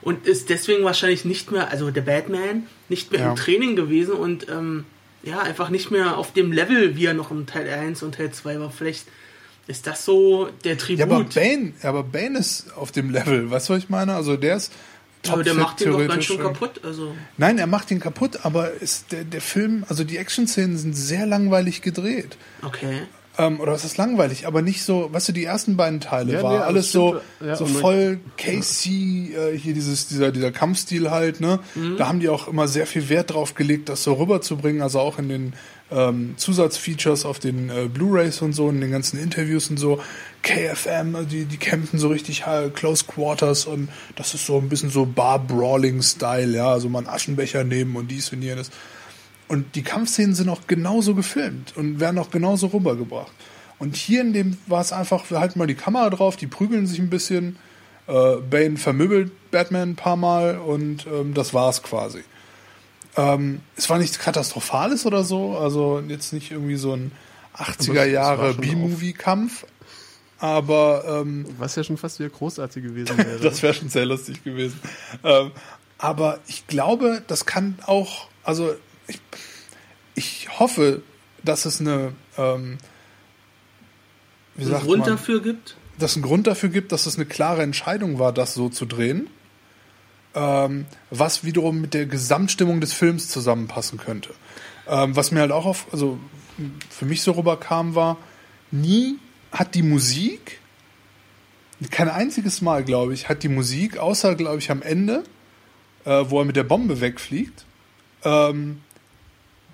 und 0.02 0.26
ist 0.26 0.50
deswegen 0.50 0.84
wahrscheinlich 0.84 1.26
nicht 1.26 1.52
mehr, 1.52 1.70
also 1.70 1.92
der 1.92 2.02
Batman 2.02 2.64
nicht 2.90 3.12
mehr 3.12 3.22
Ja. 3.22 3.30
im 3.32 3.36
Training 3.36 3.76
gewesen 3.76 4.14
und 4.14 4.48
ähm, 4.50 4.86
ja 5.24 5.40
einfach 5.42 5.70
nicht 5.70 5.92
mehr 5.92 6.18
auf 6.18 6.34
dem 6.34 6.52
Level, 6.52 6.96
wie 6.96 7.06
er 7.06 7.14
noch 7.14 7.30
im 7.32 7.46
Teil 7.46 7.68
1 7.70 8.02
und 8.02 8.16
Teil 8.16 8.32
2 8.32 8.60
war. 8.60 8.72
Vielleicht 8.72 9.06
ist 9.68 9.86
das 9.88 10.06
so 10.06 10.48
der 10.64 10.78
Tribut. 10.78 11.00
Ja, 11.00 11.06
aber 11.06 11.24
Bane, 11.26 11.74
aber 11.84 12.04
Bane 12.04 12.40
ist 12.40 12.68
auf 12.78 12.92
dem 12.94 13.10
Level, 13.10 13.52
weißt 13.52 13.68
du, 13.70 13.74
was 13.74 13.84
ich 13.84 13.90
meine? 13.90 14.16
Also 14.16 14.38
der 14.38 14.56
ist 14.56 14.72
Aber 15.28 15.44
der 15.44 15.52
topfit 15.54 15.68
macht 15.68 15.82
ihn 15.82 15.92
doch 15.92 16.08
ganz 16.08 16.24
schön 16.24 16.40
kaputt. 16.40 16.80
Also 16.86 17.14
Nein, 17.36 17.58
er 17.58 17.68
macht 17.68 17.92
ihn 17.92 18.00
kaputt, 18.00 18.40
aber 18.44 18.72
ist 18.72 19.12
der, 19.12 19.26
der 19.26 19.42
Film, 19.42 19.84
also 19.90 20.06
die 20.06 20.16
Action-Szenen 20.16 20.78
sind 20.78 20.94
sehr 20.96 21.26
langweilig 21.26 21.82
gedreht. 21.82 22.38
okay. 22.62 23.02
Ähm, 23.40 23.60
oder 23.60 23.74
was 23.74 23.86
ist 23.86 23.98
langweilig, 23.98 24.48
aber 24.48 24.64
nicht 24.64 24.84
so, 24.84 25.10
weißt 25.12 25.30
du, 25.30 25.32
die 25.32 25.44
ersten 25.44 25.78
beiden 25.78 26.00
Teile 26.00 26.34
Ja, 26.34 26.44
war 26.44 26.58
nee, 26.58 26.64
alles 26.64 26.92
so. 26.92 27.20
Ja, 27.40 27.56
so 27.56 27.66
voll 27.68 28.20
Casey, 28.38 29.34
äh, 29.36 29.56
hier 29.56 29.76
dieses, 29.76 30.08
dieser, 30.08 30.32
dieser 30.32 30.52
Kampfstil 30.52 31.12
halt, 31.12 31.40
ne? 31.40 31.60
Mhm. 31.76 31.98
Da 31.98 32.08
haben 32.08 32.20
die 32.20 32.30
auch 32.30 32.48
immer 32.48 32.68
sehr 32.68 32.88
viel 32.88 33.10
Wert 33.10 33.34
drauf 33.34 33.54
gelegt, 33.54 33.90
das 33.90 34.04
so 34.04 34.14
rüberzubringen, 34.14 34.82
also 34.82 35.00
auch 35.00 35.20
in 35.20 35.30
den 35.30 35.54
ähm, 35.92 36.34
Zusatzfeatures 36.38 37.26
auf 37.26 37.38
den 37.38 37.70
äh, 37.70 37.88
Blu-Rays 37.88 38.42
und 38.42 38.54
so, 38.54 38.70
in 38.70 38.82
den 38.82 38.92
ganzen 38.92 39.20
Interviews 39.20 39.70
und 39.70 39.78
so. 39.78 40.02
KFM, 40.42 41.16
also 41.16 41.30
die, 41.30 41.46
die 41.46 41.58
kämpfen 41.58 42.00
so 42.00 42.08
richtig 42.08 42.46
halt 42.48 42.76
Close 42.76 43.06
Quarters 43.06 43.66
und 43.66 43.90
das 44.16 44.34
ist 44.34 44.46
so 44.46 44.58
ein 44.58 44.70
bisschen 44.70 44.90
so 44.90 45.06
Bar-Brawling-Style, 45.06 46.56
ja, 46.56 46.72
also 46.72 46.90
mal 46.90 47.00
einen 47.00 47.08
Aschenbecher 47.08 47.64
nehmen 47.64 47.96
und 47.96 48.10
dies 48.10 48.32
und 48.34 48.42
jenes. 48.42 48.72
Und 49.48 49.76
die 49.76 49.84
Kampfszenen 49.84 50.36
sind 50.36 50.50
auch 50.50 50.68
genauso 50.68 51.16
gefilmt 51.16 51.76
und 51.78 52.00
werden 52.00 52.18
auch 52.18 52.32
genauso 52.32 52.68
rübergebracht. 52.68 53.32
Und 53.80 53.96
hier 53.96 54.22
in 54.22 54.34
dem 54.34 54.58
war 54.68 54.82
es 54.82 54.92
einfach, 54.92 55.30
wir 55.30 55.40
halten 55.40 55.60
mal 55.60 55.68
die 55.68 55.76
Kamera 55.76 56.10
drauf, 56.10 56.36
die 56.36 56.48
prügeln 56.48 56.88
sich 56.88 57.00
ein 57.00 57.10
bisschen. 57.10 57.58
Äh, 58.08 58.38
Bane 58.38 58.78
vermöbelt 58.78 59.32
Batman 59.52 59.92
ein 59.92 59.96
paar 59.96 60.16
Mal 60.16 60.58
und 60.58 61.06
ähm, 61.08 61.34
das 61.34 61.54
war's 61.54 61.84
quasi. 61.84 62.24
Ähm, 63.16 63.62
es 63.76 63.90
war 63.90 63.98
nichts 63.98 64.20
Katastrophales 64.20 65.06
oder 65.06 65.24
so, 65.24 65.58
also 65.58 66.02
jetzt 66.08 66.34
nicht 66.34 66.52
irgendwie 66.52 66.78
so 66.78 66.94
ein 66.94 67.12
80er 67.56 67.76
es 67.80 67.96
war 67.96 68.06
Jahre 68.06 68.54
B-Movie-Kampf, 68.54 69.66
aber 70.40 71.04
ähm, 71.08 71.46
Was 71.58 71.76
ja 71.76 71.84
schon 71.84 71.98
fast 71.98 72.20
wieder 72.20 72.30
großartig 72.30 72.84
gewesen 72.84 73.18
wäre. 73.26 73.40
das 73.40 73.64
wäre 73.64 73.74
schon 73.74 73.90
sehr 73.90 74.06
lustig 74.06 74.44
gewesen. 74.44 74.80
Ähm, 75.24 75.52
aber 75.98 76.40
ich 76.48 76.68
glaube, 76.68 77.24
das 77.28 77.46
kann 77.46 77.80
auch, 77.86 78.28
also 78.44 78.76
ich, 79.08 79.20
ich 80.16 80.60
hoffe, 80.60 81.02
dass 81.44 81.66
es 81.66 81.80
eine, 81.80 82.14
ähm, 82.38 82.78
wie 84.56 84.64
Einen 84.64 84.72
sagt 84.72 84.84
Grund 84.86 85.00
man, 85.02 85.10
dafür 85.10 85.42
gibt. 85.42 85.78
dass 85.98 86.12
es 86.12 86.18
einen 86.18 86.26
Grund 86.26 86.48
dafür 86.48 86.70
gibt, 86.70 86.92
dass 86.92 87.06
es 87.06 87.16
eine 87.16 87.26
klare 87.26 87.64
Entscheidung 87.64 88.20
war, 88.20 88.34
das 88.34 88.54
so 88.54 88.70
zu 88.70 88.86
drehen, 88.86 89.30
ähm, 90.36 90.86
was 91.10 91.44
wiederum 91.44 91.82
mit 91.82 91.94
der 91.94 92.06
Gesamtstimmung 92.06 92.82
des 92.82 92.94
Films 92.94 93.30
zusammenpassen 93.30 93.98
könnte. 93.98 94.34
Ähm, 94.88 95.16
was 95.16 95.32
mir 95.32 95.42
halt 95.42 95.52
auch 95.52 95.66
auf, 95.66 95.88
also 95.92 96.20
für 96.90 97.06
mich 97.06 97.22
so 97.22 97.32
rüberkam, 97.34 97.96
war, 97.96 98.18
nie 98.72 99.18
hat 99.52 99.76
die 99.76 99.84
Musik, 99.84 100.60
kein 101.92 102.10
einziges 102.10 102.62
Mal, 102.62 102.84
glaube 102.84 103.14
ich, 103.14 103.30
hat 103.30 103.44
die 103.44 103.50
Musik, 103.50 103.98
außer, 103.98 104.36
glaube 104.36 104.58
ich, 104.58 104.72
am 104.72 104.82
Ende, 104.82 105.24
äh, 106.06 106.26
wo 106.28 106.40
er 106.40 106.46
mit 106.46 106.56
der 106.56 106.64
Bombe 106.64 107.02
wegfliegt, 107.02 107.66
ähm, 108.24 108.82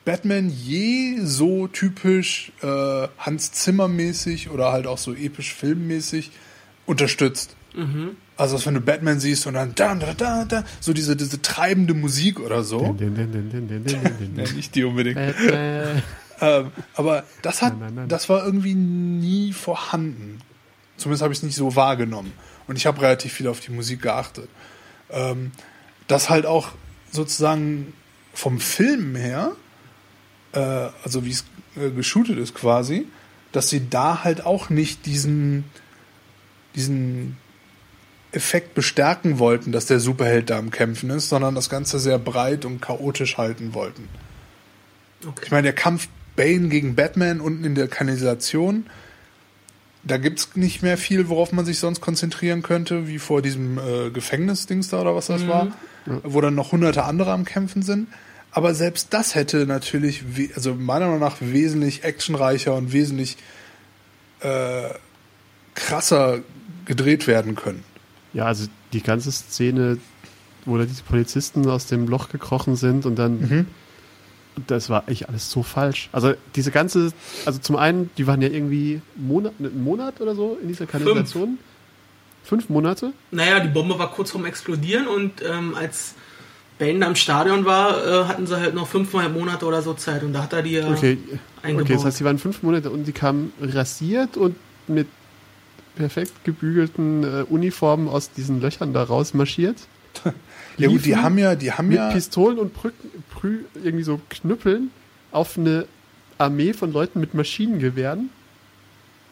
Batman 0.06 0.50
je 0.50 1.18
so 1.22 1.68
typisch 1.68 2.52
äh, 2.62 3.08
Hans 3.18 3.52
Zimmer 3.52 3.88
mäßig 3.88 4.50
oder 4.50 4.72
halt 4.72 4.88
auch 4.88 4.98
so 4.98 5.14
episch 5.14 5.54
filmmäßig 5.54 6.32
unterstützt. 6.86 7.56
Also 8.38 8.56
als 8.56 8.66
wenn 8.68 8.76
du 8.76 8.82
Batman 8.82 9.20
siehst 9.20 9.48
und 9.48 9.56
dann 9.56 9.74
da 9.74 9.96
da 9.96 10.14
da 10.14 10.46
da 10.46 10.64
so 10.80 10.94
diese 10.94 11.16
diese 11.16 11.42
treibende 11.42 11.96
Musik 11.96 12.40
oder 12.40 12.64
so. 12.64 12.94
Din, 12.94 13.16
din, 13.16 13.32
Ja, 14.36 14.52
nicht 14.54 14.76
die 14.76 14.84
unbedingt. 14.84 15.18
Ähm, 16.42 16.72
aber 16.94 17.24
das 17.42 17.62
hat, 17.62 17.74
Nein, 17.74 17.80
nein, 17.80 17.96
nein. 17.96 18.10
das 18.10 18.28
war 18.28 18.46
irgendwie 18.46 18.76
nie 18.76 19.54
vorhanden. 19.54 20.40
Zumindest 20.98 21.22
habe 21.22 21.32
ich 21.32 21.40
es 21.40 21.44
nicht 21.44 21.56
so 21.56 21.76
wahrgenommen. 21.76 22.34
Und 22.68 22.76
ich 22.76 22.86
habe 22.86 23.02
relativ 23.02 23.34
viel 23.34 23.48
auf 23.48 23.60
die 23.60 23.72
Musik 23.72 24.02
geachtet. 24.02 24.50
Ähm, 25.10 25.52
das 26.08 26.30
halt 26.30 26.46
auch 26.46 26.70
sozusagen 27.12 27.94
vom 28.34 28.60
Film 28.60 29.16
her, 29.16 29.54
äh, 30.54 30.90
also 31.04 31.26
wie 31.26 31.32
es 31.32 31.46
äh, 31.76 31.90
geshootet 31.90 32.38
ist 32.38 32.54
quasi, 32.54 33.08
dass 33.52 33.70
sie 33.70 33.90
da 33.90 34.24
halt 34.24 34.46
auch 34.46 34.70
nicht 34.70 35.06
diesen, 35.06 35.66
diesen 36.76 37.38
Effekt 38.32 38.74
bestärken 38.74 39.38
wollten, 39.38 39.72
dass 39.72 39.86
der 39.86 40.00
Superheld 40.00 40.50
da 40.50 40.58
am 40.58 40.72
Kämpfen 40.72 41.10
ist, 41.12 41.30
sondern 41.30 41.54
das 41.56 41.70
Ganze 41.70 42.00
sehr 42.00 42.18
breit 42.18 42.66
und 42.66 42.82
chaotisch 42.82 43.38
halten 43.38 43.74
wollten. 43.74 44.10
Okay. 45.26 45.42
Ich 45.46 45.52
meine, 45.52 45.64
der 45.64 45.74
Kampf 45.74 46.08
Bane 46.36 46.68
gegen 46.70 46.96
Batman 46.96 47.42
unten 47.42 47.64
in 47.64 47.76
der 47.76 47.88
Kanalisation, 47.88 48.88
da 50.04 50.18
gibt's 50.18 50.56
nicht 50.56 50.82
mehr 50.82 50.98
viel, 50.98 51.30
worauf 51.30 51.52
man 51.52 51.64
sich 51.66 51.80
sonst 51.80 52.02
konzentrieren 52.02 52.62
könnte, 52.62 53.08
wie 53.08 53.20
vor 53.20 53.42
diesem 53.42 53.78
äh, 53.78 54.10
Gefängnisdings 54.10 54.90
da 54.90 55.02
oder 55.02 55.16
was 55.16 55.28
das 55.28 55.48
war, 55.48 55.72
wo 56.24 56.42
dann 56.42 56.56
noch 56.56 56.72
hunderte 56.72 57.04
andere 57.06 57.32
am 57.32 57.46
Kämpfen 57.46 57.84
sind. 57.84 58.08
Aber 58.54 58.76
selbst 58.76 59.14
das 59.14 59.34
hätte 59.36 59.66
natürlich, 59.66 60.24
also 60.56 60.76
meiner 60.76 61.06
Meinung 61.08 61.20
nach, 61.20 61.38
wesentlich 61.40 62.04
actionreicher 62.04 62.76
und 62.76 62.94
wesentlich 62.94 63.36
äh, 64.42 64.90
krasser 65.74 66.40
gedreht 66.86 67.26
werden 67.28 67.56
können. 67.56 67.84
Ja, 68.34 68.46
also 68.46 68.68
die 68.94 69.02
ganze 69.02 69.32
Szene, 69.32 69.98
wo 70.66 70.78
da 70.78 70.86
diese 70.86 71.04
Polizisten 71.04 71.68
aus 71.68 71.88
dem 71.88 72.08
Loch 72.08 72.30
gekrochen 72.30 72.76
sind 72.76 73.06
und 73.08 73.16
dann, 73.18 73.40
Mhm. 73.40 73.68
das 74.68 74.90
war 74.90 75.08
echt 75.10 75.30
alles 75.30 75.50
so 75.50 75.64
falsch. 75.64 76.10
Also 76.12 76.34
diese 76.56 76.70
ganze, 76.70 77.12
also 77.46 77.60
zum 77.60 77.76
einen, 77.76 78.12
die 78.18 78.28
waren 78.28 78.42
ja 78.42 78.50
irgendwie 78.50 79.02
Monat, 79.16 79.54
einen 79.58 79.84
Monat 79.84 80.22
oder 80.22 80.36
so 80.36 80.60
in 80.62 80.68
dieser 80.68 80.86
Kanalisation. 80.86 81.58
Fünf, 82.44 82.70
Monate? 82.70 83.14
Naja, 83.32 83.62
die 83.62 83.70
Bombe 83.70 83.98
war 83.98 84.12
kurz 84.12 84.32
vorm 84.32 84.46
Explodieren 84.46 85.08
und 85.08 85.42
ähm, 85.42 85.76
als 85.76 86.14
Bane 86.84 87.00
da 87.00 87.08
im 87.08 87.16
Stadion 87.16 87.64
war, 87.66 88.06
äh, 88.06 88.26
hatten 88.26 88.46
sie 88.46 88.60
halt 88.60 88.76
noch 88.76 88.88
fünfmal 88.88 89.30
Monate 89.30 89.66
oder 89.66 89.82
so 89.82 89.94
Zeit 89.94 90.22
und 90.24 90.34
da 90.34 90.44
hat 90.44 90.52
er 90.54 90.62
die 90.64 90.72
ja 90.72 90.90
Okay, 90.90 91.18
eingebaut. 91.62 91.86
okay, 91.86 91.94
das 91.94 92.06
heißt, 92.06 92.20
die 92.20 92.26
waren 92.26 92.38
fünf 92.40 92.62
Monate 92.62 92.90
und 92.90 93.06
die 93.06 93.14
kamen 93.14 93.54
rasiert 93.62 94.36
und 94.36 94.56
mit 94.88 95.08
perfekt 95.96 96.34
gebügelten 96.44 97.24
äh, 97.24 97.44
Uniformen 97.50 98.10
aus 98.10 98.32
diesen 98.32 98.60
Löchern 98.62 98.94
da 98.94 99.04
rausmarschiert. 99.04 99.78
Ja 100.78 100.88
gut, 100.90 101.06
die 101.06 101.16
haben 101.16 101.38
ja, 101.38 101.54
die 101.54 101.72
haben 101.72 101.88
mit 101.90 101.98
ja, 101.98 102.10
Pistolen 102.12 102.58
und 102.58 102.74
Prü 102.74 102.90
Prü 103.30 103.60
irgendwie 103.84 104.04
so 104.04 104.20
Knüppeln 104.30 104.90
auf 105.32 105.56
eine 105.56 105.86
Armee 106.40 106.74
von 106.74 106.92
Leuten 106.92 107.20
mit 107.20 107.36
Maschinengewehren, 107.36 108.32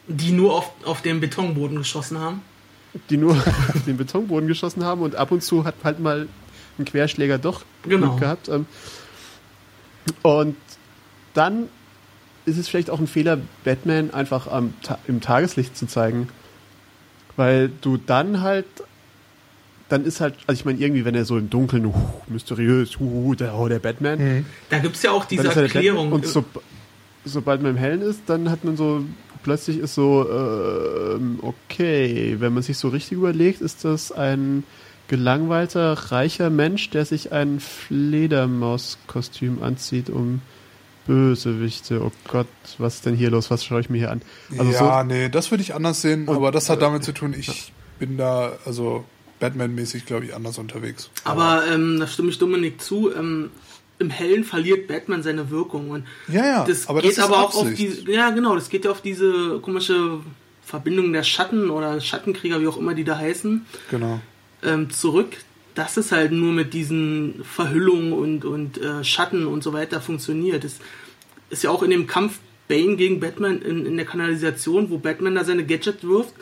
die 0.07 0.31
nur 0.31 0.53
auf, 0.55 0.71
auf 0.85 1.01
den 1.01 1.19
Betonboden 1.19 1.77
geschossen 1.79 2.19
haben. 2.19 2.41
die 3.09 3.17
nur 3.17 3.31
auf 3.73 3.83
den 3.87 3.97
Betonboden 3.97 4.47
geschossen 4.47 4.83
haben 4.83 5.01
und 5.01 5.15
ab 5.15 5.31
und 5.31 5.41
zu 5.41 5.65
hat 5.65 5.73
halt 5.83 5.99
mal 5.99 6.27
ein 6.79 6.85
Querschläger 6.85 7.37
doch 7.37 7.63
Genau. 7.83 8.09
Glück 8.09 8.19
gehabt. 8.19 8.49
Ähm, 8.49 8.65
und 10.21 10.55
dann 11.33 11.69
ist 12.45 12.57
es 12.57 12.67
vielleicht 12.67 12.89
auch 12.89 12.99
ein 12.99 13.07
Fehler, 13.07 13.37
Batman 13.63 14.11
einfach 14.11 14.47
am, 14.47 14.73
Ta 14.81 14.97
im 15.07 15.21
Tageslicht 15.21 15.77
zu 15.77 15.87
zeigen. 15.87 16.29
Weil 17.35 17.69
du 17.81 17.97
dann 17.97 18.41
halt, 18.41 18.65
dann 19.89 20.05
ist 20.05 20.21
halt, 20.21 20.35
also 20.47 20.59
ich 20.59 20.65
meine, 20.65 20.79
irgendwie, 20.79 21.05
wenn 21.05 21.15
er 21.15 21.25
so 21.25 21.37
im 21.37 21.49
Dunkeln, 21.49 21.85
uh, 21.85 21.93
mysteriös, 22.27 22.97
uh, 22.99 23.35
der, 23.35 23.55
oh, 23.57 23.67
der 23.67 23.79
Batman, 23.79 24.19
Mhm. 24.19 24.45
Da 24.69 24.79
gibt 24.79 24.95
es 24.95 25.03
ja 25.03 25.11
auch 25.11 25.25
diese 25.25 25.47
er 25.47 25.55
Erklärung. 25.55 26.09
Batman. 26.09 26.13
Und 26.13 26.27
so, 26.27 26.45
sobald 27.25 27.61
man 27.61 27.71
im 27.71 27.77
Hellen 27.77 28.01
ist, 28.01 28.21
dann 28.27 28.49
hat 28.49 28.63
man 28.63 28.75
so, 28.75 29.03
plötzlich 29.43 29.77
ist 29.77 29.95
so, 29.95 30.27
ähm, 30.29 31.39
okay, 31.41 32.35
wenn 32.39 32.53
man 32.53 32.63
sich 32.63 32.77
so 32.77 32.89
richtig 32.89 33.13
überlegt, 33.13 33.61
ist 33.61 33.85
das 33.85 34.11
ein 34.11 34.63
gelangweilter, 35.11 35.91
reicher 36.11 36.49
Mensch, 36.49 36.89
der 36.89 37.05
sich 37.05 37.31
ein 37.33 37.59
Fledermauskostüm 37.59 39.61
anzieht, 39.61 40.09
um 40.09 40.41
Bösewichte. 41.05 42.01
Oh 42.01 42.11
Gott, 42.29 42.47
was 42.77 42.95
ist 42.95 43.05
denn 43.05 43.15
hier 43.15 43.29
los? 43.29 43.51
Was 43.51 43.65
schaue 43.65 43.81
ich 43.81 43.89
mir 43.89 43.97
hier 43.97 44.11
an? 44.11 44.21
Also 44.57 44.71
ja, 44.71 45.01
so, 45.01 45.07
nee, 45.07 45.27
das 45.29 45.51
würde 45.51 45.61
ich 45.63 45.75
anders 45.75 46.01
sehen, 46.01 46.27
Und- 46.27 46.37
aber 46.37 46.51
das 46.51 46.69
hat 46.69 46.81
damit 46.81 47.03
zu 47.03 47.11
tun, 47.11 47.35
ich 47.37 47.73
bin 47.99 48.17
da, 48.17 48.53
also 48.65 49.03
Batman-mäßig, 49.41 50.05
glaube 50.05 50.25
ich, 50.25 50.33
anders 50.33 50.57
unterwegs. 50.57 51.09
Aber 51.23 51.63
ähm, 51.71 51.99
da 51.99 52.07
stimme 52.07 52.29
ich 52.29 52.39
Dominik 52.39 52.81
zu. 52.81 53.13
Ähm, 53.13 53.49
Im 53.99 54.09
Hellen 54.09 54.43
verliert 54.43 54.87
Batman 54.87 55.21
seine 55.23 55.49
Wirkung. 55.51 55.89
Und 55.91 56.05
Ja, 56.27 56.45
ja, 56.45 56.63
das 56.65 56.87
aber 56.87 57.01
geht 57.01 57.11
das 57.11 57.17
ist 57.17 57.23
aber 57.23 57.39
auch 57.41 57.55
auf 57.55 57.73
die. 57.73 57.87
Ja, 58.07 58.29
genau, 58.31 58.55
das 58.55 58.69
geht 58.69 58.85
ja 58.85 58.91
auf 58.91 59.01
diese 59.01 59.59
komische 59.61 60.19
Verbindung 60.63 61.11
der 61.11 61.23
Schatten 61.23 61.69
oder 61.69 61.99
Schattenkrieger, 61.99 62.61
wie 62.61 62.67
auch 62.67 62.77
immer 62.77 62.93
die 62.93 63.03
da 63.03 63.17
heißen, 63.17 63.65
Genau. 63.91 64.21
Ähm, 64.63 64.89
zurück. 64.89 65.37
Dass 65.73 65.95
es 65.95 66.11
halt 66.11 66.33
nur 66.33 66.51
mit 66.51 66.73
diesen 66.73 67.45
Verhüllungen 67.45 68.11
und, 68.11 68.43
und 68.43 68.77
äh, 68.77 69.05
Schatten 69.05 69.47
und 69.47 69.63
so 69.63 69.71
weiter 69.71 70.01
funktioniert. 70.01 70.65
Das 70.65 70.79
ist 71.49 71.63
ja 71.63 71.69
auch 71.69 71.81
in 71.81 71.91
dem 71.91 72.07
Kampf 72.07 72.39
Bane 72.67 72.95
gegen 72.95 73.19
Batman 73.19 73.61
in, 73.61 73.85
in 73.85 73.97
der 73.97 74.05
Kanalisation, 74.05 74.89
wo 74.89 74.97
Batman 74.97 75.35
da 75.35 75.43
seine 75.43 75.65
Gadget 75.65 76.03
wirft. 76.03 76.33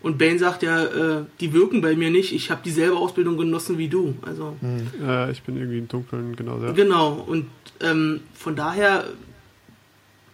Und 0.00 0.16
Bane 0.16 0.38
sagt 0.38 0.62
ja, 0.62 0.84
äh, 0.84 1.24
die 1.40 1.52
wirken 1.52 1.80
bei 1.80 1.96
mir 1.96 2.10
nicht, 2.10 2.32
ich 2.32 2.50
habe 2.50 2.60
dieselbe 2.64 2.96
Ausbildung 2.96 3.36
genossen 3.36 3.78
wie 3.78 3.88
du. 3.88 4.14
Also 4.22 4.56
Äh, 5.04 5.32
ich 5.32 5.42
bin 5.42 5.56
irgendwie 5.56 5.78
im 5.78 5.88
Dunkeln, 5.88 6.36
genau. 6.36 6.58
Ja. 6.62 6.72
genau. 6.72 7.24
Und 7.26 7.46
ähm, 7.80 8.20
von 8.34 8.54
daher, 8.54 9.04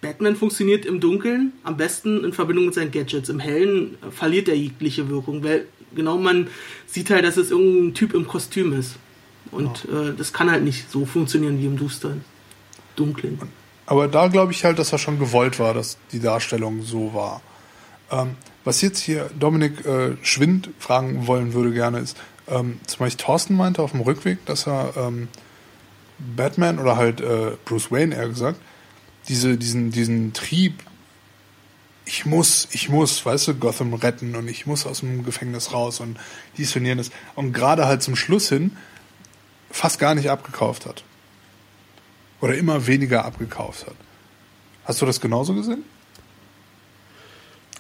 Batman 0.02 0.36
funktioniert 0.36 0.84
im 0.84 1.00
Dunkeln 1.00 1.52
am 1.62 1.78
besten 1.78 2.24
in 2.24 2.32
Verbindung 2.34 2.66
mit 2.66 2.74
seinen 2.74 2.90
Gadgets. 2.90 3.30
Im 3.30 3.40
Hellen 3.40 3.96
verliert 4.10 4.48
er 4.48 4.56
jegliche 4.56 5.08
Wirkung, 5.08 5.42
weil 5.42 5.66
genau 5.94 6.18
man 6.18 6.48
sieht 6.86 7.10
halt, 7.10 7.24
dass 7.24 7.36
es 7.36 7.50
irgendein 7.50 7.94
Typ 7.94 8.14
im 8.14 8.26
Kostüm 8.26 8.72
ist. 8.72 8.96
Und 9.50 9.84
äh, 9.84 10.14
das 10.16 10.32
kann 10.32 10.50
halt 10.50 10.64
nicht 10.64 10.90
so 10.90 11.06
funktionieren 11.06 11.60
wie 11.60 11.66
im 11.66 11.76
Dustern. 11.76 12.24
Dunklen. 12.96 13.38
Aber 13.86 14.08
da 14.08 14.28
glaube 14.28 14.52
ich 14.52 14.64
halt, 14.64 14.78
dass 14.78 14.92
er 14.92 14.98
schon 14.98 15.18
gewollt 15.18 15.58
war, 15.58 15.74
dass 15.74 15.98
die 16.12 16.20
Darstellung 16.20 16.82
so 16.82 17.12
war. 17.12 17.42
Ähm, 18.10 18.36
was 18.64 18.80
jetzt 18.80 19.00
hier 19.00 19.30
Dominik 19.38 19.84
äh, 19.84 20.16
Schwind 20.22 20.70
fragen 20.78 21.26
wollen 21.26 21.52
würde 21.52 21.72
gerne 21.72 21.98
ist, 21.98 22.16
ähm, 22.48 22.80
zum 22.86 22.98
Beispiel 23.00 23.24
Thorsten 23.24 23.56
meinte 23.56 23.82
auf 23.82 23.92
dem 23.92 24.00
Rückweg, 24.00 24.44
dass 24.46 24.66
er 24.66 24.94
ähm, 24.96 25.28
Batman 26.18 26.78
oder 26.78 26.96
halt 26.96 27.20
äh, 27.20 27.52
Bruce 27.64 27.90
Wayne 27.90 28.14
eher 28.14 28.28
gesagt, 28.28 28.60
diese, 29.28 29.56
diesen, 29.56 29.90
diesen 29.90 30.32
Trieb, 30.32 30.82
ich 32.06 32.26
muss, 32.26 32.68
ich 32.72 32.88
muss, 32.88 33.24
weißt 33.24 33.48
du, 33.48 33.54
Gotham 33.54 33.94
retten 33.94 34.36
und 34.36 34.48
ich 34.48 34.66
muss 34.66 34.86
aus 34.86 35.00
dem 35.00 35.24
Gefängnis 35.24 35.72
raus 35.72 36.00
und 36.00 36.18
dies 36.56 36.74
und 36.76 36.84
jenes. 36.84 37.10
Und 37.34 37.52
gerade 37.52 37.86
halt 37.86 38.02
zum 38.02 38.14
Schluss 38.14 38.48
hin 38.48 38.76
fast 39.70 39.98
gar 39.98 40.14
nicht 40.14 40.30
abgekauft 40.30 40.86
hat. 40.86 41.02
Oder 42.40 42.56
immer 42.56 42.86
weniger 42.86 43.24
abgekauft 43.24 43.86
hat. 43.86 43.96
Hast 44.84 45.00
du 45.00 45.06
das 45.06 45.20
genauso 45.20 45.54
gesehen? 45.54 45.82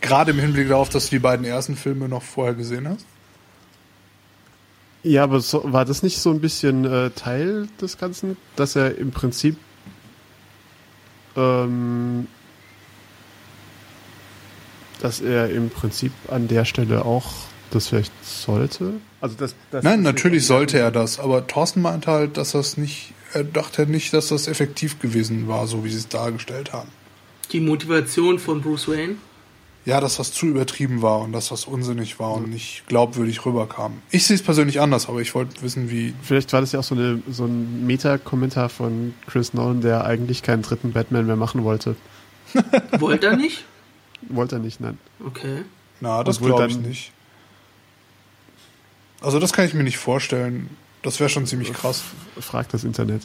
Gerade 0.00 0.30
im 0.30 0.38
Hinblick 0.38 0.68
darauf, 0.68 0.88
dass 0.88 1.04
du 1.04 1.10
die 1.10 1.18
beiden 1.18 1.44
ersten 1.44 1.76
Filme 1.76 2.08
noch 2.08 2.22
vorher 2.22 2.54
gesehen 2.54 2.88
hast? 2.88 3.04
Ja, 5.02 5.24
aber 5.24 5.40
so, 5.40 5.70
war 5.70 5.84
das 5.84 6.02
nicht 6.02 6.18
so 6.18 6.30
ein 6.30 6.40
bisschen 6.40 6.86
äh, 6.86 7.10
Teil 7.10 7.68
des 7.80 7.98
Ganzen, 7.98 8.38
dass 8.56 8.74
er 8.74 8.96
im 8.96 9.10
Prinzip 9.10 9.58
ähm, 11.36 12.26
dass 15.00 15.20
er 15.20 15.50
im 15.50 15.70
Prinzip 15.70 16.12
an 16.28 16.48
der 16.48 16.64
Stelle 16.64 17.04
auch 17.04 17.32
das 17.70 17.88
vielleicht 17.88 18.12
sollte? 18.24 18.94
Also 19.20 19.36
das, 19.38 19.54
das 19.70 19.84
Nein, 19.84 20.02
natürlich 20.02 20.46
sollte 20.46 20.78
er 20.78 20.90
das, 20.90 21.18
aber 21.18 21.46
Thorsten 21.46 21.82
meinte 21.82 22.10
halt, 22.10 22.36
dass 22.36 22.52
das 22.52 22.76
nicht, 22.76 23.12
er 23.32 23.44
dachte 23.44 23.86
nicht, 23.86 24.12
dass 24.12 24.28
das 24.28 24.48
effektiv 24.48 25.00
gewesen 25.00 25.48
war, 25.48 25.66
so 25.66 25.84
wie 25.84 25.90
sie 25.90 25.98
es 25.98 26.08
dargestellt 26.08 26.72
haben. 26.72 26.88
Die 27.52 27.60
Motivation 27.60 28.38
von 28.38 28.60
Bruce 28.60 28.88
Wayne. 28.88 29.16
Ja, 29.86 30.00
dass 30.00 30.16
das 30.16 30.32
zu 30.32 30.46
übertrieben 30.46 31.02
war 31.02 31.20
und 31.20 31.32
dass 31.32 31.50
das 31.50 31.66
unsinnig 31.66 32.18
war 32.18 32.32
und 32.32 32.48
nicht 32.48 32.84
glaubwürdig 32.86 33.44
rüberkam. 33.44 34.00
Ich 34.10 34.24
sehe 34.24 34.36
es 34.36 34.42
persönlich 34.42 34.80
anders, 34.80 35.10
aber 35.10 35.20
ich 35.20 35.34
wollte 35.34 35.60
wissen, 35.60 35.90
wie. 35.90 36.14
Vielleicht 36.22 36.54
war 36.54 36.62
das 36.62 36.72
ja 36.72 36.80
auch 36.80 36.84
so, 36.84 36.94
eine, 36.94 37.22
so 37.30 37.44
ein 37.44 37.86
Meta-Kommentar 37.86 38.70
von 38.70 39.12
Chris 39.26 39.52
Nolan, 39.52 39.82
der 39.82 40.06
eigentlich 40.06 40.42
keinen 40.42 40.62
dritten 40.62 40.92
Batman 40.92 41.26
mehr 41.26 41.36
machen 41.36 41.64
wollte. 41.64 41.96
Wollte 42.98 43.26
er 43.26 43.36
nicht? 43.36 43.64
Wollte 44.28 44.56
er 44.56 44.58
nicht, 44.60 44.80
nein. 44.80 44.98
Okay. 45.24 45.62
Na, 46.00 46.22
das 46.24 46.40
glaube 46.40 46.66
ich 46.66 46.76
nicht. 46.78 47.12
Also 49.20 49.38
das 49.40 49.52
kann 49.52 49.64
ich 49.66 49.74
mir 49.74 49.84
nicht 49.84 49.98
vorstellen. 49.98 50.68
Das 51.02 51.20
wäre 51.20 51.30
schon 51.30 51.46
ziemlich 51.46 51.72
krass. 51.72 52.02
Fragt 52.40 52.74
das 52.74 52.84
Internet. 52.84 53.22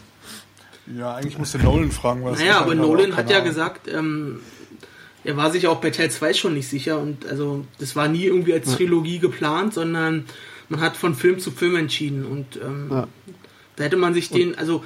Ja, 0.97 1.15
eigentlich 1.15 1.37
musste 1.37 1.59
Nolan 1.59 1.91
fragen, 1.91 2.23
was. 2.23 2.39
Naja, 2.39 2.59
aber 2.59 2.75
Nolan 2.75 3.15
hat 3.15 3.29
ja 3.29 3.39
gesagt, 3.41 3.87
ähm, 3.87 4.39
er 5.23 5.37
war 5.37 5.51
sich 5.51 5.67
auch 5.67 5.81
bei 5.81 5.89
Teil 5.91 6.09
2 6.09 6.33
schon 6.33 6.53
nicht 6.53 6.67
sicher 6.69 6.99
und 6.99 7.25
also 7.27 7.65
das 7.77 7.95
war 7.95 8.07
nie 8.07 8.23
irgendwie 8.25 8.53
als 8.53 8.75
Trilogie 8.75 9.19
geplant, 9.19 9.73
sondern 9.73 10.25
man 10.69 10.81
hat 10.81 10.97
von 10.97 11.15
Film 11.15 11.39
zu 11.39 11.51
Film 11.51 11.75
entschieden 11.75 12.25
und 12.25 12.57
ähm, 12.63 12.87
Ja. 12.91 13.07
da 13.75 13.83
hätte 13.83 13.97
man 13.97 14.13
sich 14.13 14.29
den, 14.29 14.57
also 14.57 14.83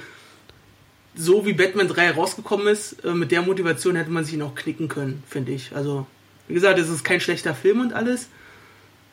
so 1.16 1.46
wie 1.46 1.52
Batman 1.52 1.88
3 1.88 2.12
rausgekommen 2.12 2.66
ist, 2.66 3.04
äh, 3.04 3.12
mit 3.12 3.30
der 3.30 3.42
Motivation 3.42 3.96
hätte 3.96 4.10
man 4.10 4.24
sich 4.24 4.34
ihn 4.34 4.42
auch 4.42 4.54
knicken 4.54 4.88
können, 4.88 5.22
finde 5.28 5.52
ich. 5.52 5.74
Also, 5.74 6.06
wie 6.48 6.54
gesagt, 6.54 6.78
es 6.78 6.88
ist 6.88 7.04
kein 7.04 7.20
schlechter 7.20 7.54
Film 7.54 7.80
und 7.80 7.92
alles, 7.92 8.28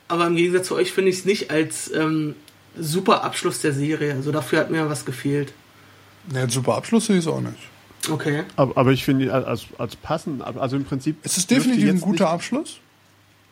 aber 0.07 0.28
im 0.28 0.36
Gegensatz 0.36 0.68
zu 0.68 0.76
euch 0.76 0.91
finde 0.91 1.10
ich 1.11 1.19
es 1.19 1.26
nicht 1.26 1.52
als 1.52 1.91
ähm, 1.94 2.36
super 2.78 3.23
Abschluss 3.23 3.61
der 3.61 3.73
Serie. 3.73 4.14
Also 4.14 4.32
dafür 4.32 4.60
hat 4.60 4.72
mir 4.72 4.90
was 4.90 5.06
gefehlt. 5.06 5.53
Ja, 6.34 6.44
ein 6.44 6.49
super 6.49 6.76
Abschluss 6.76 7.06
sehe 7.06 7.18
ich 7.18 7.26
es 7.26 7.32
auch 7.32 7.41
nicht. 7.41 7.57
Okay. 8.10 8.44
Aber, 8.56 8.78
aber 8.78 8.91
ich 8.91 9.03
finde, 9.06 9.32
als, 9.34 9.68
als 9.78 9.95
passend, 9.95 10.41
also 10.41 10.76
im 10.76 10.86
Prinzip. 10.86 11.18
Es 11.23 11.38
ist 11.38 11.49
definitiv 11.52 11.90
ein 11.90 12.02
guter 12.02 12.30
Abschluss, 12.30 12.80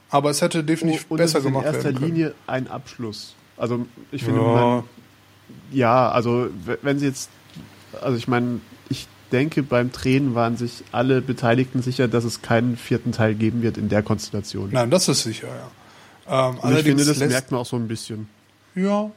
aber 0.10 0.32
es 0.32 0.42
hätte 0.42 0.64
definitiv 0.64 1.06
und 1.10 1.18
besser 1.18 1.38
es 1.40 1.46
ist 1.46 1.48
gemacht 1.52 1.66
in 1.66 1.74
erster 1.74 1.84
werden 1.86 2.00
können. 2.00 2.16
Linie 2.16 2.34
ein 2.48 2.68
Abschluss. 2.68 3.36
Also 3.58 3.86
ich 4.12 4.24
finde, 4.24 4.42
Ja. 4.42 4.48
man, 4.48 4.84
ja, 5.72 6.10
also 6.12 6.50
wenn 6.82 7.00
sie 7.00 7.08
jetzt, 7.08 7.30
also 8.02 8.18
ich 8.18 8.28
meine, 8.28 8.60
ich 8.90 9.08
denke, 9.32 9.64
beim 9.64 9.92
Drehen 9.92 10.36
waren 10.36 10.58
sich 10.58 10.84
alle 10.92 11.22
Beteiligten 11.22 11.82
sicher, 11.82 12.08
dass 12.08 12.24
es 12.24 12.42
keinen 12.42 12.78
vierten 12.78 13.12
Teil 13.12 13.36
geben 13.36 13.62
wird 13.62 13.78
in 13.78 13.90
der 13.90 14.04
Konstellation. 14.04 14.70
Nein, 14.72 14.90
das 14.90 15.08
ist 15.08 15.24
sicher, 15.24 15.48
ja. 15.48 16.50
Ähm, 16.50 16.58
und 16.60 16.76
ich 16.78 16.84
finde, 16.84 17.06
das 17.06 17.18
lässt, 17.18 17.32
merkt 17.32 17.52
man 17.52 17.62
auch 17.62 17.66
so 17.66 17.76
ein 17.76 17.88
bisschen. 17.88 18.28
ja, 18.76 19.12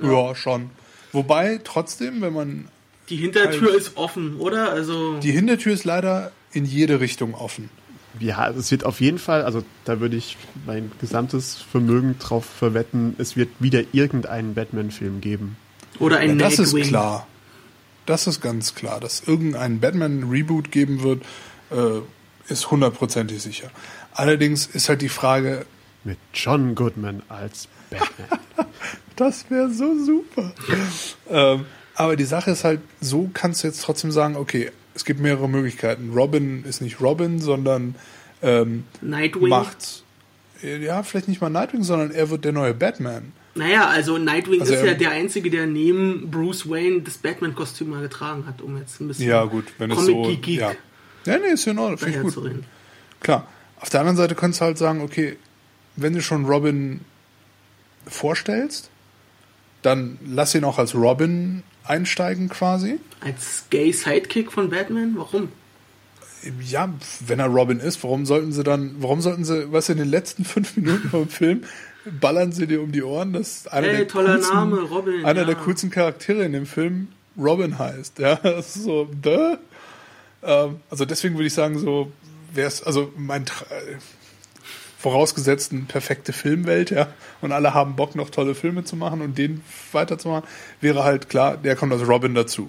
ja, 0.00 0.34
schon. 0.34 0.70
Wobei 1.12 1.60
trotzdem, 1.64 2.20
wenn 2.20 2.32
man 2.34 2.68
Die 3.08 3.16
Hintertür 3.16 3.70
Halt. 3.70 3.80
ist 3.80 3.96
offen, 3.96 4.36
oder? 4.36 4.70
Also 4.70 5.18
die 5.18 5.32
Hintertür 5.32 5.72
ist 5.72 5.84
leider 5.84 6.30
in 6.52 6.64
jede 6.64 7.00
Richtung 7.00 7.34
offen. 7.34 7.68
Ja, 8.20 8.48
es 8.50 8.70
wird 8.70 8.84
auf 8.84 9.00
jeden 9.00 9.18
Fall, 9.18 9.42
also 9.42 9.62
da 9.84 10.00
würde 10.00 10.16
ich 10.16 10.36
mein 10.66 10.92
gesamtes 11.00 11.56
Vermögen 11.56 12.16
drauf 12.18 12.44
verwetten, 12.44 13.14
es 13.18 13.36
wird 13.36 13.48
wieder 13.60 13.82
irgendeinen 13.92 14.54
Batman-Film 14.54 15.20
geben. 15.20 15.56
oder 15.98 16.18
ein 16.18 16.30
Ja, 16.38 16.46
das 16.48 16.58
ist 16.58 16.72
Nightwing. 16.72 16.88
klar. 16.90 17.26
Das 18.08 18.26
ist 18.26 18.40
ganz 18.40 18.74
klar. 18.74 19.00
Dass 19.00 19.22
irgendein 19.26 19.80
Batman-Reboot 19.80 20.72
geben 20.72 21.02
wird, 21.02 21.22
äh, 21.70 22.00
ist 22.50 22.70
hundertprozentig 22.70 23.42
sicher. 23.42 23.70
Allerdings 24.12 24.66
ist 24.66 24.88
halt 24.88 25.02
die 25.02 25.10
Frage, 25.10 25.66
Mit 26.04 26.16
John 26.32 26.74
Goodman 26.74 27.22
als 27.28 27.68
Batman. 27.90 28.40
das 29.16 29.50
wäre 29.50 29.70
so 29.70 29.94
super. 30.02 30.54
ähm, 31.28 31.66
aber 31.94 32.16
die 32.16 32.24
Sache 32.24 32.52
ist 32.52 32.64
halt, 32.64 32.80
so 33.02 33.28
kannst 33.34 33.62
du 33.62 33.66
jetzt 33.66 33.82
trotzdem 33.82 34.10
sagen, 34.10 34.36
okay, 34.36 34.70
es 34.94 35.04
gibt 35.04 35.20
mehrere 35.20 35.48
Möglichkeiten. 35.48 36.12
Robin 36.14 36.64
ist 36.64 36.80
nicht 36.80 37.02
Robin, 37.02 37.40
sondern 37.40 37.94
ähm, 38.40 38.84
Nightwing. 39.02 39.50
macht, 39.50 40.02
ja, 40.62 41.02
vielleicht 41.02 41.28
nicht 41.28 41.42
mal 41.42 41.50
Nightwing, 41.50 41.82
sondern 41.82 42.10
er 42.10 42.30
wird 42.30 42.46
der 42.46 42.52
neue 42.52 42.72
Batman. 42.72 43.32
Naja, 43.58 43.88
also 43.88 44.18
Nightwing 44.18 44.60
Also 44.60 44.74
ist 44.74 44.84
ja 44.84 44.94
der 44.94 45.10
Einzige, 45.10 45.50
der 45.50 45.66
neben 45.66 46.30
Bruce 46.30 46.68
Wayne 46.70 47.02
das 47.02 47.18
Batman-Kostüm 47.18 47.90
mal 47.90 48.02
getragen 48.02 48.46
hat, 48.46 48.62
um 48.62 48.78
jetzt 48.78 49.00
ein 49.00 49.08
bisschen 49.08 49.28
Ja, 49.28 49.44
gut, 49.44 49.64
wenn 49.78 49.90
es 49.90 50.04
so. 50.04 50.30
Ja. 50.46 50.72
ja, 51.24 51.38
nee, 51.38 51.48
ist 51.52 51.64
ja 51.64 51.72
in 51.72 51.78
Ordnung, 51.78 51.98
finde 51.98 52.16
ich 52.16 52.22
gut. 52.22 52.32
daherzureden. 52.32 52.64
Klar. 53.20 53.48
Auf 53.80 53.90
der 53.90 54.00
anderen 54.00 54.16
Seite 54.16 54.34
könntest 54.34 54.60
du 54.60 54.64
halt 54.64 54.78
sagen, 54.78 55.00
okay, 55.00 55.36
wenn 55.96 56.12
du 56.12 56.22
schon 56.22 56.44
Robin 56.44 57.00
vorstellst, 58.06 58.90
dann 59.82 60.18
lass 60.26 60.54
ihn 60.54 60.64
auch 60.64 60.78
als 60.78 60.94
Robin 60.94 61.62
einsteigen 61.84 62.48
quasi. 62.48 62.98
Als 63.20 63.64
Gay-Sidekick 63.70 64.52
von 64.52 64.70
Batman? 64.70 65.14
Warum? 65.16 65.48
Ja, 66.64 66.92
wenn 67.26 67.40
er 67.40 67.46
Robin 67.46 67.80
ist, 67.80 68.02
warum 68.04 68.24
sollten 68.24 68.52
sie 68.52 68.62
dann, 68.62 68.96
warum 69.00 69.20
sollten 69.20 69.44
sie, 69.44 69.72
was 69.72 69.88
in 69.88 69.98
den 69.98 70.08
letzten 70.08 70.44
fünf 70.44 70.76
Minuten 70.76 71.08
vom 71.10 71.28
Film 71.28 71.64
ballern 72.04 72.52
sie 72.52 72.66
dir 72.66 72.82
um 72.82 72.92
die 72.92 73.02
Ohren, 73.02 73.32
dass 73.32 73.66
einer 73.66 73.88
Ey, 73.88 73.96
der 73.98 74.06
coolsten, 74.08 74.54
Name, 74.54 74.80
Robin, 74.82 75.24
einer 75.24 75.40
ja. 75.40 75.46
der 75.46 75.54
coolsten 75.56 75.90
Charaktere 75.90 76.44
in 76.44 76.52
dem 76.52 76.66
Film 76.66 77.08
Robin 77.36 77.78
heißt. 77.78 78.18
Ja, 78.18 78.36
das 78.42 78.76
ist 78.76 78.84
so, 78.84 79.08
duh. 79.20 79.56
Ähm, 80.42 80.80
also 80.90 81.04
deswegen 81.04 81.34
würde 81.34 81.46
ich 81.46 81.54
sagen, 81.54 81.78
so 81.78 82.12
wäre 82.52 82.68
es, 82.68 82.82
also 82.82 83.12
mein 83.16 83.46
Tra 83.46 83.66
vorausgesetzt 84.98 85.70
eine 85.70 85.82
perfekte 85.82 86.32
Filmwelt, 86.32 86.90
ja, 86.90 87.06
und 87.40 87.52
alle 87.52 87.72
haben 87.72 87.94
Bock, 87.94 88.16
noch 88.16 88.30
tolle 88.30 88.56
Filme 88.56 88.82
zu 88.82 88.96
machen 88.96 89.20
und 89.20 89.38
den 89.38 89.62
weiterzumachen, 89.92 90.42
wäre 90.80 91.04
halt 91.04 91.28
klar, 91.28 91.56
der 91.56 91.76
kommt 91.76 91.92
als 91.92 92.06
Robin 92.08 92.34
dazu. 92.34 92.68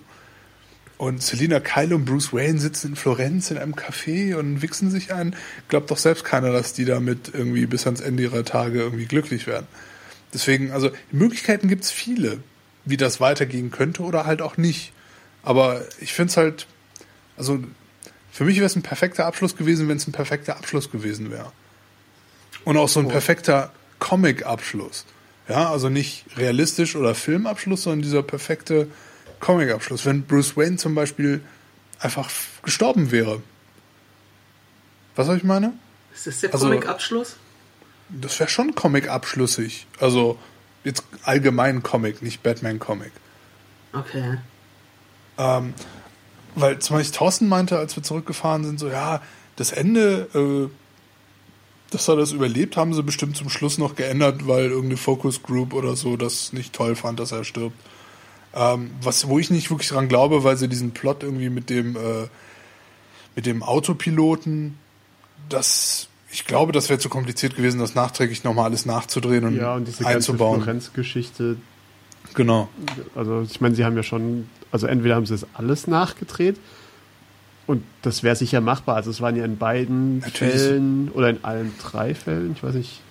Und 0.99 1.23
Selina 1.23 1.61
Kyle 1.61 1.95
und 1.95 2.03
Bruce 2.03 2.33
Wayne 2.33 2.59
sitzen 2.59 2.89
in 2.89 2.95
Florenz 2.97 3.51
in 3.51 3.57
einem 3.57 3.73
Café 3.73 4.35
und 4.35 4.61
wichsen 4.61 4.91
sich 4.91 5.13
ein. 5.13 5.33
Glaubt 5.69 5.89
doch 5.89 5.97
selbst 5.97 6.25
keiner, 6.25 6.51
dass 6.51 6.73
die 6.73 6.83
damit 6.83 7.31
irgendwie 7.33 7.65
bis 7.67 7.85
ans 7.85 8.01
Ende 8.01 8.23
ihrer 8.23 8.43
Tage 8.43 8.81
irgendwie 8.81 9.05
glücklich 9.05 9.47
werden. 9.47 9.65
Deswegen, 10.33 10.71
also 10.71 10.91
Möglichkeiten 11.09 11.69
gibt's 11.69 11.89
viele, 11.89 12.39
wie 12.83 12.97
das 12.97 13.21
weitergehen 13.21 13.71
könnte 13.71 14.01
oder 14.01 14.25
halt 14.25 14.41
auch 14.41 14.57
nicht. 14.57 14.91
Aber 15.41 15.85
ich 16.01 16.11
finde 16.11 16.31
es 16.31 16.37
halt, 16.37 16.67
also 17.37 17.63
für 18.29 18.43
mich 18.43 18.57
wäre 18.57 18.65
es 18.65 18.75
ein 18.75 18.81
perfekter 18.81 19.25
Abschluss 19.25 19.55
gewesen, 19.55 19.87
wenn 19.87 19.95
es 19.95 20.05
ein 20.05 20.11
perfekter 20.11 20.57
Abschluss 20.57 20.91
gewesen 20.91 21.31
wäre. 21.31 21.53
Und 22.65 22.75
auch 22.75 22.89
so 22.89 22.99
ein 22.99 23.07
perfekter 23.07 23.71
Comic-Abschluss. 23.99 25.05
Ja, 25.47 25.71
also 25.71 25.87
nicht 25.87 26.25
realistisch 26.35 26.97
oder 26.97 27.15
Filmabschluss, 27.15 27.83
sondern 27.83 28.01
dieser 28.01 28.21
perfekte 28.21 28.89
Comic-Abschluss. 29.39 30.05
Wenn 30.05 30.23
Bruce 30.23 30.55
Wayne 30.57 30.77
zum 30.77 30.95
Beispiel 30.95 31.41
einfach 31.99 32.29
gestorben 32.63 33.11
wäre. 33.11 33.41
Was 35.15 35.27
soll 35.27 35.37
ich 35.37 35.43
meine? 35.43 35.73
Ist 36.13 36.27
das 36.27 36.39
der 36.41 36.53
Also- 36.53 36.67
Comic-Abschluss? 36.67 37.35
Das 38.09 38.39
wäre 38.39 38.49
schon 38.49 38.73
Comic-abschlüssig. 38.73 39.85
Also 39.99 40.39
jetzt 40.83 41.03
allgemein 41.23 41.83
Comic, 41.83 42.21
nicht 42.23 42.41
Batman-Comic. 42.41 43.11
Okay. 43.93 44.39
Ähm, 45.37 45.73
weil 46.55 46.79
zum 46.79 46.95
Beispiel 46.97 47.15
Thorsten 47.17 47.47
meinte, 47.47 47.77
als 47.77 47.95
wir 47.95 48.01
zurückgefahren 48.03 48.63
sind, 48.65 48.79
so, 48.79 48.89
ja, 48.89 49.21
das 49.57 49.71
Ende, 49.71 50.27
äh, 50.33 50.69
dass 51.91 52.07
er 52.07 52.15
das 52.15 52.31
überlebt, 52.31 52.77
haben 52.77 52.93
sie 52.93 53.03
bestimmt 53.03 53.37
zum 53.37 53.49
Schluss 53.49 53.77
noch 53.77 53.95
geändert, 53.95 54.47
weil 54.47 54.65
irgendeine 54.65 54.97
Focus 54.97 55.43
Group 55.43 55.73
oder 55.73 55.95
so 55.95 56.17
das 56.17 56.51
nicht 56.53 56.73
toll 56.73 56.95
fand, 56.95 57.19
dass 57.19 57.31
er 57.31 57.43
stirbt. 57.43 57.77
Ähm, 58.53 58.91
was, 59.01 59.27
wo 59.27 59.37
ich 59.39 59.49
nicht 59.51 59.69
wirklich 59.69 59.89
dran 59.89 60.07
glaube, 60.07 60.43
weil 60.43 60.57
sie 60.57 60.67
diesen 60.67 60.91
Plot 60.91 61.23
irgendwie 61.23 61.49
mit 61.49 61.69
dem, 61.69 61.95
äh, 61.95 62.27
mit 63.35 63.45
dem 63.45 63.61
Autopiloten, 63.61 64.77
das, 65.49 66.07
ich 66.31 66.45
glaube, 66.45 66.71
das 66.71 66.89
wäre 66.89 66.99
zu 66.99 67.09
kompliziert 67.09 67.55
gewesen, 67.55 67.79
das 67.79 67.93
nachträglich 67.95 68.43
nochmal 68.43 68.65
alles 68.65 68.85
nachzudrehen 68.85 69.45
und, 69.45 69.55
Ja, 69.55 69.75
und 69.75 69.87
diese 69.87 70.03
ganze 70.03 70.15
einzubauen. 70.15 70.61
Florenz-Geschichte, 70.63 71.57
Genau. 72.35 72.69
also 73.15 73.41
ich 73.41 73.59
meine, 73.61 73.75
sie 73.75 73.85
haben 73.85 73.95
ja 73.95 74.03
schon, 74.03 74.47
also 74.71 74.87
entweder 74.87 75.15
haben 75.15 75.25
sie 75.25 75.33
es 75.33 75.45
alles 75.53 75.87
nachgedreht 75.87 76.57
und 77.65 77.83
das 78.01 78.23
wäre 78.23 78.35
sicher 78.35 78.61
machbar. 78.61 78.95
Also 78.95 79.09
es 79.09 79.21
waren 79.21 79.35
ja 79.35 79.45
in 79.45 79.57
beiden 79.57 80.19
Natürlich. 80.19 80.55
Fällen 80.55 81.09
oder 81.13 81.29
in 81.29 81.43
allen 81.43 81.71
drei 81.81 82.13
Fällen, 82.15 82.51
ich 82.53 82.63
weiß 82.63 82.75
nicht, 82.75 83.01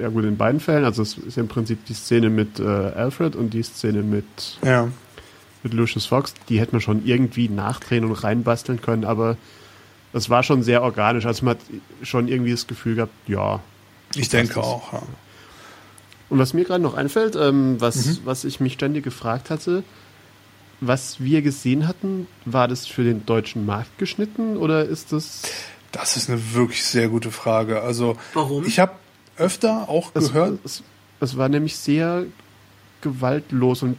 ja 0.00 0.08
gut, 0.08 0.24
in 0.24 0.36
beiden 0.36 0.60
Fällen, 0.60 0.84
also 0.84 1.02
es 1.02 1.16
ist 1.18 1.36
ja 1.36 1.42
im 1.42 1.48
Prinzip 1.48 1.84
die 1.86 1.94
Szene 1.94 2.30
mit 2.30 2.60
äh, 2.60 2.64
Alfred 2.64 3.34
und 3.36 3.54
die 3.54 3.62
Szene 3.62 4.02
mit, 4.02 4.24
Ja. 4.64 4.88
mit 5.62 5.72
Lucius 5.74 6.06
Fox, 6.06 6.34
die 6.48 6.60
hätte 6.60 6.72
man 6.72 6.80
schon 6.80 7.04
irgendwie 7.06 7.48
nachdrehen 7.48 8.04
und 8.04 8.12
reinbasteln 8.12 8.80
können, 8.80 9.04
aber 9.04 9.36
das 10.12 10.28
war 10.30 10.42
schon 10.42 10.62
sehr 10.62 10.82
organisch. 10.82 11.24
Also 11.26 11.44
man 11.44 11.54
hat 11.56 11.64
schon 12.02 12.28
irgendwie 12.28 12.50
das 12.50 12.66
Gefühl 12.66 12.96
gehabt, 12.96 13.12
ja, 13.28 13.60
Ich 14.16 14.28
denke 14.28 14.60
auch, 14.60 14.92
ja. 14.92 15.02
Und 16.28 16.38
was 16.38 16.52
mir 16.54 16.64
gerade 16.64 16.82
noch 16.82 16.94
einfällt, 16.94 17.36
ähm, 17.36 17.80
was, 17.80 18.06
Mhm. 18.06 18.18
was 18.24 18.44
ich 18.44 18.60
mich 18.60 18.72
ständig 18.74 19.04
gefragt 19.04 19.50
hatte, 19.50 19.82
was 20.80 21.20
wir 21.20 21.42
gesehen 21.42 21.86
hatten, 21.86 22.26
war 22.44 22.66
das 22.68 22.86
für 22.86 23.04
den 23.04 23.26
deutschen 23.26 23.66
Markt 23.66 23.98
geschnitten 23.98 24.56
oder 24.56 24.84
ist 24.84 25.12
das. 25.12 25.42
Das 25.92 26.16
ist 26.16 26.30
eine 26.30 26.54
wirklich 26.54 26.84
sehr 26.84 27.08
gute 27.08 27.30
Frage. 27.32 27.82
Also, 27.82 28.16
Warum? 28.32 28.64
ich 28.64 28.78
habe 28.78 28.92
öfter 29.36 29.88
auch 29.88 30.10
Es, 30.14 30.32
gehört, 30.32 30.58
es, 30.64 30.82
es 31.20 31.36
war 31.36 31.48
nämlich 31.48 31.76
sehr 31.76 32.24
gewaltlos 33.00 33.82
und. 33.82 33.96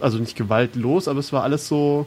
Also 0.00 0.16
nicht 0.16 0.34
gewaltlos, 0.34 1.08
aber 1.08 1.20
es 1.20 1.32
war 1.32 1.42
alles 1.42 1.68
so. 1.68 2.06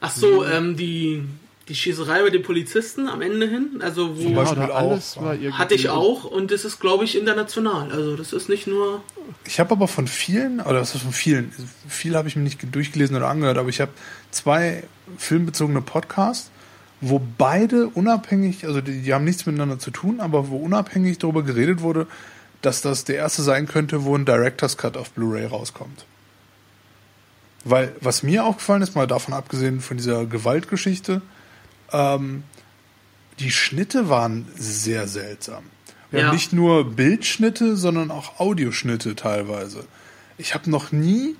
Ach 0.00 0.10
so, 0.10 0.44
ähm, 0.44 0.76
die, 0.76 1.22
die 1.68 1.74
Schießerei 1.74 2.22
mit 2.22 2.34
den 2.34 2.42
Polizisten 2.42 3.08
am 3.08 3.22
Ende 3.22 3.46
hin, 3.46 3.80
also 3.80 4.16
wo 4.16 4.22
Zum 4.22 4.34
Beispiel 4.34 4.62
oder 4.64 4.74
auch, 4.74 4.90
alles 4.90 5.14
ja. 5.14 5.22
war 5.22 5.58
hatte 5.58 5.74
ich 5.74 5.90
auch 5.90 6.24
und 6.24 6.50
das 6.50 6.64
ist 6.64 6.80
glaube 6.80 7.04
ich 7.04 7.16
international. 7.16 7.92
Also 7.92 8.16
das 8.16 8.32
ist 8.32 8.48
nicht 8.48 8.66
nur 8.66 9.02
ich 9.44 9.60
habe 9.60 9.72
aber 9.72 9.88
von 9.88 10.06
vielen, 10.06 10.60
oder 10.60 10.80
was 10.80 10.94
ist 10.94 11.02
von 11.02 11.12
vielen, 11.12 11.52
viel 11.88 12.16
habe 12.16 12.28
ich 12.28 12.36
mir 12.36 12.42
nicht 12.42 12.58
durchgelesen 12.74 13.16
oder 13.16 13.28
angehört, 13.28 13.58
aber 13.58 13.68
ich 13.68 13.80
habe 13.80 13.92
zwei 14.30 14.84
filmbezogene 15.16 15.82
Podcasts, 15.82 16.50
wo 17.00 17.20
beide 17.38 17.86
unabhängig, 17.88 18.66
also 18.66 18.80
die, 18.80 19.02
die 19.02 19.14
haben 19.14 19.24
nichts 19.24 19.46
miteinander 19.46 19.78
zu 19.78 19.90
tun, 19.90 20.20
aber 20.20 20.48
wo 20.48 20.56
unabhängig 20.56 21.18
darüber 21.18 21.42
geredet 21.42 21.80
wurde, 21.80 22.06
dass 22.62 22.82
das 22.82 23.04
der 23.04 23.16
erste 23.16 23.42
sein 23.42 23.66
könnte, 23.66 24.04
wo 24.04 24.16
ein 24.16 24.24
Director's 24.24 24.76
Cut 24.76 24.96
auf 24.96 25.10
Blu-ray 25.10 25.46
rauskommt. 25.46 26.06
Weil, 27.64 27.94
was 28.00 28.22
mir 28.22 28.44
aufgefallen 28.44 28.82
ist, 28.82 28.94
mal 28.94 29.06
davon 29.06 29.34
abgesehen 29.34 29.80
von 29.80 29.96
dieser 29.96 30.26
Gewaltgeschichte, 30.26 31.22
ähm, 31.92 32.42
die 33.38 33.50
Schnitte 33.50 34.08
waren 34.08 34.48
sehr 34.56 35.06
seltsam. 35.06 35.64
Wir 36.10 36.20
Ja. 36.20 36.26
haben 36.26 36.34
nicht 36.34 36.52
nur 36.52 36.90
Bildschnitte, 36.96 37.76
sondern 37.76 38.10
auch 38.10 38.40
Audioschnitte 38.40 39.14
teilweise. 39.14 39.84
Ich 40.38 40.54
habe 40.54 40.70
noch 40.70 40.92
nie, 40.92 41.36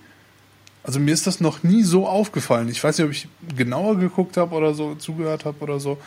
also 0.89 1.01
mir 1.01 1.13
ist 1.13 1.27
das 1.27 1.39
noch 1.43 1.63
nie 1.63 1.83
so 1.83 2.07
aufgefallen. 2.07 2.71
Ich 2.71 2.83
weiß 2.83 2.97
nicht, 2.97 3.05
ob 3.05 3.13
ich 3.13 3.29
genauer 3.55 3.99
geguckt 3.99 4.39
habe 4.39 4.55
oder 4.55 4.73
so, 4.73 4.95
zugehört 4.95 5.45
habe 5.45 5.59
oder 5.61 5.81
so, 5.81 5.99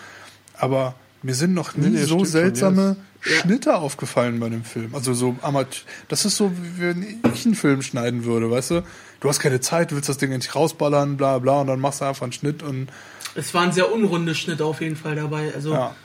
aber 0.58 0.96
mir 1.22 1.36
sind 1.36 1.54
noch 1.54 1.76
nie 1.76 1.90
Nee, 1.90 2.02
so 2.06 2.18
schon, 2.18 2.26
seltsame 2.26 2.96
ja. 3.24 3.32
Schnitte 3.32 3.76
aufgefallen 3.76 4.40
bei 4.40 4.50
dem 4.50 4.64
Film. 4.64 4.96
Also 4.96 5.14
so 5.14 5.36
Amateur. 5.44 5.84
Das 6.08 6.26
ist 6.26 6.36
so, 6.36 6.52
wie 6.52 6.82
wenn 6.82 7.20
ich 7.32 7.46
einen 7.46 7.54
Film 7.54 7.84
schneiden 7.84 8.26
würde, 8.26 8.50
weißt 8.50 8.72
du? 8.72 8.84
Du 9.20 9.30
hast 9.30 9.40
keine 9.40 9.60
Zeit, 9.60 9.92
du 9.92 9.98
willst 9.98 10.10
das 10.10 10.18
Ding 10.18 10.32
endlich 10.32 10.56
rausballern, 10.56 11.16
bla 11.16 11.38
bla, 11.38 11.62
und 11.62 11.68
dann 11.68 11.80
machst 11.80 12.02
du 12.02 12.06
einfach 12.06 12.24
einen 12.24 12.32
Schnitt 12.32 12.64
und 12.64 12.88
es 13.36 13.54
waren 13.54 13.72
sehr 13.72 13.94
unrunde 13.94 14.34
Schnitte 14.34 14.66
auf 14.66 14.82
jeden 14.82 14.96
Fall 14.96 15.16
dabei. 15.16 15.54
Also 15.54 15.74
ja. 15.74 15.96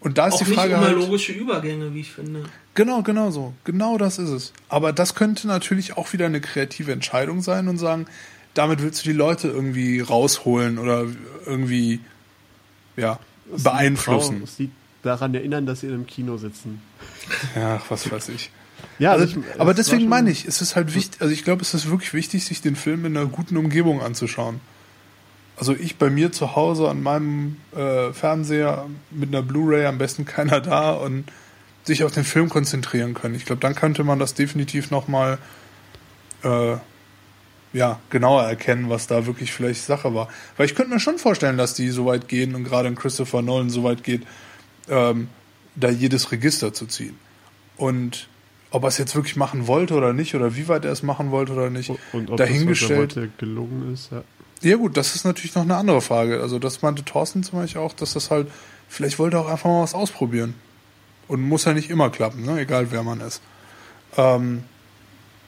Und 0.00 0.16
da 0.16 0.28
ist 0.28 0.34
auch 0.34 0.38
die 0.38 0.44
nicht 0.44 0.54
Frage 0.54 0.72
immer 0.72 0.86
halt, 0.86 0.96
logische 0.96 1.32
Übergänge, 1.32 1.92
wie 1.92 2.00
ich 2.00 2.12
finde. 2.12 2.44
Genau, 2.74 3.02
genau 3.02 3.30
so. 3.30 3.52
Genau 3.64 3.98
das 3.98 4.18
ist 4.18 4.30
es. 4.30 4.52
Aber 4.68 4.92
das 4.92 5.14
könnte 5.14 5.46
natürlich 5.46 5.96
auch 5.96 6.12
wieder 6.12 6.26
eine 6.26 6.40
kreative 6.40 6.92
Entscheidung 6.92 7.42
sein 7.42 7.68
und 7.68 7.76
sagen, 7.78 8.06
damit 8.54 8.82
willst 8.82 9.04
du 9.04 9.10
die 9.10 9.16
Leute 9.16 9.48
irgendwie 9.48 10.00
rausholen 10.00 10.78
oder 10.78 11.06
irgendwie, 11.46 12.00
ja, 12.96 13.18
beeinflussen. 13.62 14.42
Es 14.44 14.56
sieht 14.56 14.70
daran 15.02 15.34
erinnern, 15.34 15.66
dass 15.66 15.80
sie 15.80 15.86
in 15.88 15.94
einem 15.94 16.06
Kino 16.06 16.36
sitzen. 16.38 16.80
Ja, 17.56 17.80
was 17.88 18.10
weiß 18.10 18.28
ich. 18.30 18.50
Ja, 18.98 19.12
Also, 19.12 19.24
ich- 19.26 19.36
aber 19.60 19.74
deswegen 19.74 20.08
meine 20.08 20.30
ich, 20.30 20.44
es 20.46 20.60
ist 20.60 20.74
halt 20.76 20.94
wichtig, 20.94 21.20
also 21.20 21.32
ich 21.32 21.44
glaube, 21.44 21.62
es 21.62 21.72
ist 21.74 21.88
wirklich 21.90 22.14
wichtig, 22.14 22.44
sich 22.44 22.62
den 22.62 22.74
Film 22.76 23.04
in 23.04 23.16
einer 23.16 23.26
guten 23.26 23.56
Umgebung 23.56 24.00
anzuschauen. 24.02 24.60
Also 25.56 25.74
ich 25.74 25.96
bei 25.98 26.10
mir 26.10 26.32
zu 26.32 26.56
Hause 26.56 26.88
an 26.88 27.02
meinem 27.02 27.56
äh, 27.76 28.12
Fernseher 28.12 28.86
mit 29.10 29.28
einer 29.28 29.42
Blu-ray, 29.42 29.86
am 29.86 29.98
besten 29.98 30.24
keiner 30.24 30.60
da 30.60 30.92
und 30.92 31.24
sich 31.84 32.04
auf 32.04 32.12
den 32.12 32.24
Film 32.24 32.48
konzentrieren 32.48 33.14
können. 33.14 33.34
Ich 33.34 33.44
glaube, 33.44 33.60
dann 33.60 33.74
könnte 33.74 34.04
man 34.04 34.18
das 34.18 34.34
definitiv 34.34 34.90
nochmal 34.90 35.38
äh, 36.42 36.76
ja, 37.72 38.00
genauer 38.10 38.42
erkennen, 38.42 38.90
was 38.90 39.06
da 39.06 39.26
wirklich 39.26 39.52
vielleicht 39.52 39.82
Sache 39.82 40.14
war. 40.14 40.28
Weil 40.56 40.66
ich 40.66 40.74
könnte 40.74 40.92
mir 40.92 41.00
schon 41.00 41.18
vorstellen, 41.18 41.56
dass 41.56 41.74
die 41.74 41.88
so 41.88 42.06
weit 42.06 42.28
gehen 42.28 42.54
und 42.54 42.64
gerade 42.64 42.88
in 42.88 42.94
Christopher 42.94 43.42
Nolan 43.42 43.70
so 43.70 43.82
weit 43.82 44.04
geht, 44.04 44.22
ähm, 44.88 45.28
da 45.74 45.88
jedes 45.88 46.32
Register 46.32 46.72
zu 46.72 46.86
ziehen. 46.86 47.16
Und 47.76 48.28
ob 48.70 48.84
er 48.84 48.88
es 48.88 48.98
jetzt 48.98 49.14
wirklich 49.14 49.36
machen 49.36 49.66
wollte 49.66 49.94
oder 49.94 50.12
nicht, 50.12 50.34
oder 50.34 50.54
wie 50.56 50.68
weit 50.68 50.84
er 50.84 50.92
es 50.92 51.02
machen 51.02 51.30
wollte 51.30 51.52
oder 51.52 51.70
nicht, 51.70 51.90
Und 52.12 52.30
ob 52.30 52.36
dahingestellt. 52.36 53.12
das, 53.12 53.16
was 53.16 53.22
er 53.24 53.28
gelungen 53.38 53.92
ist. 53.92 54.12
Ja. 54.12 54.22
Ja 54.62 54.76
gut, 54.76 54.96
das 54.96 55.16
ist 55.16 55.24
natürlich 55.24 55.54
noch 55.56 55.62
eine 55.62 55.76
andere 55.76 56.00
Frage. 56.00 56.40
Also 56.40 56.58
das 56.60 56.82
meinte 56.82 57.04
Thorsten 57.04 57.42
zum 57.42 57.58
Beispiel 57.58 57.80
auch, 57.80 57.94
dass 57.94 58.12
das 58.12 58.30
halt, 58.30 58.48
vielleicht 58.88 59.18
wollte 59.18 59.36
er 59.36 59.40
auch 59.40 59.48
einfach 59.48 59.68
mal 59.68 59.82
was 59.82 59.94
ausprobieren. 59.94 60.54
Und 61.32 61.40
muss 61.40 61.64
ja 61.64 61.72
nicht 61.72 61.88
immer 61.88 62.10
klappen, 62.10 62.44
ne? 62.44 62.60
egal 62.60 62.88
wer 62.90 63.02
man 63.02 63.20
ist. 63.22 63.40
Ähm, 64.18 64.64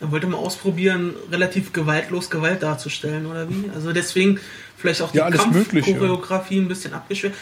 Er 0.01 0.11
wollte 0.11 0.27
mal 0.27 0.39
ausprobieren, 0.39 1.15
relativ 1.31 1.74
gewaltlos 1.74 2.31
Gewalt 2.31 2.62
darzustellen, 2.62 3.27
oder 3.27 3.51
wie? 3.51 3.70
Also 3.74 3.93
deswegen 3.93 4.40
vielleicht 4.78 5.02
auch 5.02 5.12
die 5.12 5.19
Ja. 5.19 5.31
Kampfchoreografie 5.31 6.59
ein 6.59 6.69
bisschen 6.69 6.94
abgeschwächt. 6.94 7.35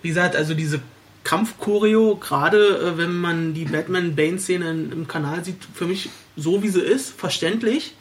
Wie 0.00 0.08
gesagt, 0.08 0.34
also 0.34 0.54
diese 0.54 0.80
Kampfchoreo, 1.24 2.16
gerade 2.16 2.94
äh, 2.94 2.98
wenn 2.98 3.14
man 3.20 3.52
die 3.52 3.66
Batman-Bane-Szene 3.66 4.70
im 4.70 5.06
Kanal 5.06 5.44
sieht, 5.44 5.58
für 5.74 5.84
mich 5.84 6.08
so 6.36 6.62
wie 6.62 6.68
sie 6.70 6.80
ist, 6.80 7.10
verständlich. 7.10 7.94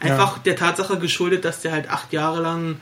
Einfach 0.00 0.38
der 0.38 0.56
Tatsache 0.56 0.98
geschuldet, 0.98 1.44
dass 1.44 1.62
der 1.62 1.70
halt 1.70 1.88
acht 1.88 2.12
Jahre 2.12 2.42
lang 2.42 2.76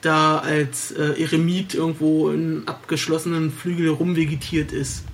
da 0.00 0.38
als 0.38 0.90
äh, 0.90 1.22
Eremit 1.22 1.74
irgendwo 1.74 2.30
in 2.30 2.64
abgeschlossenen 2.66 3.52
Flügel 3.52 3.88
rumvegetiert 3.90 4.72
ist. 4.72 5.04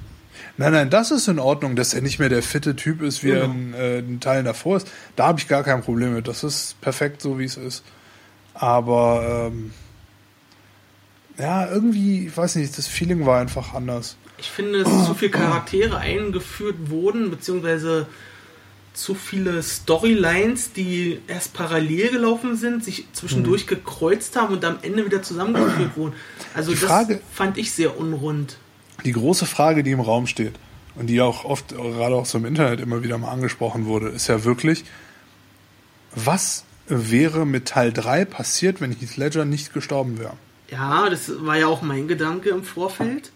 Nein, 0.58 0.72
nein, 0.72 0.90
das 0.90 1.10
ist 1.10 1.26
in 1.28 1.38
Ordnung, 1.38 1.74
dass 1.76 1.94
er 1.94 2.02
nicht 2.02 2.18
mehr 2.18 2.28
der 2.28 2.42
fitte 2.42 2.76
Typ 2.76 3.00
ist, 3.02 3.24
wie 3.24 3.30
er 3.30 3.40
Genau. 3.42 3.52
in 3.54 3.74
äh, 3.74 4.02
den 4.02 4.20
Teilen 4.20 4.44
davor 4.44 4.76
ist. 4.76 4.88
Da 5.16 5.28
habe 5.28 5.38
ich 5.40 5.48
gar 5.48 5.62
kein 5.64 5.82
Problem 5.82 6.12
mit. 6.14 6.28
Das 6.28 6.44
ist 6.44 6.78
perfekt 6.82 7.22
so, 7.22 7.38
wie 7.38 7.44
es 7.44 7.56
ist. 7.56 7.82
Aber 8.54 9.50
ähm, 9.50 9.72
ja, 11.38 11.68
irgendwie, 11.70 12.26
ich 12.26 12.36
weiß 12.36 12.56
nicht, 12.56 12.76
das 12.76 12.86
Feeling 12.88 13.24
war 13.24 13.40
einfach 13.40 13.74
anders. 13.74 14.16
Ich 14.38 14.50
finde, 14.50 14.82
dass 14.84 15.06
zu 15.06 15.14
viele 15.14 15.30
Charaktere 15.30 15.98
eingeführt 15.98 16.90
wurden, 16.90 17.30
beziehungsweise 17.30 18.06
zu 18.94 19.14
viele 19.14 19.62
Storylines, 19.62 20.72
die 20.72 21.20
erst 21.28 21.54
parallel 21.54 22.10
gelaufen 22.10 22.56
sind, 22.56 22.82
sich 22.84 23.06
zwischendurch 23.12 23.64
Mhm. 23.64 23.68
gekreuzt 23.68 24.34
haben 24.34 24.54
und 24.54 24.64
am 24.64 24.78
Ende 24.82 25.04
wieder 25.04 25.22
zusammengeführt 25.22 25.90
wurden. 25.96 26.14
Also 26.54 26.72
Die 26.72 26.80
das 26.80 26.88
Frage- 26.88 27.20
fand 27.32 27.58
ich 27.58 27.70
sehr 27.72 27.96
unrund. 27.98 28.56
Die 29.04 29.12
große 29.12 29.46
Frage, 29.46 29.82
die 29.82 29.92
im 29.92 30.00
Raum 30.00 30.26
steht 30.26 30.54
und 30.96 31.06
die 31.06 31.20
auch 31.20 31.44
oft, 31.44 31.68
gerade 31.76 32.14
auch 32.16 32.26
so 32.26 32.38
im 32.38 32.44
Internet 32.44 32.80
immer 32.80 33.02
wieder 33.02 33.16
mal 33.18 33.30
angesprochen 33.30 33.86
wurde, 33.86 34.08
ist 34.08 34.26
ja 34.28 34.44
wirklich, 34.44 34.84
was 36.14 36.64
wäre 36.86 37.46
mit 37.46 37.68
Teil 37.68 37.92
3 37.92 38.24
passiert, 38.24 38.80
wenn 38.80 38.92
Heath 38.92 39.16
Ledger 39.16 39.44
nicht 39.44 39.72
gestorben 39.72 40.18
wäre? 40.18 40.34
Ja, 40.70 41.08
das 41.08 41.30
war 41.44 41.56
ja 41.56 41.66
auch 41.66 41.82
mein 41.82 42.08
Gedanke 42.08 42.50
im 42.50 42.64
Vorfeld. 42.64 43.30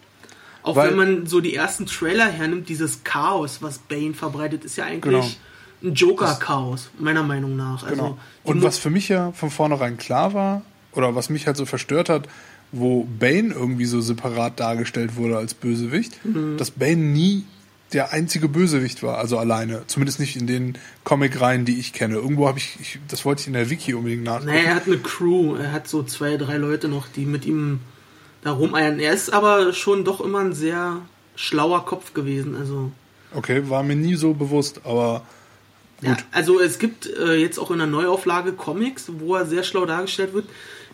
Auch 0.63 0.75
Weil- 0.75 0.89
wenn 0.91 0.97
man 0.97 1.25
so 1.27 1.39
die 1.41 1.55
ersten 1.55 1.85
Trailer 1.85 2.25
hernimmt, 2.29 2.69
dieses 2.69 3.03
Chaos, 3.03 3.61
was 3.61 3.79
Bane 3.79 4.13
verbreitet, 4.13 4.63
ist 4.65 4.77
ja 4.77 4.85
eigentlich 4.85 5.39
ein 5.83 5.93
Joker-Chaos, 5.93 6.89
meiner 6.99 7.23
Meinung 7.23 7.55
nach. 7.57 7.83
Also, 7.83 7.95
Genau. 7.95 8.17
die 8.45 8.49
Und 8.51 8.63
was 8.63 8.77
für 8.77 8.89
mich 8.89 9.09
ja 9.09 9.31
von 9.33 9.49
vornherein 9.51 9.97
klar 9.97 10.33
war, 10.33 10.61
oder 10.93 11.15
was 11.15 11.29
mich 11.29 11.47
halt 11.47 11.57
so 11.57 11.65
verstört 11.65 12.07
hat, 12.07 12.27
wo 12.73 13.07
Bane 13.19 13.53
irgendwie 13.53 13.85
so 13.85 14.01
separat 14.01 14.59
dargestellt 14.59 15.15
wurde 15.15 15.37
als 15.37 15.53
Bösewicht, 15.53 16.13
Mhm. 16.25 16.57
dass 16.57 16.71
Bane 16.71 16.97
nie 16.97 17.45
der 17.93 18.11
einzige 18.11 18.49
Bösewicht 18.49 19.03
war, 19.03 19.19
also 19.19 19.37
alleine. 19.37 19.83
Zumindest 19.85 20.19
nicht 20.19 20.35
in 20.35 20.47
den 20.47 20.77
Comic-Reihen, 21.03 21.63
die 21.63 21.79
ich 21.79 21.93
kenne. 21.93 22.15
Irgendwo 22.15 22.47
habe 22.47 22.57
ich, 22.57 22.77
ich, 22.81 22.99
das 23.07 23.23
wollte 23.23 23.41
ich 23.41 23.47
in 23.47 23.53
der 23.53 23.69
Wiki 23.69 23.93
unbedingt 23.93 24.23
nachgucken. 24.23 24.47
Naja, 24.47 24.63
er 24.69 24.75
hat 24.75 24.87
eine 24.87 24.97
Crew, 24.97 25.55
er 25.55 25.71
hat 25.71 25.87
so 25.87 26.01
zwei, 26.01 26.35
drei 26.37 26.57
Leute 26.57 26.87
noch, 26.87 27.07
die 27.07 27.25
mit 27.27 27.45
ihm 27.45 27.79
da 28.41 28.51
rumeiern. 28.51 28.99
Er 28.99 29.13
ist 29.13 29.31
aber 29.31 29.71
schon 29.73 30.03
doch 30.03 30.19
immer 30.21 30.39
ein 30.39 30.53
sehr 30.53 31.01
schlauer 31.35 31.85
Kopf 31.85 32.13
gewesen. 32.15 32.55
Also, 32.55 32.91
Okay, 33.35 33.69
war 33.69 33.83
mir 33.83 33.95
nie 33.95 34.15
so 34.15 34.33
bewusst, 34.33 34.81
aber 34.83 35.21
ja, 36.01 36.17
also 36.31 36.59
es 36.59 36.79
gibt 36.79 37.07
äh, 37.07 37.35
jetzt 37.35 37.57
auch 37.57 37.71
in 37.71 37.77
der 37.77 37.87
Neuauflage 37.87 38.51
Comics, 38.53 39.05
wo 39.19 39.35
er 39.35 39.45
sehr 39.45 39.63
schlau 39.63 39.85
dargestellt 39.85 40.33
wird, 40.33 40.45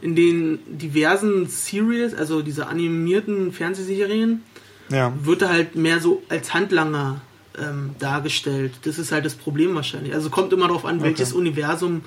in 0.01 0.15
den 0.15 0.59
diversen 0.67 1.47
Series, 1.47 2.13
also 2.13 2.41
diese 2.41 2.67
animierten 2.67 3.51
Fernsehserien, 3.51 4.43
ja. 4.89 5.13
wird 5.21 5.41
er 5.41 5.49
halt 5.49 5.75
mehr 5.75 5.99
so 5.99 6.23
als 6.29 6.53
Handlanger 6.53 7.21
ähm, 7.57 7.95
dargestellt. 7.99 8.73
Das 8.83 8.97
ist 8.97 9.11
halt 9.11 9.25
das 9.25 9.35
Problem 9.35 9.75
wahrscheinlich. 9.75 10.13
Also 10.13 10.29
kommt 10.29 10.53
immer 10.53 10.67
darauf 10.67 10.85
an, 10.85 11.01
welches 11.01 11.33
Universum 11.33 12.03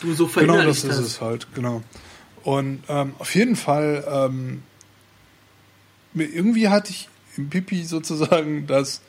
du 0.00 0.12
so 0.14 0.26
Genau 0.26 0.28
verinnerlicht 0.28 0.84
das 0.84 0.98
ist 0.98 0.98
hast. 0.98 1.06
es 1.06 1.20
halt, 1.20 1.46
genau. 1.54 1.82
Und 2.44 2.82
ähm, 2.88 3.12
auf 3.18 3.34
jeden 3.34 3.56
Fall, 3.56 4.04
ähm, 4.10 4.62
irgendwie 6.14 6.68
hatte 6.68 6.90
ich 6.90 7.08
im 7.36 7.50
Pipi 7.50 7.84
sozusagen, 7.84 8.66
dass 8.66 9.00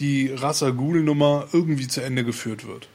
die 0.00 0.30
Rasa 0.30 0.70
Ghoul-Nummer 0.70 1.48
irgendwie 1.52 1.88
zu 1.88 2.02
Ende 2.02 2.24
geführt 2.24 2.66
wird. 2.66 2.88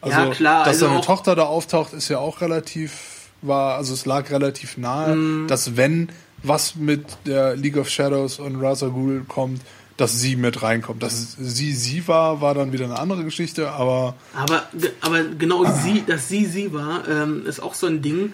Also, 0.00 0.18
Ja, 0.18 0.30
klar, 0.30 0.64
dass 0.64 0.74
also 0.74 0.86
seine 0.88 1.00
Tochter 1.00 1.34
da 1.34 1.44
auftaucht, 1.44 1.92
ist 1.92 2.08
ja 2.08 2.18
auch 2.18 2.40
relativ, 2.40 3.15
war, 3.42 3.76
also 3.76 3.94
es 3.94 4.06
lag 4.06 4.30
relativ 4.30 4.76
nahe, 4.76 5.14
Mhm. 5.16 5.46
dass 5.48 5.76
wenn 5.76 6.08
was 6.42 6.76
mit 6.76 7.04
der 7.26 7.56
League 7.56 7.76
of 7.76 7.88
Shadows 7.88 8.38
und 8.38 8.56
Rasa 8.62 8.88
Ghul 8.88 9.24
kommt, 9.26 9.60
dass 9.96 10.20
sie 10.20 10.36
mit 10.36 10.62
reinkommt. 10.62 11.02
Dass 11.02 11.36
sie 11.40 11.72
sie 11.72 12.06
war, 12.06 12.40
war 12.42 12.54
dann 12.54 12.72
wieder 12.72 12.84
eine 12.84 12.98
andere 12.98 13.24
Geschichte, 13.24 13.70
aber 13.70 14.14
Aber, 14.34 14.62
aber 15.00 15.24
genau 15.24 15.64
sie, 15.64 16.04
dass 16.06 16.28
sie 16.28 16.44
sie 16.44 16.72
war, 16.74 17.08
ähm, 17.08 17.46
ist 17.46 17.60
auch 17.60 17.74
so 17.74 17.86
ein 17.86 18.02
Ding. 18.02 18.32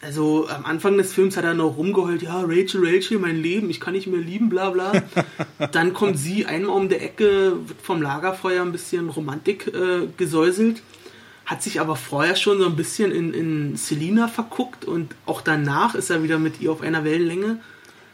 Also 0.00 0.46
am 0.48 0.66
Anfang 0.66 0.98
des 0.98 1.12
Films 1.14 1.36
hat 1.38 1.44
er 1.44 1.54
noch 1.54 1.78
rumgeheult, 1.78 2.20
ja, 2.22 2.42
Rachel, 2.46 2.82
Rachel, 2.84 3.18
mein 3.18 3.36
Leben, 3.42 3.70
ich 3.70 3.80
kann 3.80 3.94
nicht 3.94 4.06
mehr 4.06 4.20
lieben, 4.20 4.50
bla 4.50 4.68
bla. 4.70 4.92
Dann 5.72 5.94
kommt 5.94 6.18
sie 6.18 6.44
einmal 6.44 6.76
um 6.76 6.88
die 6.90 6.96
Ecke, 6.96 7.54
wird 7.66 7.80
vom 7.82 8.02
Lagerfeuer 8.02 8.62
ein 8.62 8.70
bisschen 8.72 9.08
Romantik 9.08 9.66
äh, 9.68 10.06
gesäuselt, 10.18 10.82
hat 11.46 11.62
sich 11.62 11.80
aber 11.80 11.96
vorher 11.96 12.36
schon 12.36 12.58
so 12.58 12.66
ein 12.66 12.76
bisschen 12.76 13.12
in, 13.12 13.34
in 13.34 13.76
Selina 13.76 14.28
verguckt 14.28 14.84
und 14.84 15.14
auch 15.26 15.40
danach 15.42 15.94
ist 15.94 16.10
er 16.10 16.22
wieder 16.22 16.38
mit 16.38 16.60
ihr 16.60 16.72
auf 16.72 16.80
einer 16.80 17.04
Wellenlänge. 17.04 17.58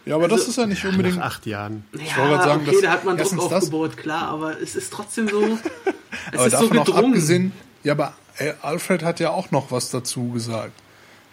ja, 0.06 0.14
aber 0.16 0.26
das 0.28 0.40
Also- 0.40 0.50
ist 0.50 0.56
ja 0.58 0.66
nicht 0.66 0.82
Nach 0.84 0.90
unbedingt. 0.92 1.18
acht 1.20 1.46
Jahren. 1.46 1.84
Ich 1.92 2.10
Ja, 2.10 2.16
wollte 2.18 2.30
gerade 2.30 2.44
sagen, 2.44 2.62
okay, 2.62 2.72
dass 2.72 2.80
da 2.82 2.90
hat 2.90 3.04
man 3.04 3.16
Druck 3.16 3.50
das- 3.50 3.62
aufgebaut, 3.64 3.96
klar, 3.96 4.28
aber 4.28 4.60
es 4.60 4.74
ist 4.74 4.92
trotzdem 4.92 5.28
so, 5.28 5.40
es 6.32 6.38
Aber 6.38 6.46
ist 6.46 6.52
so 6.52 6.60
davon 6.62 6.78
auch 6.78 6.84
gedrungen. 6.86 7.06
abgesehen, 7.12 7.52
ja, 7.84 7.92
aber 7.92 8.14
äh, 8.38 8.52
Alfred 8.62 9.02
hat 9.04 9.20
ja 9.20 9.30
auch 9.30 9.50
noch 9.50 9.70
was 9.70 9.90
dazu 9.90 10.30
gesagt. 10.30 10.72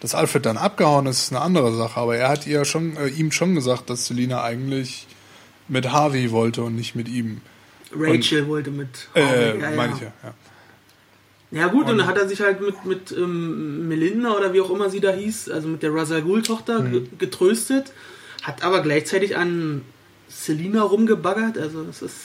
Dass 0.00 0.14
Alfred 0.14 0.46
dann 0.46 0.56
abgehauen 0.58 1.06
ist, 1.06 1.18
ist 1.24 1.32
eine 1.32 1.40
andere 1.40 1.74
Sache, 1.74 1.98
aber 1.98 2.16
er 2.16 2.28
hat 2.28 2.46
ihr 2.46 2.64
schon, 2.64 2.96
äh, 2.96 3.08
ihm 3.08 3.32
schon 3.32 3.56
gesagt, 3.56 3.90
dass 3.90 4.06
Selina 4.06 4.44
eigentlich 4.44 5.08
mit 5.66 5.90
Harvey 5.90 6.30
wollte 6.30 6.62
und 6.62 6.76
nicht 6.76 6.94
mit 6.94 7.08
ihm. 7.08 7.40
Rachel 7.92 8.46
wollte 8.46 8.70
mit. 8.70 9.08
Äh, 9.14 9.22
Harvey, 9.24 9.60
ja, 9.60 9.70
meine 9.70 9.90
ja. 9.90 9.96
ich 9.96 10.00
ja. 10.02 10.12
ja. 10.22 10.34
Ja 11.50 11.68
gut, 11.68 11.88
und 11.88 11.96
dann 11.98 12.06
hat 12.06 12.18
er 12.18 12.28
sich 12.28 12.40
halt 12.42 12.60
mit, 12.60 12.84
mit 12.84 13.10
ähm, 13.12 13.88
Melinda 13.88 14.32
oder 14.36 14.52
wie 14.52 14.60
auch 14.60 14.70
immer 14.70 14.90
sie 14.90 15.00
da 15.00 15.10
hieß, 15.12 15.48
also 15.50 15.66
mit 15.68 15.82
der 15.82 15.94
Ra's 15.94 16.10
Ghul-Tochter 16.10 16.80
Mhm. 16.80 16.92
ge- 16.92 17.02
getröstet, 17.18 17.92
hat 18.42 18.62
aber 18.62 18.82
gleichzeitig 18.82 19.36
an 19.36 19.80
Selina 20.28 20.82
rumgebaggert, 20.82 21.56
also 21.56 21.84
das 21.84 22.02
ist... 22.02 22.16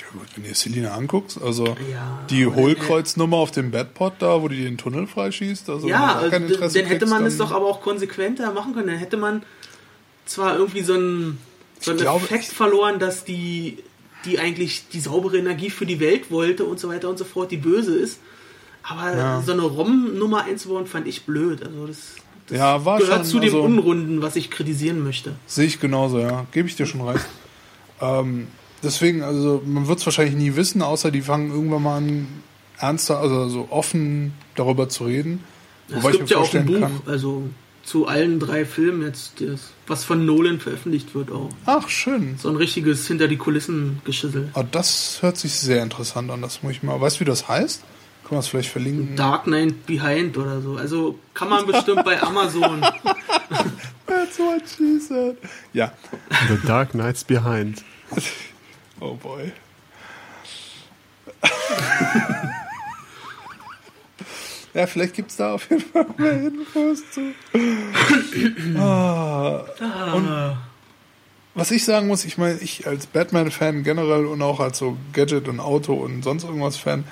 Ja 0.00 0.06
gut, 0.12 0.28
wenn 0.36 0.44
ihr 0.44 0.54
Selina 0.54 0.92
anguckst, 0.94 1.42
also 1.42 1.64
Ja, 1.90 2.20
die 2.30 2.44
aber- 2.46 2.54
Hohlkreuznummer 2.54 3.36
auf 3.38 3.50
dem 3.50 3.72
Bedpot 3.72 4.12
da, 4.20 4.40
wo 4.42 4.46
die 4.48 4.62
den 4.62 4.78
Tunnel 4.78 5.08
freischießt, 5.08 5.68
also 5.68 5.88
ja, 5.88 6.20
da 6.22 6.28
kein 6.30 6.44
äh, 6.44 6.52
Interesse 6.52 6.78
dann 6.78 6.86
hätte 6.88 7.06
man 7.06 7.26
es 7.26 7.38
doch 7.38 7.50
aber 7.50 7.66
auch 7.66 7.80
konsequenter 7.80 8.52
machen 8.52 8.74
können. 8.74 8.86
Dann 8.88 8.96
hätte 8.98 9.16
man 9.16 9.42
zwar 10.24 10.56
irgendwie 10.56 10.82
so 10.82 10.94
einen, 10.94 11.38
so 11.80 11.90
einen 11.90 11.98
Ich 11.98 12.04
glaube, 12.04 12.24
Effekt 12.26 12.44
verloren, 12.44 13.00
dass 13.00 13.24
die, 13.24 13.78
die 14.24 14.38
eigentlich 14.38 14.88
die 14.92 15.00
saubere 15.00 15.38
Energie 15.38 15.70
für 15.70 15.84
die 15.86 15.98
Welt 15.98 16.30
wollte 16.30 16.64
und 16.64 16.78
so 16.78 16.88
weiter 16.88 17.08
und 17.08 17.18
so 17.18 17.24
fort, 17.24 17.50
die 17.50 17.56
böse 17.56 17.96
ist. 17.96 18.20
Aber 18.82 19.16
Ja. 19.16 19.42
so 19.44 19.52
eine 19.52 19.62
ROM-Nummer 19.62 20.44
einzubauen, 20.44 20.86
fand 20.86 21.06
ich 21.06 21.24
blöd. 21.24 21.62
Also 21.64 21.86
das, 21.86 21.98
das 22.48 22.58
Ja, 22.58 22.84
war 22.84 22.98
gehört 22.98 23.18
schon, 23.18 23.24
zu 23.26 23.38
dem 23.38 23.44
also- 23.54 23.62
Unrunden, 23.62 24.22
was 24.22 24.36
ich 24.36 24.50
kritisieren 24.50 25.02
möchte. 25.04 25.34
Sehe 25.46 25.66
ich 25.66 25.80
genauso, 25.80 26.18
ja. 26.18 26.46
Gebe 26.52 26.68
ich 26.68 26.76
dir 26.76 26.86
schon 26.86 27.00
recht. 27.02 27.24
Ähm, 28.00 28.48
deswegen, 28.82 29.22
also 29.22 29.62
man 29.64 29.86
wird 29.86 30.00
es 30.00 30.06
wahrscheinlich 30.06 30.34
nie 30.34 30.56
wissen, 30.56 30.82
außer 30.82 31.10
die 31.10 31.22
fangen 31.22 31.50
irgendwann 31.52 31.82
mal 31.82 31.96
an, 31.98 32.26
ernster, 32.78 33.18
also 33.18 33.48
so 33.48 33.68
offen 33.70 34.32
darüber 34.56 34.88
zu 34.88 35.04
reden. 35.04 35.44
Es 35.88 35.96
Wobei 35.96 36.10
ich 36.10 36.16
gibt 36.18 36.30
ja 36.30 36.38
auch 36.38 36.52
ein 36.54 36.66
Buch, 36.66 36.80
kann. 36.80 37.00
also 37.06 37.44
zu 37.84 38.06
allen 38.06 38.38
drei 38.40 38.64
Filmen 38.64 39.02
jetzt, 39.02 39.40
das, 39.40 39.70
was 39.86 40.04
von 40.04 40.24
Nolan 40.26 40.58
veröffentlicht 40.60 41.14
wird 41.14 41.30
auch. 41.30 41.48
Ach, 41.66 41.88
schön. 41.88 42.36
So 42.38 42.48
ein 42.48 42.56
richtiges 42.56 43.06
hinter 43.06 43.28
die 43.28 43.36
Kulissen 43.36 44.00
Geschissel. 44.04 44.48
Ah, 44.54 44.62
das 44.68 45.18
hört 45.20 45.36
sich 45.36 45.52
sehr 45.52 45.82
interessant 45.82 46.30
an. 46.30 46.42
Das 46.42 46.62
muss 46.62 46.72
ich 46.72 46.82
mal. 46.82 47.00
Weißt 47.00 47.16
du, 47.16 47.20
wie 47.20 47.24
das 47.24 47.48
heißt? 47.48 47.82
Kann 48.32 48.36
man 48.36 48.44
es 48.44 48.48
vielleicht 48.48 48.70
verlinken? 48.70 49.14
Dark 49.14 49.44
Knight 49.44 49.84
Behind 49.84 50.38
oder 50.38 50.62
so. 50.62 50.78
Also 50.78 51.18
kann 51.34 51.50
man 51.50 51.66
bestimmt 51.66 52.02
bei 52.02 52.18
Amazon. 52.22 52.80
That's 54.06 54.38
what 54.38 54.62
she 54.66 54.98
said. 54.98 55.36
Ja. 55.74 55.92
The 56.48 56.66
Dark 56.66 56.92
Knights 56.92 57.24
Behind. 57.24 57.84
Oh 59.00 59.14
boy. 59.16 59.52
ja, 64.72 64.86
vielleicht 64.86 65.14
gibt 65.14 65.30
es 65.32 65.36
da 65.36 65.52
auf 65.54 65.68
jeden 65.68 65.82
Fall 65.82 66.06
mehr 66.16 66.46
Infos 66.46 67.02
zu. 67.10 67.34
ah, 68.78 69.64
und 70.14 70.56
was 71.54 71.70
ich 71.70 71.84
sagen 71.84 72.06
muss, 72.06 72.24
ich 72.24 72.38
meine, 72.38 72.58
ich 72.60 72.86
als 72.86 73.06
Batman-Fan 73.06 73.82
generell 73.82 74.24
und 74.24 74.40
auch 74.40 74.60
als 74.60 74.78
so 74.78 74.96
Gadget- 75.12 75.48
und 75.48 75.60
Auto- 75.60 75.94
und 75.94 76.22
sonst 76.22 76.44
irgendwas-Fan, 76.44 77.04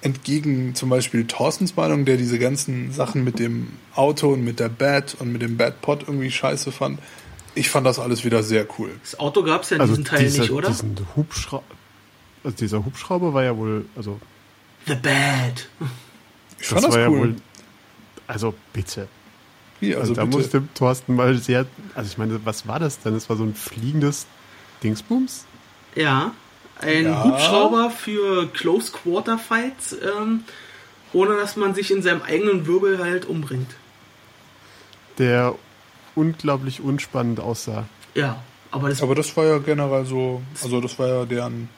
entgegen 0.00 0.74
zum 0.74 0.90
Beispiel 0.90 1.26
Thorstens 1.26 1.76
Meinung, 1.76 2.04
der 2.04 2.16
diese 2.16 2.38
ganzen 2.38 2.92
Sachen 2.92 3.24
mit 3.24 3.38
dem 3.38 3.68
Auto 3.94 4.28
und 4.32 4.44
mit 4.44 4.60
der 4.60 4.68
Bat 4.68 5.16
und 5.18 5.32
mit 5.32 5.42
dem 5.42 5.56
Batpod 5.56 6.02
irgendwie 6.02 6.30
scheiße 6.30 6.70
fand, 6.72 7.00
ich 7.54 7.70
fand 7.70 7.86
das 7.86 7.98
alles 7.98 8.24
wieder 8.24 8.42
sehr 8.42 8.66
cool. 8.78 8.90
Das 9.02 9.18
Auto 9.18 9.42
gab 9.42 9.62
es 9.62 9.70
ja 9.70 9.76
in 9.76 9.80
Also 9.80 9.94
diesem 9.94 10.04
Teil 10.04 10.20
dieser, 10.24 10.42
nicht, 10.42 10.52
oder? 10.52 10.68
diesen 10.68 10.96
also 12.44 12.56
dieser 12.56 12.84
Hubschrauber 12.84 13.34
war 13.34 13.42
ja 13.42 13.56
wohl, 13.56 13.86
also 13.96 14.20
The 14.86 14.94
Bad. 14.94 15.68
Ich 16.58 16.58
das 16.58 16.68
fand 16.68 16.84
das, 16.84 16.94
war 16.94 17.00
ja 17.00 17.08
cool. 17.08 17.18
wohl, 17.18 17.36
also 18.26 18.54
bitte. 18.72 19.08
Wie, 19.80 19.94
Also, 19.94 20.00
also 20.00 20.14
da 20.14 20.24
bitte. 20.24 20.36
musste 20.36 20.62
Thorsten 20.74 21.14
mal 21.14 21.36
sehr, 21.38 21.66
also 21.94 22.08
ich 22.08 22.18
meine, 22.18 22.40
was 22.44 22.66
war 22.66 22.78
das 22.78 23.00
denn? 23.00 23.14
Das 23.14 23.28
war 23.28 23.36
so 23.36 23.44
ein 23.44 23.54
fliegendes 23.54 24.26
Dingsbums? 24.82 25.44
Ja. 25.94 26.32
Ein 26.80 27.04
Ja. 27.06 27.24
Hubschrauber 27.24 27.90
für 27.90 28.46
Close 28.52 28.92
Quarter 28.92 29.38
Fights, 29.38 29.92
ähm, 29.94 30.44
ohne 31.12 31.36
dass 31.36 31.56
man 31.56 31.74
sich 31.74 31.90
in 31.90 32.02
seinem 32.02 32.22
eigenen 32.22 32.66
Wirbel 32.66 32.98
halt 32.98 33.24
umbringt. 33.26 33.70
Der 35.18 35.54
unglaublich 36.14 36.80
unspannend 36.80 37.40
aussah. 37.40 37.86
Ja. 38.14 38.42
Aber 38.70 38.90
das, 38.90 39.02
Aber 39.02 39.14
das 39.14 39.34
war 39.36 39.46
ja 39.46 39.58
generell 39.58 40.04
so, 40.04 40.42
also 40.62 40.80
das 40.80 40.98
war 40.98 41.08
ja 41.08 41.24
deren. 41.24 41.68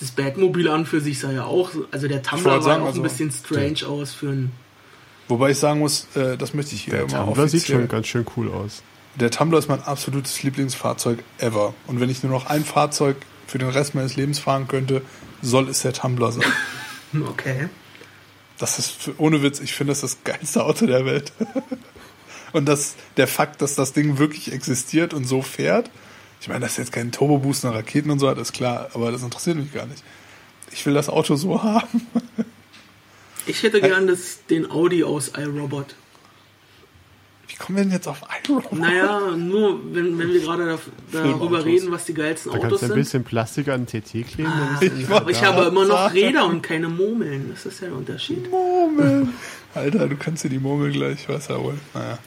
das 0.00 0.10
Batmobil 0.10 0.68
an 0.68 0.86
für 0.86 1.00
sich 1.00 1.20
sah 1.20 1.30
ja 1.30 1.44
auch, 1.44 1.70
also 1.92 2.08
der 2.08 2.20
Tumblr 2.22 2.60
sagen, 2.62 2.82
auch 2.82 2.86
also- 2.88 3.00
ein 3.00 3.04
bisschen 3.04 3.30
strange 3.30 3.86
aus 3.86 4.12
für 4.12 4.28
ein. 4.30 4.52
Wobei 5.28 5.50
ich 5.52 5.58
sagen 5.58 5.78
muss, 5.78 6.08
äh, 6.16 6.36
das 6.36 6.52
möchte 6.52 6.74
ich 6.74 6.82
hier 6.84 6.94
Der 6.94 7.02
immer 7.04 7.24
Tumblr 7.26 7.48
sieht 7.48 7.64
schon 7.66 7.88
ganz 7.88 8.08
schön 8.08 8.26
cool 8.36 8.50
aus. 8.50 8.82
Der 9.14 9.30
Tumblr 9.30 9.58
ist 9.58 9.68
mein 9.68 9.80
absolutes 9.82 10.42
Lieblingsfahrzeug 10.42 11.20
ever. 11.38 11.72
Und 11.86 12.00
wenn 12.00 12.10
ich 12.10 12.22
nur 12.24 12.32
noch 12.32 12.46
ein 12.46 12.64
Fahrzeug 12.64 13.16
für 13.46 13.58
den 13.58 13.68
Rest 13.68 13.94
meines 13.94 14.16
Lebens 14.16 14.38
fahren 14.38 14.68
könnte, 14.68 15.02
soll 15.42 15.68
es 15.68 15.82
der 15.82 15.92
Tumblr 15.92 16.32
sein. 16.32 16.44
Okay. 17.28 17.68
Das 18.58 18.80
ist, 18.80 19.10
ohne 19.18 19.40
Witz, 19.40 19.60
ich 19.60 19.72
finde 19.72 19.92
das 19.92 20.00
das 20.00 20.24
geilste 20.24 20.64
Auto 20.64 20.84
der 20.84 21.04
Welt. 21.04 21.32
und 22.52 22.66
das, 22.66 22.96
der 23.16 23.28
Fakt, 23.28 23.62
dass 23.62 23.76
das 23.76 23.92
Ding 23.92 24.18
wirklich 24.18 24.52
existiert 24.52 25.14
und 25.14 25.24
so 25.24 25.40
fährt, 25.40 25.90
ich 26.40 26.48
meine, 26.48 26.60
dass 26.60 26.76
jetzt 26.76 26.92
keinen 26.92 27.12
Turbo-Boost 27.12 27.64
und 27.64 27.70
Raketen 27.70 28.10
und 28.10 28.18
so 28.18 28.28
hat, 28.28 28.36
ist 28.38 28.52
klar, 28.52 28.90
aber 28.94 29.12
das 29.12 29.22
interessiert 29.22 29.56
mich 29.56 29.72
gar 29.72 29.86
nicht. 29.86 30.02
Ich 30.72 30.84
will 30.86 30.94
das 30.94 31.08
Auto 31.08 31.36
so 31.36 31.62
haben. 31.62 32.06
Ich 33.46 33.62
hätte 33.62 33.80
gern 33.80 34.06
das, 34.06 34.44
den 34.50 34.70
Audi 34.70 35.04
aus 35.04 35.32
iRobot. 35.36 35.94
Wie 37.48 37.56
kommen 37.56 37.76
wir 37.76 37.84
denn 37.84 37.92
jetzt 37.92 38.08
auf 38.08 38.22
iRobot? 38.48 38.72
Naja, 38.72 39.36
nur 39.36 39.80
wenn, 39.94 40.18
wenn 40.18 40.32
wir 40.32 40.40
gerade 40.40 40.78
da, 41.12 41.22
darüber 41.22 41.64
reden, 41.64 41.90
was 41.90 42.04
die 42.04 42.14
geilsten 42.14 42.52
Da 42.52 42.58
Autos 42.58 42.70
kannst 42.70 42.82
du 42.82 42.86
ein 42.86 42.88
sind. 42.90 42.98
bisschen 42.98 43.24
Plastik 43.24 43.68
an 43.68 43.86
den 43.86 44.02
TT 44.02 44.26
kleben. 44.26 44.52
ist 44.80 44.92
Ich 44.98 45.08
Aber 45.10 45.30
ich 45.30 45.44
habe 45.44 45.64
immer 45.66 45.84
noch. 45.84 46.12
Räder 46.12 46.46
und 46.46 46.62
keine 46.62 46.88
Murmeln. 46.88 47.50
Das 47.50 47.66
ist 47.66 47.80
ja 47.80 47.88
der 47.88 47.96
Unterschied. 47.96 48.50
Murmel. 48.50 49.28
Alter, 49.74 50.08
du 50.08 50.16
kannst 50.16 50.44
dir 50.44 50.48
die 50.48 50.58
Murmel 50.58 50.92
gleich 50.92 51.28
Wasser 51.28 51.60
holen. 51.60 51.80
Naja. 51.92 52.18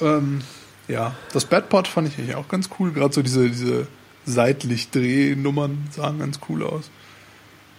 Ähm, 0.00 0.40
ja, 0.88 1.14
das 1.32 1.46
Badpod 1.46 1.88
fand 1.88 2.08
ich 2.08 2.18
eigentlich 2.18 2.36
auch 2.36 2.48
ganz 2.48 2.68
cool. 2.78 2.92
Gerade 2.92 3.14
so 3.14 3.22
diese, 3.22 3.48
diese 3.48 3.86
seitlich 4.26 4.90
Drehnummern 4.90 5.88
sahen 5.90 6.18
ganz 6.18 6.40
cool 6.48 6.62
aus. 6.62 6.90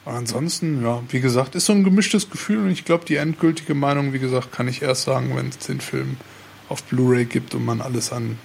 Und 0.06 0.14
ansonsten, 0.14 0.84
ja, 0.84 1.02
wie 1.10 1.20
gesagt, 1.20 1.56
ist 1.56 1.66
so 1.66 1.74
ein 1.74 1.84
gemischtes 1.84 2.30
Gefühl 2.30 2.60
und 2.60 2.70
ich 2.70 2.86
glaube, 2.86 3.06
die 3.06 3.16
endgültige 3.16 3.74
Meinung, 3.74 4.14
wie 4.14 4.20
gesagt, 4.20 4.52
kann 4.52 4.68
ich 4.68 4.82
erst 4.84 5.04
sagen, 5.04 5.36
wenn 5.36 5.50
es 5.50 5.58
den 5.60 5.82
Film 5.82 6.18
auf 6.70 6.84
Blu-ray 6.84 7.26
gibt 7.26 7.54
und 7.56 7.66
man 7.66 7.82
alles 7.82 8.12
an 8.12 8.38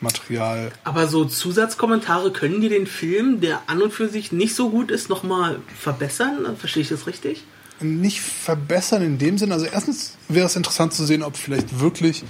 Material. 0.00 0.72
Aber 0.84 1.08
so 1.08 1.24
Zusatzkommentare 1.24 2.32
können 2.32 2.60
die 2.60 2.68
den 2.68 2.86
Film, 2.86 3.40
der 3.40 3.62
an 3.66 3.82
und 3.82 3.92
für 3.92 4.08
sich 4.08 4.32
nicht 4.32 4.54
so 4.54 4.70
gut 4.70 4.90
ist, 4.90 5.08
nochmal 5.08 5.60
verbessern? 5.78 6.56
Verstehe 6.56 6.82
ich 6.82 6.88
das 6.88 7.06
richtig? 7.06 7.44
nicht 7.82 8.20
verbessern 8.20 9.02
in 9.02 9.18
dem 9.18 9.38
Sinn. 9.38 9.52
Also 9.52 9.66
erstens 9.66 10.16
wäre 10.28 10.46
es 10.46 10.56
interessant 10.56 10.92
zu 10.92 11.04
sehen, 11.04 11.22
ob 11.22 11.36
vielleicht 11.36 11.80
wirklich, 11.80 12.24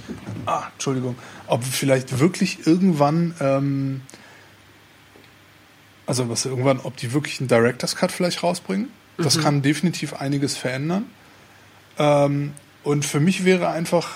ah, 0.45 0.67
Entschuldigung, 0.73 1.15
ob 1.47 1.63
vielleicht 1.63 2.19
wirklich 2.19 2.65
irgendwann, 2.65 3.35
ähm, 3.39 4.01
also 6.05 6.29
was 6.29 6.45
irgendwann, 6.45 6.79
ob 6.79 6.97
die 6.97 7.13
wirklich 7.13 7.39
einen 7.39 7.47
Director's 7.47 7.95
Cut 7.95 8.11
vielleicht 8.11 8.43
rausbringen. 8.43 8.89
Das 9.17 9.39
kann 9.39 9.61
definitiv 9.61 10.13
einiges 10.13 10.57
verändern. 10.57 11.05
Ähm, 11.99 12.53
und 12.83 13.05
für 13.05 13.19
mich 13.19 13.45
wäre 13.45 13.69
einfach 13.69 14.09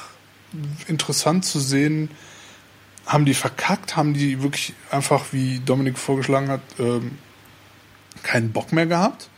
interessant 0.88 1.45
zu 1.45 1.60
sehen, 1.60 2.10
haben 3.06 3.26
die 3.26 3.34
verkackt, 3.34 3.95
haben 3.95 4.14
die 4.14 4.41
wirklich 4.41 4.73
einfach, 4.90 5.26
wie 5.32 5.60
Dominik 5.60 5.98
vorgeschlagen 5.98 6.49
hat, 6.49 6.61
ähm, 6.80 7.18
keinen 8.23 8.52
Bock 8.52 8.72
mehr 8.72 8.88
gehabt 8.88 9.30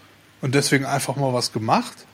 und 0.42 0.56
deswegen 0.56 0.86
einfach 0.86 1.16
mal 1.16 1.34
was 1.34 1.52
gemacht? 1.52 2.06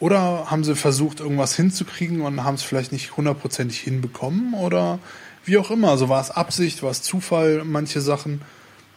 Oder 0.00 0.50
haben 0.50 0.64
sie 0.64 0.74
versucht, 0.74 1.20
irgendwas 1.20 1.56
hinzukriegen 1.56 2.20
und 2.20 2.44
haben 2.44 2.56
es 2.56 2.62
vielleicht 2.62 2.92
nicht 2.92 3.16
hundertprozentig 3.16 3.80
hinbekommen? 3.80 4.54
Oder 4.54 4.98
wie 5.44 5.56
auch 5.56 5.70
immer. 5.70 5.90
Also 5.90 6.08
war 6.08 6.20
es 6.20 6.30
Absicht, 6.30 6.82
war 6.82 6.90
es 6.90 7.02
Zufall, 7.02 7.62
manche 7.64 8.00
Sachen. 8.00 8.42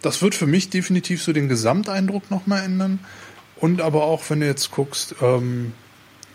Das 0.01 0.22
wird 0.22 0.35
für 0.35 0.47
mich 0.47 0.69
definitiv 0.69 1.23
so 1.23 1.34
den 1.34 1.49
Gesamteindruck 1.49 2.30
nochmal 2.31 2.64
ändern. 2.64 2.99
Und 3.55 3.81
aber 3.81 4.03
auch, 4.03 4.30
wenn 4.30 4.41
du 4.41 4.47
jetzt 4.47 4.72
guckst, 4.72 5.15
ähm, 5.22 5.73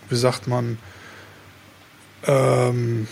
wie 0.09 0.17
sagt 0.17 0.47
man, 0.47 0.79
ähm, 2.27 3.07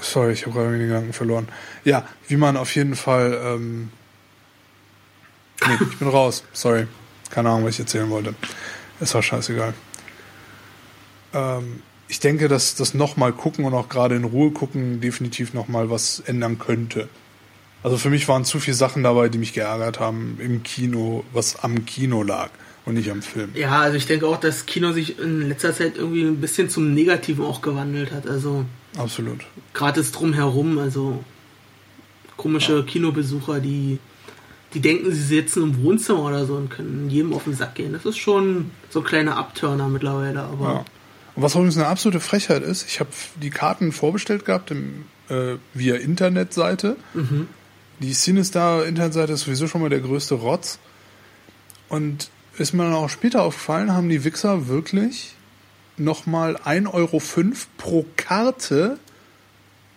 sorry, 0.00 0.32
ich 0.32 0.46
habe 0.46 0.54
gerade 0.54 0.78
den 0.78 0.88
Gedanken 0.88 1.12
verloren. 1.12 1.48
Ja, 1.84 2.06
wie 2.28 2.36
man 2.36 2.56
auf 2.56 2.74
jeden 2.74 2.96
Fall, 2.96 3.40
ähm, 3.42 3.90
nee, 5.66 5.74
ich 5.90 5.98
bin 5.98 6.08
raus, 6.08 6.44
sorry. 6.52 6.86
Keine 7.30 7.50
Ahnung, 7.50 7.64
was 7.64 7.74
ich 7.74 7.80
erzählen 7.80 8.10
wollte. 8.10 8.34
Ist 9.00 9.14
auch 9.14 9.22
scheißegal. 9.22 9.74
Ähm, 11.32 11.82
ich 12.08 12.20
denke, 12.20 12.48
dass 12.48 12.74
das 12.74 12.92
nochmal 12.92 13.32
gucken 13.32 13.64
und 13.64 13.72
auch 13.72 13.88
gerade 13.88 14.16
in 14.16 14.24
Ruhe 14.24 14.50
gucken 14.50 15.00
definitiv 15.00 15.54
nochmal 15.54 15.88
was 15.88 16.20
ändern 16.20 16.58
könnte. 16.58 17.08
Also 17.82 17.96
für 17.96 18.10
mich 18.10 18.28
waren 18.28 18.44
zu 18.44 18.60
viele 18.60 18.76
Sachen 18.76 19.02
dabei, 19.02 19.28
die 19.28 19.38
mich 19.38 19.54
geärgert 19.54 19.98
haben 19.98 20.38
im 20.40 20.62
Kino, 20.62 21.24
was 21.32 21.64
am 21.64 21.84
Kino 21.86 22.22
lag 22.22 22.50
und 22.84 22.94
nicht 22.94 23.10
am 23.10 23.22
Film. 23.22 23.50
Ja, 23.54 23.80
also 23.80 23.96
ich 23.96 24.06
denke 24.06 24.26
auch, 24.26 24.38
dass 24.40 24.66
Kino 24.66 24.92
sich 24.92 25.18
in 25.18 25.48
letzter 25.48 25.74
Zeit 25.74 25.96
irgendwie 25.96 26.22
ein 26.22 26.40
bisschen 26.40 26.68
zum 26.68 26.94
Negativen 26.94 27.44
auch 27.44 27.62
gewandelt 27.62 28.12
hat. 28.12 28.26
Also 28.26 28.64
Absolut. 28.96 29.40
gerade 29.72 30.00
das 30.00 30.12
Drumherum, 30.12 30.78
also 30.78 31.22
komische 32.36 32.84
Kinobesucher, 32.84 33.60
die, 33.60 33.98
die 34.74 34.80
denken, 34.80 35.12
sie 35.12 35.22
sitzen 35.22 35.62
im 35.62 35.82
Wohnzimmer 35.84 36.24
oder 36.24 36.44
so 36.44 36.54
und 36.54 36.70
können 36.70 37.08
jedem 37.08 37.32
auf 37.34 37.44
den 37.44 37.54
Sack 37.54 37.76
gehen. 37.76 37.92
Das 37.92 38.04
ist 38.04 38.18
schon 38.18 38.70
so 38.90 39.00
ein 39.00 39.04
kleiner 39.04 39.36
Abturner 39.36 39.88
mittlerweile, 39.88 40.42
aber 40.42 40.64
Ja. 40.64 40.84
Und 41.34 41.42
was 41.42 41.54
übrigens 41.54 41.78
eine 41.78 41.86
absolute 41.86 42.20
Frechheit 42.20 42.62
ist, 42.62 42.86
ich 42.86 43.00
habe 43.00 43.08
die 43.40 43.48
Karten 43.48 43.92
vorbestellt 43.92 44.44
gehabt 44.44 44.70
im, 44.70 45.06
äh, 45.30 45.54
via 45.72 45.94
Internetseite. 45.94 46.96
Die 48.00 48.12
Cinestar 48.12 48.84
Internetseite 48.84 49.32
ist 49.32 49.42
sowieso 49.42 49.66
schon 49.66 49.80
mal 49.80 49.88
der 49.88 50.00
größte 50.00 50.34
Rotz. 50.34 50.78
Und 51.88 52.28
ist 52.58 52.72
mir 52.72 52.84
dann 52.84 52.94
auch 52.94 53.08
später 53.08 53.42
aufgefallen, 53.42 53.92
haben 53.92 54.08
die 54.08 54.24
Wichser 54.24 54.68
wirklich 54.68 55.34
nochmal 55.96 56.56
1,05 56.56 56.92
Euro 56.92 57.22
pro 57.76 58.06
Karte 58.16 58.98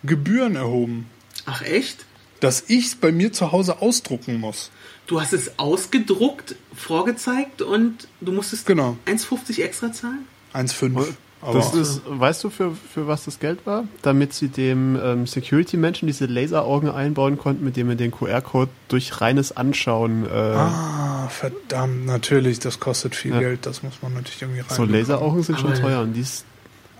Gebühren 0.02 0.56
erhoben. 0.56 1.10
ach 1.46 1.62
echt? 1.62 2.04
Dass 2.40 2.64
ich 2.68 2.86
es 2.86 2.94
bei 2.94 3.12
mir 3.12 3.32
zu 3.32 3.50
Hause 3.50 3.80
ausdrucken 3.80 4.38
muss. 4.38 4.70
Du 5.06 5.20
hast 5.20 5.32
es 5.32 5.58
ausgedruckt, 5.58 6.54
vorgezeigt 6.74 7.62
und 7.62 8.08
du 8.20 8.32
musstest 8.32 8.66
Genau. 8.66 8.96
1,50 9.06 9.62
extra 9.62 9.92
zahlen? 9.92 10.26
1,5. 10.52 11.14
Das 11.42 11.74
ist, 11.74 12.02
weißt 12.06 12.42
du, 12.44 12.50
für, 12.50 12.72
für 12.72 13.06
was 13.06 13.24
das 13.26 13.38
Geld 13.38 13.66
war? 13.66 13.84
Damit 14.02 14.32
sie 14.32 14.48
dem 14.48 14.98
ähm, 15.00 15.26
Security-Menschen 15.26 16.06
diese 16.06 16.26
Laseraugen 16.26 16.90
einbauen 16.90 17.38
konnten, 17.38 17.64
mit 17.64 17.76
dem 17.76 17.88
wir 17.88 17.94
den 17.94 18.10
QR-Code 18.10 18.70
durch 18.88 19.20
reines 19.20 19.56
Anschauen 19.56 20.24
äh, 20.26 20.30
ah, 20.30 21.28
verdammt, 21.28 22.06
natürlich, 22.06 22.58
das 22.58 22.80
kostet 22.80 23.14
viel 23.14 23.32
Ja. 23.32 23.40
Geld, 23.40 23.66
das 23.66 23.82
muss 23.82 24.02
man 24.02 24.14
natürlich 24.14 24.42
irgendwie 24.42 24.60
rein. 24.60 24.76
so 24.76 24.84
Laseraugen 24.84 25.42
sind 25.42 25.60
schon 25.60 25.74
teuer 25.74 26.00
und 26.00 26.14
dies 26.14 26.44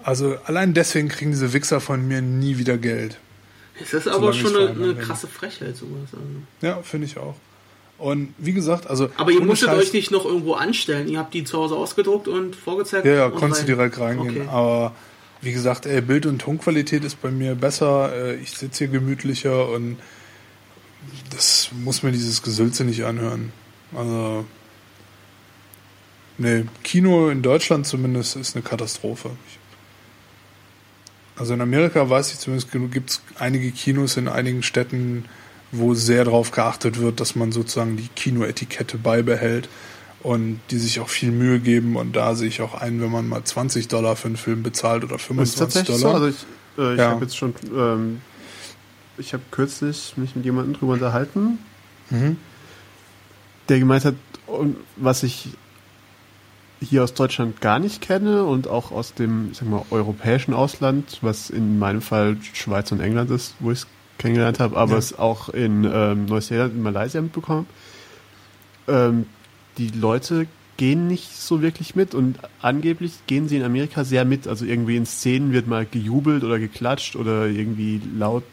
Also 0.05 0.37
allein 0.45 0.75
deswegen 0.75 1.09
kriegen 1.09 1.31
diese 1.33 1.53
Wichser 1.53 1.81
von 1.81 2.07
mir 2.07 2.21
nie 2.21 2.59
wieder 2.59 2.77
Geld. 2.77 3.19
Das 3.81 3.93
ist 3.93 4.09
aber 4.09 4.33
schon 4.33 4.57
eine, 4.57 4.71
eine 4.71 4.95
krasse 4.95 5.27
Frechheit, 5.27 5.77
sowas. 5.77 6.11
Also. 6.13 6.25
Ja, 6.63 6.83
finde 6.83 7.07
ich 7.07 7.19
auch. 7.19 7.35
Und 7.99 8.35
wie 8.39 8.53
gesagt, 8.53 8.89
also. 8.89 9.09
Aber 9.17 9.31
ihr 9.31 9.43
musstet 9.43 9.71
euch 9.71 9.93
nicht 9.93 10.11
noch 10.11 10.25
irgendwo 10.27 10.55
anstellen. 10.55 11.09
Ihr 11.09 11.19
habt 11.19 11.33
die 11.33 11.45
zu 11.45 11.59
Hause 11.59 11.77
ausgedruckt 11.77 12.29
und 12.29 12.55
vorgezeigt. 12.55 13.07
Ja, 13.07 13.15
ja, 13.15 13.31
konntest 13.31 13.63
du 13.63 13.73
rein. 13.73 13.79
direkt 13.79 13.99
reingehen. 13.99 14.43
Okay. 14.43 14.49
Aber 14.51 14.95
wie 15.41 15.53
gesagt, 15.53 15.87
ey, 15.87 16.01
Bild- 16.03 16.27
und 16.27 16.41
Tonqualität 16.41 17.05
ist 17.05 17.23
bei 17.23 17.31
mir 17.31 17.55
besser. 17.55 18.13
Äh, 18.15 18.37
Ich 18.37 18.51
sitze 18.51 18.85
hier 18.85 18.89
gemütlicher 18.89 19.69
und 19.71 19.97
das 21.31 21.71
muss 21.73 22.03
mir 22.03 22.13
dieses 22.13 22.43
Gesülze 22.43 22.85
nicht 22.85 23.05
anhören. 23.05 23.53
Also. 23.95 24.45
Nee, 26.39 26.65
Kino 26.85 27.31
in 27.31 27.41
Deutschland 27.41 27.87
zumindest 27.87 28.37
ist 28.37 28.55
eine 28.57 28.63
Katastrophe. 28.63 29.31
Also 31.37 31.55
in 31.55 31.61
Amerika 31.61 32.09
weiß 32.09 32.33
ich 32.33 32.39
zumindest, 32.39 32.73
gibt 32.93 33.11
es 33.11 33.23
einige 33.39 33.71
Kinos 33.71 34.17
in 34.17 34.29
einigen 34.29 34.63
Städten, 34.63 35.25
wo 35.73 35.95
sehr 35.95 36.25
darauf 36.25 36.51
geachtet 36.53 37.01
wird, 37.01 37.21
dass 37.21 37.35
man 37.37 37.53
sozusagen 37.53 37.97
die 37.97 38.09
Kinoetikette 38.09 38.99
beibehält 38.99 39.69
und 40.23 40.61
die 40.71 40.79
sich 40.79 41.01
auch 41.01 41.09
viel 41.09 41.31
Mühe 41.33 41.59
geben. 41.61 41.97
Und 41.97 42.15
da 42.17 42.35
sehe 42.35 42.49
ich 42.49 42.63
auch 42.63 42.75
ein, 42.75 43.01
wenn 43.01 43.11
man 43.11 43.29
mal 43.29 43.45
20 43.45 43.89
Dollar 43.89 44.17
für 44.17 44.29
einen 44.29 44.37
Film 44.37 44.63
bezahlt 44.63 45.05
oder 45.05 45.15
Das 45.15 45.23
ist 45.23 45.27
25 45.27 45.59
tatsächlich 45.59 46.01
Dollar. 46.03 46.19
so. 46.19 46.25
Also 46.25 46.37
ich, 46.77 46.79
äh, 46.85 46.93
ich 46.95 46.99
Ja. 47.01 47.11
habe 47.11 47.25
jetzt 47.25 47.37
schon, 47.37 47.55
ähm, 47.77 48.21
ich 49.19 49.33
habe 49.33 49.43
kürzlich 49.51 50.15
mich 50.17 50.35
mit 50.37 50.45
jemandem 50.45 50.75
drüber 50.75 50.95
unterhalten, 50.95 51.59
Mhm. 52.11 52.37
der 53.69 53.79
gemeint 53.81 54.05
hat, 54.05 54.15
was 54.97 55.23
ich 55.25 55.49
hier 56.81 57.03
aus 57.03 57.15
Deutschland 57.15 57.61
gar 57.61 57.79
nicht 57.79 58.01
kenne 58.03 58.45
und 58.45 58.69
auch 58.69 58.93
aus 58.93 59.15
dem, 59.15 59.49
ich 59.51 59.59
sag 59.59 59.69
mal, 59.69 59.83
europäischen 59.91 60.55
Ausland, 60.55 61.19
was 61.23 61.51
in 61.51 61.79
meinem 61.79 62.03
Fall 62.03 62.37
Schweiz 62.53 62.93
und 62.93 63.01
England 63.01 63.31
ist, 63.31 63.55
wo 63.61 63.73
ich 63.73 63.79
es 63.81 63.87
kennengelernt 64.19 64.61
habe, 64.61 64.77
aber 64.77 64.93
Ja. 64.93 64.99
es 64.99 65.19
auch 65.19 65.49
in 65.51 65.85
ähm, 65.85 66.27
Neuseeland 66.27 66.75
und 66.75 66.83
Malaysia 66.83 67.21
mitbekommen. 67.21 67.67
Ähm, 68.89 69.27
die 69.79 69.89
Leute 69.89 70.47
gehen 70.77 71.07
nicht 71.07 71.35
so 71.37 71.63
wirklich 71.63 71.97
mit 71.97 72.15
und 72.15 72.39
angeblich 72.61 73.13
gehen 73.27 73.49
sie 73.49 73.57
in 73.57 73.63
Amerika 73.65 74.05
sehr 74.05 74.25
mit. 74.25 74.47
Also 74.47 74.65
irgendwie 74.65 74.97
in 74.97 75.07
Szenen 75.07 75.53
wird 75.53 75.67
mal 75.67 75.87
gejubelt 75.87 76.45
oder 76.45 76.59
geklatscht 76.59 77.17
oder 77.17 77.47
irgendwie 77.47 78.01
laut 78.17 78.45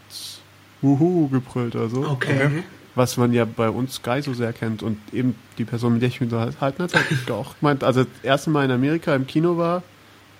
Wuhu 0.82 1.28
gebrüllt 1.30 1.76
oder 1.76 1.90
so. 1.90 2.06
Okay. 2.08 2.64
Was 2.96 3.18
man 3.18 3.34
ja 3.34 3.46
bei 3.46 3.70
uns 3.70 4.02
gar 4.04 4.16
nicht 4.18 4.26
so 4.26 4.34
sehr 4.34 4.54
kennt. 4.54 4.84
Und 4.84 4.98
eben 5.12 5.36
die 5.58 5.66
Person, 5.66 5.94
mit 5.94 6.02
der 6.02 6.10
ich 6.10 6.22
mich 6.22 6.32
unterhalten 6.32 6.84
hat, 6.84 6.94
hat 6.94 7.04
auch 7.32 7.56
gemeint, 7.60 7.84
als 7.84 7.98
er 7.98 8.06
das 8.06 8.24
erste 8.24 8.50
Mal 8.52 8.66
in 8.66 8.72
Amerika 8.72 9.16
im 9.16 9.26
Kino 9.28 9.58
war, 9.58 9.82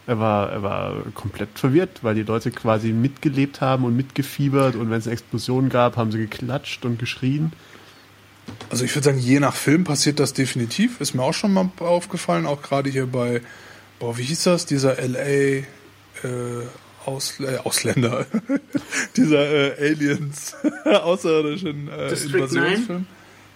er 0.06 0.20
war, 0.20 0.52
er 0.52 0.64
war 0.64 1.04
komplett 1.14 1.58
verwirrt, 1.58 2.04
weil 2.04 2.16
die 2.16 2.24
Leute 2.24 2.52
quasi 2.52 2.92
mitgelebt 2.92 3.62
haben 3.62 3.86
und 3.86 3.96
mitgefiebert 3.96 4.76
und 4.76 4.90
wenn 4.90 4.98
es 4.98 5.08
eine 5.08 5.14
Explosion 5.14 5.70
gab, 5.70 5.96
haben 5.96 6.12
sie 6.12 6.18
geklatscht 6.18 6.84
und 6.86 7.00
geschrien. 7.00 7.54
Also 8.70 8.84
ich 8.84 8.94
würde 8.96 9.06
sagen, 9.06 9.20
je 9.20 9.40
nach 9.40 9.56
Film 9.56 9.86
passiert 9.86 10.20
das 10.20 10.34
definitiv. 10.34 11.00
Ist 11.00 11.14
mir 11.14 11.24
auch 11.24 11.34
schon 11.34 11.54
mal 11.54 11.70
aufgefallen, 11.80 12.46
auch 12.46 12.62
gerade 12.62 12.90
hier 12.90 13.06
bei, 13.06 13.42
boah, 14.00 14.18
wie 14.18 14.24
hieß 14.24 14.44
das? 14.44 14.66
Dieser 14.66 14.96
LA 15.02 15.20
äh, 15.20 15.64
Aus, 17.06 17.40
äh, 17.40 17.58
Ausländer, 17.64 18.26
dieser 19.16 19.80
äh, 19.80 19.92
Aliens, 19.92 20.56
außerirdischen 20.86 21.90
äh, 21.90 22.14
Invasionsfilm. 22.14 23.06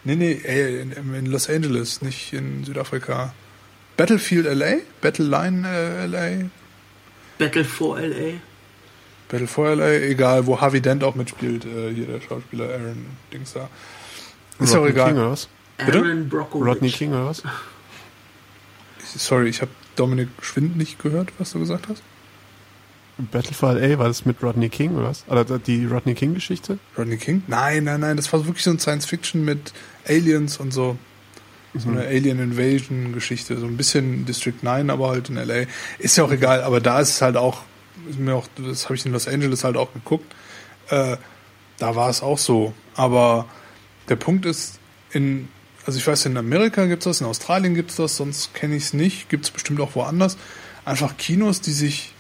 Nee, 0.06 0.15
nee, 0.15 0.32
äh, 0.32 0.82
in, 0.82 0.91
in 0.91 1.26
Los 1.26 1.49
Angeles, 1.49 2.02
nicht 2.02 2.32
in 2.32 2.64
Südafrika. 2.64 3.34
Battlefield 3.98 4.45
LA? 4.45 4.78
Battleline 5.02 5.68
äh, 5.68 6.06
LA? 6.06 6.49
Battle 7.38 7.65
for 7.65 7.99
LA. 7.99 8.40
Battle 9.28 9.48
for 9.48 9.76
LA, 9.76 9.94
egal, 9.94 10.45
wo 10.45 10.61
Harvey 10.61 10.82
Dent 10.82 11.03
auch 11.03 11.15
mitspielt, 11.15 11.65
äh, 11.65 11.94
hier 11.94 12.06
der 12.06 12.22
Schauspieler 12.22 12.69
Aaron 12.69 13.06
Dings 13.34 13.53
da. 13.53 13.69
Ist 14.60 14.72
auch 14.74 14.78
Rodney 14.78 14.91
egal. 14.91 15.07
King 15.10 15.18
oder 15.18 15.32
was? 15.32 15.49
Bitte? 15.78 15.98
Aaron 15.98 16.30
Brockovich. 16.30 16.68
Rodney 16.68 16.90
King 16.90 17.11
oder 17.11 17.26
was? 17.26 17.44
Sorry, 19.03 19.49
ich 19.49 19.61
habe 19.61 19.72
Dominik 19.95 20.30
Schwind 20.41 20.78
nicht 20.78 20.99
gehört, 20.99 21.32
was 21.40 21.52
du 21.52 21.60
gesagt 21.60 21.88
hast. 21.90 22.03
Battle 23.32 23.53
for 23.53 23.74
LA, 23.74 23.98
war 23.98 24.07
das 24.07 24.26
mit 24.26 24.44
Rodney 24.44 24.69
King 24.69 24.95
oder 24.95 25.10
was? 25.10 25.26
Oder 25.28 25.44
die 25.57 25.86
Rodney 25.86 26.14
King 26.14 26.36
Geschichte? 26.36 26.78
Rodney 26.98 27.18
King? 27.18 27.41
Nein, 27.48 27.84
nein, 27.84 27.99
nein, 27.99 28.15
das 28.15 28.32
war 28.32 28.45
wirklich 28.45 28.64
so 28.64 28.69
ein 28.69 28.80
Science-Fiction 28.80 29.44
mit 29.44 29.74
Aliens 30.07 30.57
und 30.57 30.72
so. 30.72 30.98
So 31.80 31.90
eine 31.90 32.08
Alien 32.08 32.40
Invasion 32.40 33.14
Geschichte, 33.14 33.58
so 33.58 33.66
ein 33.66 33.78
bisschen 33.78 34.26
District 34.26 34.56
9, 34.62 34.90
aber 34.90 35.10
halt 35.10 35.30
in 35.30 35.36
LA. 35.36 35.66
Ist 35.99 36.18
ja 36.18 36.24
auch 36.24 36.32
egal, 36.32 36.64
aber 36.64 36.82
da 36.82 36.99
ist 36.99 37.10
es 37.10 37.22
halt 37.22 37.38
auch, 37.38 37.62
ist 38.10 38.20
mir 38.20 38.36
auch, 38.36 38.48
das 38.56 38.86
habe 38.86 38.95
ich 38.95 39.06
in 39.06 39.12
Los 39.12 39.28
Angeles 39.28 39.64
halt 39.64 39.78
auch 39.78 39.94
geguckt. 39.94 40.34
Äh, 40.90 41.18
da 41.78 41.95
war 41.95 42.10
es 42.10 42.22
auch 42.22 42.38
so. 42.38 42.74
Aber 42.95 43.45
der 44.10 44.16
Punkt 44.16 44.45
ist, 44.45 44.80
in, 45.12 45.48
also 45.86 45.99
ich 45.99 46.08
weiß, 46.08 46.26
in 46.26 46.38
Amerika 46.38 46.86
gibt's 46.86 47.06
das, 47.06 47.22
in 47.22 47.28
Australien 47.28 47.76
gibt's 47.76 47.95
das, 47.95 48.18
sonst 48.18 48.54
kenne 48.54 48.76
ich 48.76 48.84
es 48.84 48.94
nicht, 48.94 49.30
gibt's 49.30 49.52
bestimmt 49.52 49.80
auch 49.80 49.95
woanders. 49.95 50.38
Einfach 50.86 51.18
Kinos, 51.18 51.62
die 51.62 51.72
sich, 51.72 52.14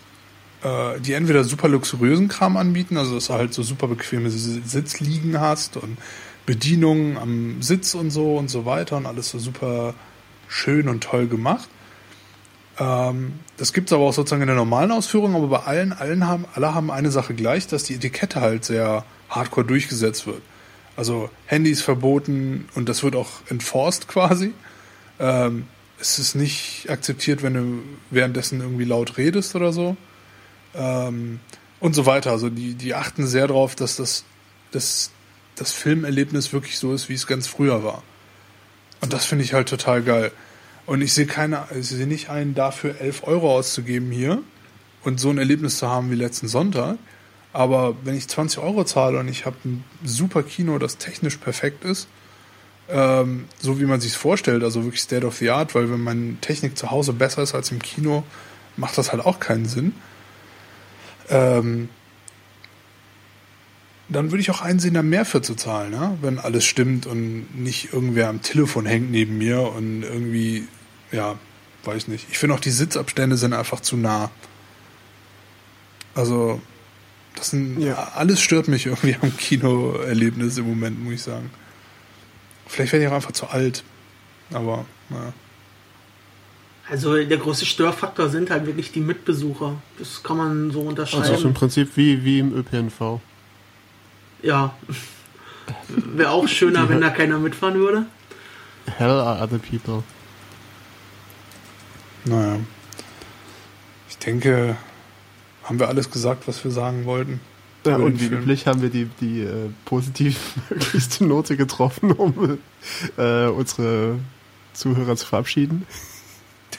äh, 0.63 0.99
die 0.99 1.13
entweder 1.13 1.43
super 1.43 1.67
luxuriösen 1.67 2.27
Kram 2.27 2.57
anbieten, 2.57 2.97
also 2.97 3.15
dass 3.15 3.27
du 3.27 3.33
halt 3.33 3.53
so 3.53 3.63
super 3.63 3.87
bequeme 3.87 4.29
Sitzliegen 4.29 5.39
hast 5.39 5.77
und 5.77 5.97
Bedienungen 6.47 7.17
am 7.17 7.61
Sitz 7.61 7.93
und 7.93 8.09
so 8.09 8.37
und 8.37 8.49
so 8.49 8.65
weiter 8.65 8.97
und 8.97 9.05
alles 9.05 9.29
so 9.29 9.37
super 9.37 9.93
schön 10.47 10.87
und 10.87 11.03
toll 11.03 11.27
gemacht. 11.27 11.69
Ähm, 12.79 13.33
das 13.57 13.73
gibt's 13.73 13.91
aber 13.91 14.05
auch 14.05 14.13
sozusagen 14.13 14.41
in 14.41 14.47
der 14.47 14.55
normalen 14.55 14.91
Ausführung, 14.91 15.35
aber 15.35 15.47
bei 15.47 15.59
allen, 15.59 15.91
allen 15.91 16.25
haben, 16.25 16.45
alle 16.55 16.73
haben 16.73 16.89
eine 16.89 17.11
Sache 17.11 17.33
gleich, 17.33 17.67
dass 17.67 17.83
die 17.83 17.95
Etikette 17.95 18.39
halt 18.39 18.63
sehr 18.63 19.03
hardcore 19.29 19.67
durchgesetzt 19.67 20.25
wird. 20.25 20.41
Also 20.95 21.29
Handys 21.45 21.81
verboten 21.81 22.69
und 22.75 22.87
das 22.87 23.03
wird 23.03 23.15
auch 23.15 23.29
enforced 23.49 24.07
quasi. 24.07 24.53
Ähm, 25.19 25.67
es 25.99 26.17
ist 26.17 26.35
nicht 26.35 26.89
akzeptiert, 26.89 27.43
wenn 27.43 27.53
du 27.55 27.83
währenddessen 28.09 28.61
irgendwie 28.61 28.85
laut 28.85 29.17
redest 29.17 29.53
oder 29.55 29.73
so. 29.73 29.97
Ähm, 30.75 31.41
und 31.81 31.93
so 31.93 32.05
weiter. 32.05 32.31
Also 32.31 32.49
die, 32.49 32.73
die 32.73 32.93
achten 32.93 33.27
sehr 33.27 33.47
darauf, 33.47 33.75
dass 33.75 33.97
das, 33.97 34.23
das, 34.71 35.11
das 35.57 35.71
Filmerlebnis 35.71 36.53
wirklich 36.53 36.77
so 36.77 36.93
ist, 36.93 37.09
wie 37.09 37.13
es 37.13 37.27
ganz 37.27 37.47
früher 37.47 37.83
war. 37.83 38.03
Und 39.01 39.13
das 39.13 39.25
finde 39.25 39.43
ich 39.43 39.53
halt 39.53 39.69
total 39.69 40.01
geil. 40.01 40.31
Und 40.85 41.01
ich 41.01 41.13
sehe 41.13 41.25
keine, 41.25 41.65
ich 41.77 41.87
sehe 41.87 42.07
nicht 42.07 42.29
ein, 42.29 42.55
dafür 42.55 42.99
11 42.99 43.23
Euro 43.23 43.55
auszugeben 43.55 44.11
hier 44.11 44.41
und 45.03 45.19
so 45.19 45.29
ein 45.29 45.37
Erlebnis 45.37 45.77
zu 45.77 45.89
haben 45.89 46.09
wie 46.11 46.15
letzten 46.15 46.47
Sonntag. 46.47 46.97
Aber 47.53 47.95
wenn 48.03 48.15
ich 48.15 48.27
20 48.27 48.59
Euro 48.59 48.83
zahle 48.83 49.19
und 49.19 49.27
ich 49.27 49.45
habe 49.45 49.57
ein 49.65 49.83
super 50.03 50.43
Kino, 50.43 50.77
das 50.79 50.97
technisch 50.97 51.37
perfekt 51.37 51.83
ist, 51.83 52.07
ähm, 52.89 53.45
so 53.59 53.79
wie 53.79 53.85
man 53.85 53.99
sich 53.99 54.15
vorstellt, 54.15 54.63
also 54.63 54.83
wirklich 54.83 55.01
State 55.01 55.25
of 55.25 55.35
the 55.37 55.49
Art, 55.49 55.75
weil 55.75 55.91
wenn 55.91 56.01
meine 56.01 56.37
Technik 56.39 56.77
zu 56.77 56.91
Hause 56.91 57.13
besser 57.13 57.41
ist 57.41 57.53
als 57.53 57.71
im 57.71 57.81
Kino, 57.81 58.23
macht 58.77 58.97
das 58.97 59.11
halt 59.11 59.25
auch 59.25 59.39
keinen 59.39 59.65
Sinn. 59.65 59.93
Ähm, 61.29 61.89
dann 64.09 64.31
würde 64.31 64.41
ich 64.41 64.49
auch 64.51 64.61
einsehen, 64.61 64.93
da 64.93 65.03
mehr 65.03 65.25
für 65.25 65.41
zu 65.41 65.55
zahlen, 65.55 65.91
ne? 65.91 66.17
wenn 66.21 66.39
alles 66.39 66.63
stimmt 66.65 67.05
und 67.05 67.45
nicht 67.61 67.93
irgendwer 67.93 68.29
am 68.29 68.41
Telefon 68.41 68.85
hängt 68.85 69.11
neben 69.11 69.37
mir 69.37 69.61
und 69.61 70.03
irgendwie, 70.03 70.67
ja, 71.11 71.35
weiß 71.83 72.07
nicht. 72.07 72.27
Ich 72.31 72.37
finde 72.37 72.55
auch 72.55 72.59
die 72.59 72.71
Sitzabstände 72.71 73.37
sind 73.37 73.53
einfach 73.53 73.79
zu 73.81 73.97
nah. 73.97 74.29
Also, 76.15 76.61
das 77.35 77.51
sind, 77.51 77.79
Ja. 77.81 78.11
alles 78.15 78.41
stört 78.41 78.67
mich 78.67 78.85
irgendwie 78.85 79.15
am 79.21 79.35
Kinoerlebnis 79.37 80.57
im 80.57 80.67
Moment, 80.67 81.03
muss 81.03 81.13
ich 81.13 81.21
sagen. 81.23 81.49
Vielleicht 82.65 82.91
werde 82.93 83.05
ich 83.05 83.11
auch 83.11 83.15
einfach 83.15 83.31
zu 83.33 83.47
alt. 83.47 83.83
Aber, 84.51 84.85
naja. 85.09 85.33
Also 86.89 87.15
der 87.21 87.37
größte 87.37 87.65
Störfaktor 87.65 88.29
sind 88.29 88.49
halt 88.49 88.65
wirklich 88.65 88.93
die 88.93 89.01
Mitbesucher. 89.01 89.75
Das 89.99 90.23
kann 90.23 90.37
man 90.37 90.71
so 90.71 90.79
Also 90.79 91.01
ist 91.03 91.07
im 91.11 91.17
unterschreiben. 91.19 91.53
Prinzip 91.53 91.89
wie, 91.97 92.23
wie 92.23 92.39
im 92.39 92.53
ÖPNV. 92.53 93.19
Ja. 94.41 94.75
Wäre 95.87 96.31
auch 96.31 96.47
schöner, 96.47 96.87
wenn 96.89 97.01
da 97.01 97.09
keiner 97.09 97.39
mitfahren 97.39 97.75
würde. 97.75 98.05
Hell 98.97 99.09
are 99.09 99.41
other 99.41 99.59
people. 99.59 100.03
Naja. 102.25 102.59
Ich 104.09 104.17
denke, 104.17 104.77
haben 105.63 105.79
wir 105.79 105.87
alles 105.87 106.09
gesagt, 106.09 106.47
was 106.47 106.63
wir 106.63 106.71
sagen 106.71 107.05
wollten. 107.05 107.39
Ja, 107.85 107.95
und 107.97 108.19
wie 108.19 108.27
Film. 108.27 108.41
üblich 108.41 108.67
haben 108.67 108.81
wir 108.81 108.89
die, 108.89 109.05
die 109.21 109.41
äh, 109.41 109.69
positiv 109.85 110.55
möglichste 110.69 111.25
Note 111.25 111.55
getroffen, 111.55 112.11
um 112.11 112.57
äh, 113.17 113.47
unsere 113.47 114.19
Zuhörer 114.73 115.15
zu 115.15 115.25
verabschieden. 115.25 115.85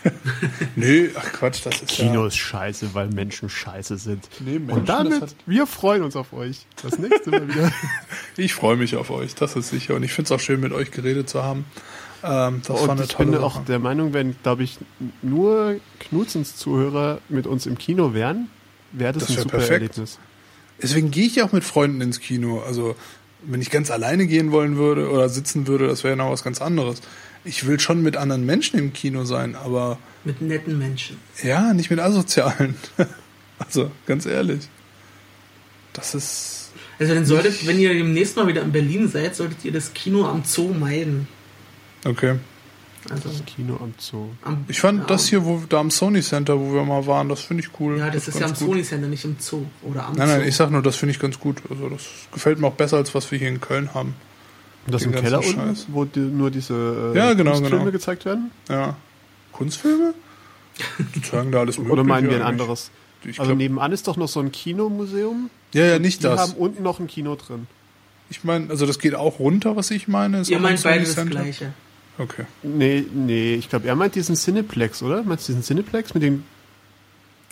Nö, 0.76 1.10
ach 1.16 1.32
Quatsch, 1.32 1.60
das 1.64 1.76
ist 1.82 1.88
Kino 1.88 2.20
ja... 2.22 2.26
ist 2.28 2.36
scheiße, 2.36 2.94
weil 2.94 3.08
Menschen 3.08 3.48
scheiße 3.48 3.96
sind. 3.98 4.28
Nee, 4.40 4.58
Menschen, 4.58 4.70
und 4.78 4.88
damit, 4.88 5.22
hat- 5.22 5.34
wir 5.46 5.66
freuen 5.66 6.02
uns 6.02 6.16
auf 6.16 6.32
euch. 6.32 6.66
Das 6.82 6.98
nächste 6.98 7.30
Mal 7.30 7.48
wieder. 7.48 7.72
Ich 8.36 8.54
freue 8.54 8.76
mich 8.76 8.94
auf 8.94 9.10
euch, 9.10 9.34
das 9.34 9.56
ist 9.56 9.70
sicher. 9.70 9.94
Und 9.96 10.04
ich 10.04 10.12
finde 10.12 10.26
es 10.26 10.32
auch 10.32 10.38
schön, 10.40 10.60
mit 10.60 10.72
euch 10.72 10.92
geredet 10.92 11.28
zu 11.28 11.42
haben. 11.42 11.64
Ähm, 12.22 12.62
das 12.64 12.68
war 12.76 12.82
und 12.82 12.90
eine 12.90 13.02
ich 13.02 13.08
tolle 13.08 13.30
bin 13.32 13.40
Woche. 13.40 13.58
auch 13.60 13.64
der 13.64 13.80
Meinung, 13.80 14.12
wenn, 14.12 14.36
glaube 14.42 14.62
ich, 14.62 14.78
nur 15.22 15.80
Knutzens 15.98 16.54
Zuhörer 16.56 17.18
mit 17.28 17.46
uns 17.48 17.66
im 17.66 17.76
Kino 17.78 18.14
wären, 18.14 18.48
wäre 18.92 19.12
das, 19.12 19.24
Das 19.24 19.30
ein 19.30 19.36
wär 19.36 19.42
super 19.42 19.56
perfekt. 19.58 19.80
Erlebnis. 19.82 20.18
Deswegen 20.80 21.10
gehe 21.10 21.26
ich 21.26 21.34
ja 21.36 21.44
auch 21.44 21.52
mit 21.52 21.64
Freunden 21.64 22.00
ins 22.00 22.20
Kino. 22.20 22.60
Also, 22.64 22.94
wenn 23.42 23.60
ich 23.60 23.70
ganz 23.70 23.90
alleine 23.90 24.26
gehen 24.28 24.52
wollen 24.52 24.76
würde 24.76 25.10
oder 25.10 25.28
sitzen 25.28 25.66
würde, 25.66 25.88
das 25.88 26.04
wäre 26.04 26.16
noch 26.16 26.30
was 26.30 26.44
ganz 26.44 26.60
anderes. 26.62 27.00
Ich 27.48 27.66
will 27.66 27.80
schon 27.80 28.02
mit 28.02 28.16
anderen 28.16 28.44
Menschen 28.44 28.78
im 28.78 28.92
Kino 28.92 29.24
sein, 29.24 29.54
aber 29.56 29.98
Mit 30.24 30.42
netten 30.42 30.78
Menschen. 30.78 31.16
ja, 31.42 31.72
nicht 31.72 31.88
mit 31.90 31.98
asozialen. 31.98 32.74
also, 33.58 33.90
ganz 34.06 34.26
ehrlich. 34.26 34.68
Das 35.94 36.14
ist. 36.14 36.72
Also 36.98 37.14
dann 37.14 37.24
solltet, 37.24 37.66
wenn 37.66 37.78
ihr 37.78 37.94
demnächst 37.94 38.36
mal 38.36 38.46
wieder 38.48 38.60
in 38.62 38.72
Berlin 38.72 39.08
seid, 39.08 39.34
solltet 39.34 39.64
ihr 39.64 39.72
das 39.72 39.94
Kino 39.94 40.26
am 40.26 40.42
Zoo 40.44 40.74
meiden. 40.74 41.26
Okay. 42.04 42.36
Also 43.10 43.30
Kino 43.46 43.76
am 43.80 43.94
Zoo. 43.98 44.28
am, 44.42 44.64
Ich 44.68 44.80
fand 44.80 45.00
ja, 45.00 45.06
das 45.06 45.28
hier, 45.28 45.44
wo 45.44 45.62
da 45.68 45.78
am 45.78 45.90
Sony 45.90 46.20
Center, 46.20 46.58
wo 46.60 46.74
wir 46.74 46.84
mal 46.84 47.06
waren, 47.06 47.28
das 47.28 47.40
finde 47.40 47.62
ich 47.62 47.70
cool. 47.80 47.96
Ja, 47.98 48.10
das 48.10 48.28
ist 48.28 48.38
ja 48.38 48.46
am 48.46 48.52
gut. 48.52 48.58
Sony 48.58 48.82
Center, 48.82 49.06
nicht 49.08 49.24
im 49.24 49.36
Zoo. 49.38 49.64
Oder 49.82 50.06
am 50.06 50.14
Nein, 50.16 50.28
Zoo. 50.28 50.34
nein, 50.36 50.48
ich 50.48 50.56
sag 50.56 50.70
nur, 50.70 50.82
das 50.82 50.96
finde 50.96 51.12
ich 51.12 51.18
ganz 51.18 51.38
gut. 51.38 51.62
Also, 51.70 51.88
das 51.88 52.02
gefällt 52.32 52.58
mir 52.58 52.66
auch 52.66 52.74
besser, 52.74 52.98
als 52.98 53.14
was 53.14 53.30
wir 53.30 53.38
hier 53.38 53.48
in 53.48 53.60
Köln 53.60 53.94
haben. 53.94 54.14
Und 54.88 54.94
das 54.94 55.02
im 55.02 55.12
Keller 55.12 55.38
unten, 55.38 55.52
Scheiß. 55.52 55.86
wo 55.88 56.04
die, 56.06 56.18
nur 56.20 56.50
diese 56.50 57.12
äh, 57.14 57.18
Ja, 57.18 57.34
genau, 57.34 57.50
Kunstfilme 57.52 57.78
genau. 57.80 57.92
gezeigt 57.92 58.24
werden? 58.24 58.50
Ja. 58.70 58.96
Kunstfilme? 59.52 60.14
Die 61.14 61.20
zeigen 61.22 61.52
da 61.52 61.60
alles 61.60 61.76
mögliche. 61.76 61.92
Oder 61.92 62.04
meinen 62.04 62.30
wir 62.30 62.36
ein 62.36 62.42
anderes? 62.42 62.90
Ich 63.24 63.38
Also 63.38 63.50
glaub, 63.50 63.58
nebenan 63.58 63.92
ist 63.92 64.08
doch 64.08 64.16
noch 64.16 64.28
so 64.28 64.40
ein 64.40 64.50
Kinomuseum. 64.52 65.50
ja, 65.74 65.84
ja, 65.84 65.98
nicht 65.98 66.20
Die 66.20 66.22
das. 66.22 66.40
haben 66.40 66.52
unten 66.52 66.82
noch 66.82 67.00
ein 67.00 67.06
Kino 67.06 67.34
drin. 67.36 67.66
Ich 68.30 68.44
meine, 68.44 68.70
also 68.70 68.86
das 68.86 68.98
geht 68.98 69.14
auch 69.14 69.38
runter, 69.40 69.76
was 69.76 69.90
ich 69.90 70.08
meine. 70.08 70.40
Ist 70.40 70.50
ihr 70.50 70.58
meint 70.58 70.82
beide 70.82 71.04
das. 71.04 71.16
Gleiche. 71.26 71.72
Okay. 72.18 72.44
Nee, 72.62 73.04
nee, 73.12 73.54
ich 73.56 73.68
glaube, 73.68 73.86
er 73.88 73.94
meint 73.94 74.14
diesen 74.14 74.36
Cineplex, 74.36 75.02
oder? 75.02 75.22
Meinst 75.22 75.48
du 75.48 75.52
diesen 75.52 75.62
Cineplex 75.64 76.14
mit 76.14 76.22
dem. 76.22 76.44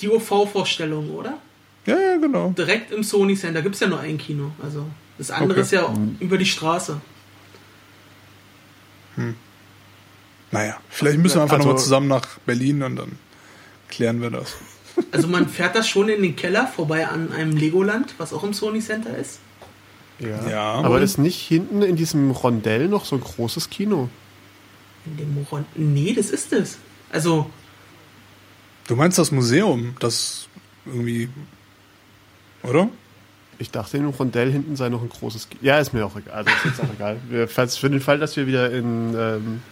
Die 0.01 0.09
OV-Vorstellung, 0.09 1.11
oder? 1.11 1.35
Ja, 1.87 1.99
ja, 1.99 2.17
genau. 2.17 2.51
Direkt 2.57 2.93
im 2.93 3.03
Sony 3.03 3.37
Center 3.37 3.63
gibt 3.63 3.75
es 3.77 3.81
ja 3.81 3.87
nur 3.89 4.01
ein 4.01 4.19
Kino. 4.19 4.51
Also 4.63 4.87
das 5.19 5.31
andere 5.31 5.53
Okay. 5.53 5.61
ist 5.63 5.73
ja 5.73 5.95
über 6.21 6.37
die 6.39 6.47
Straße. 6.47 7.01
Naja, 10.53 10.79
vielleicht 10.89 11.19
müssen 11.19 11.37
wir 11.37 11.43
einfach 11.43 11.57
Also- 11.57 11.69
nochmal 11.69 11.83
zusammen 11.83 12.09
nach 12.09 12.39
Berlin 12.47 12.83
und 12.83 12.97
dann 12.97 13.19
klären 13.89 14.21
wir 14.21 14.31
das. 14.31 14.55
Also 15.13 15.29
man 15.29 15.49
fährt 15.49 15.77
das 15.77 15.89
schon 15.89 16.09
in 16.09 16.23
den 16.23 16.37
Keller 16.37 16.67
vorbei 16.67 17.07
an 17.07 17.33
einem 17.33 17.57
Legoland, 17.57 18.15
was 18.19 18.33
auch 18.33 18.45
im 18.45 18.55
Sony 18.55 18.81
Center 18.81 19.17
ist. 19.17 19.41
Ja. 20.19 20.49
Ja. 20.49 20.73
Aber 20.75 21.01
ist 21.03 21.19
nicht 21.19 21.39
hinten 21.47 21.83
in 21.83 21.97
diesem 21.97 22.31
Rondell 22.31 22.89
noch 22.89 23.05
so 23.05 23.17
ein 23.17 23.21
großes 23.21 23.69
Kino? 23.69 24.09
In 25.05 25.17
dem 25.19 25.35
Moron. 25.35 25.67
Nee, 25.75 26.15
das 26.15 26.31
ist 26.31 26.53
es. 26.53 26.79
Also, 27.13 27.51
Du 28.89 28.95
meinst 28.97 29.19
das 29.19 29.33
Museum, 29.33 29.97
das 29.99 30.49
irgendwie. 30.87 31.29
Oder? 32.63 32.89
Ich 33.59 33.71
dachte, 33.71 33.97
im 33.97 34.09
Rondell 34.11 34.53
hinten 34.53 34.77
sei 34.77 34.89
noch 34.91 35.03
ein 35.03 35.09
großes. 35.09 35.49
G 35.49 35.57
ja, 35.63 35.79
ist 35.79 35.93
mir 35.95 36.05
auch 36.05 36.17
egal. 36.17 36.35
Also 36.35 36.51
ist 36.51 36.65
jetzt 36.67 36.81
auch 36.81 36.93
egal. 36.95 37.17
Wir, 37.29 37.49
falls, 37.49 37.77
für 37.79 37.89
den 37.89 38.01
Fall, 38.01 38.19
dass 38.19 38.37
wir 38.37 38.47
wieder 38.47 38.71
in 38.71 39.15
ähm, 39.19 39.63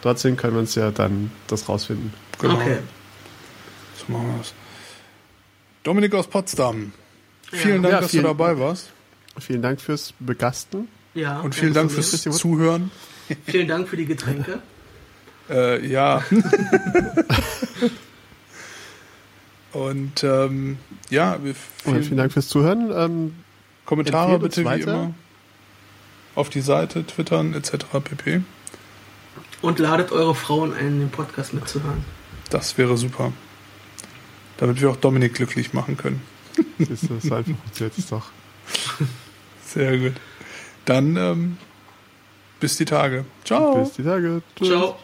dort 0.00 0.18
sind, 0.18 0.36
können 0.38 0.54
wir 0.54 0.60
uns 0.60 0.74
ja 0.74 0.90
dann 0.90 1.30
das 1.46 1.68
rausfinden. 1.68 2.12
Genau. 2.40 2.54
Okay. 2.54 2.78
So 3.98 4.12
machen 4.12 4.28
wir 4.28 4.38
das. 4.38 4.54
Dominik 5.82 6.14
aus 6.14 6.26
Potsdam. 6.26 6.92
Vielen 7.50 7.82
Dank, 7.82 7.92
Ja, 7.92 8.00
dass 8.00 8.10
vielen- 8.12 8.22
du 8.22 8.28
dabei 8.30 8.58
warst. 8.58 8.90
Vielen 9.38 9.62
Dank 9.62 9.80
fürs 9.80 10.14
Begasten. 10.18 10.88
Ja. 11.14 11.40
Und 11.40 11.54
vielen 11.54 11.74
Dank 11.74 11.90
fürs 11.92 12.10
Zuhören. 12.22 12.90
Vielen 13.46 13.68
Dank 13.68 13.88
für 13.88 13.96
die 13.96 14.06
Getränke. 14.06 14.58
Äh, 15.50 15.84
ja. 15.86 16.22
Und 19.72 20.22
ähm, 20.22 20.78
ja, 21.10 21.38
wir 21.42 21.50
Und 21.50 21.56
vielen, 21.84 22.02
vielen 22.02 22.16
Dank 22.18 22.32
fürs 22.32 22.48
Zuhören. 22.48 22.92
Ähm, 22.94 23.34
Kommentare 23.84 24.38
bitte 24.38 24.64
wie 24.64 24.80
immer 24.80 25.14
auf 26.34 26.50
die 26.50 26.60
Seite, 26.60 27.06
twittern 27.06 27.54
etc. 27.54 27.86
pp. 28.02 28.42
Und 29.60 29.78
ladet 29.78 30.12
eure 30.12 30.34
Frauen 30.34 30.72
ein, 30.74 30.98
den 30.98 31.10
Podcast 31.10 31.54
mitzuhören. 31.54 32.04
Das 32.50 32.78
wäre 32.78 32.96
super. 32.96 33.32
Damit 34.58 34.80
wir 34.80 34.90
auch 34.90 34.96
Dominik 34.96 35.34
glücklich 35.34 35.72
machen 35.72 35.96
können. 35.96 36.22
ist 36.78 37.10
das 37.10 37.30
einfach 37.30 37.54
jetzt 37.78 38.12
doch. 38.12 38.30
Sehr 39.64 39.98
gut. 39.98 40.14
Dann 40.84 41.16
ähm, 41.16 41.56
bis 42.60 42.76
die 42.76 42.84
Tage. 42.84 43.24
Ciao. 43.44 43.82
Bis 43.82 43.94
die 43.94 44.02
Tage. 44.02 44.42
Tschüss. 44.56 44.68
Ciao. 44.68 44.96